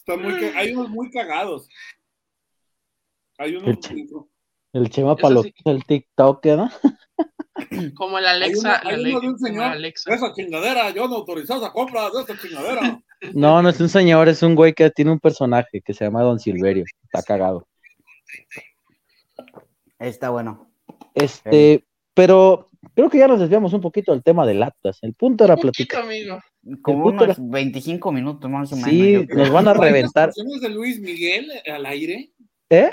Están 0.00 0.22
muy 0.22 0.32
Hay 0.56 0.72
unos 0.74 0.88
muy 0.90 1.10
cagados. 1.10 1.68
Hay 3.38 3.56
unos. 3.56 3.68
El 3.68 3.76
ch- 3.78 4.26
El 4.72 4.90
Chema 4.90 5.16
Palo 5.16 5.42
sí. 5.42 5.52
el 5.64 5.84
TikTok, 5.84 6.44
¿verdad? 6.44 6.70
Como 7.96 8.18
el 8.18 8.26
Alexa. 8.26 8.80
uno- 8.82 8.90
hay 8.90 9.04
uno 9.12 9.20
de 9.20 9.28
un 9.28 9.38
señor. 9.38 9.64
Alexa. 9.64 10.14
Esa 10.14 10.32
chingadera, 10.32 10.90
yo 10.90 11.06
no 11.08 11.16
autorizé 11.16 11.54
esa 11.54 11.72
compra 11.72 12.08
de 12.10 12.22
esa 12.22 12.38
chingadera. 12.40 13.02
No, 13.34 13.60
no 13.62 13.68
es 13.68 13.80
un 13.80 13.88
señor, 13.88 14.28
es 14.28 14.42
un 14.42 14.54
güey 14.54 14.72
que 14.72 14.90
tiene 14.90 15.10
un 15.12 15.20
personaje 15.20 15.82
que 15.82 15.92
se 15.92 16.04
llama 16.04 16.22
Don 16.22 16.38
Silverio. 16.40 16.84
Está 17.04 17.22
cagado. 17.22 17.66
Está 19.98 20.30
bueno. 20.30 20.70
Este, 21.14 21.84
pero 22.14 22.70
creo 22.94 23.10
que 23.10 23.18
ya 23.18 23.28
nos 23.28 23.40
desviamos 23.40 23.72
un 23.74 23.80
poquito 23.82 24.12
del 24.12 24.22
tema 24.22 24.46
del 24.46 24.62
Atlas. 24.62 24.98
El 25.02 25.14
punto 25.14 25.44
era 25.44 25.54
Un 25.54 25.60
poquito, 25.60 25.72
platicar. 25.76 26.02
amigo. 26.04 26.40
Como 26.82 27.06
unos 27.06 27.36
25 27.38 28.12
minutos 28.12 28.50
más 28.50 28.72
o 28.72 28.76
menos. 28.76 28.90
Sí, 28.90 29.26
nos 29.34 29.50
van 29.50 29.68
a 29.68 29.72
¿Bailas 29.72 29.92
reventar. 29.92 30.28
canciones 30.28 30.60
de 30.60 30.68
Luis 30.68 31.00
Miguel 31.00 31.50
al 31.66 31.86
aire? 31.86 32.32
¿Eh? 32.68 32.90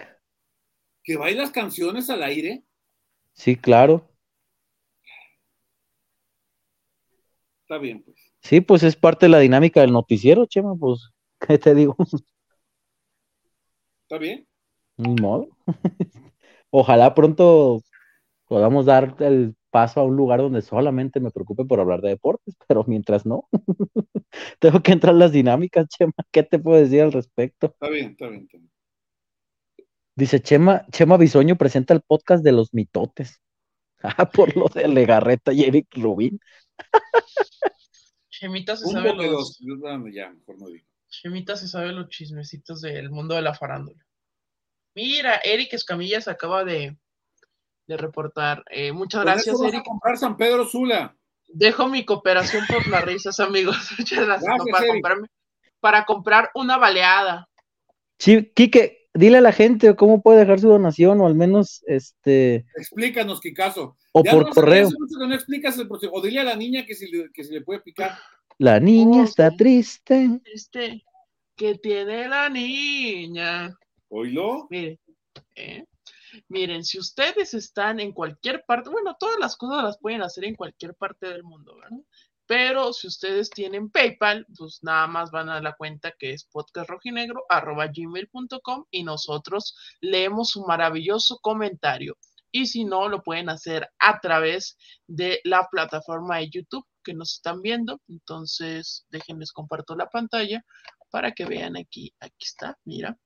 ¿Que 1.04 1.18
bailas 1.18 1.52
canciones 1.52 2.10
al 2.10 2.24
aire? 2.24 2.64
Sí, 3.34 3.56
claro. 3.56 4.10
Está 7.62 7.78
bien, 7.78 8.02
pues. 8.04 8.18
Sí, 8.42 8.62
pues 8.62 8.84
es 8.84 8.96
parte 8.96 9.26
de 9.26 9.32
la 9.32 9.40
dinámica 9.40 9.82
del 9.82 9.92
noticiero, 9.92 10.46
Chema, 10.46 10.76
pues, 10.76 11.10
¿qué 11.48 11.58
te 11.58 11.76
digo? 11.76 11.96
¿Está 14.04 14.18
bien? 14.18 14.48
Ni 14.96 15.14
modo. 15.22 15.50
Ojalá 16.70 17.14
pronto 17.14 17.82
podamos 18.48 18.86
dar 18.86 19.16
el 19.20 19.56
paso 19.78 20.00
a 20.00 20.04
un 20.06 20.16
lugar 20.16 20.40
donde 20.40 20.64
solamente 20.64 21.20
me 21.20 21.30
preocupe 21.30 21.64
por 21.64 21.80
hablar 21.80 22.02
de 22.02 22.10
deportes, 22.10 22.56
pero 22.68 22.84
mientras 22.88 23.28
no, 23.28 23.48
tengo 24.60 24.82
que 24.82 24.92
entrar 24.92 25.14
en 25.14 25.20
las 25.20 25.32
dinámicas, 25.32 25.88
Chema. 25.96 26.14
¿Qué 26.32 26.42
te 26.42 26.58
puedo 26.58 26.82
decir 26.82 27.04
al 27.04 27.12
respecto? 27.12 27.68
Está 27.68 27.90
bien, 27.90 28.12
está 28.12 28.28
bien. 28.28 28.42
Está 28.46 28.58
bien. 28.58 28.72
Dice 30.16 30.42
Chema, 30.42 30.84
Chema 30.92 31.18
Bisoño 31.18 31.58
presenta 31.58 31.94
el 31.94 32.02
podcast 32.02 32.44
de 32.44 32.54
los 32.54 32.74
mitotes. 32.74 33.40
Ah, 34.02 34.28
por 34.28 34.56
lo 34.58 34.66
de 34.68 34.88
Legarreta 34.88 35.54
y 35.54 35.64
Eric 35.64 35.88
Rubin. 35.96 36.40
Chemita 38.30 38.76
se 38.76 38.88
sabe 38.88 39.14
los, 39.14 39.32
dos. 39.32 39.60
Bueno, 39.80 40.08
ya, 40.08 40.32
mejor 40.32 40.60
no 40.60 40.70
digo. 40.70 40.88
Chemita 41.08 41.56
se 41.56 41.68
sabe 41.68 41.92
los 41.92 42.10
chismecitos 42.10 42.82
del 42.82 43.12
mundo 43.12 43.36
de 43.36 43.44
la 43.44 43.54
farándula. 43.54 44.04
Mira, 44.96 45.40
Eric 45.44 45.74
Escamilla 45.74 46.20
se 46.20 46.32
acaba 46.32 46.64
de, 46.64 46.98
de 47.88 47.98
reportar. 47.98 48.64
Eh, 48.70 48.92
muchas 48.92 49.24
gracias, 49.24 49.60
a 49.62 49.68
Eric. 49.68 49.84
comprar 49.84 50.18
San 50.18 50.38
Pedro 50.38 50.66
Sula. 50.66 51.16
Dejo 51.48 51.88
mi 51.88 52.06
cooperación 52.06 52.66
por 52.68 52.86
las 52.88 53.04
risas, 53.06 53.40
amigos. 53.40 53.78
Muchas 53.98 54.26
gracias. 54.26 54.54
No, 54.58 54.66
para, 54.66 54.84
Eric. 54.84 54.96
comprarme, 54.96 55.28
para 55.80 56.06
comprar 56.06 56.52
una 56.54 56.78
baleada. 56.78 57.48
Sí, 58.20 58.52
Quique, 58.54 59.08
dile 59.14 59.38
a 59.38 59.42
la 59.42 59.54
gente 59.54 59.96
cómo 59.96 60.22
puede 60.22 60.40
dejar 60.40 60.60
su 60.60 60.68
donación 60.68 61.22
o 61.22 61.28
al 61.28 61.36
menos 61.36 61.84
este. 61.88 62.66
Explícanos, 62.76 63.40
Kikazo. 63.40 63.98
O 64.12 64.24
por 64.24 64.50
correo. 64.50 64.90
No 65.20 65.34
explicas 65.34 65.78
el 65.78 65.88
proceso. 65.88 66.12
O 66.14 66.22
dile 66.22 66.42
a 66.42 66.44
la 66.44 66.56
niña 66.56 66.86
que 66.86 66.96
si 66.96 67.10
le, 67.10 67.32
que 67.32 67.44
le 67.44 67.62
puede 67.62 67.80
picar. 67.80 68.18
La 68.58 68.80
niña 68.80 69.24
está 69.24 69.52
triste. 69.52 70.40
Triste. 70.44 71.04
¿Qué 71.56 71.76
tiene 71.76 72.28
la 72.28 72.50
niña? 72.50 73.76
¿Oílo? 74.10 74.68
Miren, 74.70 75.00
¿eh? 75.56 75.86
Miren, 76.48 76.84
si 76.84 77.00
ustedes 77.00 77.54
están 77.54 78.00
en 78.00 78.14
cualquier 78.14 78.64
parte, 78.66 78.90
bueno, 78.90 79.16
todas 79.20 79.40
las 79.40 79.56
cosas 79.56 79.84
las 79.84 80.00
pueden 80.00 80.22
hacer 80.22 80.46
en 80.46 80.56
cualquier 80.56 80.96
parte 80.96 81.28
del 81.28 81.44
mundo, 81.44 81.76
¿verdad? 81.76 81.98
Pero 82.48 82.94
si 82.94 83.08
ustedes 83.08 83.50
tienen 83.50 83.90
PayPal, 83.90 84.46
pues 84.58 84.80
nada 84.82 85.06
más 85.08 85.32
van 85.32 85.50
a 85.50 85.62
la 85.62 85.76
cuenta 85.76 86.14
que 86.18 86.32
es 86.32 86.46
podcastrojinegro.gmail.com 86.46 88.86
y 88.90 89.04
nosotros 89.04 89.76
leemos 90.00 90.52
su 90.52 90.66
maravilloso 90.66 91.40
comentario. 91.40 92.16
Y 92.52 92.68
si 92.68 92.86
no, 92.86 93.10
lo 93.10 93.22
pueden 93.22 93.50
hacer 93.50 93.90
a 94.00 94.22
través 94.22 94.78
de 95.08 95.42
la 95.44 95.68
plataforma 95.70 96.38
de 96.38 96.50
YouTube 96.50 96.88
que 97.04 97.14
nos 97.14 97.34
están 97.34 97.62
viendo. 97.62 98.00
Entonces, 98.08 99.06
déjenles 99.10 99.52
comparto 99.52 99.98
la 99.98 100.10
pantalla 100.10 100.64
para 101.10 101.34
que 101.34 101.44
vean 101.46 101.76
aquí. 101.76 102.14
Aquí 102.22 102.46
está, 102.46 102.78
mira. 102.86 103.18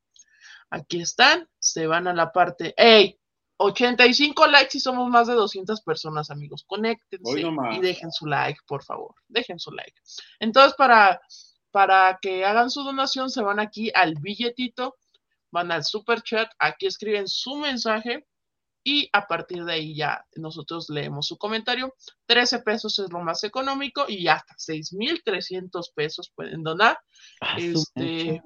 Aquí 0.72 1.02
están. 1.02 1.48
Se 1.60 1.86
van 1.86 2.08
a 2.08 2.14
la 2.14 2.32
parte. 2.32 2.74
¡Ey! 2.78 3.18
85 3.62 4.48
likes 4.48 4.78
y 4.78 4.80
somos 4.80 5.10
más 5.10 5.28
de 5.28 5.34
200 5.34 5.82
personas, 5.82 6.32
amigos. 6.32 6.64
Conéctense 6.66 7.42
y 7.74 7.80
dejen 7.80 8.12
su 8.12 8.26
like, 8.26 8.60
por 8.66 8.84
favor. 8.84 9.14
Dejen 9.28 9.60
su 9.60 9.72
like. 9.72 9.94
Entonces, 10.40 10.74
para, 10.76 11.22
para 11.70 12.18
que 12.22 12.44
hagan 12.44 12.72
su 12.72 12.84
donación, 12.84 13.30
se 13.30 13.44
van 13.44 13.60
aquí 13.60 13.92
al 13.94 14.16
billetito, 14.16 14.98
van 15.52 15.72
al 15.72 15.84
super 15.84 16.22
chat, 16.24 16.50
aquí 16.58 16.88
escriben 16.88 17.28
su 17.28 17.56
mensaje 17.56 18.26
y 18.84 19.10
a 19.14 19.28
partir 19.28 19.64
de 19.64 19.74
ahí 19.74 19.96
ya 19.96 20.26
nosotros 20.36 20.90
leemos 20.90 21.28
su 21.28 21.38
comentario. 21.38 21.94
13 22.26 22.60
pesos 22.60 22.98
es 22.98 23.12
lo 23.12 23.20
más 23.20 23.44
económico 23.44 24.06
y 24.08 24.28
hasta 24.28 24.56
6,300 24.58 25.92
pesos 25.92 26.32
pueden 26.34 26.64
donar. 26.64 26.98
Ah, 27.42 27.58
este, 27.60 28.42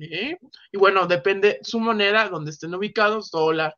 y 0.00 0.78
bueno, 0.78 1.06
depende 1.06 1.58
su 1.62 1.80
moneda, 1.80 2.28
donde 2.28 2.50
estén 2.50 2.74
ubicados, 2.74 3.30
dólar, 3.30 3.76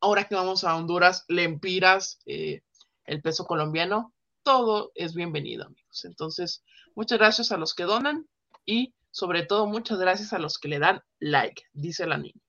ahora 0.00 0.24
que 0.24 0.34
vamos 0.34 0.64
a 0.64 0.76
Honduras, 0.76 1.24
lempiras, 1.28 2.20
eh, 2.26 2.60
el 3.04 3.22
peso 3.22 3.44
colombiano, 3.44 4.14
todo 4.42 4.92
es 4.94 5.14
bienvenido, 5.14 5.66
amigos. 5.66 6.04
Entonces, 6.04 6.64
muchas 6.94 7.18
gracias 7.18 7.52
a 7.52 7.56
los 7.56 7.74
que 7.74 7.84
donan 7.84 8.28
y 8.64 8.94
sobre 9.10 9.44
todo 9.44 9.66
muchas 9.66 9.98
gracias 9.98 10.32
a 10.32 10.38
los 10.38 10.58
que 10.58 10.68
le 10.68 10.78
dan 10.78 11.00
like, 11.18 11.62
dice 11.72 12.06
la 12.06 12.18
niña. 12.18 12.40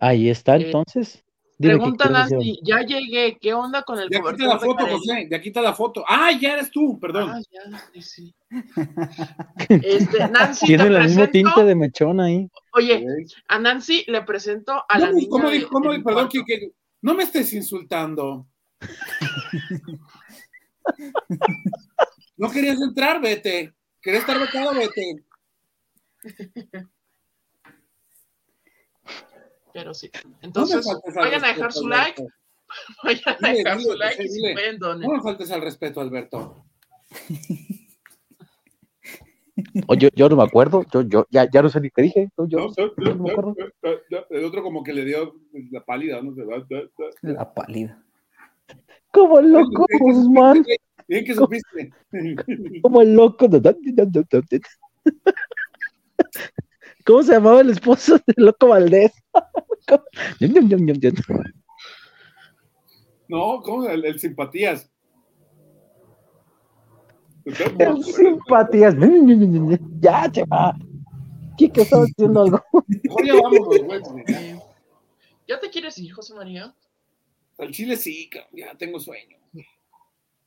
Ahí 0.00 0.28
está 0.28 0.56
eh, 0.56 0.66
entonces. 0.66 1.24
Pregunta 1.60 2.08
Nancy, 2.08 2.58
ya 2.62 2.80
llegué, 2.80 3.36
¿qué 3.38 3.52
onda 3.52 3.82
con 3.82 3.98
el 3.98 4.08
Ya 4.08 4.22
quita 4.22 4.46
la 4.46 4.58
foto, 4.58 4.86
José, 4.86 5.28
ya 5.30 5.40
quita 5.40 5.60
la 5.60 5.74
foto. 5.74 6.04
Ah, 6.08 6.32
ya 6.32 6.54
eres 6.54 6.70
tú, 6.70 6.98
perdón. 6.98 7.30
Ah, 7.30 7.40
ya, 7.50 7.60
sí. 8.00 8.34
Este, 9.68 10.28
Nancy, 10.28 10.66
Tiene 10.66 10.84
el 10.84 11.02
mismo 11.02 11.28
tinte 11.28 11.64
de 11.64 11.74
mechón 11.74 12.20
ahí. 12.20 12.48
Oye, 12.72 13.04
a 13.48 13.58
Nancy 13.58 14.04
le 14.08 14.22
presento 14.22 14.84
a 14.88 14.98
la 14.98 15.12
niña. 15.12 15.28
¿cómo, 15.28 15.50
cómo, 15.70 15.90
perdón, 16.02 16.28
que, 16.28 16.72
no 17.02 17.14
me 17.14 17.24
estés 17.24 17.52
insultando. 17.52 18.46
no 22.36 22.50
querías 22.50 22.80
entrar, 22.80 23.20
vete. 23.20 23.74
¿Querías 24.00 24.22
estar 24.22 24.40
becado, 24.40 24.74
vete. 24.74 25.24
Pero 29.72 29.94
sí. 29.94 30.10
Entonces, 30.42 30.86
vayan 31.14 31.44
a 31.44 31.48
dejar 31.48 31.72
su 31.72 31.88
like. 31.88 32.22
Vayan 33.02 33.36
a 33.42 33.52
dejar 33.52 33.80
su 33.80 33.96
like 33.96 34.22
y 34.22 34.28
si 34.28 34.52
pueden 34.52 34.78
donar. 34.78 35.08
No 35.08 35.16
me 35.16 35.20
faltes 35.20 35.50
al 35.50 35.60
respeto, 35.60 36.00
Alberto. 36.00 36.64
Oh, 39.86 39.94
yo, 39.94 40.08
yo, 40.14 40.28
no 40.28 40.36
me 40.36 40.44
acuerdo, 40.44 40.84
yo, 40.92 41.02
yo 41.02 41.26
ya, 41.30 41.48
ya 41.50 41.62
no 41.62 41.68
sé 41.68 41.80
ni 41.80 41.90
qué 41.90 42.02
dije. 42.02 42.30
Yo, 42.48 42.58
no, 42.58 42.68
no, 42.96 43.14
me 43.16 43.30
acuerdo. 43.30 43.54
El 44.30 44.44
otro 44.44 44.62
como 44.62 44.82
que 44.82 44.92
le 44.92 45.04
dio 45.04 45.34
la 45.70 45.84
pálida, 45.84 46.20
¿no? 46.22 46.34
La 47.22 47.52
pálida. 47.52 48.02
Como 49.12 49.40
el 49.40 49.52
loco, 49.52 49.86
Guzmán. 49.98 50.64
Bien 51.08 51.24
que 51.24 51.34
supiste. 51.34 51.92
Como 52.82 53.02
el 53.02 53.14
loco. 53.14 53.48
¿Cómo 57.10 57.24
se 57.24 57.32
llamaba 57.32 57.60
el 57.60 57.70
esposo 57.70 58.20
del 58.24 58.46
loco 58.46 58.68
Valdés? 58.68 59.10
no, 63.26 63.60
¿cómo? 63.62 63.88
El, 63.88 64.16
simpatías. 64.20 64.88
El 67.44 68.04
simpatías. 68.04 68.94
Ya, 70.00 70.30
chema. 70.30 70.78
¿Qué 71.58 71.68
que 71.72 71.82
estaba 71.82 72.04
haciendo 72.04 72.42
algo? 72.42 72.62
ya 73.24 73.34
vámonos, 73.34 73.80
güey. 73.82 74.60
¿Ya 75.48 75.58
te 75.58 75.68
quieres 75.68 75.98
ir, 75.98 76.12
José 76.12 76.34
María? 76.34 76.72
Al 77.58 77.72
chile 77.72 77.96
sí, 77.96 78.30
ya 78.52 78.76
tengo 78.78 79.00
sueño. 79.00 79.36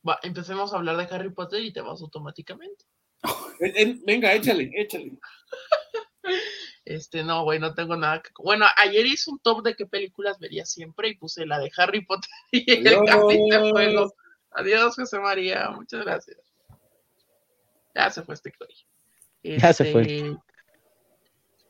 Va, 0.07 0.18
empecemos 0.23 0.73
a 0.73 0.77
hablar 0.77 0.95
de 0.95 1.14
Harry 1.14 1.30
Potter 1.30 1.61
y 1.61 1.73
te 1.73 1.81
vas 1.81 2.02
automáticamente. 2.02 2.85
Venga, 4.06 4.34
échale, 4.34 4.72
échale. 4.73 5.19
Este, 6.86 7.24
no, 7.24 7.44
güey, 7.44 7.60
no 7.60 7.74
tengo 7.74 7.95
nada 7.95 8.22
que. 8.22 8.30
Bueno, 8.38 8.66
ayer 8.78 9.06
hice 9.06 9.32
un 9.32 9.40
top 9.40 9.64
de 9.64 9.76
qué 9.76 9.86
películas 9.86 10.40
vería 10.40 10.66
siempre 10.66 11.10
y 11.10 11.18
puse 11.18 11.45
la 11.45 11.60
de 11.60 11.72
Harry 11.78 12.06
Potter 12.06 12.30
y 12.52 12.72
el 12.72 12.84
de 12.84 13.70
Fuego. 13.72 14.14
Adiós, 14.52 14.95
José 14.95 15.20
María, 15.20 15.70
muchas 15.70 16.04
gracias. 16.04 16.38
Ya 17.95 18.10
se 18.10 18.24
fue 18.24 18.36
este 18.36 18.52
Chloe. 18.52 19.58
ya 19.58 19.74
se 19.74 19.91
fue. 19.91 20.02
Este, 20.02 20.38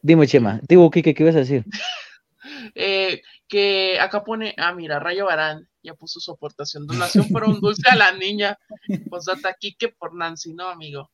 Dime, 0.02 0.28
Chema, 0.28 0.60
digo, 0.68 0.92
¿qué, 0.92 1.02
qué, 1.02 1.16
ibas 1.18 1.36
a 1.36 1.40
decir? 1.40 1.64
eh, 2.76 3.22
que 3.48 3.98
acá 4.00 4.24
pone, 4.24 4.54
ah, 4.58 4.74
mira, 4.74 5.00
Rayo 5.00 5.28
Barán 5.28 5.70
ya 5.82 5.94
puso 5.94 6.20
su 6.20 6.32
aportación, 6.32 6.88
donación 6.88 7.30
por 7.30 7.44
un 7.46 7.60
dulce 7.62 7.90
a 7.90 7.96
la 7.96 8.12
niña. 8.12 8.58
Pues 9.10 9.26
data 9.26 9.56
que 9.58 9.90
por 9.90 10.14
Nancy, 10.14 10.54
¿no, 10.54 10.68
amigo? 10.68 11.10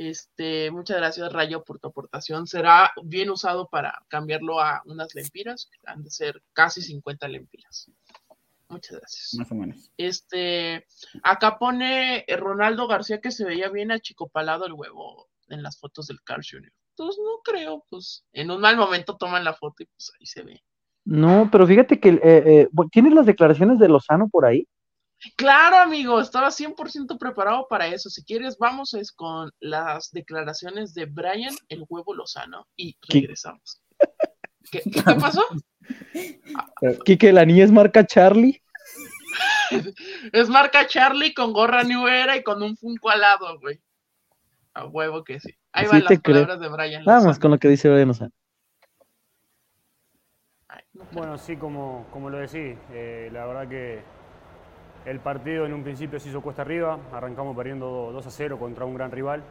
Este, 0.00 0.70
muchas 0.70 0.96
gracias, 0.96 1.30
Rayo, 1.30 1.62
por 1.62 1.78
tu 1.78 1.88
aportación. 1.88 2.46
Será 2.46 2.90
bien 3.04 3.28
usado 3.28 3.68
para 3.68 4.02
cambiarlo 4.08 4.58
a 4.58 4.80
unas 4.86 5.14
lempiras, 5.14 5.68
que 5.70 5.78
han 5.84 6.02
de 6.02 6.10
ser 6.10 6.42
casi 6.54 6.80
50 6.80 7.28
lempiras. 7.28 7.90
Muchas 8.70 8.96
gracias. 8.96 9.34
Más 9.34 9.52
o 9.52 9.54
menos. 9.54 9.92
Este, 9.98 10.86
acá 11.22 11.58
pone 11.58 12.24
Ronaldo 12.38 12.88
García 12.88 13.20
que 13.20 13.30
se 13.30 13.44
veía 13.44 13.68
bien 13.68 13.90
achicopalado 13.92 14.64
el 14.64 14.72
huevo 14.72 15.28
en 15.50 15.62
las 15.62 15.78
fotos 15.78 16.06
del 16.06 16.22
Carl 16.22 16.42
Jr. 16.50 16.72
Entonces 16.96 17.22
no 17.22 17.42
creo, 17.44 17.84
pues 17.90 18.24
en 18.32 18.50
un 18.50 18.62
mal 18.62 18.78
momento 18.78 19.18
toman 19.18 19.44
la 19.44 19.52
foto 19.52 19.82
y 19.82 19.86
pues 19.86 20.12
ahí 20.18 20.24
se 20.24 20.44
ve. 20.44 20.62
No, 21.04 21.50
pero 21.52 21.66
fíjate 21.66 22.00
que 22.00 22.08
eh, 22.08 22.20
eh, 22.24 22.68
tienes 22.90 23.12
las 23.12 23.26
declaraciones 23.26 23.78
de 23.78 23.88
Lozano 23.88 24.30
por 24.30 24.46
ahí. 24.46 24.66
Claro, 25.36 25.76
amigo, 25.76 26.20
estaba 26.20 26.48
100% 26.48 27.18
preparado 27.18 27.66
para 27.68 27.86
eso. 27.86 28.08
Si 28.08 28.24
quieres, 28.24 28.56
vamos 28.58 28.94
es 28.94 29.12
con 29.12 29.50
las 29.60 30.10
declaraciones 30.12 30.94
de 30.94 31.06
Brian 31.06 31.54
el 31.68 31.84
huevo 31.88 32.14
Lozano 32.14 32.66
y 32.76 32.96
regresamos. 33.08 33.82
¿Qué, 34.70 34.80
¿Qué, 34.82 35.02
te 35.02 35.14
pasó? 35.16 35.44
que 37.18 37.32
la 37.32 37.44
niña 37.44 37.64
es 37.64 37.72
marca 37.72 38.06
Charlie. 38.06 38.62
es 40.32 40.48
marca 40.48 40.86
Charlie 40.86 41.34
con 41.34 41.52
gorra 41.52 41.82
New 41.82 42.06
Era 42.06 42.36
y 42.36 42.42
con 42.42 42.62
un 42.62 42.76
Funko 42.76 43.10
al 43.10 43.20
lado, 43.20 43.58
güey. 43.60 43.80
A 44.72 44.86
huevo 44.86 45.22
que 45.24 45.40
sí. 45.40 45.54
Ahí 45.72 45.86
van 45.86 46.04
las 46.04 46.20
palabras 46.20 46.60
de 46.60 46.68
Brian. 46.68 47.04
Lozano. 47.04 47.20
Vamos 47.20 47.38
con 47.38 47.50
lo 47.50 47.58
que 47.58 47.68
dice 47.68 47.90
Brian 47.90 48.08
Lozano. 48.08 48.32
Bueno, 51.12 51.38
sí, 51.38 51.56
como, 51.56 52.06
como 52.10 52.30
lo 52.30 52.38
decís, 52.38 52.78
eh, 52.92 53.30
la 53.32 53.46
verdad 53.46 53.68
que 53.68 54.02
el 55.04 55.20
partido 55.20 55.66
en 55.66 55.72
un 55.72 55.82
principio 55.82 56.20
se 56.20 56.28
hizo 56.28 56.40
cuesta 56.40 56.62
arriba, 56.62 56.98
arrancamos 57.12 57.56
perdiendo 57.56 58.10
2 58.12 58.26
a 58.26 58.30
0 58.30 58.58
contra 58.58 58.84
un 58.84 58.94
gran 58.94 59.10
rival, 59.10 59.42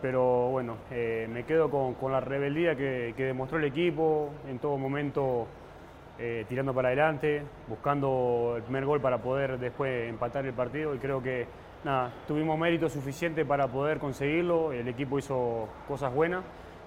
pero 0.00 0.48
bueno, 0.48 0.76
eh, 0.90 1.28
me 1.30 1.44
quedo 1.44 1.70
con, 1.70 2.12
la 2.12 2.20
rebeldía 2.20 2.74
que, 2.76 3.12
demostró 3.16 3.58
el 3.58 3.64
equipo 3.64 4.30
en 4.48 4.58
todo 4.58 4.78
momento, 4.78 5.46
eh, 6.18 6.44
tirando 6.48 6.72
para 6.72 6.88
adelante, 6.88 7.42
buscando 7.68 8.54
el 8.56 8.62
primer 8.62 8.86
gol 8.86 9.00
para 9.00 9.18
poder 9.18 9.58
después 9.58 10.08
empatar 10.08 10.46
el 10.46 10.54
partido 10.54 10.94
y 10.94 10.98
creo 10.98 11.22
que 11.22 11.46
nada, 11.84 12.12
tuvimos 12.26 12.58
mérito 12.58 12.88
suficiente 12.88 13.44
para 13.44 13.68
poder 13.68 13.98
conseguirlo, 13.98 14.72
el 14.72 14.88
equipo 14.88 15.18
hizo 15.18 15.68
cosas 15.86 16.14
buenas 16.14 16.44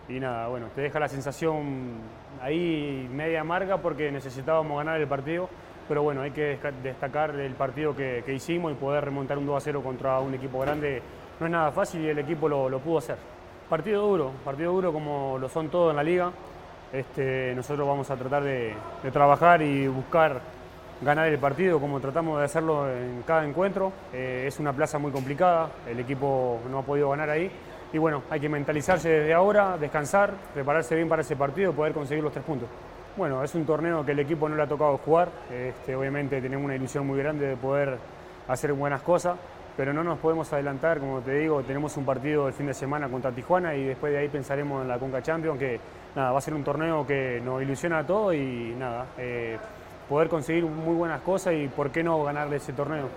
y 0.09 0.19
nada, 0.19 0.47
bueno, 0.47 0.67
te 0.73 0.81
deja 0.81 0.99
la 0.99 1.07
sensación 1.07 1.99
ahí 2.41 3.07
media 3.13 3.41
amarga 3.41 3.77
porque 3.77 4.11
necesitábamos 4.11 4.77
ganar 4.77 4.99
el 4.99 5.07
partido 5.07 5.49
pero 5.87 6.03
bueno, 6.03 6.21
hay 6.21 6.31
que 6.31 6.57
destacar 6.83 7.31
el 7.31 7.53
partido 7.53 7.95
que, 7.95 8.23
hicimos 8.33 8.71
y 8.71 8.75
poder 8.75 9.05
remontar 9.05 9.37
un 9.37 9.45
2 9.45 9.57
a 9.57 9.59
0 9.59 9.81
contra 9.83 10.19
un 10.19 10.33
equipo 10.33 10.59
grande. 10.59 11.01
No 11.39 11.45
es 11.45 11.51
nada 11.51 11.71
fácil 11.71 12.01
y 12.01 12.09
el 12.09 12.19
equipo 12.19 12.47
lo, 12.47 12.79
pudo 12.79 12.99
hacer. 12.99 13.17
Partido 13.69 14.05
duro, 14.05 14.31
partido 14.43 14.71
duro 14.71 14.93
como 14.93 15.37
lo 15.39 15.49
son 15.49 15.69
todos 15.69 15.91
en 15.91 15.97
la 15.97 16.03
liga. 16.03 16.31
Este, 16.93 17.53
nosotros 17.55 17.87
vamos 17.87 18.09
a 18.09 18.17
tratar 18.17 18.43
de, 18.43 18.73
trabajar 19.11 19.61
y 19.61 19.87
buscar 19.87 20.41
ganar 21.01 21.27
el 21.27 21.39
partido 21.39 21.79
como 21.79 21.99
tratamos 21.99 22.39
de 22.39 22.45
hacerlo 22.45 22.89
en 22.89 23.23
cada 23.25 23.45
encuentro. 23.45 23.91
Eh, 24.13 24.45
es 24.47 24.59
una 24.59 24.73
plaza 24.73 24.97
muy 24.97 25.11
complicada, 25.11 25.71
el 25.87 25.99
equipo 25.99 26.59
no 26.69 26.79
ha 26.79 26.83
podido 26.83 27.09
ganar 27.09 27.29
ahí. 27.29 27.51
Y 27.93 27.97
bueno, 27.97 28.23
hay 28.29 28.39
que 28.39 28.47
mentalizarse 28.47 29.09
desde 29.09 29.33
ahora, 29.33 29.77
descansar, 29.77 30.33
prepararse 30.53 30.95
bien 30.95 31.09
para 31.09 31.21
ese 31.21 31.35
partido 31.35 31.71
y 31.71 31.73
poder 31.73 31.93
conseguir 31.93 32.23
los 32.23 32.31
tres 32.31 32.45
puntos. 32.45 32.69
Bueno, 33.17 33.43
es 33.43 33.53
un 33.55 33.65
torneo 33.65 34.05
que 34.05 34.13
el 34.13 34.19
equipo 34.19 34.47
no 34.47 34.55
le 34.55 34.63
ha 34.63 34.67
tocado 34.67 34.97
jugar. 34.97 35.29
Este, 35.51 35.95
obviamente 35.95 36.41
tenemos 36.41 36.65
una 36.65 36.75
ilusión 36.75 37.05
muy 37.05 37.19
grande 37.19 37.47
de 37.47 37.57
poder 37.57 37.97
hacer 38.47 38.73
buenas 38.73 39.01
cosas 39.01 39.37
pero 39.75 39.93
no 39.93 40.03
nos 40.03 40.19
podemos 40.19 40.51
adelantar, 40.51 40.99
como 40.99 41.21
te 41.21 41.33
digo, 41.33 41.63
tenemos 41.63 41.95
un 41.97 42.05
partido 42.05 42.47
el 42.47 42.53
fin 42.53 42.67
de 42.67 42.73
semana 42.73 43.07
contra 43.07 43.31
Tijuana 43.31 43.73
y 43.75 43.85
después 43.85 44.11
de 44.11 44.19
ahí 44.19 44.27
pensaremos 44.27 44.81
en 44.81 44.87
la 44.87 44.99
Conca 44.99 45.21
Champions, 45.21 45.57
que 45.57 45.79
nada, 46.15 46.31
va 46.31 46.37
a 46.37 46.41
ser 46.41 46.53
un 46.53 46.63
torneo 46.63 47.05
que 47.07 47.41
nos 47.43 47.61
ilusiona 47.61 47.99
a 47.99 48.05
todos 48.05 48.35
y 48.35 48.75
nada, 48.77 49.07
eh, 49.17 49.57
poder 50.09 50.27
conseguir 50.27 50.65
muy 50.65 50.95
buenas 50.95 51.21
cosas 51.21 51.53
y 51.53 51.67
por 51.67 51.89
qué 51.89 52.03
no 52.03 52.23
ganarle 52.23 52.57
ese 52.57 52.73
torneo. 52.73 53.07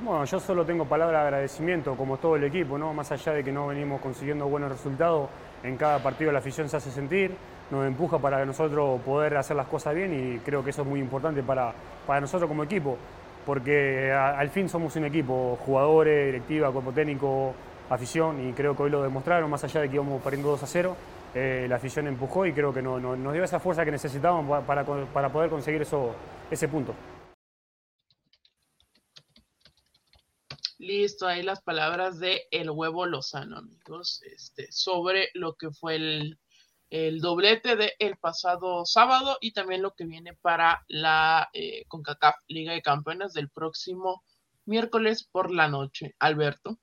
Bueno, 0.00 0.24
yo 0.24 0.40
solo 0.40 0.64
tengo 0.64 0.86
palabra 0.86 1.20
de 1.20 1.24
agradecimiento, 1.26 1.94
como 1.94 2.16
todo 2.16 2.36
el 2.36 2.44
equipo, 2.44 2.78
¿no? 2.78 2.92
más 2.92 3.12
allá 3.12 3.34
de 3.34 3.44
que 3.44 3.52
no 3.52 3.68
venimos 3.68 4.00
consiguiendo 4.00 4.48
buenos 4.48 4.72
resultados, 4.72 5.28
en 5.62 5.76
cada 5.76 6.02
partido 6.02 6.32
la 6.32 6.38
afición 6.38 6.68
se 6.68 6.78
hace 6.78 6.90
sentir, 6.90 7.36
nos 7.72 7.86
empuja 7.86 8.20
para 8.20 8.44
nosotros 8.44 9.00
poder 9.00 9.36
hacer 9.36 9.56
las 9.56 9.66
cosas 9.66 9.94
bien 9.94 10.12
y 10.36 10.38
creo 10.40 10.62
que 10.62 10.70
eso 10.70 10.82
es 10.82 10.88
muy 10.88 11.00
importante 11.00 11.42
para, 11.42 11.72
para 12.06 12.20
nosotros 12.20 12.46
como 12.46 12.62
equipo 12.62 12.96
porque 13.44 14.12
al 14.12 14.50
fin 14.50 14.68
somos 14.68 14.94
un 14.96 15.04
equipo, 15.04 15.58
jugadores, 15.64 16.26
directiva, 16.26 16.70
cuerpo 16.70 16.92
técnico, 16.92 17.54
afición, 17.90 18.48
y 18.48 18.52
creo 18.52 18.76
que 18.76 18.84
hoy 18.84 18.90
lo 18.90 19.02
demostraron, 19.02 19.50
más 19.50 19.64
allá 19.64 19.80
de 19.80 19.88
que 19.88 19.96
íbamos 19.96 20.22
perdiendo 20.22 20.50
2 20.50 20.62
a 20.62 20.66
0, 20.66 20.96
eh, 21.34 21.66
la 21.68 21.76
afición 21.76 22.06
empujó 22.06 22.46
y 22.46 22.52
creo 22.52 22.72
que 22.72 22.82
no, 22.82 23.00
nos 23.00 23.32
dio 23.32 23.42
esa 23.42 23.58
fuerza 23.58 23.84
que 23.84 23.90
necesitábamos 23.90 24.64
para, 24.64 24.84
poder 24.84 25.50
conseguir 25.50 25.82
eso, 25.82 26.14
ese 26.50 26.68
punto. 26.68 26.94
Listo, 30.78 31.26
ahí 31.26 31.42
las 31.42 31.62
palabras 31.62 32.18
de 32.18 32.42
El 32.50 32.70
Huevo 32.70 33.06
Lozano, 33.06 33.58
amigos, 33.58 34.20
este, 34.24 34.70
sobre 34.72 35.30
lo 35.34 35.54
que 35.54 35.70
fue 35.70 35.94
el, 35.94 36.38
el 36.92 37.22
doblete 37.22 37.74
del 37.74 37.90
el 37.98 38.16
pasado 38.18 38.84
sábado 38.84 39.38
y 39.40 39.54
también 39.54 39.80
lo 39.80 39.94
que 39.94 40.04
viene 40.04 40.34
para 40.42 40.84
la 40.88 41.48
eh, 41.54 41.84
CONCACAF 41.88 42.34
Liga 42.48 42.74
de 42.74 42.82
Campeones 42.82 43.32
del 43.32 43.48
próximo 43.48 44.22
miércoles 44.66 45.26
por 45.32 45.50
la 45.50 45.68
noche. 45.68 46.14
Alberto. 46.18 46.78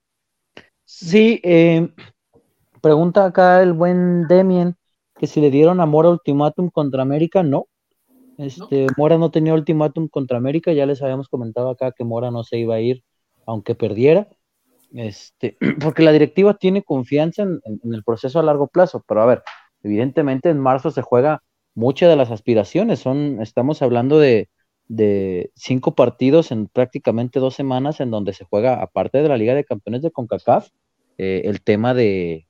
Sí, 0.84 1.40
eh, 1.44 1.94
pregunta 2.82 3.24
acá 3.24 3.62
el 3.62 3.74
buen 3.74 4.28
Demien 4.28 4.76
que 5.16 5.28
si 5.28 5.42
le 5.42 5.52
dieron 5.52 5.80
a 5.80 5.86
Mora 5.86 6.10
ultimátum 6.10 6.72
contra 6.72 7.04
América, 7.04 7.44
no. 7.44 7.68
Este, 8.40 8.88
Mora 8.98 9.20
no 9.20 9.30
tenía 9.30 9.54
ultimátum 9.54 10.08
contra 10.08 10.38
América, 10.38 10.74
ya 10.74 10.88
les 10.88 11.04
habíamos 11.04 11.28
comentado 11.28 11.70
acá 11.70 11.92
que 11.92 12.06
Mora 12.06 12.32
no 12.32 12.44
se 12.44 12.58
iba 12.58 12.76
a 12.76 12.82
ir 12.82 13.04
aunque 13.46 13.76
perdiera. 13.76 14.28
Este, 14.92 15.56
porque 15.84 16.02
la 16.02 16.14
directiva 16.14 16.56
tiene 16.56 16.82
confianza 16.82 17.44
en 17.44 17.62
el 17.84 18.04
proceso 18.04 18.40
a 18.40 18.44
largo 18.44 18.68
plazo, 18.68 19.04
pero 19.08 19.22
a 19.22 19.28
ver, 19.28 19.44
Evidentemente 19.84 20.50
en 20.50 20.60
marzo 20.60 20.92
se 20.92 21.02
juega 21.02 21.44
muchas 21.76 22.10
de 22.10 22.16
las 22.16 22.32
aspiraciones, 22.32 23.00
son, 23.00 23.42
estamos 23.42 23.82
hablando 23.82 24.20
de, 24.20 24.50
cinco 25.56 25.94
partidos 25.96 26.52
en 26.52 26.68
prácticamente 26.68 27.40
dos 27.40 27.56
semanas 27.56 28.00
en 28.00 28.12
donde 28.12 28.34
se 28.34 28.46
juega, 28.46 28.82
aparte 28.82 29.22
de 29.22 29.30
la 29.30 29.38
Liga 29.38 29.54
de 29.54 29.64
Campeones 29.64 30.02
de 30.02 30.12
CONCACAF, 30.12 30.70
eh, 31.18 31.44
el 31.46 31.62
tema 31.62 31.94
de, 31.94 32.48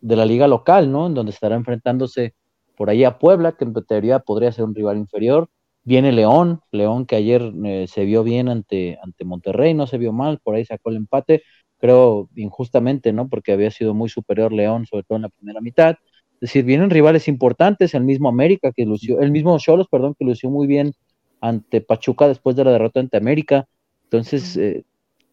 la 0.00 0.24
liga 0.26 0.46
local, 0.46 0.92
¿no? 0.92 1.08
En 1.08 1.14
donde 1.14 1.32
estará 1.32 1.56
enfrentándose 1.56 2.34
por 2.76 2.88
ahí 2.88 3.04
a 3.04 3.18
Puebla, 3.18 3.52
que 3.52 3.64
en 3.64 3.74
teoría 3.74 4.20
podría 4.20 4.52
ser 4.52 4.64
un 4.64 4.74
rival 4.74 4.96
inferior. 4.96 5.50
Viene 5.82 6.12
León, 6.12 6.60
León 6.70 7.04
que 7.04 7.16
ayer 7.16 7.52
eh, 7.64 7.86
se 7.88 8.04
vio 8.04 8.22
bien 8.22 8.48
ante 8.48 8.98
Monterrey, 9.24 9.74
no 9.74 9.86
se 9.86 9.98
vio 9.98 10.12
mal, 10.12 10.38
por 10.38 10.54
ahí 10.54 10.64
sacó 10.64 10.90
el 10.90 10.96
empate 10.96 11.42
creo 11.78 12.28
injustamente, 12.36 13.12
¿no? 13.12 13.28
Porque 13.28 13.52
había 13.52 13.70
sido 13.70 13.94
muy 13.94 14.08
superior 14.08 14.52
León, 14.52 14.86
sobre 14.86 15.04
todo 15.04 15.16
en 15.16 15.22
la 15.22 15.28
primera 15.28 15.60
mitad. 15.60 15.96
Es 16.34 16.40
decir, 16.40 16.64
vienen 16.64 16.90
rivales 16.90 17.28
importantes, 17.28 17.94
el 17.94 18.04
mismo 18.04 18.28
América 18.28 18.72
que 18.72 18.84
lució, 18.84 19.20
el 19.20 19.30
mismo 19.30 19.58
Cholos, 19.58 19.88
perdón, 19.90 20.14
que 20.18 20.24
lució 20.24 20.50
muy 20.50 20.66
bien 20.66 20.92
ante 21.40 21.80
Pachuca 21.80 22.28
después 22.28 22.56
de 22.56 22.64
la 22.64 22.72
derrota 22.72 23.00
ante 23.00 23.16
América. 23.16 23.66
Entonces, 24.04 24.56
eh, 24.56 24.84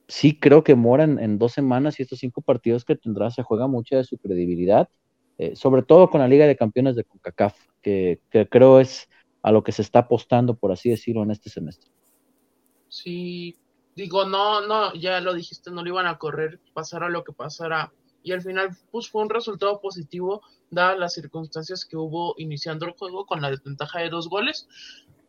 sí 0.08 0.40
creo 0.40 0.64
que 0.64 0.76
moran 0.76 1.20
en 1.20 1.38
dos 1.38 1.54
semanas 1.54 2.00
y 2.00 2.04
estos 2.04 2.20
cinco 2.20 2.42
partidos 2.42 2.86
que 2.86 2.96
tendrá 2.96 3.30
se 3.32 3.44
juega 3.44 3.68
mucha 3.68 3.98
de 3.98 4.04
su 4.04 4.18
credibilidad, 4.18 4.90
eh, 5.38 5.56
sobre 5.56 5.84
todo 5.84 6.10
con 6.10 6.22
la 6.22 6.28
Liga 6.28 6.48
de 6.48 6.56
Campeones 6.56 6.96
de 6.96 7.04
CONCACAF, 7.04 7.56
que, 7.82 8.20
que 8.30 8.48
creo 8.48 8.80
es 8.80 9.10
a 9.42 9.52
lo 9.52 9.64
que 9.64 9.72
se 9.72 9.84
está 9.84 10.00
apostando, 10.00 10.56
por 10.56 10.72
así 10.72 10.90
decirlo, 10.90 11.24
en 11.24 11.32
este 11.32 11.50
semestre. 11.50 11.92
Sí, 12.90 13.56
digo, 13.96 14.26
no, 14.26 14.66
no, 14.68 14.94
ya 14.94 15.22
lo 15.22 15.34
dijiste, 15.34 15.72
no 15.72 15.82
lo 15.82 15.90
iban 15.90 16.08
a 16.08 16.18
correr, 16.18 16.60
pasara 16.74 17.10
lo 17.10 17.24
que 17.24 17.34
pasara. 17.34 17.92
Y 18.24 18.32
al 18.32 18.42
final, 18.42 18.76
pues 18.92 19.10
fue 19.10 19.22
un 19.22 19.30
resultado 19.30 19.80
positivo, 19.80 20.42
dadas 20.70 20.98
las 20.98 21.14
circunstancias 21.14 21.86
que 21.86 21.96
hubo 21.96 22.36
iniciando 22.38 22.86
el 22.86 22.94
juego 22.94 23.26
con 23.26 23.42
la 23.42 23.52
desventaja 23.52 24.00
de 24.00 24.10
dos 24.10 24.30
goles. 24.30 24.68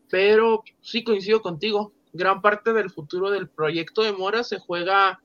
Pero 0.09 0.65
sí 0.81 1.05
coincido 1.05 1.43
contigo, 1.43 1.93
gran 2.13 2.41
parte 2.41 2.73
del 2.73 2.91
futuro 2.91 3.31
del 3.31 3.49
proyecto 3.49 4.03
de 4.03 4.13
Mora 4.13 4.45
se 4.45 4.59
juega 4.59 5.21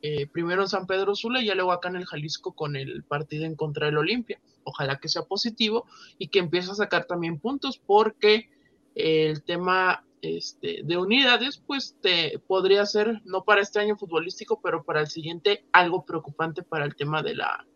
eh, 0.00 0.26
primero 0.26 0.62
en 0.62 0.68
San 0.68 0.86
Pedro 0.86 1.14
Sula 1.14 1.40
y 1.40 1.46
ya 1.46 1.54
luego 1.54 1.72
acá 1.72 1.88
en 1.88 1.96
el 1.96 2.06
Jalisco 2.06 2.52
con 2.52 2.76
el 2.76 3.04
partido 3.04 3.44
en 3.44 3.56
contra 3.56 3.86
del 3.86 3.98
Olimpia. 3.98 4.40
Ojalá 4.64 4.98
que 4.98 5.08
sea 5.08 5.22
positivo 5.22 5.86
y 6.18 6.28
que 6.28 6.38
empiece 6.38 6.70
a 6.70 6.74
sacar 6.74 7.06
también 7.06 7.38
puntos 7.38 7.78
porque 7.78 8.48
el 8.94 9.42
tema 9.42 10.04
este, 10.22 10.82
de 10.84 10.96
unidades, 10.96 11.60
pues 11.66 11.96
te 12.00 12.38
podría 12.46 12.86
ser, 12.86 13.20
no 13.24 13.44
para 13.44 13.60
este 13.60 13.80
año 13.80 13.96
futbolístico, 13.96 14.60
pero 14.62 14.84
para 14.84 15.00
el 15.00 15.08
siguiente, 15.08 15.64
algo 15.72 16.04
preocupante 16.04 16.62
para 16.62 16.84
el 16.84 16.94
tema 16.94 17.22
de 17.22 17.34
la 17.34 17.66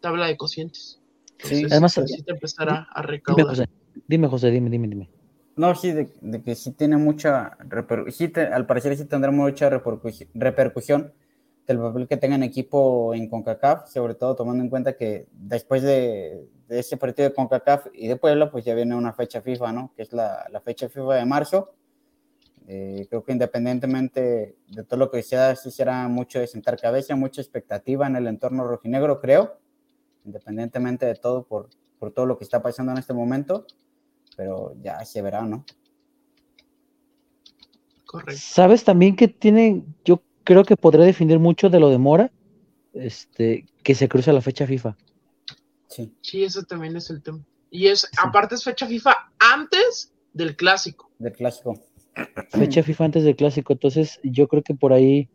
tabla 0.00 0.26
de 0.26 0.36
cocientes. 0.36 1.00
sí, 1.38 1.64
además, 1.70 1.96
necesita 1.96 2.32
empezar 2.32 2.68
a, 2.68 3.02
recaudar. 3.02 3.68
Dime 4.08 4.26
José, 4.26 4.50
dime, 4.50 4.70
dime, 4.70 4.88
dime, 4.88 5.08
No, 5.54 5.72
sí, 5.76 5.92
de, 5.92 6.10
que 6.44 6.56
sí 6.56 6.72
tiene 6.72 6.96
mucha 6.96 7.56
repercusión, 7.60 8.32
al 8.52 8.66
parecer 8.66 8.96
sí 8.96 9.04
tendrá 9.04 9.30
mucha 9.30 9.70
repercusión 9.70 11.12
del 11.66 11.78
papel 11.78 12.08
que 12.08 12.16
tengan 12.16 12.42
equipo 12.42 13.14
en 13.14 13.28
CONCACAF, 13.28 13.88
sobre 13.88 14.14
todo 14.14 14.34
tomando 14.34 14.64
en 14.64 14.68
cuenta 14.68 14.96
que 14.96 15.28
después 15.32 15.82
de, 15.82 16.48
ese 16.68 16.96
partido 16.96 17.28
de 17.28 17.34
CONCACAF 17.34 17.86
y 17.94 18.08
de 18.08 18.16
Puebla, 18.16 18.50
pues 18.50 18.64
ya 18.64 18.74
viene 18.74 18.96
una 18.96 19.12
fecha 19.12 19.40
FIFA, 19.40 19.72
¿no? 19.72 19.92
Que 19.96 20.02
es 20.02 20.12
la, 20.12 20.46
la 20.50 20.60
fecha 20.60 20.88
FIFA 20.88 21.14
de 21.14 21.24
marzo, 21.24 21.72
eh, 22.66 23.06
creo 23.10 23.22
que 23.22 23.32
independientemente 23.32 24.56
de 24.68 24.84
todo 24.84 24.98
lo 24.98 25.10
que 25.10 25.22
sea, 25.22 25.54
sí 25.54 25.70
será 25.70 26.08
mucho 26.08 26.38
de 26.38 26.46
sentar 26.46 26.80
cabeza, 26.80 27.14
mucha 27.14 27.42
expectativa 27.42 28.06
en 28.06 28.16
el 28.16 28.26
entorno 28.26 28.66
rojinegro, 28.66 29.20
creo, 29.20 29.58
independientemente 30.24 31.04
de 31.04 31.14
todo, 31.14 31.44
por, 31.44 31.68
por 31.98 32.12
todo 32.12 32.24
lo 32.24 32.38
que 32.38 32.44
está 32.44 32.62
pasando 32.62 32.92
en 32.92 32.98
este 32.98 33.12
momento, 33.12 33.66
pero 34.36 34.74
ya 34.82 35.04
se 35.04 35.20
verá, 35.20 35.42
¿no? 35.42 35.64
Correcto. 38.06 38.40
¿Sabes 38.42 38.84
también 38.84 39.14
que 39.16 39.28
tiene, 39.28 39.84
yo 40.04 40.22
creo 40.44 40.64
que 40.64 40.76
podré 40.76 41.04
definir 41.04 41.38
mucho 41.38 41.68
de 41.68 41.80
lo 41.80 41.90
de 41.90 41.98
Mora, 41.98 42.32
este, 42.94 43.66
que 43.82 43.94
se 43.94 44.08
cruza 44.08 44.32
la 44.32 44.40
fecha 44.40 44.66
FIFA? 44.66 44.96
Sí. 45.88 46.14
Sí, 46.22 46.44
eso 46.44 46.62
también 46.62 46.96
es 46.96 47.10
el 47.10 47.22
tema. 47.22 47.44
Y 47.70 47.88
es, 47.88 48.08
aparte 48.16 48.54
es 48.54 48.64
fecha 48.64 48.86
FIFA 48.86 49.14
antes 49.38 50.12
del 50.32 50.56
clásico. 50.56 51.10
Del 51.18 51.32
clásico 51.32 51.74
fecha 52.50 52.82
FIFA 52.82 53.04
antes 53.06 53.24
del 53.24 53.36
clásico, 53.36 53.72
entonces 53.72 54.20
yo 54.22 54.48
creo 54.48 54.62
que 54.62 54.74
por 54.74 54.92
ahí, 54.92 55.28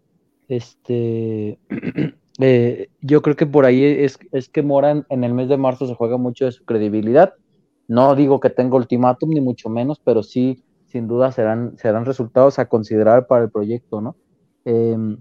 este, 0.47 1.60
eh, 2.39 2.89
yo 3.01 3.22
creo 3.22 3.35
que 3.35 3.45
por 3.45 3.65
ahí 3.65 3.84
es, 3.84 4.19
es 4.31 4.49
que 4.49 4.64
Moran 4.64 5.06
en 5.10 5.23
el 5.23 5.34
mes 5.34 5.49
de 5.49 5.57
marzo 5.57 5.88
se 5.88 5.95
juega 5.95 6.18
mucho 6.18 6.45
de 6.45 6.51
su 6.51 6.65
credibilidad. 6.65 7.34
No 7.88 8.15
digo 8.15 8.39
que 8.39 8.49
tenga 8.49 8.76
ultimátum, 8.76 9.31
ni 9.31 9.41
mucho 9.41 9.69
menos, 9.69 9.99
pero 10.03 10.22
sí, 10.22 10.64
sin 10.85 11.07
duda, 11.07 11.31
serán, 11.31 11.77
serán 11.77 12.06
resultados 12.06 12.60
a 12.60 12.68
considerar 12.68 13.27
para 13.27 13.45
el 13.45 13.51
proyecto, 13.51 13.99
¿no? 14.01 14.15
Em, 14.65 15.18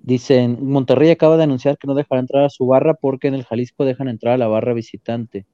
dicen, 0.00 0.58
Monterrey 0.62 1.10
acaba 1.10 1.36
de 1.36 1.44
anunciar 1.44 1.76
que 1.76 1.86
no 1.86 1.94
dejará 1.94 2.20
entrar 2.20 2.44
a 2.44 2.50
su 2.50 2.66
barra 2.66 2.94
porque 2.94 3.28
en 3.28 3.34
el 3.34 3.44
Jalisco 3.44 3.84
dejan 3.84 4.08
entrar 4.08 4.34
a 4.34 4.38
la 4.38 4.48
barra 4.48 4.72
visitante 4.72 5.46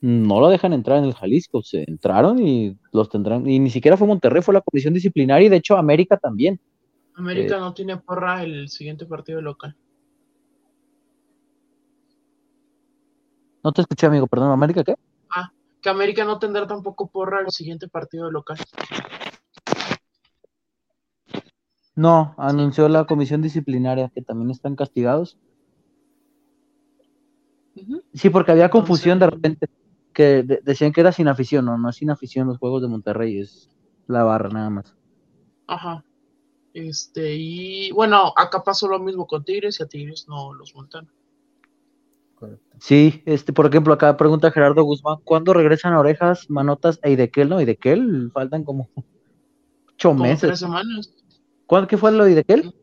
no 0.00 0.40
lo 0.40 0.48
dejan 0.48 0.72
entrar 0.72 0.98
en 0.98 1.04
el 1.04 1.14
Jalisco, 1.14 1.62
se 1.62 1.84
entraron 1.88 2.38
y 2.38 2.78
los 2.92 3.08
tendrán, 3.08 3.48
y 3.48 3.58
ni 3.58 3.70
siquiera 3.70 3.96
fue 3.96 4.06
Monterrey, 4.06 4.42
fue 4.42 4.54
la 4.54 4.60
comisión 4.60 4.94
disciplinaria 4.94 5.46
y 5.46 5.48
de 5.48 5.56
hecho 5.56 5.76
América 5.76 6.16
también. 6.16 6.60
América 7.14 7.56
eh, 7.56 7.60
no 7.60 7.72
tiene 7.72 7.96
porra 7.96 8.42
el 8.42 8.68
siguiente 8.68 9.06
partido 9.06 9.40
local. 9.40 9.74
No 13.64 13.72
te 13.72 13.80
escuché, 13.80 14.06
amigo, 14.06 14.26
perdón, 14.26 14.52
¿América 14.52 14.84
qué? 14.84 14.94
Ah, 15.34 15.50
que 15.80 15.88
América 15.88 16.24
no 16.24 16.38
tendrá 16.38 16.66
tampoco 16.66 17.08
porra 17.08 17.40
el 17.40 17.50
siguiente 17.50 17.88
partido 17.88 18.30
local. 18.30 18.58
No, 21.96 22.34
anunció 22.36 22.88
la 22.90 23.06
comisión 23.06 23.40
disciplinaria 23.40 24.10
que 24.14 24.20
también 24.20 24.50
están 24.50 24.76
castigados. 24.76 25.38
Sí, 28.12 28.30
porque 28.30 28.52
había 28.52 28.70
confusión 28.70 29.18
de 29.18 29.30
repente, 29.30 29.66
que 30.16 30.42
decían 30.62 30.94
que 30.94 31.02
era 31.02 31.12
sin 31.12 31.28
afición, 31.28 31.66
no, 31.66 31.76
no 31.76 31.90
es 31.90 31.96
sin 31.96 32.08
afición 32.08 32.46
los 32.46 32.56
Juegos 32.56 32.80
de 32.80 32.88
Monterrey, 32.88 33.38
es 33.38 33.68
la 34.06 34.24
barra 34.24 34.48
nada 34.48 34.70
más. 34.70 34.96
Ajá. 35.66 36.02
Este, 36.72 37.34
y 37.34 37.90
bueno, 37.92 38.32
acá 38.34 38.62
pasó 38.64 38.88
lo 38.88 38.98
mismo 38.98 39.26
con 39.26 39.44
Tigres 39.44 39.78
y 39.78 39.82
a 39.82 39.86
Tigres 39.86 40.24
no 40.26 40.54
los 40.54 40.74
montan. 40.74 41.06
Sí, 42.78 43.22
este, 43.26 43.52
por 43.52 43.66
ejemplo, 43.66 43.92
acá 43.92 44.16
pregunta 44.16 44.50
Gerardo 44.50 44.84
Guzmán, 44.84 45.18
¿cuándo 45.22 45.52
regresan 45.52 45.92
Orejas, 45.92 46.48
Manotas 46.48 46.98
e 47.02 47.10
Idequel? 47.10 47.50
No, 47.50 47.60
Idequel, 47.60 48.30
faltan 48.32 48.64
como 48.64 48.88
ocho 49.92 50.14
meses. 50.14 50.40
Tres 50.40 50.60
semanas. 50.60 51.12
¿Cuándo 51.66 51.88
qué 51.88 51.98
fue 51.98 52.10
lo 52.12 52.24
de 52.24 52.32
Idequel? 52.32 52.74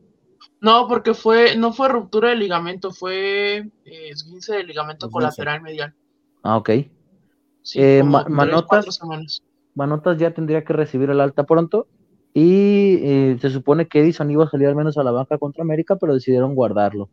No, 0.60 0.86
porque 0.86 1.14
fue, 1.14 1.56
no 1.56 1.72
fue 1.72 1.88
ruptura 1.88 2.30
de 2.30 2.36
ligamento, 2.36 2.92
fue 2.92 3.56
eh, 3.84 4.08
esguince 4.10 4.54
de 4.54 4.62
ligamento 4.62 5.10
colateral 5.10 5.62
medial. 5.62 5.92
Ah, 6.44 6.58
ok. 6.58 6.70
Eh, 7.74 8.02
Manotas, 8.02 9.00
Manotas 9.74 10.18
ya 10.18 10.32
tendría 10.32 10.64
que 10.64 10.72
recibir 10.72 11.10
el 11.10 11.20
alta 11.20 11.44
pronto. 11.44 11.86
Y 12.36 12.98
eh, 13.02 13.38
se 13.40 13.48
supone 13.50 13.86
que 13.86 14.00
Edison 14.00 14.30
iba 14.30 14.44
a 14.44 14.50
salir 14.50 14.66
al 14.66 14.74
menos 14.74 14.98
a 14.98 15.04
la 15.04 15.12
banca 15.12 15.38
contra 15.38 15.62
América, 15.62 15.96
pero 15.96 16.14
decidieron 16.14 16.54
guardarlo. 16.54 17.08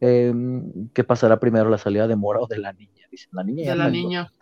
Em, 0.00 0.88
¿Qué 0.94 1.04
pasará 1.04 1.38
primero, 1.38 1.68
la 1.68 1.78
salida 1.78 2.08
de 2.08 2.16
Mora 2.16 2.40
o 2.40 2.46
de 2.46 2.58
la 2.58 2.72
niña? 2.72 3.06
Dice, 3.10 3.28
la 3.32 3.44
niña 3.44 3.70
de 3.70 3.76
la 3.76 3.90
niña. 3.90 4.32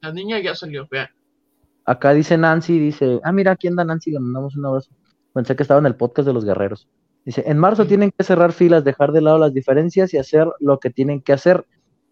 La 0.00 0.12
niña 0.12 0.40
ya 0.40 0.54
salió, 0.54 0.88
vean. 0.90 1.08
Acá 1.84 2.12
dice 2.12 2.36
Nancy, 2.36 2.78
dice, 2.78 3.20
ah, 3.22 3.32
mira, 3.32 3.52
aquí 3.52 3.68
anda 3.68 3.84
Nancy, 3.84 4.10
le 4.10 4.20
mandamos 4.20 4.56
un 4.56 4.66
abrazo. 4.66 4.90
Pensé 5.32 5.54
que 5.56 5.62
estaba 5.62 5.80
en 5.80 5.86
el 5.86 5.96
podcast 5.96 6.26
de 6.26 6.32
los 6.32 6.44
guerreros. 6.44 6.88
Dice, 7.24 7.44
en 7.46 7.58
marzo 7.58 7.86
tienen 7.86 8.12
que 8.16 8.24
cerrar 8.24 8.52
filas, 8.52 8.84
dejar 8.84 9.12
de 9.12 9.20
lado 9.20 9.38
las 9.38 9.54
diferencias 9.54 10.12
y 10.14 10.18
hacer 10.18 10.48
lo 10.58 10.78
que 10.80 10.90
tienen 10.90 11.20
que 11.20 11.32
hacer. 11.32 11.66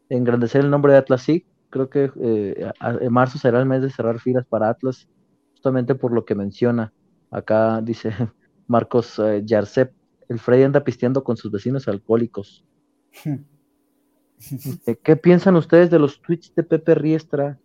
Engrandecer 0.09 0.63
el 0.63 0.71
nombre 0.71 0.93
de 0.93 0.99
Atlas 0.99 1.23
sí. 1.23 1.45
Creo 1.71 1.91
que 1.91 2.11
eh, 2.21 2.71
en 2.81 3.13
marzo 3.13 3.39
será 3.39 3.61
el 3.61 3.67
mes 3.67 3.83
de 3.83 3.91
cerrar 3.91 4.19
filas 4.21 4.47
para 4.47 4.71
Atlas, 4.71 5.09
justamente 5.53 5.95
por 5.95 6.13
lo 6.13 6.25
que 6.25 6.35
menciona. 6.35 6.93
Acá 7.31 7.81
dice 7.83 8.11
Marcos 8.67 9.19
eh, 9.19 9.43
Yarcep, 9.45 9.93
el 10.29 10.39
Frey 10.39 10.63
anda 10.63 10.85
pisteando 10.85 11.23
con 11.25 11.37
sus 11.37 11.51
vecinos 11.51 11.89
alcohólicos. 11.89 12.65
¿Qué 15.03 15.17
piensan 15.17 15.57
ustedes 15.57 15.91
de 15.91 15.99
los 15.99 16.23
tweets 16.23 16.55
de 16.55 16.63
Pepe 16.63 16.95
Riestra? 16.95 17.59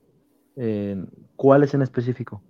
¿Cuáles 1.36 1.74
en 1.74 1.82
específico? 1.82 2.42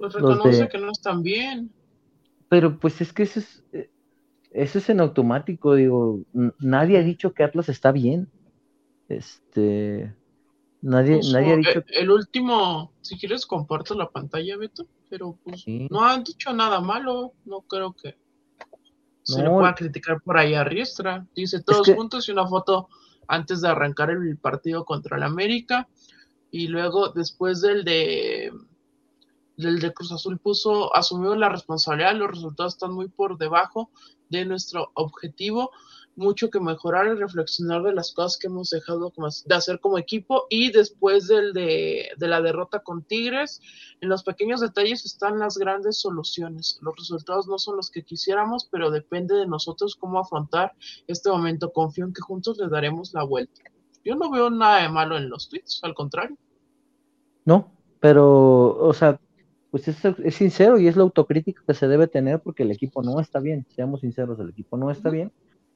Pues 0.00 0.14
reconoce 0.14 0.68
que 0.68 0.78
no 0.78 0.90
están 0.90 1.22
bien. 1.22 1.70
Pero 2.48 2.78
pues 2.80 3.00
es 3.02 3.12
que 3.12 3.22
eso 3.22 3.38
es, 3.38 3.62
eh, 3.72 3.90
eso 4.50 4.78
es 4.78 4.88
en 4.88 4.98
automático, 5.00 5.74
digo, 5.74 6.20
nadie 6.58 6.98
ha 6.98 7.02
dicho 7.02 7.34
que 7.34 7.44
Atlas 7.44 7.68
está 7.68 7.92
bien. 7.92 8.28
Este, 9.10 10.14
Nadie, 10.82 11.16
pues, 11.16 11.32
nadie 11.32 11.52
ha 11.52 11.56
dicho. 11.56 11.84
El, 11.88 12.10
último, 12.10 12.92
si 13.02 13.18
quieres, 13.18 13.44
comparto 13.44 13.94
la 13.94 14.08
pantalla, 14.08 14.56
Beto, 14.56 14.86
pero 15.10 15.36
pues 15.44 15.64
no 15.66 16.04
han 16.04 16.24
dicho 16.24 16.52
nada 16.52 16.80
malo, 16.80 17.34
no 17.44 17.62
creo 17.62 17.92
que 17.92 18.16
se 19.22 19.42
le 19.42 19.50
pueda 19.50 19.74
criticar 19.74 20.22
por 20.22 20.38
ahí 20.38 20.54
a 20.54 20.64
Riestra. 20.64 21.26
Dice 21.34 21.62
todos 21.62 21.92
juntos 21.94 22.28
y 22.28 22.32
una 22.32 22.46
foto 22.46 22.88
antes 23.28 23.60
de 23.60 23.68
arrancar 23.68 24.10
el 24.10 24.38
partido 24.38 24.84
contra 24.84 25.18
el 25.18 25.22
América. 25.22 25.88
Y 26.50 26.68
luego, 26.68 27.10
después 27.10 27.60
del 27.60 27.84
de 27.84 28.52
del 29.56 29.78
de 29.78 29.92
Cruz 29.92 30.10
Azul 30.10 30.38
puso, 30.38 30.96
asumió 30.96 31.34
la 31.36 31.50
responsabilidad, 31.50 32.14
los 32.16 32.30
resultados 32.30 32.74
están 32.74 32.92
muy 32.92 33.08
por 33.08 33.36
debajo 33.36 33.90
de 34.30 34.46
nuestro 34.46 34.90
objetivo 34.94 35.70
mucho 36.16 36.50
que 36.50 36.60
mejorar 36.60 37.06
y 37.06 37.14
reflexionar 37.14 37.82
de 37.82 37.94
las 37.94 38.12
cosas 38.12 38.38
que 38.38 38.48
hemos 38.48 38.70
dejado 38.70 39.12
de 39.46 39.54
hacer 39.54 39.80
como 39.80 39.98
equipo 39.98 40.46
y 40.50 40.70
después 40.70 41.28
del 41.28 41.52
de, 41.52 42.10
la 42.18 42.42
derrota 42.42 42.80
con 42.80 43.02
Tigres, 43.02 43.60
en 44.00 44.08
los 44.08 44.22
pequeños 44.22 44.60
detalles 44.60 45.04
están 45.04 45.38
las 45.38 45.56
grandes 45.56 45.98
soluciones. 45.98 46.78
Los 46.82 46.96
resultados 46.96 47.46
no 47.46 47.58
son 47.58 47.76
los 47.76 47.90
que 47.90 48.02
quisiéramos, 48.02 48.68
pero 48.70 48.90
depende 48.90 49.34
de 49.34 49.46
nosotros 49.46 49.96
cómo 49.96 50.18
afrontar 50.18 50.72
este 51.06 51.30
momento. 51.30 51.72
Confío 51.72 52.04
en 52.04 52.12
que 52.12 52.22
juntos 52.22 52.58
le 52.58 52.68
daremos 52.68 53.12
la 53.14 53.24
vuelta. 53.24 53.62
Yo 54.04 54.14
no 54.16 54.30
veo 54.30 54.50
nada 54.50 54.82
de 54.82 54.88
malo 54.88 55.16
en 55.16 55.28
los 55.28 55.48
tweets, 55.48 55.80
al 55.82 55.94
contrario. 55.94 56.36
No, 57.44 57.72
pero, 58.00 58.76
o 58.76 58.92
sea, 58.92 59.20
pues 59.70 59.88
es, 59.88 60.04
es 60.04 60.34
sincero 60.34 60.78
y 60.78 60.88
es 60.88 60.96
la 60.96 61.02
autocrítica 61.02 61.62
que 61.66 61.74
se 61.74 61.88
debe 61.88 62.06
tener 62.08 62.40
porque 62.40 62.64
el 62.64 62.70
equipo 62.70 63.02
no 63.02 63.20
está 63.20 63.40
bien, 63.40 63.66
seamos 63.70 64.00
sinceros, 64.00 64.38
el 64.40 64.50
equipo 64.50 64.76
no 64.76 64.90
está 64.90 65.10
bien 65.10 65.32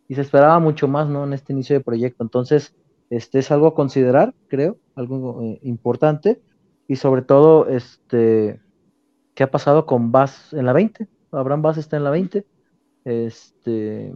y 0.08 0.14
se 0.14 0.20
esperaba 0.20 0.58
mucho 0.58 0.88
más, 0.88 1.08
¿no? 1.08 1.24
En 1.24 1.32
este 1.32 1.52
inicio 1.52 1.76
de 1.76 1.84
proyecto. 1.84 2.22
Entonces, 2.22 2.74
este 3.10 3.38
es 3.38 3.50
algo 3.50 3.68
a 3.68 3.74
considerar, 3.74 4.34
creo, 4.48 4.76
algo 4.94 5.42
eh, 5.42 5.58
importante. 5.62 6.40
Y 6.86 6.96
sobre 6.96 7.22
todo, 7.22 7.68
este, 7.68 8.60
¿qué 9.34 9.42
ha 9.44 9.50
pasado 9.50 9.86
con 9.86 10.12
Bass 10.12 10.52
en 10.52 10.66
la 10.66 10.72
20? 10.72 11.08
Abraham 11.32 11.62
Bass 11.62 11.78
está 11.78 11.96
en 11.96 12.04
la 12.04 12.10
20. 12.10 12.44
Este, 13.04 14.14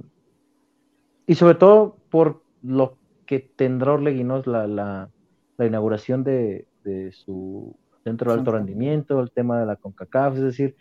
y 1.27 1.35
sobre 1.35 1.55
todo 1.55 1.97
por 2.10 2.43
lo 2.62 2.97
que 3.27 3.40
tendrá 3.40 3.93
Orleguinos 3.93 4.47
la, 4.47 4.66
la, 4.66 5.10
la 5.56 5.66
inauguración 5.66 6.24
de, 6.24 6.66
de 6.85 7.12
su 7.12 7.77
centro 8.05 8.32
de 8.32 8.39
alto 8.39 8.52
rendimiento, 8.52 9.20
el 9.20 9.31
tema 9.31 9.60
de 9.60 9.66
la 9.66 9.77
CONCACAF, 9.77 10.36
es 10.36 10.43
decir, 10.43 10.77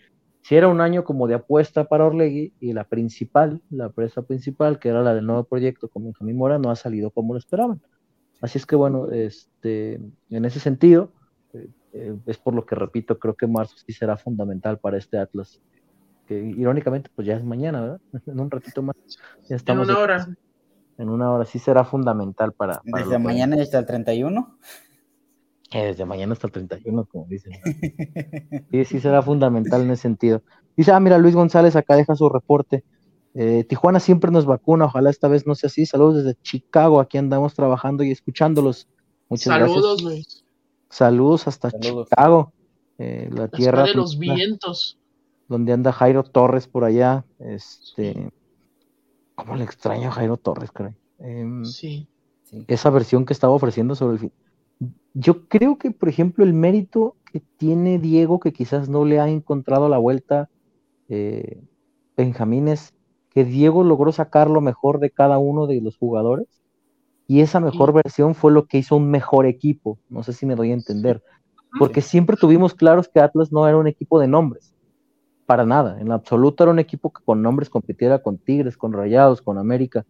si 0.48 0.56
era 0.56 0.70
un 0.70 0.80
año 0.80 1.04
como 1.04 1.28
de 1.28 1.34
apuesta 1.34 1.90
para 1.90 2.06
Orlegui 2.06 2.54
y 2.62 2.72
la 2.72 2.86
principal, 2.86 3.62
la 3.70 3.90
presa 3.90 4.22
principal, 4.22 4.80
que 4.80 4.88
era 4.88 5.02
la 5.02 5.14
del 5.14 5.26
nuevo 5.26 5.44
proyecto 5.44 5.90
con 5.90 6.06
Benjamín 6.06 6.38
Mora, 6.38 6.58
no 6.58 6.72
ha 6.72 6.78
salido 6.78 7.12
como 7.12 7.34
lo 7.34 7.40
esperaban. 7.40 7.82
Así 8.40 8.58
es 8.58 8.66
que 8.66 8.78
bueno, 8.78 9.12
este, 9.12 10.00
en 10.30 10.46
ese 10.46 10.62
sentido, 10.62 11.12
eh, 11.52 11.68
eh, 11.92 12.16
es 12.28 12.38
por 12.38 12.56
lo 12.56 12.66
que 12.66 12.76
repito, 12.76 13.20
creo 13.20 13.34
que 13.34 13.46
marzo 13.46 13.76
sí 13.86 13.92
será 13.92 14.16
fundamental 14.16 14.80
para 14.80 14.98
este 14.98 15.18
Atlas, 15.18 15.60
que 16.26 16.42
irónicamente 16.42 17.10
pues 17.14 17.28
ya 17.28 17.36
es 17.36 17.44
mañana, 17.44 17.82
¿verdad? 17.82 18.02
En 18.28 18.40
un 18.40 18.50
ratito 18.50 18.82
más. 18.82 18.96
Ya 19.50 19.58
estamos 19.58 19.90
en 19.90 19.96
una 19.96 20.02
hora. 20.02 20.28
En 20.98 21.10
una 21.10 21.30
hora 21.30 21.44
sí 21.44 21.60
será 21.60 21.84
fundamental 21.84 22.54
para... 22.54 22.82
Desde 22.86 23.20
mañana 23.20 23.62
hasta 23.62 23.80
el 23.80 23.86
31 23.86 24.58
desde 25.72 26.06
mañana 26.06 26.34
hasta 26.34 26.48
el 26.48 26.54
31, 26.54 27.06
como 27.06 27.26
dicen. 27.28 27.54
Sí, 28.72 28.86
sí 28.86 29.00
será 29.00 29.22
fundamental 29.22 29.82
en 29.82 29.92
ese 29.92 30.04
sentido. 30.04 30.42
Dice, 30.76 30.92
ah, 30.92 31.00
mira, 31.00 31.18
Luis 31.18 31.36
González 31.36 31.76
acá 31.76 31.96
deja 31.96 32.16
su 32.16 32.30
reporte. 32.30 32.84
Eh, 33.34 33.64
Tijuana 33.66 34.00
siempre 34.00 34.32
nos 34.32 34.46
vacuna, 34.46 34.86
ojalá 34.86 35.10
esta 35.10 35.28
vez 35.28 35.46
no 35.46 35.56
sea 35.56 35.68
así. 35.68 35.86
Saludos 35.86 36.24
desde 36.24 36.40
Chicago, 36.42 37.00
aquí 37.00 37.18
andamos 37.18 37.54
trabajando 37.54 38.04
y 38.04 38.12
escuchándolos. 38.12 38.88
Muchas 39.30 39.54
Saludos, 39.54 40.02
Luis. 40.02 40.44
Saludos 40.90 41.48
hasta 41.48 41.72
Chicago, 41.72 42.54
eh, 42.98 43.30
la 43.32 43.48
tierra 43.48 43.84
de 43.84 43.94
los 43.94 44.18
vientos. 44.18 44.98
Donde 45.48 45.74
anda 45.74 45.92
Jairo 45.92 46.24
Torres 46.24 46.68
por 46.68 46.84
allá. 46.84 47.26
Este, 47.40 48.32
¿Cómo 49.36 49.56
le 49.56 49.64
extraño 49.64 50.10
a 50.10 50.12
Jairo 50.12 50.38
Torres, 50.38 50.72
creo? 50.74 50.94
Em, 51.20 51.64
sí. 51.64 52.08
Esa 52.68 52.90
versión 52.90 53.26
que 53.26 53.34
estaba 53.34 53.54
ofreciendo 53.54 53.96
sobre 53.96 54.18
el 54.18 54.32
yo 55.20 55.48
creo 55.48 55.80
que, 55.80 55.90
por 55.90 56.10
ejemplo, 56.10 56.44
el 56.44 56.54
mérito 56.54 57.16
que 57.32 57.42
tiene 57.58 57.98
Diego, 57.98 58.40
que 58.40 58.54
quizás 58.54 58.88
no 58.88 59.04
le 59.04 59.20
ha 59.20 59.28
encontrado 59.28 59.90
la 59.90 59.98
vuelta 59.98 60.50
eh, 61.10 61.64
Benjamín, 62.16 62.68
es 62.68 62.94
que 63.30 63.44
Diego 63.44 63.84
logró 63.84 64.12
sacar 64.12 64.48
lo 64.48 64.62
mejor 64.62 65.00
de 65.00 65.10
cada 65.10 65.40
uno 65.40 65.66
de 65.66 65.82
los 65.82 65.98
jugadores 65.98 66.48
y 67.26 67.42
esa 67.42 67.60
mejor 67.60 67.94
versión 67.94 68.36
fue 68.36 68.52
lo 68.52 68.68
que 68.68 68.78
hizo 68.78 68.96
un 68.96 69.10
mejor 69.10 69.48
equipo. 69.48 69.98
No 70.08 70.22
sé 70.22 70.34
si 70.34 70.46
me 70.46 70.56
doy 70.56 70.70
a 70.70 70.76
entender. 70.76 71.24
Porque 71.80 72.02
siempre 72.02 72.38
tuvimos 72.38 72.76
claros 72.76 73.10
que 73.10 73.20
Atlas 73.20 73.52
no 73.52 73.68
era 73.68 73.78
un 73.78 73.88
equipo 73.88 74.20
de 74.20 74.28
nombres. 74.28 74.74
Para 75.48 75.66
nada. 75.66 76.00
En 76.00 76.12
absoluto 76.12 76.64
era 76.64 76.72
un 76.72 76.80
equipo 76.80 77.12
que 77.12 77.24
con 77.24 77.42
nombres 77.42 77.70
compitiera 77.70 78.20
con 78.20 78.38
Tigres, 78.38 78.78
con 78.78 78.94
Rayados, 78.94 79.42
con 79.42 79.58
América. 79.58 80.06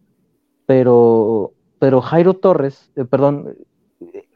Pero, 0.66 1.54
pero 1.78 2.02
Jairo 2.02 2.34
Torres, 2.34 2.92
eh, 2.94 3.04
perdón, 3.04 3.56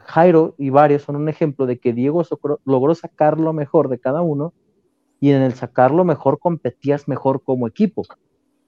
Jairo 0.04 0.54
y 0.58 0.70
varios 0.70 1.02
son 1.02 1.16
un 1.16 1.28
ejemplo 1.28 1.66
de 1.66 1.78
que 1.78 1.92
Diego 1.92 2.22
logró 2.64 2.94
sacar 2.94 3.38
lo 3.38 3.52
mejor 3.52 3.88
de 3.88 3.98
cada 3.98 4.22
uno 4.22 4.52
y 5.20 5.30
en 5.30 5.42
el 5.42 5.54
sacarlo 5.54 6.04
mejor 6.04 6.38
competías 6.38 7.06
mejor 7.06 7.42
como 7.42 7.68
equipo, 7.68 8.02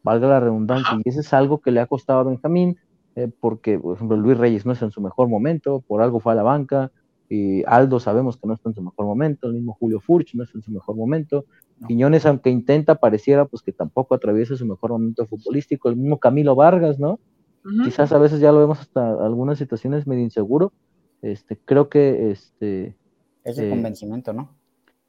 valga 0.04 0.28
la 0.28 0.40
redundancia, 0.40 1.00
y 1.04 1.08
eso 1.08 1.20
es 1.20 1.32
algo 1.32 1.58
que 1.58 1.72
le 1.72 1.80
ha 1.80 1.86
costado 1.86 2.20
a 2.20 2.22
Benjamín, 2.22 2.78
eh, 3.16 3.28
porque, 3.40 3.78
por 3.78 3.96
ejemplo, 3.96 4.16
Luis 4.16 4.38
Reyes 4.38 4.64
no 4.64 4.72
está 4.72 4.84
en 4.84 4.92
su 4.92 5.00
mejor 5.00 5.28
momento, 5.28 5.82
por 5.86 6.00
algo 6.00 6.20
fue 6.20 6.32
a 6.32 6.36
la 6.36 6.44
banca, 6.44 6.92
y 7.28 7.64
Aldo 7.64 7.98
sabemos 7.98 8.36
que 8.36 8.46
no 8.46 8.54
está 8.54 8.68
en 8.68 8.76
su 8.76 8.82
mejor 8.82 9.06
momento, 9.06 9.48
el 9.48 9.54
mismo 9.54 9.72
Julio 9.72 9.98
Furch 10.00 10.34
no 10.34 10.44
está 10.44 10.58
en 10.58 10.62
su 10.62 10.70
mejor 10.70 10.94
momento, 10.94 11.44
Quiñones, 11.88 12.24
aunque 12.24 12.50
intenta, 12.50 12.94
pareciera 12.94 13.46
pues 13.46 13.62
que 13.62 13.72
tampoco 13.72 14.14
atraviesa 14.14 14.56
su 14.56 14.64
mejor 14.64 14.92
momento 14.92 15.26
futbolístico, 15.26 15.88
el 15.88 15.96
mismo 15.96 16.18
Camilo 16.18 16.54
Vargas, 16.54 16.98
¿no? 16.98 17.18
Quizás 17.82 18.12
a 18.12 18.18
veces 18.18 18.40
ya 18.40 18.52
lo 18.52 18.60
vemos 18.60 18.78
hasta 18.80 19.24
algunas 19.24 19.58
situaciones 19.58 20.06
medio 20.06 20.22
inseguro, 20.22 20.72
este, 21.24 21.58
creo 21.64 21.88
que 21.88 22.30
este. 22.30 22.94
Es 23.44 23.56
de 23.56 23.66
eh, 23.66 23.70
convencimiento, 23.70 24.32
¿no? 24.32 24.54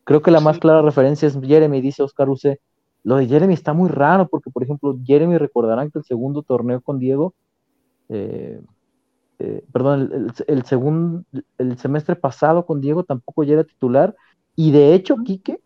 Creo 0.06 0.22
que 0.22 0.32
la 0.32 0.40
más 0.40 0.60
clara 0.60 0.82
referencia 0.82 1.28
es 1.28 1.38
Jeremy, 1.42 1.82
dice 1.82 2.04
Oscar 2.04 2.30
Use. 2.30 2.62
Lo 3.04 3.18
de 3.18 3.28
Jeremy 3.28 3.54
está 3.54 3.74
muy 3.74 3.90
raro 3.90 4.28
porque, 4.28 4.50
por 4.50 4.64
ejemplo, 4.64 4.98
Jeremy 5.04 5.38
recordarán 5.38 5.92
que 5.92 6.00
el 6.00 6.06
segundo 6.06 6.42
torneo 6.42 6.82
con 6.82 7.00
Diego, 7.00 7.36
eh, 8.10 8.62
eh, 9.40 9.64
perdón, 9.72 10.32
el, 10.48 10.66
segundo, 10.66 11.24
el 11.58 11.78
semestre 11.78 12.16
pasado 12.16 12.66
con 12.66 12.82
Diego 12.82 13.04
tampoco 13.04 13.44
ya 13.44 13.54
era 13.54 13.64
titular. 13.64 14.16
Y 14.56 14.72
de 14.72 14.94
hecho, 14.94 15.18
Quique. 15.24 15.60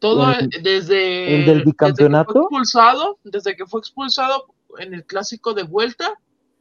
Todo 0.00 0.26
desde, 0.62 1.36
el 1.36 1.46
del 1.46 1.62
bicampeonato. 1.62 2.32
Desde 2.32 2.42
que 2.42 2.48
fue 2.48 2.58
expulsado, 2.58 3.18
desde 3.22 3.56
que 3.56 3.66
fue 3.66 3.80
expulsado 3.80 4.44
en 4.78 4.94
el 4.94 5.04
clásico 5.04 5.54
de 5.54 5.62
vuelta, 5.62 6.18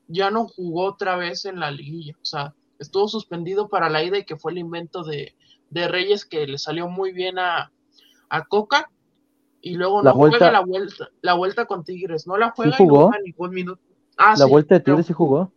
ya 0.07 0.29
no 0.29 0.47
jugó 0.47 0.85
otra 0.85 1.15
vez 1.15 1.45
en 1.45 1.59
la 1.59 1.71
liguilla. 1.71 2.15
O 2.21 2.25
sea, 2.25 2.53
estuvo 2.81 3.07
suspendido 3.07 3.69
para 3.69 3.89
la 3.89 4.03
ida 4.03 4.17
y 4.17 4.25
que 4.25 4.35
fue 4.35 4.51
el 4.51 4.57
invento 4.57 5.03
de, 5.03 5.33
Reyes 5.71 6.25
que 6.25 6.47
le 6.47 6.57
salió 6.57 6.89
muy 6.89 7.13
bien 7.13 7.39
a, 7.39 7.71
Coca. 8.49 8.89
Y 9.61 9.75
luego 9.75 10.01
no 10.01 10.13
juega 10.13 10.51
la 10.51 10.61
vuelta, 10.61 11.09
la 11.21 11.35
vuelta 11.35 11.65
con 11.65 11.83
Tigres. 11.83 12.25
No 12.25 12.35
la 12.35 12.49
juega 12.49 12.75
jugó? 12.75 13.11
y 13.19 13.29
ningún 13.29 13.51
minuto. 13.51 13.81
Ah, 14.17 14.33
la 14.37 14.45
vuelta 14.45 14.75
de 14.75 14.81
Tigres 14.81 15.05
sí 15.05 15.13
jugó. 15.13 15.51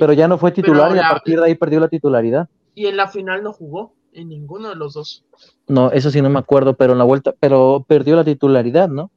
pero 0.00 0.12
ya 0.12 0.26
no 0.26 0.38
fue 0.38 0.50
titular 0.50 0.94
y 0.94 0.98
a 0.98 1.08
partir 1.08 1.38
de 1.38 1.46
ahí 1.46 1.54
perdió 1.54 1.78
la 1.78 1.88
titularidad. 1.88 2.48
Y 2.74 2.86
en 2.86 2.96
la 2.96 3.06
final 3.06 3.44
no 3.44 3.52
jugó 3.52 3.94
en 4.12 4.28
ninguno 4.28 4.70
de 4.70 4.74
los 4.74 4.94
dos. 4.94 5.24
No, 5.68 5.92
eso 5.92 6.10
sí 6.10 6.20
no 6.20 6.30
me 6.30 6.40
acuerdo, 6.40 6.74
pero 6.74 6.92
en 6.92 6.98
la 6.98 7.04
vuelta, 7.04 7.34
pero 7.38 7.84
perdió 7.86 8.16
la 8.16 8.24
titularidad, 8.24 8.88
¿no? 8.88 9.12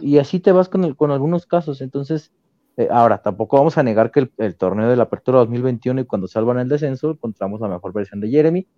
Y 0.00 0.18
así 0.18 0.40
te 0.40 0.52
vas 0.52 0.68
con, 0.68 0.94
con 0.94 1.10
algunos 1.10 1.46
casos. 1.46 1.80
Entonces, 1.82 2.32
eh, 2.78 2.86
ahora, 2.92 3.20
tampoco 3.20 3.56
vamos 3.56 3.76
a 3.76 3.82
negar 3.82 4.12
que 4.12 4.30
el, 4.38 4.56
torneo 4.56 4.88
de 4.88 4.94
la 4.94 5.02
Apertura 5.02 5.38
2021 5.38 6.02
y 6.02 6.04
cuando 6.04 6.28
salvan 6.28 6.60
el 6.60 6.68
descenso, 6.68 7.10
encontramos 7.10 7.60
la 7.60 7.66
mejor 7.66 7.92
versión 7.92 8.20
de 8.20 8.30
Jeremy. 8.30 8.68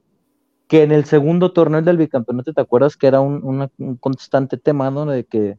Que 0.66 0.84
en 0.84 0.92
el 0.92 1.04
segundo 1.04 1.52
torneo 1.52 1.82
del 1.82 1.98
bicampeonato, 1.98 2.54
¿te 2.54 2.62
acuerdas 2.62 2.96
que 2.96 3.08
era 3.08 3.20
un, 3.20 3.68
constante 4.00 4.56
tema, 4.56 4.90
¿no? 4.90 5.04
De 5.04 5.24
que, 5.24 5.58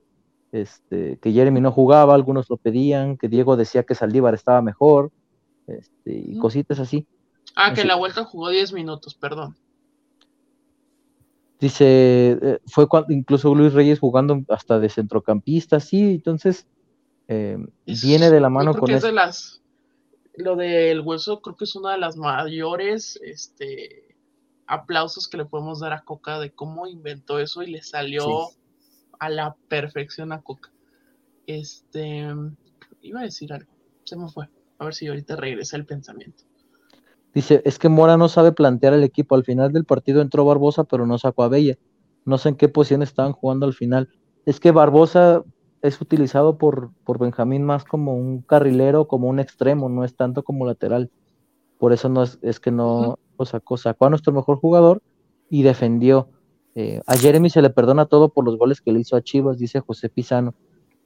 este, 0.52 1.20
que 1.20 1.32
Jeremy 1.32 1.62
no 1.62 1.72
jugaba, 1.72 2.16
algunos 2.16 2.50
lo 2.50 2.58
pedían, 2.58 3.16
que 3.16 3.28
Diego 3.28 3.56
decía 3.58 3.84
que 3.84 3.94
Saldívar 3.94 4.34
estaba 4.34 4.64
mejor, 4.64 5.12
este, 5.68 6.12
y 6.12 6.40
cositas 6.40 6.80
así. 6.80 7.06
Ah, 7.56 7.76
que 7.76 7.82
en 7.82 7.90
la 7.90 7.96
vuelta 7.96 8.24
jugó 8.24 8.50
10 8.50 8.74
minutos, 8.74 9.14
perdón. 9.14 9.56
Dice, 11.60 12.40
eh, 12.42 12.60
fue 12.66 12.88
cuando 12.88 13.14
incluso 13.14 13.54
Luis 13.54 13.74
Reyes 13.74 14.00
jugando 14.00 14.42
hasta 14.50 14.80
de 14.80 14.90
centrocampista, 14.90 15.80
sí, 15.80 16.16
entonces 16.16 16.66
eh, 17.34 17.58
viene 17.86 18.30
de 18.30 18.42
la 18.42 18.50
mano 18.50 18.74
con 18.74 18.92
eso. 18.92 19.10
las, 19.10 19.62
lo 20.36 20.58
del 20.58 21.00
hueso 21.00 21.42
creo 21.42 21.56
que 21.56 21.64
es 21.64 21.78
una 21.78 21.94
de 21.94 21.98
las 21.98 22.18
mayores 22.18 23.18
este, 23.24 24.18
aplausos 24.68 25.30
que 25.30 25.38
le 25.38 25.46
podemos 25.46 25.80
dar 25.80 25.94
a 25.94 26.02
Coca 26.02 26.40
de 26.40 26.52
cómo 26.52 26.88
inventó 26.88 27.40
eso 27.40 27.64
y 27.64 27.72
le 27.72 27.84
salió 27.84 28.50
a 29.18 29.30
la 29.30 29.56
perfección 29.70 30.34
a 30.34 30.42
Coca. 30.42 30.74
Este, 31.48 32.28
iba 33.02 33.22
a 33.22 33.24
decir 33.24 33.54
algo, 33.54 33.72
se 34.04 34.18
me 34.18 34.28
fue. 34.28 34.50
A 34.80 34.84
ver 34.84 34.94
si 34.94 35.08
ahorita 35.08 35.38
regresa 35.38 35.78
el 35.78 35.86
pensamiento. 35.86 36.44
Dice, 37.34 37.62
es 37.64 37.80
que 37.80 37.88
Mora 37.88 38.18
no 38.18 38.28
sabe 38.28 38.52
plantear 38.52 38.94
el 38.94 39.06
equipo. 39.06 39.36
Al 39.36 39.46
final 39.46 39.72
del 39.72 39.86
partido 39.86 40.22
entró 40.22 40.44
Barbosa, 40.44 40.84
pero 40.84 41.08
no 41.08 41.18
sacó 41.18 41.44
a 41.44 41.48
Bella. 41.48 41.78
No 42.26 42.38
sé 42.38 42.50
en 42.50 42.56
qué 42.56 42.68
posición 42.68 43.04
estaban 43.04 43.32
jugando 43.32 43.66
al 43.66 43.74
final. 43.74 44.10
Es 44.46 44.60
que 44.60 44.72
Barbosa 44.72 45.46
es 45.82 46.00
utilizado 46.00 46.58
por, 46.58 46.92
por 47.04 47.20
Benjamín 47.20 47.64
más 47.64 47.84
como 47.84 48.16
un 48.16 48.42
carrilero, 48.42 49.08
como 49.08 49.28
un 49.28 49.40
extremo, 49.40 49.90
no 49.90 50.04
es 50.04 50.16
tanto 50.16 50.44
como 50.44 50.66
lateral. 50.66 51.10
Por 51.78 51.94
eso 51.94 52.10
no 52.10 52.24
es, 52.24 52.38
es 52.42 52.60
que 52.60 52.72
no 52.72 53.18
lo 53.38 53.46
sacó. 53.46 53.78
Sacó 53.78 54.06
a 54.06 54.10
nuestro 54.10 54.34
mejor 54.34 54.58
jugador 54.58 55.02
y 55.50 55.64
defendió. 55.64 56.30
Eh, 56.76 57.02
a 57.08 57.18
Jeremy 57.18 57.50
se 57.50 57.62
le 57.62 57.70
perdona 57.70 58.06
todo 58.06 58.30
por 58.30 58.46
los 58.46 58.58
goles 58.58 58.82
que 58.82 58.92
le 58.92 59.00
hizo 59.00 59.16
a 59.16 59.22
Chivas, 59.22 59.58
dice 59.58 59.80
José 59.80 60.10
Pizano. 60.10 60.54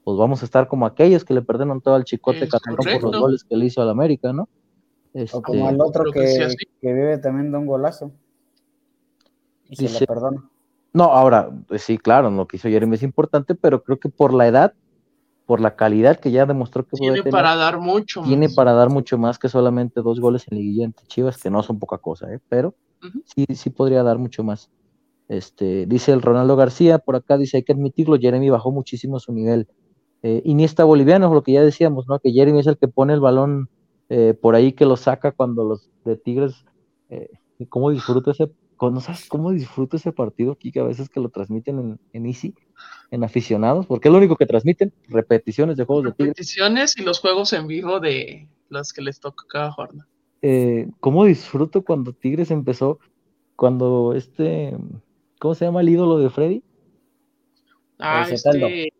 Pues 0.03 0.17
vamos 0.17 0.41
a 0.41 0.45
estar 0.45 0.67
como 0.67 0.85
aquellos 0.85 1.23
que 1.23 1.33
le 1.33 1.41
perdonan 1.41 1.81
todo 1.81 1.95
al 1.95 2.03
Chicote 2.03 2.47
Catalán 2.47 2.99
por 3.01 3.11
los 3.11 3.21
goles 3.21 3.43
que 3.43 3.55
le 3.55 3.65
hizo 3.65 3.81
al 3.81 3.89
América, 3.89 4.33
¿no? 4.33 4.49
o 5.31 5.41
como 5.41 5.63
este, 5.63 5.75
el 5.75 5.81
otro 5.81 6.03
que, 6.11 6.47
vive 6.81 7.17
también 7.19 7.51
de 7.51 7.57
un 7.57 7.65
golazo. 7.65 8.11
Y 9.69 9.87
se 9.87 10.01
le 10.01 10.05
perdona. 10.05 10.49
No, 10.95 11.11
ahora, 11.11 11.49
pues 11.67 11.81
sí, 11.81 11.97
claro, 11.97 12.31
lo 12.31 12.47
que 12.47 12.55
hizo 12.55 12.69
Jeremy 12.69 12.95
es 12.95 13.03
importante, 13.03 13.53
pero 13.53 13.83
creo 13.83 13.99
que 13.99 14.07
por 14.07 14.33
la 14.33 14.47
edad, 14.47 14.73
por 15.45 15.59
la 15.59 15.75
calidad 15.75 16.21
que 16.21 16.31
ya 16.31 16.45
demostró 16.45 16.87
que 16.87 16.95
tiene 16.95 17.21
para 17.21 17.57
dar 17.57 17.79
mucho 17.79 18.21
tiene 18.23 18.47
para 18.47 18.71
dar 18.71 18.89
mucho 18.89 19.17
más 19.17 19.37
que 19.37 19.49
solamente 19.49 20.01
dos 20.01 20.21
goles 20.21 20.45
en 20.49 20.57
liguilla 20.57 20.85
ante 20.85 21.03
Chivas, 21.07 21.37
que 21.37 21.49
no 21.49 21.61
son 21.63 21.79
poca 21.79 21.97
cosa, 21.97 22.33
¿eh? 22.33 22.39
pero 22.47 22.75
sí, 23.25 23.45
sí 23.55 23.69
podría 23.71 24.03
dar 24.03 24.17
mucho 24.19 24.41
más. 24.45 24.69
Este, 25.27 25.85
dice 25.85 26.13
el 26.13 26.21
Ronaldo 26.21 26.55
García, 26.55 26.97
por 26.99 27.17
acá 27.17 27.37
dice, 27.37 27.57
hay 27.57 27.63
que 27.63 27.73
admitirlo, 27.73 28.17
Jeremy 28.17 28.49
bajó 28.49 28.71
muchísimo 28.71 29.19
su 29.19 29.33
nivel. 29.33 29.67
Eh, 30.23 30.43
Iniesta 30.45 30.85
boliviano, 30.85 31.33
lo 31.33 31.43
que 31.43 31.51
ya 31.51 31.61
decíamos, 31.61 32.07
¿no? 32.07 32.19
Que 32.19 32.31
Jeremy 32.31 32.59
es 32.59 32.67
el 32.67 32.77
que 32.77 32.87
pone 32.87 33.13
el 33.13 33.19
balón 33.19 33.67
eh, 34.07 34.33
por 34.33 34.55
ahí 34.55 34.71
que 34.71 34.85
lo 34.85 34.95
saca 34.95 35.33
cuando 35.33 35.65
los 35.65 35.89
de 36.05 36.15
Tigres, 36.15 36.63
eh, 37.09 37.31
cómo 37.67 37.89
disfruto 37.89 38.31
ese, 38.31 38.49
¿no 38.79 38.99
sabes 38.99 39.27
cómo 39.27 39.51
disfruto 39.51 39.97
ese 39.97 40.11
partido 40.11 40.53
aquí 40.53 40.71
que 40.71 40.79
a 40.79 40.83
veces 40.83 41.09
que 41.09 41.19
lo 41.19 41.29
transmiten 41.29 41.79
en, 41.79 41.99
en 42.13 42.25
Easy, 42.25 42.53
en 43.11 43.23
aficionados, 43.23 43.85
porque 43.85 44.07
es 44.07 44.11
lo 44.11 44.17
único 44.17 44.35
que 44.35 44.45
transmiten, 44.45 44.93
repeticiones 45.07 45.77
de 45.77 45.85
juegos 45.85 46.05
de 46.05 46.11
Tigres. 46.11 46.29
Repeticiones 46.29 46.97
y 46.97 47.03
los 47.03 47.19
juegos 47.19 47.53
en 47.53 47.67
vivo 47.67 47.99
de 47.99 48.47
los 48.69 48.93
que 48.93 49.01
les 49.01 49.19
toca 49.19 49.45
cada 49.47 49.71
jornada. 49.71 50.07
Eh, 50.41 50.87
¿Cómo 50.99 51.25
disfruto 51.25 51.83
cuando 51.83 52.13
Tigres 52.13 52.51
empezó, 52.51 52.99
cuando 53.55 54.13
este, 54.13 54.75
¿cómo 55.39 55.55
se 55.55 55.65
llama 55.65 55.81
el 55.81 55.89
ídolo 55.89 56.19
de 56.19 56.29
Freddy? 56.29 56.63
Ah, 57.97 58.27
este, 58.29 58.91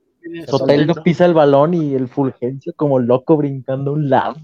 Soteldo 0.47 0.95
pisa 1.03 1.25
el 1.25 1.33
balón 1.33 1.73
y 1.73 1.93
el 1.93 2.07
Fulgencio 2.07 2.73
como 2.75 2.99
loco 2.99 3.37
brincando 3.37 3.93
un 3.93 4.09
lado. 4.09 4.35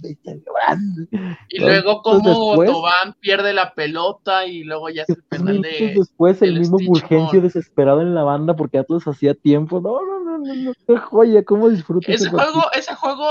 Y 1.50 1.60
luego 1.60 2.02
como 2.02 2.64
Tobán 2.64 3.16
pierde 3.20 3.54
la 3.54 3.74
pelota 3.74 4.46
y 4.46 4.64
luego 4.64 4.90
ya 4.90 5.06
se 5.06 5.16
penal 5.16 5.62
de... 5.62 5.94
Después 5.96 6.42
el 6.42 6.60
mismo 6.60 6.78
Fulgencio 6.80 7.42
desesperado 7.42 8.02
en 8.02 8.14
la 8.14 8.24
banda 8.24 8.56
porque 8.56 8.84
todos 8.84 9.08
hacía 9.08 9.34
tiempo. 9.34 9.82
No, 9.82 10.00
no, 10.06 10.20
no, 10.24 10.38
no, 10.38 10.54
no, 10.54 10.74
qué 10.88 10.98
joya, 10.98 11.44
cómo 11.44 11.70
disfruto. 11.70 12.12
Ese, 12.12 12.30
juego, 12.30 12.64
ese 12.74 12.94
juego, 12.96 13.26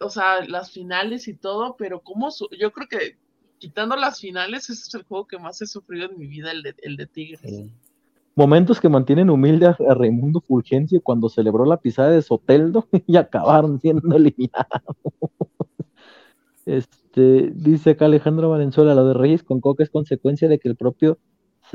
o 0.00 0.10
sea, 0.10 0.44
las 0.46 0.70
finales 0.70 1.28
y 1.28 1.34
todo, 1.34 1.76
pero 1.76 2.00
como 2.00 2.30
yo 2.58 2.72
creo 2.72 2.88
que 2.88 3.18
quitando 3.58 3.96
las 3.96 4.20
finales, 4.20 4.68
ese 4.70 4.82
es 4.88 4.94
el 4.94 5.04
juego 5.04 5.26
que 5.26 5.38
más 5.38 5.60
he 5.62 5.66
sufrido 5.66 6.06
en 6.06 6.18
mi 6.18 6.26
vida, 6.26 6.50
el 6.50 6.62
de, 6.62 6.74
el 6.82 6.96
de 6.96 7.06
Tigres. 7.06 7.40
Momentos 8.36 8.80
que 8.80 8.88
mantienen 8.88 9.30
humilde 9.30 9.66
a, 9.66 9.76
Raimundo 9.94 10.40
Fulgencio 10.40 11.00
cuando 11.02 11.28
celebró 11.28 11.64
la 11.64 11.76
pisada 11.76 12.10
de 12.10 12.22
Soteldo 12.22 12.88
y 13.06 13.16
acabaron 13.16 13.80
siendo 13.80 14.16
eliminados. 14.16 14.82
Este, 16.66 17.52
dice 17.54 17.90
acá 17.90 18.06
Alejandro 18.06 18.50
Valenzuela, 18.50 18.94
lo 18.94 19.06
de 19.06 19.14
Reyes 19.14 19.42
con 19.42 19.60
Coca 19.60 19.84
es 19.84 19.90
consecuencia 19.90 20.48
de 20.48 20.58
que 20.58 20.68
el 20.68 20.76
propio, 20.76 21.18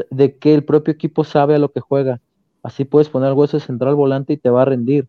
de 0.10 0.38
que 0.38 0.53
el 0.53 0.64
propio 0.64 0.94
equipo 0.94 1.23
sabe 1.23 1.56
a 1.56 1.60
lo 1.60 1.72
que 1.72 1.80
juega. 1.80 2.22
Así 2.64 2.86
puedes 2.86 3.07
poner 3.07 3.34
hueso 3.34 3.60
central 3.60 3.95
volante 3.95 4.34
y 4.34 4.38
te 4.38 4.49
va 4.49 4.64
a 4.64 4.65
rendir. 4.65 5.07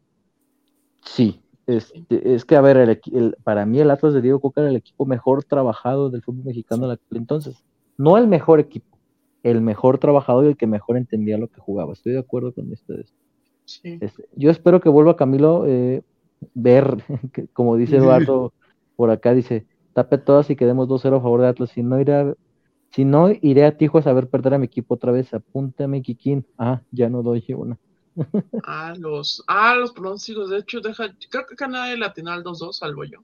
Sí, 1.02 1.40
este, 1.66 2.35
es 2.35 2.44
que 2.44 2.56
a 2.56 2.60
ver, 2.60 2.77
el, 2.77 3.36
para 3.43 3.66
mí 3.66 3.81
el 3.81 3.90
Atlas 3.90 4.14
de 4.14 4.20
Diego 4.20 4.40
Coca 4.40 4.60
era 4.60 4.70
el 4.70 4.77
equipo 4.77 5.06
mejor 5.06 5.44
trabajado 5.44 6.10
del 6.10 6.22
fútbol 6.22 6.44
mexicano 6.44 6.85
en 6.86 6.93
aquel 6.93 7.18
entonces. 7.18 7.64
No 7.97 8.18
el 8.18 8.27
mejor 8.27 8.60
equipo, 8.60 8.90
el 9.43 9.61
mejor 9.61 9.99
trabajador 9.99 10.45
y 10.45 10.49
el 10.49 10.57
que 10.57 10.67
mejor 10.67 10.97
entendía 10.97 11.39
lo 11.39 11.49
que 11.49 11.61
jugaba. 11.61 11.93
Estoy 11.93 12.12
de 12.12 12.19
acuerdo 12.19 12.53
con 12.53 12.71
ustedes. 12.73 13.12
Este, 13.83 14.29
yo 14.35 14.51
espero 14.51 14.81
que 14.81 14.89
vuelva 14.89 15.17
Camilo 15.17 15.65
eh, 15.67 16.03
ver, 16.55 17.05
como 17.53 17.77
dice 17.77 17.97
Eduardo 17.97 18.53
por 18.97 19.11
acá, 19.11 19.33
dice, 19.33 19.67
tape 19.93 20.19
todas 20.19 20.51
y 20.51 20.57
quedemos 20.57 20.89
2-0 20.89 21.19
a 21.19 21.21
favor 21.21 21.41
de 21.41 21.49
Atlas. 21.49 21.71
Si 21.71 21.83
no, 21.83 22.01
iré 22.01 22.15
a, 22.15 22.35
si 22.91 23.05
no, 23.05 23.31
iré 23.31 23.65
a 23.65 23.77
Tijuana 23.77 24.11
a 24.11 24.15
ver 24.15 24.29
perder 24.29 24.55
a 24.55 24.59
mi 24.59 24.67
equipo 24.67 24.95
otra 24.95 25.12
vez. 25.12 25.33
Apúntame, 25.33 26.03
Kikín. 26.03 26.47
Ah, 26.59 26.83
ya 26.91 27.09
no 27.09 27.23
doy 27.23 27.45
una. 27.57 27.79
ah, 28.65 28.95
los, 28.99 29.43
ah, 29.47 29.77
los 29.77 29.93
pronósticos. 29.93 30.51
De 30.51 30.59
hecho, 30.59 30.81
deja, 30.81 31.15
creo 31.31 31.47
que 31.47 31.55
Canadá 31.55 31.97
latina 31.97 32.35
al 32.35 32.45
2-2, 32.45 32.73
salvo 32.73 33.05
yo. 33.05 33.21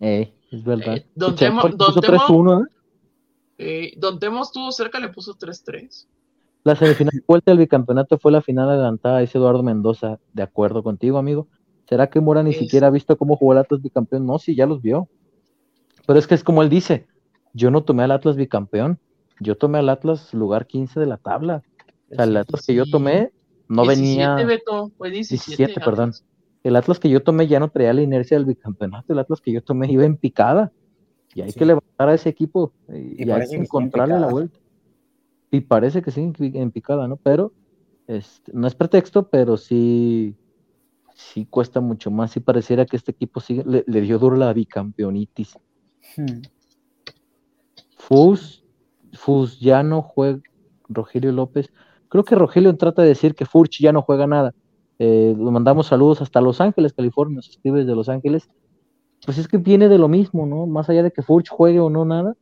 Eh, 0.00 0.32
es 0.50 0.64
verdad. 0.64 0.96
Eh, 0.96 1.06
don 1.14 1.34
Temo, 1.34 1.62
don 1.68 2.00
Temo, 2.00 2.66
¿eh? 3.58 3.92
Don 3.96 4.18
Temo 4.18 4.42
estuvo 4.42 4.70
cerca, 4.72 4.98
le 4.98 5.08
puso 5.08 5.34
3-3. 5.34 6.06
La 6.64 6.74
semifinal 6.76 7.22
vuelta 7.28 7.50
del 7.50 7.58
bicampeonato 7.58 8.18
fue 8.18 8.32
la 8.32 8.40
final 8.40 8.70
adelantada, 8.70 9.18
dice 9.18 9.36
Eduardo 9.36 9.62
Mendoza. 9.62 10.18
De 10.32 10.42
acuerdo 10.42 10.82
contigo, 10.82 11.18
amigo. 11.18 11.48
¿Será 11.88 12.08
que 12.08 12.20
Mora 12.20 12.42
ni 12.42 12.54
siquiera 12.54 12.86
ha 12.86 12.90
visto 12.90 13.18
cómo 13.18 13.36
jugó 13.36 13.52
el 13.52 13.58
Atlas 13.58 13.82
bicampeón? 13.82 14.24
No, 14.24 14.38
sí, 14.38 14.54
ya 14.54 14.66
los 14.66 14.80
vio. 14.80 15.08
Pero 16.06 16.18
es 16.18 16.26
que 16.26 16.34
es 16.34 16.42
como 16.42 16.62
él 16.62 16.70
dice, 16.70 17.06
yo 17.52 17.70
no 17.70 17.84
tomé 17.84 18.04
al 18.04 18.12
Atlas 18.12 18.36
bicampeón, 18.36 18.98
yo 19.40 19.56
tomé 19.56 19.78
al 19.78 19.90
Atlas 19.90 20.32
lugar 20.32 20.66
15 20.66 21.00
de 21.00 21.06
la 21.06 21.18
tabla. 21.18 21.62
O 22.10 22.14
sea, 22.14 22.24
el 22.24 22.36
Atlas 22.36 22.64
que 22.66 22.74
yo 22.74 22.84
tomé 22.86 23.32
no 23.68 23.82
17, 23.82 24.00
venía... 24.00 24.34
Beto, 24.46 24.90
fue 24.96 25.10
17, 25.10 25.80
perdón. 25.80 26.12
El 26.62 26.76
Atlas 26.76 26.98
que 26.98 27.10
yo 27.10 27.22
tomé 27.22 27.46
ya 27.46 27.60
no 27.60 27.68
traía 27.70 27.92
la 27.92 28.00
inercia 28.00 28.38
del 28.38 28.46
bicampeonato, 28.46 29.12
el 29.12 29.18
Atlas 29.18 29.42
que 29.42 29.52
yo 29.52 29.62
tomé 29.62 29.90
iba 29.92 30.04
en 30.04 30.16
picada. 30.16 30.72
Y 31.34 31.42
hay 31.42 31.52
que 31.52 31.64
levantar 31.64 32.08
a 32.08 32.14
ese 32.14 32.28
equipo 32.28 32.72
y, 32.88 33.28
hay 33.30 33.48
que 33.48 33.56
encontrarle 33.56 34.18
la 34.18 34.28
vuelta. 34.28 34.58
Y 35.50 35.60
parece 35.60 36.02
que 36.02 36.10
sí 36.10 36.32
en 36.38 36.70
picada, 36.70 37.08
¿no? 37.08 37.16
Pero 37.16 37.52
este, 38.06 38.52
no 38.54 38.66
es 38.66 38.74
pretexto, 38.74 39.28
pero 39.28 39.56
sí, 39.56 40.36
sí 41.14 41.46
cuesta 41.46 41.80
mucho 41.80 42.10
más. 42.10 42.32
Sí 42.32 42.40
pareciera 42.40 42.86
que 42.86 42.96
este 42.96 43.12
equipo 43.12 43.40
sigue, 43.40 43.64
le, 43.64 44.00
dio 44.00 44.18
duro 44.18 44.36
la 44.36 44.52
bicampeonitis. 44.52 45.56
Hmm. 46.16 46.42
Fus, 47.96 48.64
Fus 49.12 49.58
ya 49.60 49.82
no 49.82 50.02
juega, 50.02 50.40
Rogelio 50.88 51.32
López. 51.32 51.72
Creo 52.08 52.24
que 52.24 52.34
Rogelio 52.34 52.76
trata 52.76 53.02
de 53.02 53.08
decir 53.08 53.34
que 53.34 53.46
Furch 53.46 53.80
ya 53.80 53.92
no 53.92 54.02
juega 54.02 54.26
nada. 54.26 54.54
Eh, 54.98 55.34
le 55.36 55.50
mandamos 55.50 55.88
saludos 55.88 56.22
hasta 56.22 56.40
Los 56.40 56.60
Ángeles, 56.60 56.92
California, 56.92 57.36
nos 57.36 57.48
escribe 57.48 57.84
de 57.84 57.94
Los 57.94 58.08
Ángeles. 58.08 58.48
Pues 59.24 59.38
es 59.38 59.48
que 59.48 59.58
viene 59.58 59.88
de 59.88 59.98
lo 59.98 60.08
mismo, 60.08 60.46
¿no? 60.46 60.66
Más 60.66 60.88
allá 60.88 61.02
de 61.02 61.10
que 61.10 61.22
Furch 61.22 61.48
juegue 61.48 61.80
o 61.80 61.90
no 61.90 62.04
nada, 62.04 62.36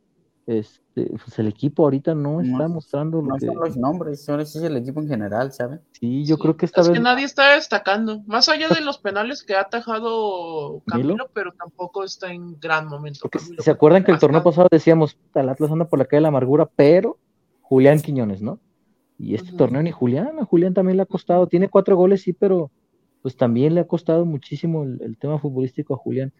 este, 0.45 1.09
pues 1.09 1.39
el 1.39 1.47
equipo 1.47 1.83
ahorita 1.83 2.13
no, 2.13 2.41
está 2.41 2.67
mostrando 2.67 3.21
no 3.21 3.39
son 3.39 3.55
los 3.55 3.77
nombres, 3.77 4.27
ahora 4.27 4.45
sí 4.45 4.57
es 4.57 4.63
el 4.65 4.75
equipo 4.75 4.99
en 4.99 5.07
general, 5.07 5.53
¿saben? 5.53 5.79
Sí, 5.93 6.25
yo 6.25 6.37
creo 6.37 6.57
que 6.57 6.65
esta 6.65 6.81
es 6.81 6.89
que 6.89 6.99
nadie 6.99 7.23
está 7.23 7.55
destacando, 7.55 8.21
más 8.25 8.49
allá 8.49 8.67
de 8.67 8.81
los 8.81 8.97
penales 8.97 9.43
que 9.43 9.55
ha 9.55 9.61
atajado 9.61 10.81
Camilo, 10.85 11.29
pero 11.33 11.53
tampoco 11.53 12.03
está 12.03 12.31
en 12.33 12.59
gran 12.59 12.87
momento. 12.87 13.29
¿Se 13.59 13.71
acuerdan 13.71 14.03
que 14.03 14.11
el 14.11 14.19
torneo 14.19 14.43
pasado 14.43 14.67
decíamos, 14.69 15.17
el 15.33 15.47
Atlas 15.47 15.71
anda 15.71 15.85
por 15.85 15.99
la 15.99 16.05
calle 16.05 16.17
de 16.17 16.23
la 16.23 16.27
amargura, 16.27 16.69
pero 16.75 17.17
Julián 17.61 18.01
Quiñones, 18.01 18.41
¿no? 18.41 18.59
Y 19.17 19.35
este 19.35 19.53
torneo 19.53 19.81
ni 19.81 19.91
Julián, 19.91 20.39
a 20.39 20.45
Julián 20.45 20.73
también 20.73 20.97
le 20.97 21.03
ha 21.03 21.05
costado, 21.05 21.47
tiene 21.47 21.69
cuatro 21.69 21.95
goles, 21.95 22.23
sí, 22.23 22.33
pero 22.33 22.71
pues 23.21 23.37
también 23.37 23.73
le 23.73 23.81
ha 23.81 23.87
costado 23.87 24.25
muchísimo 24.25 24.83
el, 24.83 25.17
tema 25.17 25.39
futbolístico 25.39 25.93
a 25.93 25.97
Julián. 25.97 26.33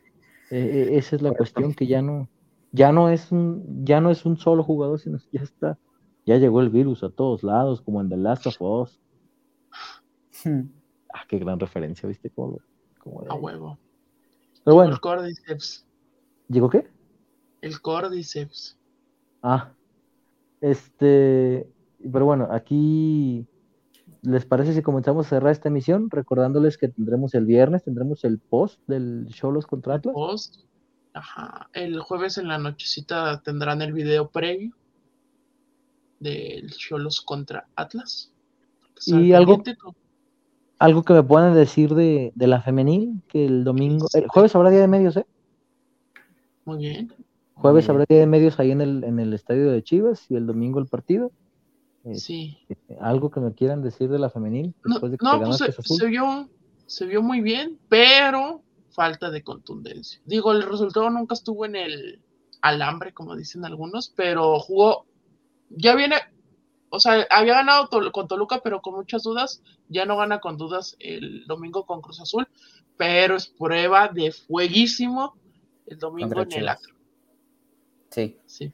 E, 0.53 0.59
e, 0.59 0.97
esa 0.99 1.15
es 1.15 1.23
la 1.23 1.33
cuestión 1.33 1.73
que 1.73 1.87
ya 1.87 2.03
no, 2.03 2.29
ya 2.71 2.91
no 2.91 3.09
es 3.09 3.31
un, 3.31 3.83
ya 3.83 3.99
no 4.01 4.11
es 4.11 4.23
un 4.23 4.37
solo 4.37 4.63
jugador, 4.63 4.99
sino 4.99 5.17
que 5.17 5.39
ya 5.39 5.41
está, 5.41 5.79
ya 6.27 6.37
llegó 6.37 6.61
el 6.61 6.69
virus 6.69 7.03
a 7.03 7.09
todos 7.09 7.41
lados, 7.41 7.81
como 7.81 8.01
en 8.01 8.09
The 8.09 8.17
Last 8.17 8.45
of 8.45 8.61
Us. 8.61 9.01
Hmm. 10.43 10.69
Ah, 11.11 11.23
qué 11.27 11.39
gran 11.39 11.59
referencia, 11.59 12.07
¿viste? 12.07 12.29
Como, 12.29 12.59
a 13.29 13.33
huevo. 13.33 13.79
Pero 14.63 14.75
bueno. 14.75 14.93
El 14.93 14.99
Cordyceps. 14.99 15.87
¿Llegó 16.49 16.69
qué? 16.69 16.87
El 17.61 17.81
Cordyceps. 17.81 18.77
Ah. 19.41 19.73
Este, 20.61 21.67
pero 22.11 22.25
bueno, 22.25 22.47
aquí 22.51 23.47
¿les 24.23 24.45
parece 24.45 24.73
si 24.73 24.81
comenzamos 24.81 25.27
a 25.27 25.29
cerrar 25.29 25.51
esta 25.51 25.69
emisión? 25.69 26.09
Recordándoles 26.09 26.77
que 26.77 26.87
tendremos 26.87 27.35
el 27.35 27.45
viernes, 27.45 27.83
tendremos 27.83 28.23
el 28.23 28.39
post 28.39 28.79
del 28.87 29.27
show 29.27 29.51
Los 29.51 29.67
Contratos. 29.67 30.13
Post 30.13 30.63
Ajá. 31.13 31.69
El 31.73 31.99
jueves 31.99 32.37
en 32.37 32.47
la 32.47 32.57
nochecita 32.57 33.41
tendrán 33.43 33.81
el 33.81 33.93
video 33.93 34.29
previo 34.29 34.73
del 36.19 36.71
Cholos 36.71 37.21
contra 37.21 37.67
Atlas. 37.75 38.31
Y 39.05 39.33
algo, 39.33 39.61
algo 40.79 41.03
que 41.03 41.13
me 41.13 41.23
puedan 41.23 41.53
decir 41.53 41.93
de, 41.93 42.31
la 42.35 42.61
femenil, 42.61 43.21
que 43.27 43.45
el 43.45 43.63
domingo, 43.63 44.07
el 44.13 44.27
jueves 44.27 44.55
habrá 44.55 44.69
día 44.69 44.81
de 44.81 44.87
medios, 44.87 45.17
¿eh? 45.17 45.25
Muy 46.65 46.77
bien. 46.77 47.13
Jueves 47.55 47.89
habrá 47.89 48.05
día 48.07 48.19
de 48.19 48.27
medios 48.27 48.59
ahí 48.59 48.71
en 48.71 48.81
el, 48.81 49.03
en 49.03 49.19
el 49.19 49.33
estadio 49.33 49.71
de 49.71 49.83
Chivas 49.83 50.25
y 50.29 50.35
el 50.35 50.47
domingo 50.47 50.79
el 50.79 50.87
partido. 50.87 51.31
Sí. 52.15 52.57
Algo 52.99 53.31
que 53.31 53.39
me 53.39 53.53
quieran 53.53 53.81
decir 53.81 54.09
de 54.09 54.19
la 54.19 54.29
femenil. 54.29 54.73
no, 54.83 54.99
pues 54.99 55.17
se, 55.97 56.07
vio, 56.07 56.49
se 56.85 57.05
vio 57.05 57.21
muy 57.21 57.41
bien, 57.41 57.79
pero 57.87 58.61
falta 58.91 59.31
de 59.31 59.43
contundencia. 59.43 60.19
Digo, 60.25 60.51
el 60.51 60.63
resultado 60.63 61.09
nunca 61.09 61.33
estuvo 61.33 61.65
en 61.65 61.75
el 61.75 62.21
alambre, 62.61 63.13
como 63.13 63.35
dicen 63.35 63.65
algunos, 63.65 64.09
pero 64.15 64.59
jugó, 64.59 65.05
ya 65.69 65.95
viene, 65.95 66.15
o 66.89 66.99
sea, 66.99 67.25
había 67.29 67.55
ganado 67.55 67.89
con 68.11 68.27
Toluca, 68.27 68.61
pero 68.63 68.81
con 68.81 68.95
muchas 68.95 69.23
dudas, 69.23 69.61
ya 69.87 70.05
no 70.05 70.17
gana 70.17 70.39
con 70.39 70.57
dudas 70.57 70.95
el 70.99 71.45
domingo 71.47 71.85
con 71.85 72.01
Cruz 72.01 72.19
Azul, 72.19 72.47
pero 72.97 73.35
es 73.35 73.47
prueba 73.47 74.09
de 74.09 74.31
fueguísimo 74.31 75.35
el 75.87 75.97
domingo 75.97 76.41
en 76.41 76.53
el 76.53 76.69
Acro. 76.69 76.95
Sí. 78.09 78.37
Sí. 78.45 78.71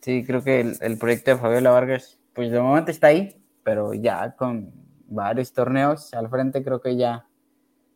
Sí, 0.00 0.24
creo 0.24 0.42
que 0.42 0.60
el, 0.60 0.76
el 0.80 0.98
proyecto 0.98 1.30
de 1.30 1.38
Fabiola 1.38 1.70
Vargas, 1.70 2.18
pues 2.34 2.50
de 2.50 2.60
momento 2.60 2.90
está 2.90 3.08
ahí, 3.08 3.36
pero 3.62 3.94
ya 3.94 4.34
con 4.36 4.72
varios 5.06 5.52
torneos 5.52 6.12
al 6.14 6.28
frente 6.28 6.64
creo 6.64 6.80
que 6.80 6.96
ya 6.96 7.26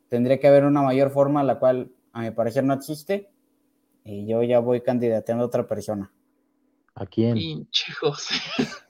tendría 0.09 0.39
que 0.39 0.49
haber 0.49 0.65
una 0.65 0.83
mayor 0.83 1.11
forma, 1.11 1.43
la 1.43 1.59
cual 1.59 1.91
a 2.13 2.23
mi 2.23 2.31
parecer 2.31 2.65
no 2.65 2.75
existe, 2.75 3.31
y 4.05 4.27
yo 4.27 4.43
ya 4.43 4.61
voy 4.61 4.83
candidateando 4.83 5.45
a 5.45 5.49
otra 5.49 5.67
persona. 5.67 6.13
¿A 6.95 7.07
quién? 7.07 7.35
Pinche 7.35 7.93
José. 7.93 8.35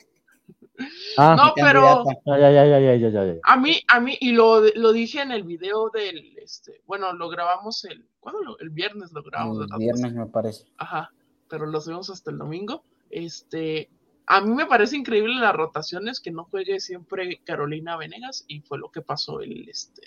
Ah, 1.16 1.34
no, 1.34 1.54
pero 1.54 2.04
ya, 2.26 2.38
ya, 2.38 2.66
ya, 2.66 2.96
ya, 2.96 3.08
ya, 3.08 3.40
a 3.44 3.56
mí, 3.56 3.80
a 3.88 3.98
mí, 3.98 4.18
y 4.20 4.32
lo, 4.32 4.60
lo 4.74 4.92
dije 4.92 5.22
en 5.22 5.32
el 5.32 5.42
video 5.42 5.88
del, 5.88 6.36
este, 6.36 6.82
bueno, 6.86 7.14
lo 7.14 7.30
grabamos 7.30 7.82
el, 7.86 8.06
¿cuándo? 8.20 8.58
el 8.58 8.68
viernes 8.68 9.12
lo 9.12 9.22
grabamos. 9.22 9.66
El 9.72 9.78
viernes 9.78 10.12
me 10.12 10.26
parece. 10.26 10.66
Ajá, 10.76 11.10
pero 11.48 11.64
lo 11.64 11.80
subimos 11.80 12.10
hasta 12.10 12.30
el 12.30 12.36
domingo. 12.36 12.84
Este, 13.08 13.88
a 14.26 14.40
mí 14.40 14.54
me 14.54 14.66
parece 14.66 14.96
increíble 14.96 15.34
las 15.36 15.54
rotaciones, 15.54 16.20
que 16.20 16.32
no 16.32 16.44
juegue 16.44 16.80
siempre 16.80 17.40
Carolina 17.44 17.96
Venegas, 17.96 18.44
y 18.48 18.60
fue 18.60 18.78
lo 18.78 18.90
que 18.90 19.02
pasó 19.02 19.40
el, 19.40 19.68
este, 19.68 20.02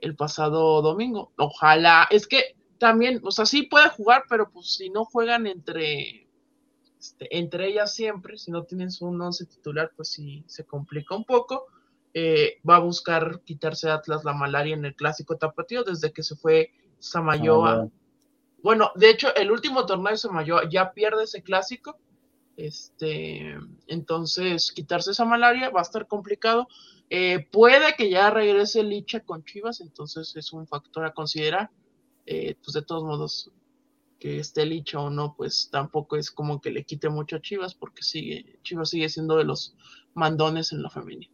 el 0.00 0.14
pasado 0.14 0.80
domingo. 0.80 1.32
Ojalá, 1.36 2.06
es 2.10 2.26
que 2.26 2.56
también, 2.78 3.20
o 3.24 3.30
sea, 3.30 3.46
sí 3.46 3.62
puede 3.62 3.88
jugar, 3.88 4.24
pero 4.28 4.50
pues 4.50 4.76
si 4.76 4.90
no 4.90 5.04
juegan 5.04 5.46
entre, 5.46 6.28
este, 6.98 7.36
entre 7.36 7.68
ellas 7.68 7.94
siempre, 7.94 8.38
si 8.38 8.50
no 8.50 8.64
tienen 8.64 8.90
su 8.90 9.06
once 9.06 9.46
titular, 9.46 9.92
pues 9.96 10.10
sí 10.10 10.44
se 10.46 10.64
complica 10.64 11.16
un 11.16 11.24
poco. 11.24 11.66
Eh, 12.12 12.60
va 12.68 12.76
a 12.76 12.80
buscar 12.80 13.40
quitarse 13.44 13.90
Atlas 13.90 14.24
la 14.24 14.34
malaria 14.34 14.74
en 14.74 14.84
el 14.84 14.94
clásico 14.94 15.36
tapatío 15.36 15.82
desde 15.82 16.12
que 16.12 16.22
se 16.22 16.36
fue 16.36 16.70
Samayoa. 17.00 17.88
Bueno, 18.62 18.92
de 18.94 19.10
hecho, 19.10 19.34
el 19.34 19.50
último 19.50 19.84
torneo 19.84 20.12
de 20.12 20.18
Samayoa 20.18 20.68
ya 20.70 20.92
pierde 20.92 21.24
ese 21.24 21.42
clásico. 21.42 21.98
Este, 22.56 23.56
entonces, 23.86 24.72
quitarse 24.72 25.10
esa 25.10 25.24
malaria 25.24 25.70
va 25.70 25.80
a 25.80 25.82
estar 25.82 26.06
complicado. 26.06 26.68
Eh, 27.10 27.46
puede 27.50 27.94
que 27.96 28.10
ya 28.10 28.30
regrese 28.30 28.82
Licha 28.82 29.20
con 29.20 29.44
Chivas, 29.44 29.80
entonces 29.80 30.34
es 30.36 30.52
un 30.52 30.66
factor 30.66 31.04
a 31.04 31.12
considerar. 31.12 31.70
Eh, 32.26 32.56
pues 32.62 32.74
de 32.74 32.82
todos 32.82 33.04
modos, 33.04 33.50
que 34.18 34.38
esté 34.38 34.64
Licha 34.64 35.00
o 35.00 35.10
no, 35.10 35.34
pues 35.36 35.68
tampoco 35.70 36.16
es 36.16 36.30
como 36.30 36.60
que 36.60 36.70
le 36.70 36.84
quite 36.84 37.08
mucho 37.08 37.36
a 37.36 37.40
Chivas, 37.42 37.74
porque 37.74 38.02
sigue, 38.02 38.58
Chivas 38.62 38.90
sigue 38.90 39.08
siendo 39.08 39.36
de 39.36 39.44
los 39.44 39.76
mandones 40.14 40.72
en 40.72 40.82
la 40.82 40.90
femenina. 40.90 41.32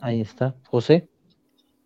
Ahí 0.00 0.20
está. 0.20 0.56
José. 0.66 1.08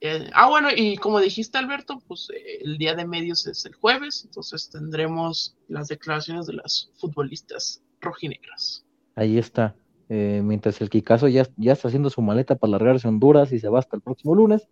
Eh, 0.07 0.29
ah, 0.35 0.51
bueno, 0.51 0.69
y 0.77 0.99
como 0.99 1.19
dijiste, 1.19 1.57
Alberto, 1.57 1.99
pues 2.07 2.29
el 2.61 2.77
día 2.77 2.95
de 2.95 3.07
medios 3.07 3.47
es 3.47 3.65
el 3.65 3.75
jueves, 3.75 4.23
entonces 4.27 4.69
tendremos 4.69 5.57
las 5.67 5.89
declaraciones 5.89 6.45
de 6.45 6.53
las 6.53 6.91
futbolistas 6.99 7.83
rojinegras. 8.03 8.85
Ahí 9.15 9.39
está. 9.39 9.75
Eh, 10.11 10.43
mientras 10.45 10.79
el 10.83 10.91
Kikazo 10.91 11.29
ya, 11.29 11.49
ya 11.57 11.73
está 11.73 11.89
haciendo 11.89 12.11
su 12.11 12.21
maleta 12.21 12.55
para 12.55 12.73
largarse 12.73 13.07
a 13.07 13.11
Honduras 13.11 13.51
y 13.53 13.59
se 13.59 13.71
va 13.71 13.79
hasta 13.79 13.97
el 13.97 14.03
próximo 14.03 14.35
lunes. 14.35 14.69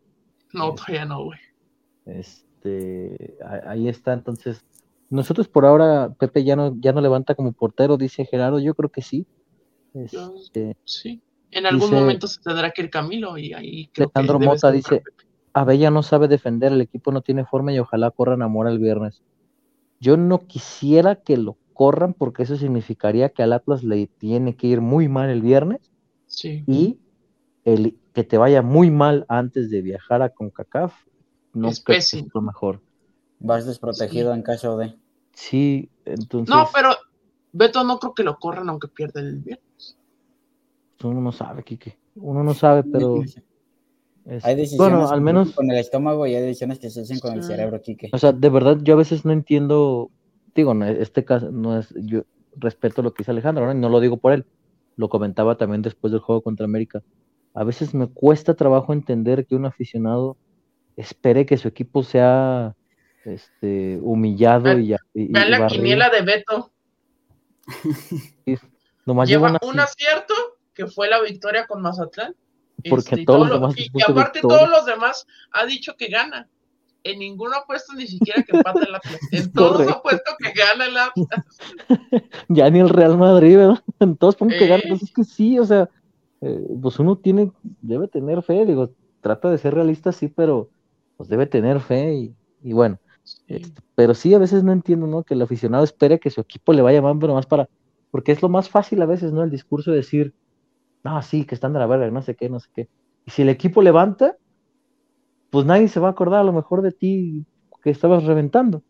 No, 0.53 0.69
eh, 0.69 0.75
todavía 0.77 1.07
no, 1.07 1.25
güey. 1.25 1.39
Este, 2.05 3.39
ahí 3.67 3.89
está, 3.89 4.13
entonces. 4.13 4.63
Nosotros 5.09 5.49
por 5.49 5.65
ahora, 5.65 6.13
Pepe 6.19 6.45
ya 6.45 6.57
no, 6.57 6.77
ya 6.79 6.93
no 6.93 7.01
levanta 7.01 7.35
como 7.35 7.53
portero, 7.53 7.97
dice 7.97 8.27
Gerardo, 8.27 8.59
yo 8.59 8.75
creo 8.75 8.91
que 8.91 9.01
sí. 9.01 9.27
Este, 9.95 10.77
sí, 10.85 11.23
en 11.53 11.67
algún 11.67 11.91
momento 11.91 12.27
se 12.27 12.41
tendrá 12.41 12.71
que 12.71 12.83
ir 12.83 12.91
Camilo 12.91 13.37
y 13.37 13.53
ahí 13.53 13.87
creo 13.93 14.11
Alejandro 14.15 14.41
Mota 14.41 14.73
dice, 14.73 15.03
Abella 15.55 15.91
no 15.91 16.03
sabe 16.03 16.29
defender, 16.29 16.73
el 16.73 16.81
equipo 16.81 17.13
no 17.13 17.21
tiene 17.21 17.45
forma 17.45 17.73
y 17.73 17.79
ojalá 17.79 18.11
corran 18.11 18.43
amor 18.43 18.69
el 18.69 18.79
viernes. 18.79 19.23
Yo 20.01 20.17
no 20.17 20.47
quisiera 20.47 21.17
que 21.17 21.37
lo 21.37 21.57
corran 21.75 22.15
porque 22.15 22.43
eso 22.43 22.57
significaría 22.57 23.29
que 23.31 23.43
al 23.43 23.53
Atlas 23.53 23.85
le 23.85 24.07
tiene 24.07 24.57
que 24.57 24.67
ir 24.67 24.81
muy 24.81 25.09
mal 25.09 25.31
el 25.31 25.43
viernes 25.43 25.93
y 26.45 26.99
el 27.65 27.99
que 28.13 28.25
te 28.25 28.39
vaya 28.39 28.63
muy 28.63 28.91
mal 28.91 29.25
antes 29.29 29.71
de 29.71 29.83
viajar 29.83 30.23
a 30.23 30.31
CONCACAF 30.31 30.95
no 31.55 31.69
es 31.69 31.81
pésimo. 31.81 32.29
lo 32.35 32.43
mejor. 32.43 32.81
Vas 33.39 33.67
desprotegido 33.67 34.33
en 34.33 34.43
caso 34.43 34.77
de. 34.77 34.95
Sí, 35.35 35.91
entonces. 36.05 36.55
No, 36.55 36.69
pero 36.73 36.91
Beto 37.53 37.85
no 37.85 37.99
creo 37.99 38.15
que 38.15 38.23
lo 38.23 38.39
corran 38.39 38.69
aunque 38.69 38.89
pierda 38.89 39.21
el 39.21 39.41
viernes. 39.41 39.99
Uno 41.03 41.21
no 41.21 41.33
sabe, 41.33 41.63
Kike. 41.65 41.99
Uno 42.17 42.43
no 42.43 42.55
sabe, 42.55 42.85
pero. 42.85 43.23
Hay 44.43 44.55
decisiones 44.55 44.79
bueno, 44.79 45.09
al 45.09 45.21
menos... 45.21 45.53
con 45.53 45.71
el 45.71 45.79
estómago 45.79 46.27
y 46.27 46.35
hay 46.35 46.43
decisiones 46.43 46.79
que 46.79 46.91
se 46.91 47.01
hacen 47.01 47.19
con 47.19 47.35
el 47.35 47.43
cerebro, 47.43 47.81
Kike. 47.81 48.11
O 48.13 48.19
sea, 48.19 48.33
de 48.33 48.49
verdad, 48.49 48.79
yo 48.83 48.95
a 48.95 48.99
veces 48.99 49.25
no 49.25 49.33
entiendo 49.33 50.11
digo, 50.55 50.75
este 50.85 51.25
caso 51.25 51.51
no 51.51 51.79
es, 51.79 51.93
yo 51.95 52.23
respeto 52.57 53.03
lo 53.03 53.13
que 53.13 53.23
dice 53.23 53.31
Alejandro, 53.31 53.67
¿no? 53.67 53.73
Y 53.73 53.79
no 53.79 53.89
lo 53.89 54.01
digo 54.01 54.17
por 54.19 54.33
él, 54.33 54.47
lo 54.97 55.09
comentaba 55.09 55.57
también 55.57 55.83
después 55.83 56.13
del 56.13 56.21
juego 56.21 56.43
contra 56.43 56.65
América. 56.65 57.03
A 57.55 57.65
veces 57.65 57.95
me 57.95 58.09
cuesta 58.09 58.55
trabajo 58.55 58.93
entender 58.93 59.47
que 59.47 59.55
un 59.55 59.67
aficionado 59.67 60.37
espere 60.97 61.47
que 61.47 61.59
su 61.59 61.69
equipo 61.69 62.03
sea 62.03 62.75
este, 63.25 63.99
humillado 64.03 64.79
y 64.79 64.89
ya. 64.89 64.99
Vean 65.15 65.51
la 65.51 65.67
quiniela 65.67 66.11
de 66.11 66.23
Beto. 66.23 66.73
nomás 69.07 69.29
lleva 69.29 69.59
un 69.63 69.81
acierto 69.81 70.35
que 70.75 70.87
fue 70.87 71.09
la 71.09 71.21
victoria 71.21 71.67
con 71.67 71.83
Mazatlán. 71.83 72.35
Porque 72.89 73.15
este, 73.15 73.25
todos 73.25 73.49
los 73.49 73.61
demás 73.61 73.75
y, 73.77 74.03
aparte 74.03 74.41
todos 74.41 74.69
los 74.69 74.87
demás 74.87 75.27
ha 75.53 75.67
dicho 75.67 75.97
que 75.97 76.09
gana. 76.09 76.49
En 77.05 77.19
ninguno 77.19 77.57
ha 77.57 77.67
puesto 77.67 77.95
ni 77.95 78.07
siquiera 78.07 78.43
que 78.45 78.57
empate 78.57 78.85
el 78.87 78.95
Atlas. 78.95 79.19
En 79.33 79.53
todos 79.53 79.89
ha 79.89 80.01
puesto 80.03 80.33
que 80.39 80.53
gana 80.53 80.87
el 80.87 80.97
Atlas. 80.97 81.59
ya 82.49 82.71
ni 82.71 82.79
el 82.79 82.89
Real 82.89 83.19
Madrid, 83.19 83.57
¿verdad? 83.57 83.83
En 84.01 84.17
todos 84.17 84.37
ponen 84.37 84.59
que 84.59 84.67
gana. 84.67 84.83
Pues 84.89 85.03
es 85.03 85.13
que 85.13 85.25
sí, 85.25 85.59
o 85.59 85.65
sea, 85.65 85.89
eh, 86.41 86.67
pues 86.81 86.99
uno 86.99 87.17
tiene, 87.17 87.51
debe 87.81 88.09
tener 88.09 88.43
fe, 88.43 88.65
digo, 88.65 88.93
trata 89.21 89.51
de 89.51 89.59
ser 89.59 89.75
realista, 89.75 90.13
sí, 90.13 90.29
pero 90.29 90.71
pues 91.17 91.29
debe 91.29 91.47
tener 91.47 91.81
fe 91.81 92.15
y, 92.15 92.35
y 92.63 92.73
bueno. 92.73 92.99
Este, 93.47 93.81
pero 93.95 94.15
sí, 94.15 94.35
a 94.35 94.39
veces 94.39 94.65
no 94.65 94.73
entiendo, 94.73 95.07
¿no? 95.07 95.23
Que 95.23 95.35
el 95.35 95.43
aficionado 95.43 95.85
espere 95.85 96.19
que 96.19 96.31
su 96.31 96.41
equipo 96.41 96.73
le 96.73 96.83
vaya 96.83 97.03
mal, 97.03 97.19
pero 97.19 97.35
más 97.35 97.47
para, 97.47 97.69
porque 98.11 98.33
es 98.33 98.43
lo 98.43 98.49
más 98.49 98.69
fácil 98.69 99.01
a 99.03 99.07
veces, 99.07 99.33
¿no? 99.33 99.43
El 99.43 99.51
discurso 99.51 99.91
de 99.91 99.99
decir, 99.99 100.35
no, 101.05 101.23
sí, 101.23 101.45
que 101.45 101.55
están 101.55 101.73
de 101.73 101.79
la 101.79 101.87
verga, 101.87 102.11
no 102.11 102.23
sé 102.23 102.37
qué, 102.37 102.49
no 102.49 102.61
sé 102.61 102.69
qué. 102.75 102.89
Y 103.27 103.31
si 103.31 103.43
el 103.43 103.49
equipo 103.49 103.83
levanta, 103.83 104.37
pues 105.51 105.67
nadie 105.67 105.89
se 105.89 106.01
va 106.01 106.09
a 106.09 106.11
acordar 106.13 106.41
a 106.41 106.45
lo 106.45 106.53
mejor 106.53 106.83
de 106.83 106.93
ti 106.93 107.45
que 107.83 107.91
estabas 107.91 108.25
reventando. 108.25 108.83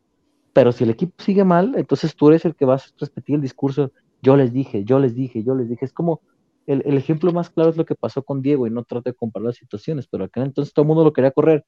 Pero 0.53 0.73
si 0.73 0.85
el 0.85 0.91
equipo 0.91 1.15
sigue 1.23 1.45
mal, 1.45 1.75
entonces 1.77 2.15
tú 2.15 2.29
eres 2.29 2.45
el 2.45 2.55
que 2.55 2.65
vas 2.65 2.89
a 2.89 3.05
repetir 3.07 3.37
el 3.37 3.41
discurso, 3.41 3.93
yo 4.21 4.37
les 4.37 4.53
dije, 4.53 4.85
yo 4.85 4.99
les 4.99 5.15
dije, 5.15 5.43
yo 5.43 5.55
les 5.55 5.69
dije. 5.69 5.85
Es 5.85 5.93
como, 5.93 6.21
el, 6.67 6.83
el 6.85 6.97
ejemplo 6.97 7.33
más 7.33 7.51
claro 7.51 7.71
es 7.71 7.77
lo 7.77 7.85
que 7.87 7.95
pasó 7.95 8.23
con 8.23 8.43
Diego, 8.43 8.67
y 8.67 8.71
no 8.71 8.85
trato 8.85 9.11
de 9.11 9.15
comparar 9.15 9.47
las 9.47 9.57
situaciones, 9.57 10.07
pero 10.07 10.25
acá 10.25 10.43
entonces 10.43 10.75
todo 10.75 10.85
el 10.85 10.89
mundo 10.89 11.05
lo 11.05 11.13
quería 11.13 11.31
correr. 11.33 11.65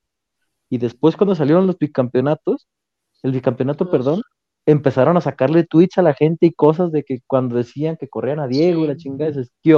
Y 0.70 0.78
después 0.78 1.16
cuando 1.16 1.34
salieron 1.34 1.66
los 1.66 1.78
bicampeonatos, 1.78 2.68
el 3.22 3.32
bicampeonato, 3.32 3.90
perdón, 3.90 4.22
empezaron 4.66 5.16
a 5.16 5.20
sacarle 5.20 5.64
tweets 5.64 5.98
a 5.98 6.02
la 6.02 6.14
gente 6.14 6.46
y 6.46 6.52
cosas 6.52 6.92
de 6.92 7.04
que 7.04 7.20
cuando 7.26 7.56
decían 7.56 7.96
que 7.96 8.08
corrían 8.08 8.40
a 8.40 8.46
Diego 8.46 8.84
y 8.84 8.88
la 8.88 8.96
chingada, 8.96 9.40
es 9.40 9.50
¿qué 9.62 9.74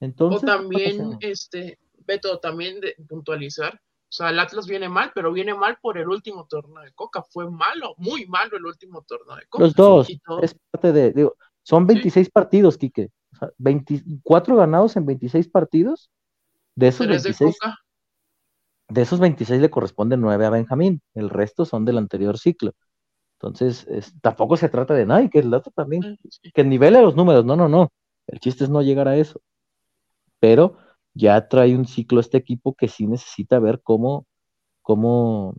Entonces, 0.00 0.42
o 0.42 0.46
también, 0.46 1.18
este, 1.20 1.78
Beto, 2.06 2.38
también 2.38 2.80
de 2.80 2.94
puntualizar, 3.08 3.80
o 4.08 4.12
sea, 4.12 4.30
el 4.30 4.38
Atlas 4.38 4.66
viene 4.66 4.88
mal, 4.88 5.12
pero 5.14 5.32
viene 5.32 5.52
mal 5.52 5.76
por 5.82 5.98
el 5.98 6.08
último 6.08 6.46
torneo 6.46 6.82
de 6.82 6.92
Coca. 6.92 7.22
Fue 7.22 7.50
malo, 7.50 7.94
muy 7.98 8.26
malo 8.26 8.56
el 8.56 8.64
último 8.64 9.02
torneo 9.02 9.36
de 9.36 9.46
Coca. 9.46 9.64
Los 9.64 9.74
dos, 9.74 10.08
es 10.42 10.56
parte 10.70 10.92
de, 10.92 11.12
digo, 11.12 11.36
son 11.62 11.86
26 11.86 12.30
partidos, 12.30 12.78
Quique. 12.78 13.10
O 13.34 13.36
sea, 13.36 13.50
24 13.58 14.56
ganados 14.56 14.96
en 14.96 15.04
26 15.04 15.48
partidos. 15.48 16.10
De 16.74 16.88
esos 16.88 17.06
26, 17.06 17.58
de, 18.88 19.02
esos 19.02 19.20
26 19.20 19.60
le 19.60 19.68
corresponden 19.68 20.22
9 20.22 20.46
a 20.46 20.50
Benjamín. 20.50 21.02
El 21.12 21.28
resto 21.28 21.66
son 21.66 21.84
del 21.84 21.98
anterior 21.98 22.38
ciclo. 22.38 22.72
Entonces, 23.34 23.86
tampoco 24.22 24.56
se 24.56 24.70
trata 24.70 24.94
de 24.94 25.04
nada, 25.04 25.22
y 25.22 25.28
que 25.28 25.40
el 25.40 25.50
dato 25.50 25.70
también, 25.70 26.18
ah, 26.18 26.50
que 26.54 26.64
nivele 26.64 27.02
los 27.02 27.14
números, 27.14 27.44
no, 27.44 27.56
no, 27.56 27.68
no. 27.68 27.92
El 28.26 28.40
chiste 28.40 28.64
es 28.64 28.70
no 28.70 28.80
llegar 28.80 29.06
a 29.06 29.16
eso. 29.16 29.40
Pero 30.40 30.76
ya 31.14 31.48
trae 31.48 31.74
un 31.74 31.86
ciclo 31.86 32.20
este 32.20 32.38
equipo 32.38 32.74
que 32.74 32.88
sí 32.88 33.06
necesita 33.06 33.58
ver 33.58 33.80
cómo, 33.82 34.26
cómo, 34.82 35.54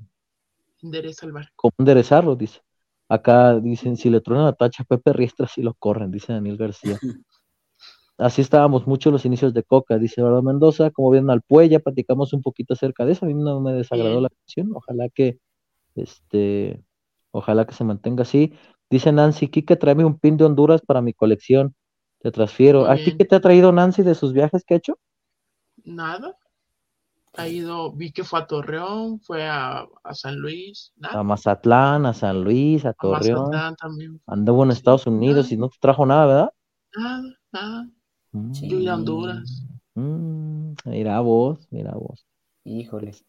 cómo 1.56 1.74
enderezarlo, 1.78 2.36
dice. 2.36 2.62
Acá 3.08 3.60
dicen, 3.60 3.98
si 3.98 4.10
le 4.10 4.22
truenan 4.22 4.46
la 4.46 4.54
tacha 4.54 4.84
a 4.84 4.86
Pepe 4.86 5.14
Riestra, 5.14 5.48
sí 5.48 5.62
lo 5.62 5.74
corren, 5.74 6.12
dice 6.12 6.34
Daniel 6.34 6.58
García. 6.58 6.98
Así 8.18 8.42
estábamos 8.42 8.86
mucho 8.86 9.12
los 9.12 9.26
inicios 9.26 9.54
de 9.54 9.64
Coca, 9.64 9.98
dice 9.98 10.20
Eduardo 10.20 10.44
Mendoza, 10.44 10.92
como 10.92 11.10
vienen 11.10 11.30
al 11.30 11.42
Puella, 11.42 11.80
platicamos 11.80 12.34
un 12.34 12.42
poquito 12.42 12.74
acerca 12.74 13.06
de 13.06 13.14
eso, 13.14 13.26
a 13.26 13.30
mí 13.30 13.34
no 13.34 13.62
me 13.62 13.72
desagradó 13.74 14.20
la 14.20 14.30
canción, 14.30 14.72
ojalá 14.76 15.08
que, 15.08 15.40
este, 15.96 16.84
Ojalá 17.32 17.66
que 17.66 17.74
se 17.74 17.84
mantenga 17.84 18.24
así. 18.24 18.54
Dice 18.90 19.12
Nancy, 19.12 19.50
Kike, 19.50 19.76
tráeme 19.76 20.06
un 20.06 20.18
pin 20.20 20.38
de 20.38 20.46
Honduras 20.46 20.82
para 20.82 21.02
mi 21.02 21.14
colección. 21.14 21.76
Te 22.20 22.32
transfiero. 22.32 22.86
¿A 22.86 22.96
ti 22.96 23.16
qué 23.18 23.26
te 23.26 23.36
ha 23.36 23.40
traído 23.40 23.72
Nancy 23.72 24.04
de 24.04 24.16
sus 24.16 24.34
viajes 24.34 24.64
que 24.66 24.74
ha 24.74 24.78
hecho? 24.78 24.98
Nada. 25.84 26.38
Ha 27.38 27.48
ido, 27.48 27.92
vi 27.94 28.12
que 28.12 28.24
fue 28.24 28.40
a 28.40 28.48
Torreón, 28.48 29.22
fue 29.22 29.48
a, 29.48 29.88
San 30.12 30.36
Luis. 30.38 30.94
A 31.02 31.24
Mazatlán, 31.24 32.06
a 32.06 32.14
San 32.14 32.44
Luis, 32.44 32.86
a 32.86 32.94
Torreón. 32.94 33.56
A 33.56 33.76
también. 33.76 34.20
Anduvo 34.26 34.64
en 34.64 34.72
Estados 34.72 35.08
Unidos 35.08 35.52
y 35.52 35.58
no 35.58 35.70
te 35.70 35.78
trajo 35.80 36.06
nada, 36.06 36.26
¿verdad? 36.26 36.54
Nada, 36.96 37.24
nada. 37.52 37.90
Mm. 38.32 38.52
Yo 38.52 38.92
a 38.92 38.96
Honduras. 38.96 39.66
Mm, 39.96 40.74
mira 40.86 41.20
vos, 41.20 41.68
mira 41.72 41.94
vos. 41.94 42.26
Híjoles. 42.64 43.24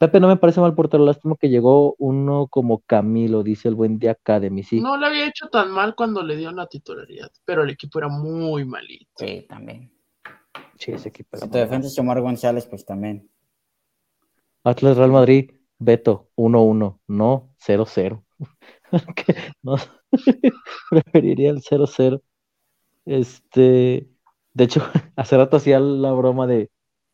Pepe 0.00 0.18
no 0.18 0.28
me 0.28 0.38
parece 0.38 0.62
mal 0.62 0.74
portero, 0.74 1.04
lástima 1.04 1.36
que 1.38 1.50
llegó 1.50 1.94
uno 1.98 2.46
como 2.46 2.78
Camilo, 2.86 3.42
dice 3.42 3.68
el 3.68 3.74
buen 3.74 3.98
día 3.98 4.12
Academy. 4.12 4.62
Sí. 4.62 4.80
No 4.80 4.96
le 4.96 5.04
había 5.04 5.28
hecho 5.28 5.48
tan 5.48 5.70
mal 5.70 5.94
cuando 5.94 6.22
le 6.22 6.38
dio 6.38 6.50
la 6.52 6.66
titularidad, 6.66 7.30
pero 7.44 7.64
el 7.64 7.68
equipo 7.68 7.98
era 7.98 8.08
muy 8.08 8.64
malito. 8.64 9.10
Sí, 9.16 9.44
también. 9.46 9.92
Sí, 10.78 10.92
ese 10.92 11.10
equipo 11.10 11.36
era 11.36 11.44
Si 11.44 11.52
te 11.52 11.58
defendes 11.58 11.98
Omar 11.98 12.22
González, 12.22 12.64
pues 12.64 12.86
también. 12.86 13.30
Atlas 14.64 14.96
Real 14.96 15.10
Madrid, 15.10 15.50
Beto, 15.78 16.30
1-1, 16.34 16.98
no 17.06 17.50
0-0. 17.58 18.24
no, 19.62 19.76
preferiría 20.90 21.50
el 21.50 21.60
0-0. 21.60 22.22
Este, 23.04 24.08
de 24.54 24.64
hecho, 24.64 24.80
hace 25.16 25.36
rato 25.36 25.58
hacía 25.58 25.78
la 25.78 26.12
broma 26.12 26.46
de 26.46 26.70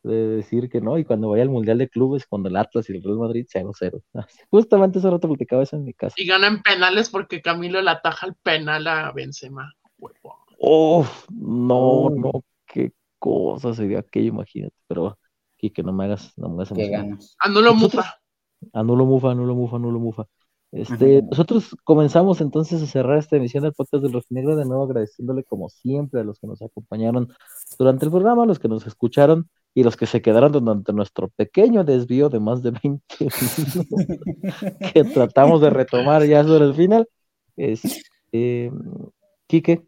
de 0.06 0.28
decir 0.36 0.68
que 0.68 0.80
no, 0.80 0.98
y 0.98 1.04
cuando 1.04 1.30
vaya 1.30 1.42
al 1.42 1.50
Mundial 1.50 1.78
de 1.78 1.88
Clubes, 1.88 2.26
cuando 2.26 2.48
el 2.48 2.56
Atlas 2.56 2.88
y 2.88 2.92
el 2.92 3.02
Real 3.02 3.18
Madrid 3.18 3.46
0-0. 3.52 4.02
Justamente 4.50 4.98
ese 4.98 5.10
rato 5.10 5.28
platicaba 5.28 5.62
eso 5.62 5.76
en 5.76 5.84
mi 5.84 5.92
casa. 5.92 6.14
Y 6.16 6.26
ganan 6.26 6.62
penales 6.62 7.10
porque 7.10 7.42
Camilo 7.42 7.82
le 7.82 7.90
ataja 7.90 8.26
el 8.26 8.34
penal 8.34 8.86
a 8.86 9.12
Benzema. 9.12 9.72
Oh, 10.58 11.06
no, 11.30 12.10
no, 12.10 12.44
qué 12.66 12.92
cosa 13.18 13.74
sería 13.74 14.00
aquello, 14.00 14.28
imagínate. 14.28 14.76
Pero, 14.86 15.18
que 15.58 15.82
no 15.82 15.92
me 15.92 16.04
hagas, 16.04 16.32
no 16.36 16.48
me 16.48 16.62
hagas 16.62 16.72
Anulo 17.40 17.74
mufa. 17.74 18.20
Anulo 18.72 19.04
mufa, 19.04 19.32
anulo 19.32 19.54
mufa, 19.54 19.76
anulo 19.76 19.98
mufa. 19.98 20.26
Este, 20.72 21.22
nosotros 21.22 21.76
comenzamos 21.84 22.40
entonces 22.40 22.82
a 22.82 22.86
cerrar 22.86 23.18
esta 23.18 23.36
emisión 23.36 23.64
del 23.64 23.72
podcast 23.72 24.02
del 24.02 24.12
Rojinegro, 24.12 24.56
de 24.56 24.64
nuevo 24.64 24.84
agradeciéndole 24.84 25.42
como 25.44 25.68
siempre 25.68 26.20
a 26.20 26.24
los 26.24 26.38
que 26.38 26.46
nos 26.46 26.60
acompañaron 26.60 27.32
durante 27.78 28.04
el 28.04 28.10
programa, 28.10 28.42
a 28.42 28.46
los 28.46 28.58
que 28.58 28.68
nos 28.68 28.86
escucharon 28.86 29.48
y 29.76 29.82
los 29.82 29.94
que 29.94 30.06
se 30.06 30.22
quedaron 30.22 30.52
durante 30.52 30.90
nuestro 30.94 31.28
pequeño 31.28 31.84
desvío 31.84 32.30
de 32.30 32.40
más 32.40 32.62
de 32.62 32.70
20 32.70 33.04
minutos 33.20 33.86
que 34.94 35.04
tratamos 35.04 35.60
de 35.60 35.68
retomar 35.68 36.24
ya 36.24 36.42
sobre 36.44 36.64
el 36.64 36.74
final. 36.74 37.06
Es, 37.56 37.82
eh, 38.32 38.70
Quique, 39.46 39.86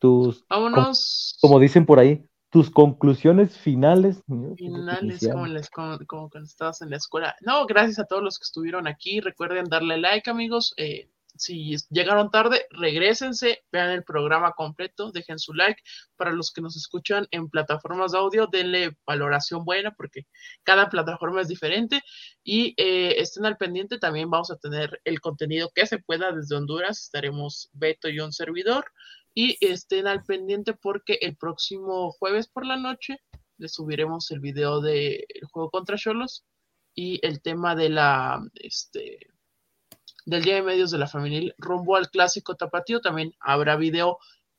tus, 0.00 0.44
Vámonos. 0.48 1.38
Como, 1.40 1.60
dicen 1.60 1.86
por 1.86 2.00
ahí, 2.00 2.26
tus 2.50 2.70
conclusiones 2.70 3.56
finales. 3.56 4.20
Finales, 4.56 5.70
como, 5.70 5.96
como, 6.08 6.28
cuando 6.28 6.48
estabas 6.48 6.82
en 6.82 6.90
la 6.90 6.96
escuela. 6.96 7.36
No, 7.40 7.66
gracias 7.66 8.00
a 8.00 8.06
todos 8.06 8.24
los 8.24 8.36
que 8.36 8.42
estuvieron 8.42 8.88
aquí. 8.88 9.20
Recuerden 9.20 9.66
darle 9.66 9.96
like, 9.98 10.28
amigos. 10.28 10.74
Eh, 10.76 11.08
si 11.40 11.74
llegaron 11.88 12.30
tarde, 12.30 12.66
regresense, 12.68 13.64
vean 13.72 13.90
el 13.90 14.04
programa 14.04 14.52
completo, 14.52 15.10
dejen 15.10 15.38
su 15.38 15.54
like. 15.54 15.82
Para 16.16 16.32
los 16.32 16.52
que 16.52 16.60
nos 16.60 16.76
escuchan 16.76 17.26
en 17.30 17.48
plataformas 17.48 18.12
de 18.12 18.18
audio, 18.18 18.46
denle 18.46 18.94
valoración 19.06 19.64
buena 19.64 19.90
porque 19.92 20.26
cada 20.64 20.90
plataforma 20.90 21.40
es 21.40 21.48
diferente 21.48 22.02
y 22.44 22.74
eh, 22.76 23.14
estén 23.18 23.46
al 23.46 23.56
pendiente. 23.56 23.98
También 23.98 24.28
vamos 24.28 24.50
a 24.50 24.58
tener 24.58 25.00
el 25.04 25.22
contenido 25.22 25.70
que 25.74 25.86
se 25.86 25.98
pueda 25.98 26.30
desde 26.30 26.56
Honduras. 26.56 27.04
Estaremos 27.04 27.70
Beto 27.72 28.10
y 28.10 28.20
un 28.20 28.32
servidor 28.34 28.84
y 29.32 29.56
estén 29.64 30.06
al 30.08 30.22
pendiente 30.24 30.74
porque 30.74 31.18
el 31.22 31.38
próximo 31.38 32.12
jueves 32.12 32.48
por 32.48 32.66
la 32.66 32.76
noche 32.76 33.16
les 33.56 33.72
subiremos 33.72 34.30
el 34.30 34.40
video 34.40 34.82
del 34.82 35.24
juego 35.50 35.70
contra 35.70 35.96
Cholos 35.96 36.44
y 36.94 37.18
el 37.26 37.40
tema 37.40 37.74
de 37.74 37.88
la 37.88 38.46
este 38.56 39.26
del 40.26 40.44
Día 40.44 40.56
de 40.56 40.62
Medios 40.62 40.90
de 40.90 40.98
la 40.98 41.06
Femenil 41.06 41.54
rumbo 41.58 41.96
al 41.96 42.10
Clásico 42.10 42.56
Tapatío. 42.56 43.00
También 43.00 43.32
habrá 43.40 43.76
video 43.76 44.18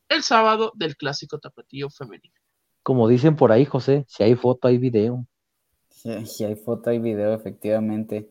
el 0.09 0.23
sábado 0.23 0.71
del 0.75 0.97
Clásico 0.97 1.39
Tapatío 1.39 1.89
Femenil. 1.89 2.31
Como 2.83 3.07
dicen 3.07 3.35
por 3.35 3.51
ahí, 3.51 3.65
José, 3.65 4.05
si 4.07 4.23
hay 4.23 4.35
foto, 4.35 4.67
hay 4.67 4.77
video. 4.77 5.25
Si, 6.25 6.43
hay 6.43 6.55
foto, 6.55 6.89
hay 6.89 6.99
video, 6.99 7.33
efectivamente. 7.33 8.27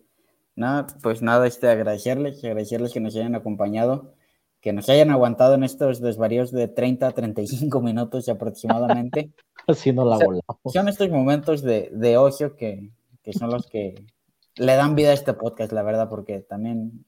Nada, 0.57 0.89
pues 1.03 1.23
nada, 1.23 1.47
este, 1.47 1.69
agradecerles, 1.69 2.43
agradecerles 2.43 2.93
que 2.93 3.01
nos 3.01 3.15
hayan 3.15 3.37
acompañado, 3.37 4.15
que 4.61 4.73
nos 4.73 4.89
hayan 4.89 5.11
aguantado 5.11 5.55
en 5.55 5.63
estos 5.63 6.01
desvaríos 6.01 6.51
de 6.51 6.67
30 6.67 7.07
a 7.07 7.13
35 7.13 7.81
minutos 7.81 8.29
aproximadamente. 8.29 9.31
Así 9.69 9.93
no 9.93 10.05
la 10.05 10.17
volamos. 10.17 10.45
Son 10.67 10.89
estos 10.89 11.11
momentos 11.11 11.63
de, 11.63 11.91
de 11.93 12.17
ocio 12.17 12.57
que, 12.57 12.91
que 13.23 13.33
son 13.33 13.51
los 13.51 13.69
que 13.69 13.95
le 14.57 14.75
dan 14.75 14.97
vida 14.97 15.11
a 15.11 15.15
este 15.15 15.33
podcast, 15.33 15.73
la 15.73 15.83
verdad, 15.83 16.09
porque 16.09 16.41
también 16.41 17.07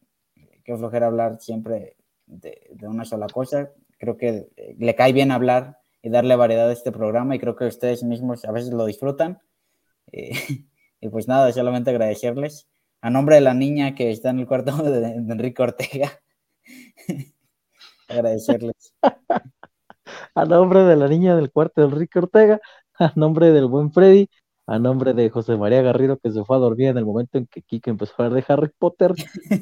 que 0.72 0.78
flojera 0.78 1.06
hablar 1.06 1.38
siempre 1.40 1.96
de, 2.26 2.70
una 2.82 3.04
sola 3.04 3.26
cosa. 3.26 3.70
Creo 3.98 4.16
que 4.16 4.48
eh, 4.56 4.76
le 4.78 4.94
cae 4.94 5.12
bien 5.12 5.30
hablar 5.30 5.78
y 6.02 6.10
darle 6.10 6.36
variedad 6.36 6.68
a 6.68 6.72
este 6.72 6.92
programa 6.92 7.34
y 7.36 7.38
creo 7.38 7.56
que 7.56 7.66
ustedes 7.66 8.02
mismos 8.02 8.44
a 8.44 8.52
veces 8.52 8.72
lo 8.72 8.84
disfrutan. 8.86 9.40
Eh, 10.10 10.32
y 11.00 11.08
pues 11.08 11.28
nada, 11.28 11.52
solamente 11.52 11.90
agradecerles 11.90 12.68
A 13.00 13.10
nombre 13.10 13.36
de 13.36 13.40
la 13.40 13.54
niña 13.54 13.94
que 13.94 14.10
está 14.10 14.30
en 14.30 14.40
el 14.40 14.46
cuarto 14.46 14.76
de, 14.82 15.06
Enrique 15.14 15.62
Ortega. 15.62 16.10
Agradecerles. 18.08 18.94
a 20.34 20.44
nombre 20.44 20.80
de 20.80 20.96
la 20.96 21.08
niña 21.08 21.36
del 21.36 21.50
cuarto 21.50 21.80
de 21.80 21.88
Enrique 21.88 22.18
Ortega, 22.18 22.60
a 22.98 23.12
nombre 23.16 23.52
del 23.52 23.66
buen 23.66 23.92
Freddy, 23.92 24.28
a 24.72 24.78
nombre 24.78 25.12
de 25.12 25.28
José 25.28 25.58
María 25.58 25.82
Garrido, 25.82 26.18
que 26.18 26.30
se 26.32 26.44
fue 26.44 26.56
a 26.56 26.58
dormir 26.58 26.88
en 26.88 26.96
el 26.96 27.04
momento 27.04 27.36
en 27.36 27.46
que 27.46 27.60
Kike 27.60 27.90
empezó 27.90 28.14
a 28.16 28.24
hablar 28.24 28.42
de 28.42 28.52
Harry 28.52 28.70
Potter, 28.78 29.12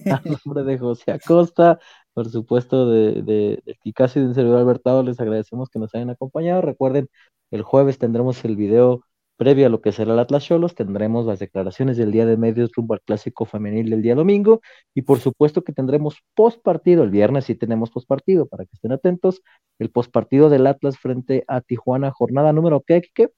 a 0.06 0.22
nombre 0.44 0.62
de 0.62 0.78
José 0.78 1.10
Acosta, 1.10 1.80
por 2.12 2.28
supuesto 2.30 2.88
de, 2.88 3.22
de, 3.22 3.60
de 3.66 3.76
y 3.84 3.92
de 3.92 4.34
servidor 4.34 4.60
Albertado, 4.60 5.02
les 5.02 5.18
agradecemos 5.18 5.68
que 5.68 5.80
nos 5.80 5.92
hayan 5.96 6.10
acompañado. 6.10 6.62
Recuerden, 6.62 7.08
el 7.50 7.62
jueves 7.62 7.98
tendremos 7.98 8.44
el 8.44 8.54
video 8.54 9.02
previo 9.36 9.66
a 9.66 9.68
lo 9.68 9.80
que 9.80 9.90
será 9.90 10.12
el 10.12 10.18
Atlas 10.20 10.44
Cholos, 10.44 10.76
tendremos 10.76 11.26
las 11.26 11.40
declaraciones 11.40 11.96
del 11.96 12.12
día 12.12 12.24
de 12.24 12.36
medios 12.36 12.70
rumbo 12.72 12.94
al 12.94 13.00
clásico 13.00 13.46
femenil 13.46 13.90
del 13.90 14.02
día 14.02 14.14
domingo, 14.14 14.60
y 14.94 15.02
por 15.02 15.18
supuesto 15.18 15.64
que 15.64 15.72
tendremos 15.72 16.18
post 16.36 16.62
partido, 16.62 17.02
el 17.02 17.10
viernes 17.10 17.46
sí 17.46 17.56
tenemos 17.56 17.90
post 17.90 18.06
partido, 18.06 18.46
para 18.46 18.64
que 18.64 18.74
estén 18.74 18.92
atentos, 18.92 19.42
el 19.80 19.90
post 19.90 20.12
partido 20.12 20.50
del 20.50 20.68
Atlas 20.68 20.98
frente 20.98 21.42
a 21.48 21.62
Tijuana, 21.62 22.12
jornada 22.12 22.52
número 22.52 22.84
¿qué, 22.86 23.00
Kike? 23.00 23.32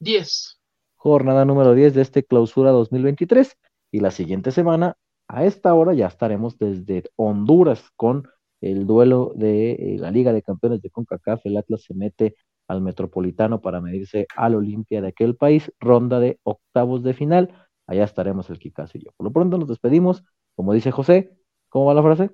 10. 0.00 0.60
Jornada 0.96 1.44
número 1.44 1.74
10 1.74 1.94
de 1.94 2.02
este 2.02 2.24
clausura 2.24 2.70
2023. 2.70 3.56
Y 3.92 4.00
la 4.00 4.10
siguiente 4.10 4.50
semana, 4.50 4.96
a 5.28 5.44
esta 5.44 5.74
hora, 5.74 5.94
ya 5.94 6.06
estaremos 6.06 6.58
desde 6.58 7.04
Honduras 7.16 7.90
con 7.96 8.28
el 8.60 8.86
duelo 8.86 9.32
de 9.34 9.72
eh, 9.72 9.96
la 9.98 10.10
Liga 10.10 10.32
de 10.32 10.42
Campeones 10.42 10.82
de 10.82 10.90
CONCACAF. 10.90 11.44
El 11.44 11.56
Atlas 11.56 11.82
se 11.84 11.94
mete 11.94 12.36
al 12.68 12.80
Metropolitano 12.82 13.60
para 13.60 13.80
medirse 13.80 14.26
al 14.36 14.54
Olimpia 14.54 15.00
de 15.00 15.08
aquel 15.08 15.36
país. 15.36 15.72
Ronda 15.78 16.20
de 16.20 16.40
octavos 16.42 17.02
de 17.02 17.14
final. 17.14 17.54
Allá 17.86 18.04
estaremos 18.04 18.50
el 18.50 18.58
Kikaz 18.58 18.94
y 18.94 19.04
yo. 19.04 19.10
Por 19.16 19.26
lo 19.26 19.32
pronto 19.32 19.58
nos 19.58 19.68
despedimos. 19.68 20.24
Como 20.56 20.72
dice 20.72 20.90
José, 20.90 21.36
¿cómo 21.68 21.86
va 21.86 21.94
la 21.94 22.02
frase? 22.02 22.30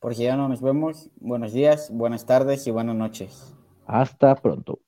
Porque 0.00 0.24
ya 0.24 0.36
no 0.36 0.48
nos 0.48 0.60
vemos. 0.60 1.10
Buenos 1.16 1.52
días, 1.52 1.90
buenas 1.92 2.26
tardes 2.26 2.66
y 2.66 2.70
buenas 2.70 2.96
noches. 2.96 3.54
Hasta 3.86 4.34
pronto. 4.34 4.80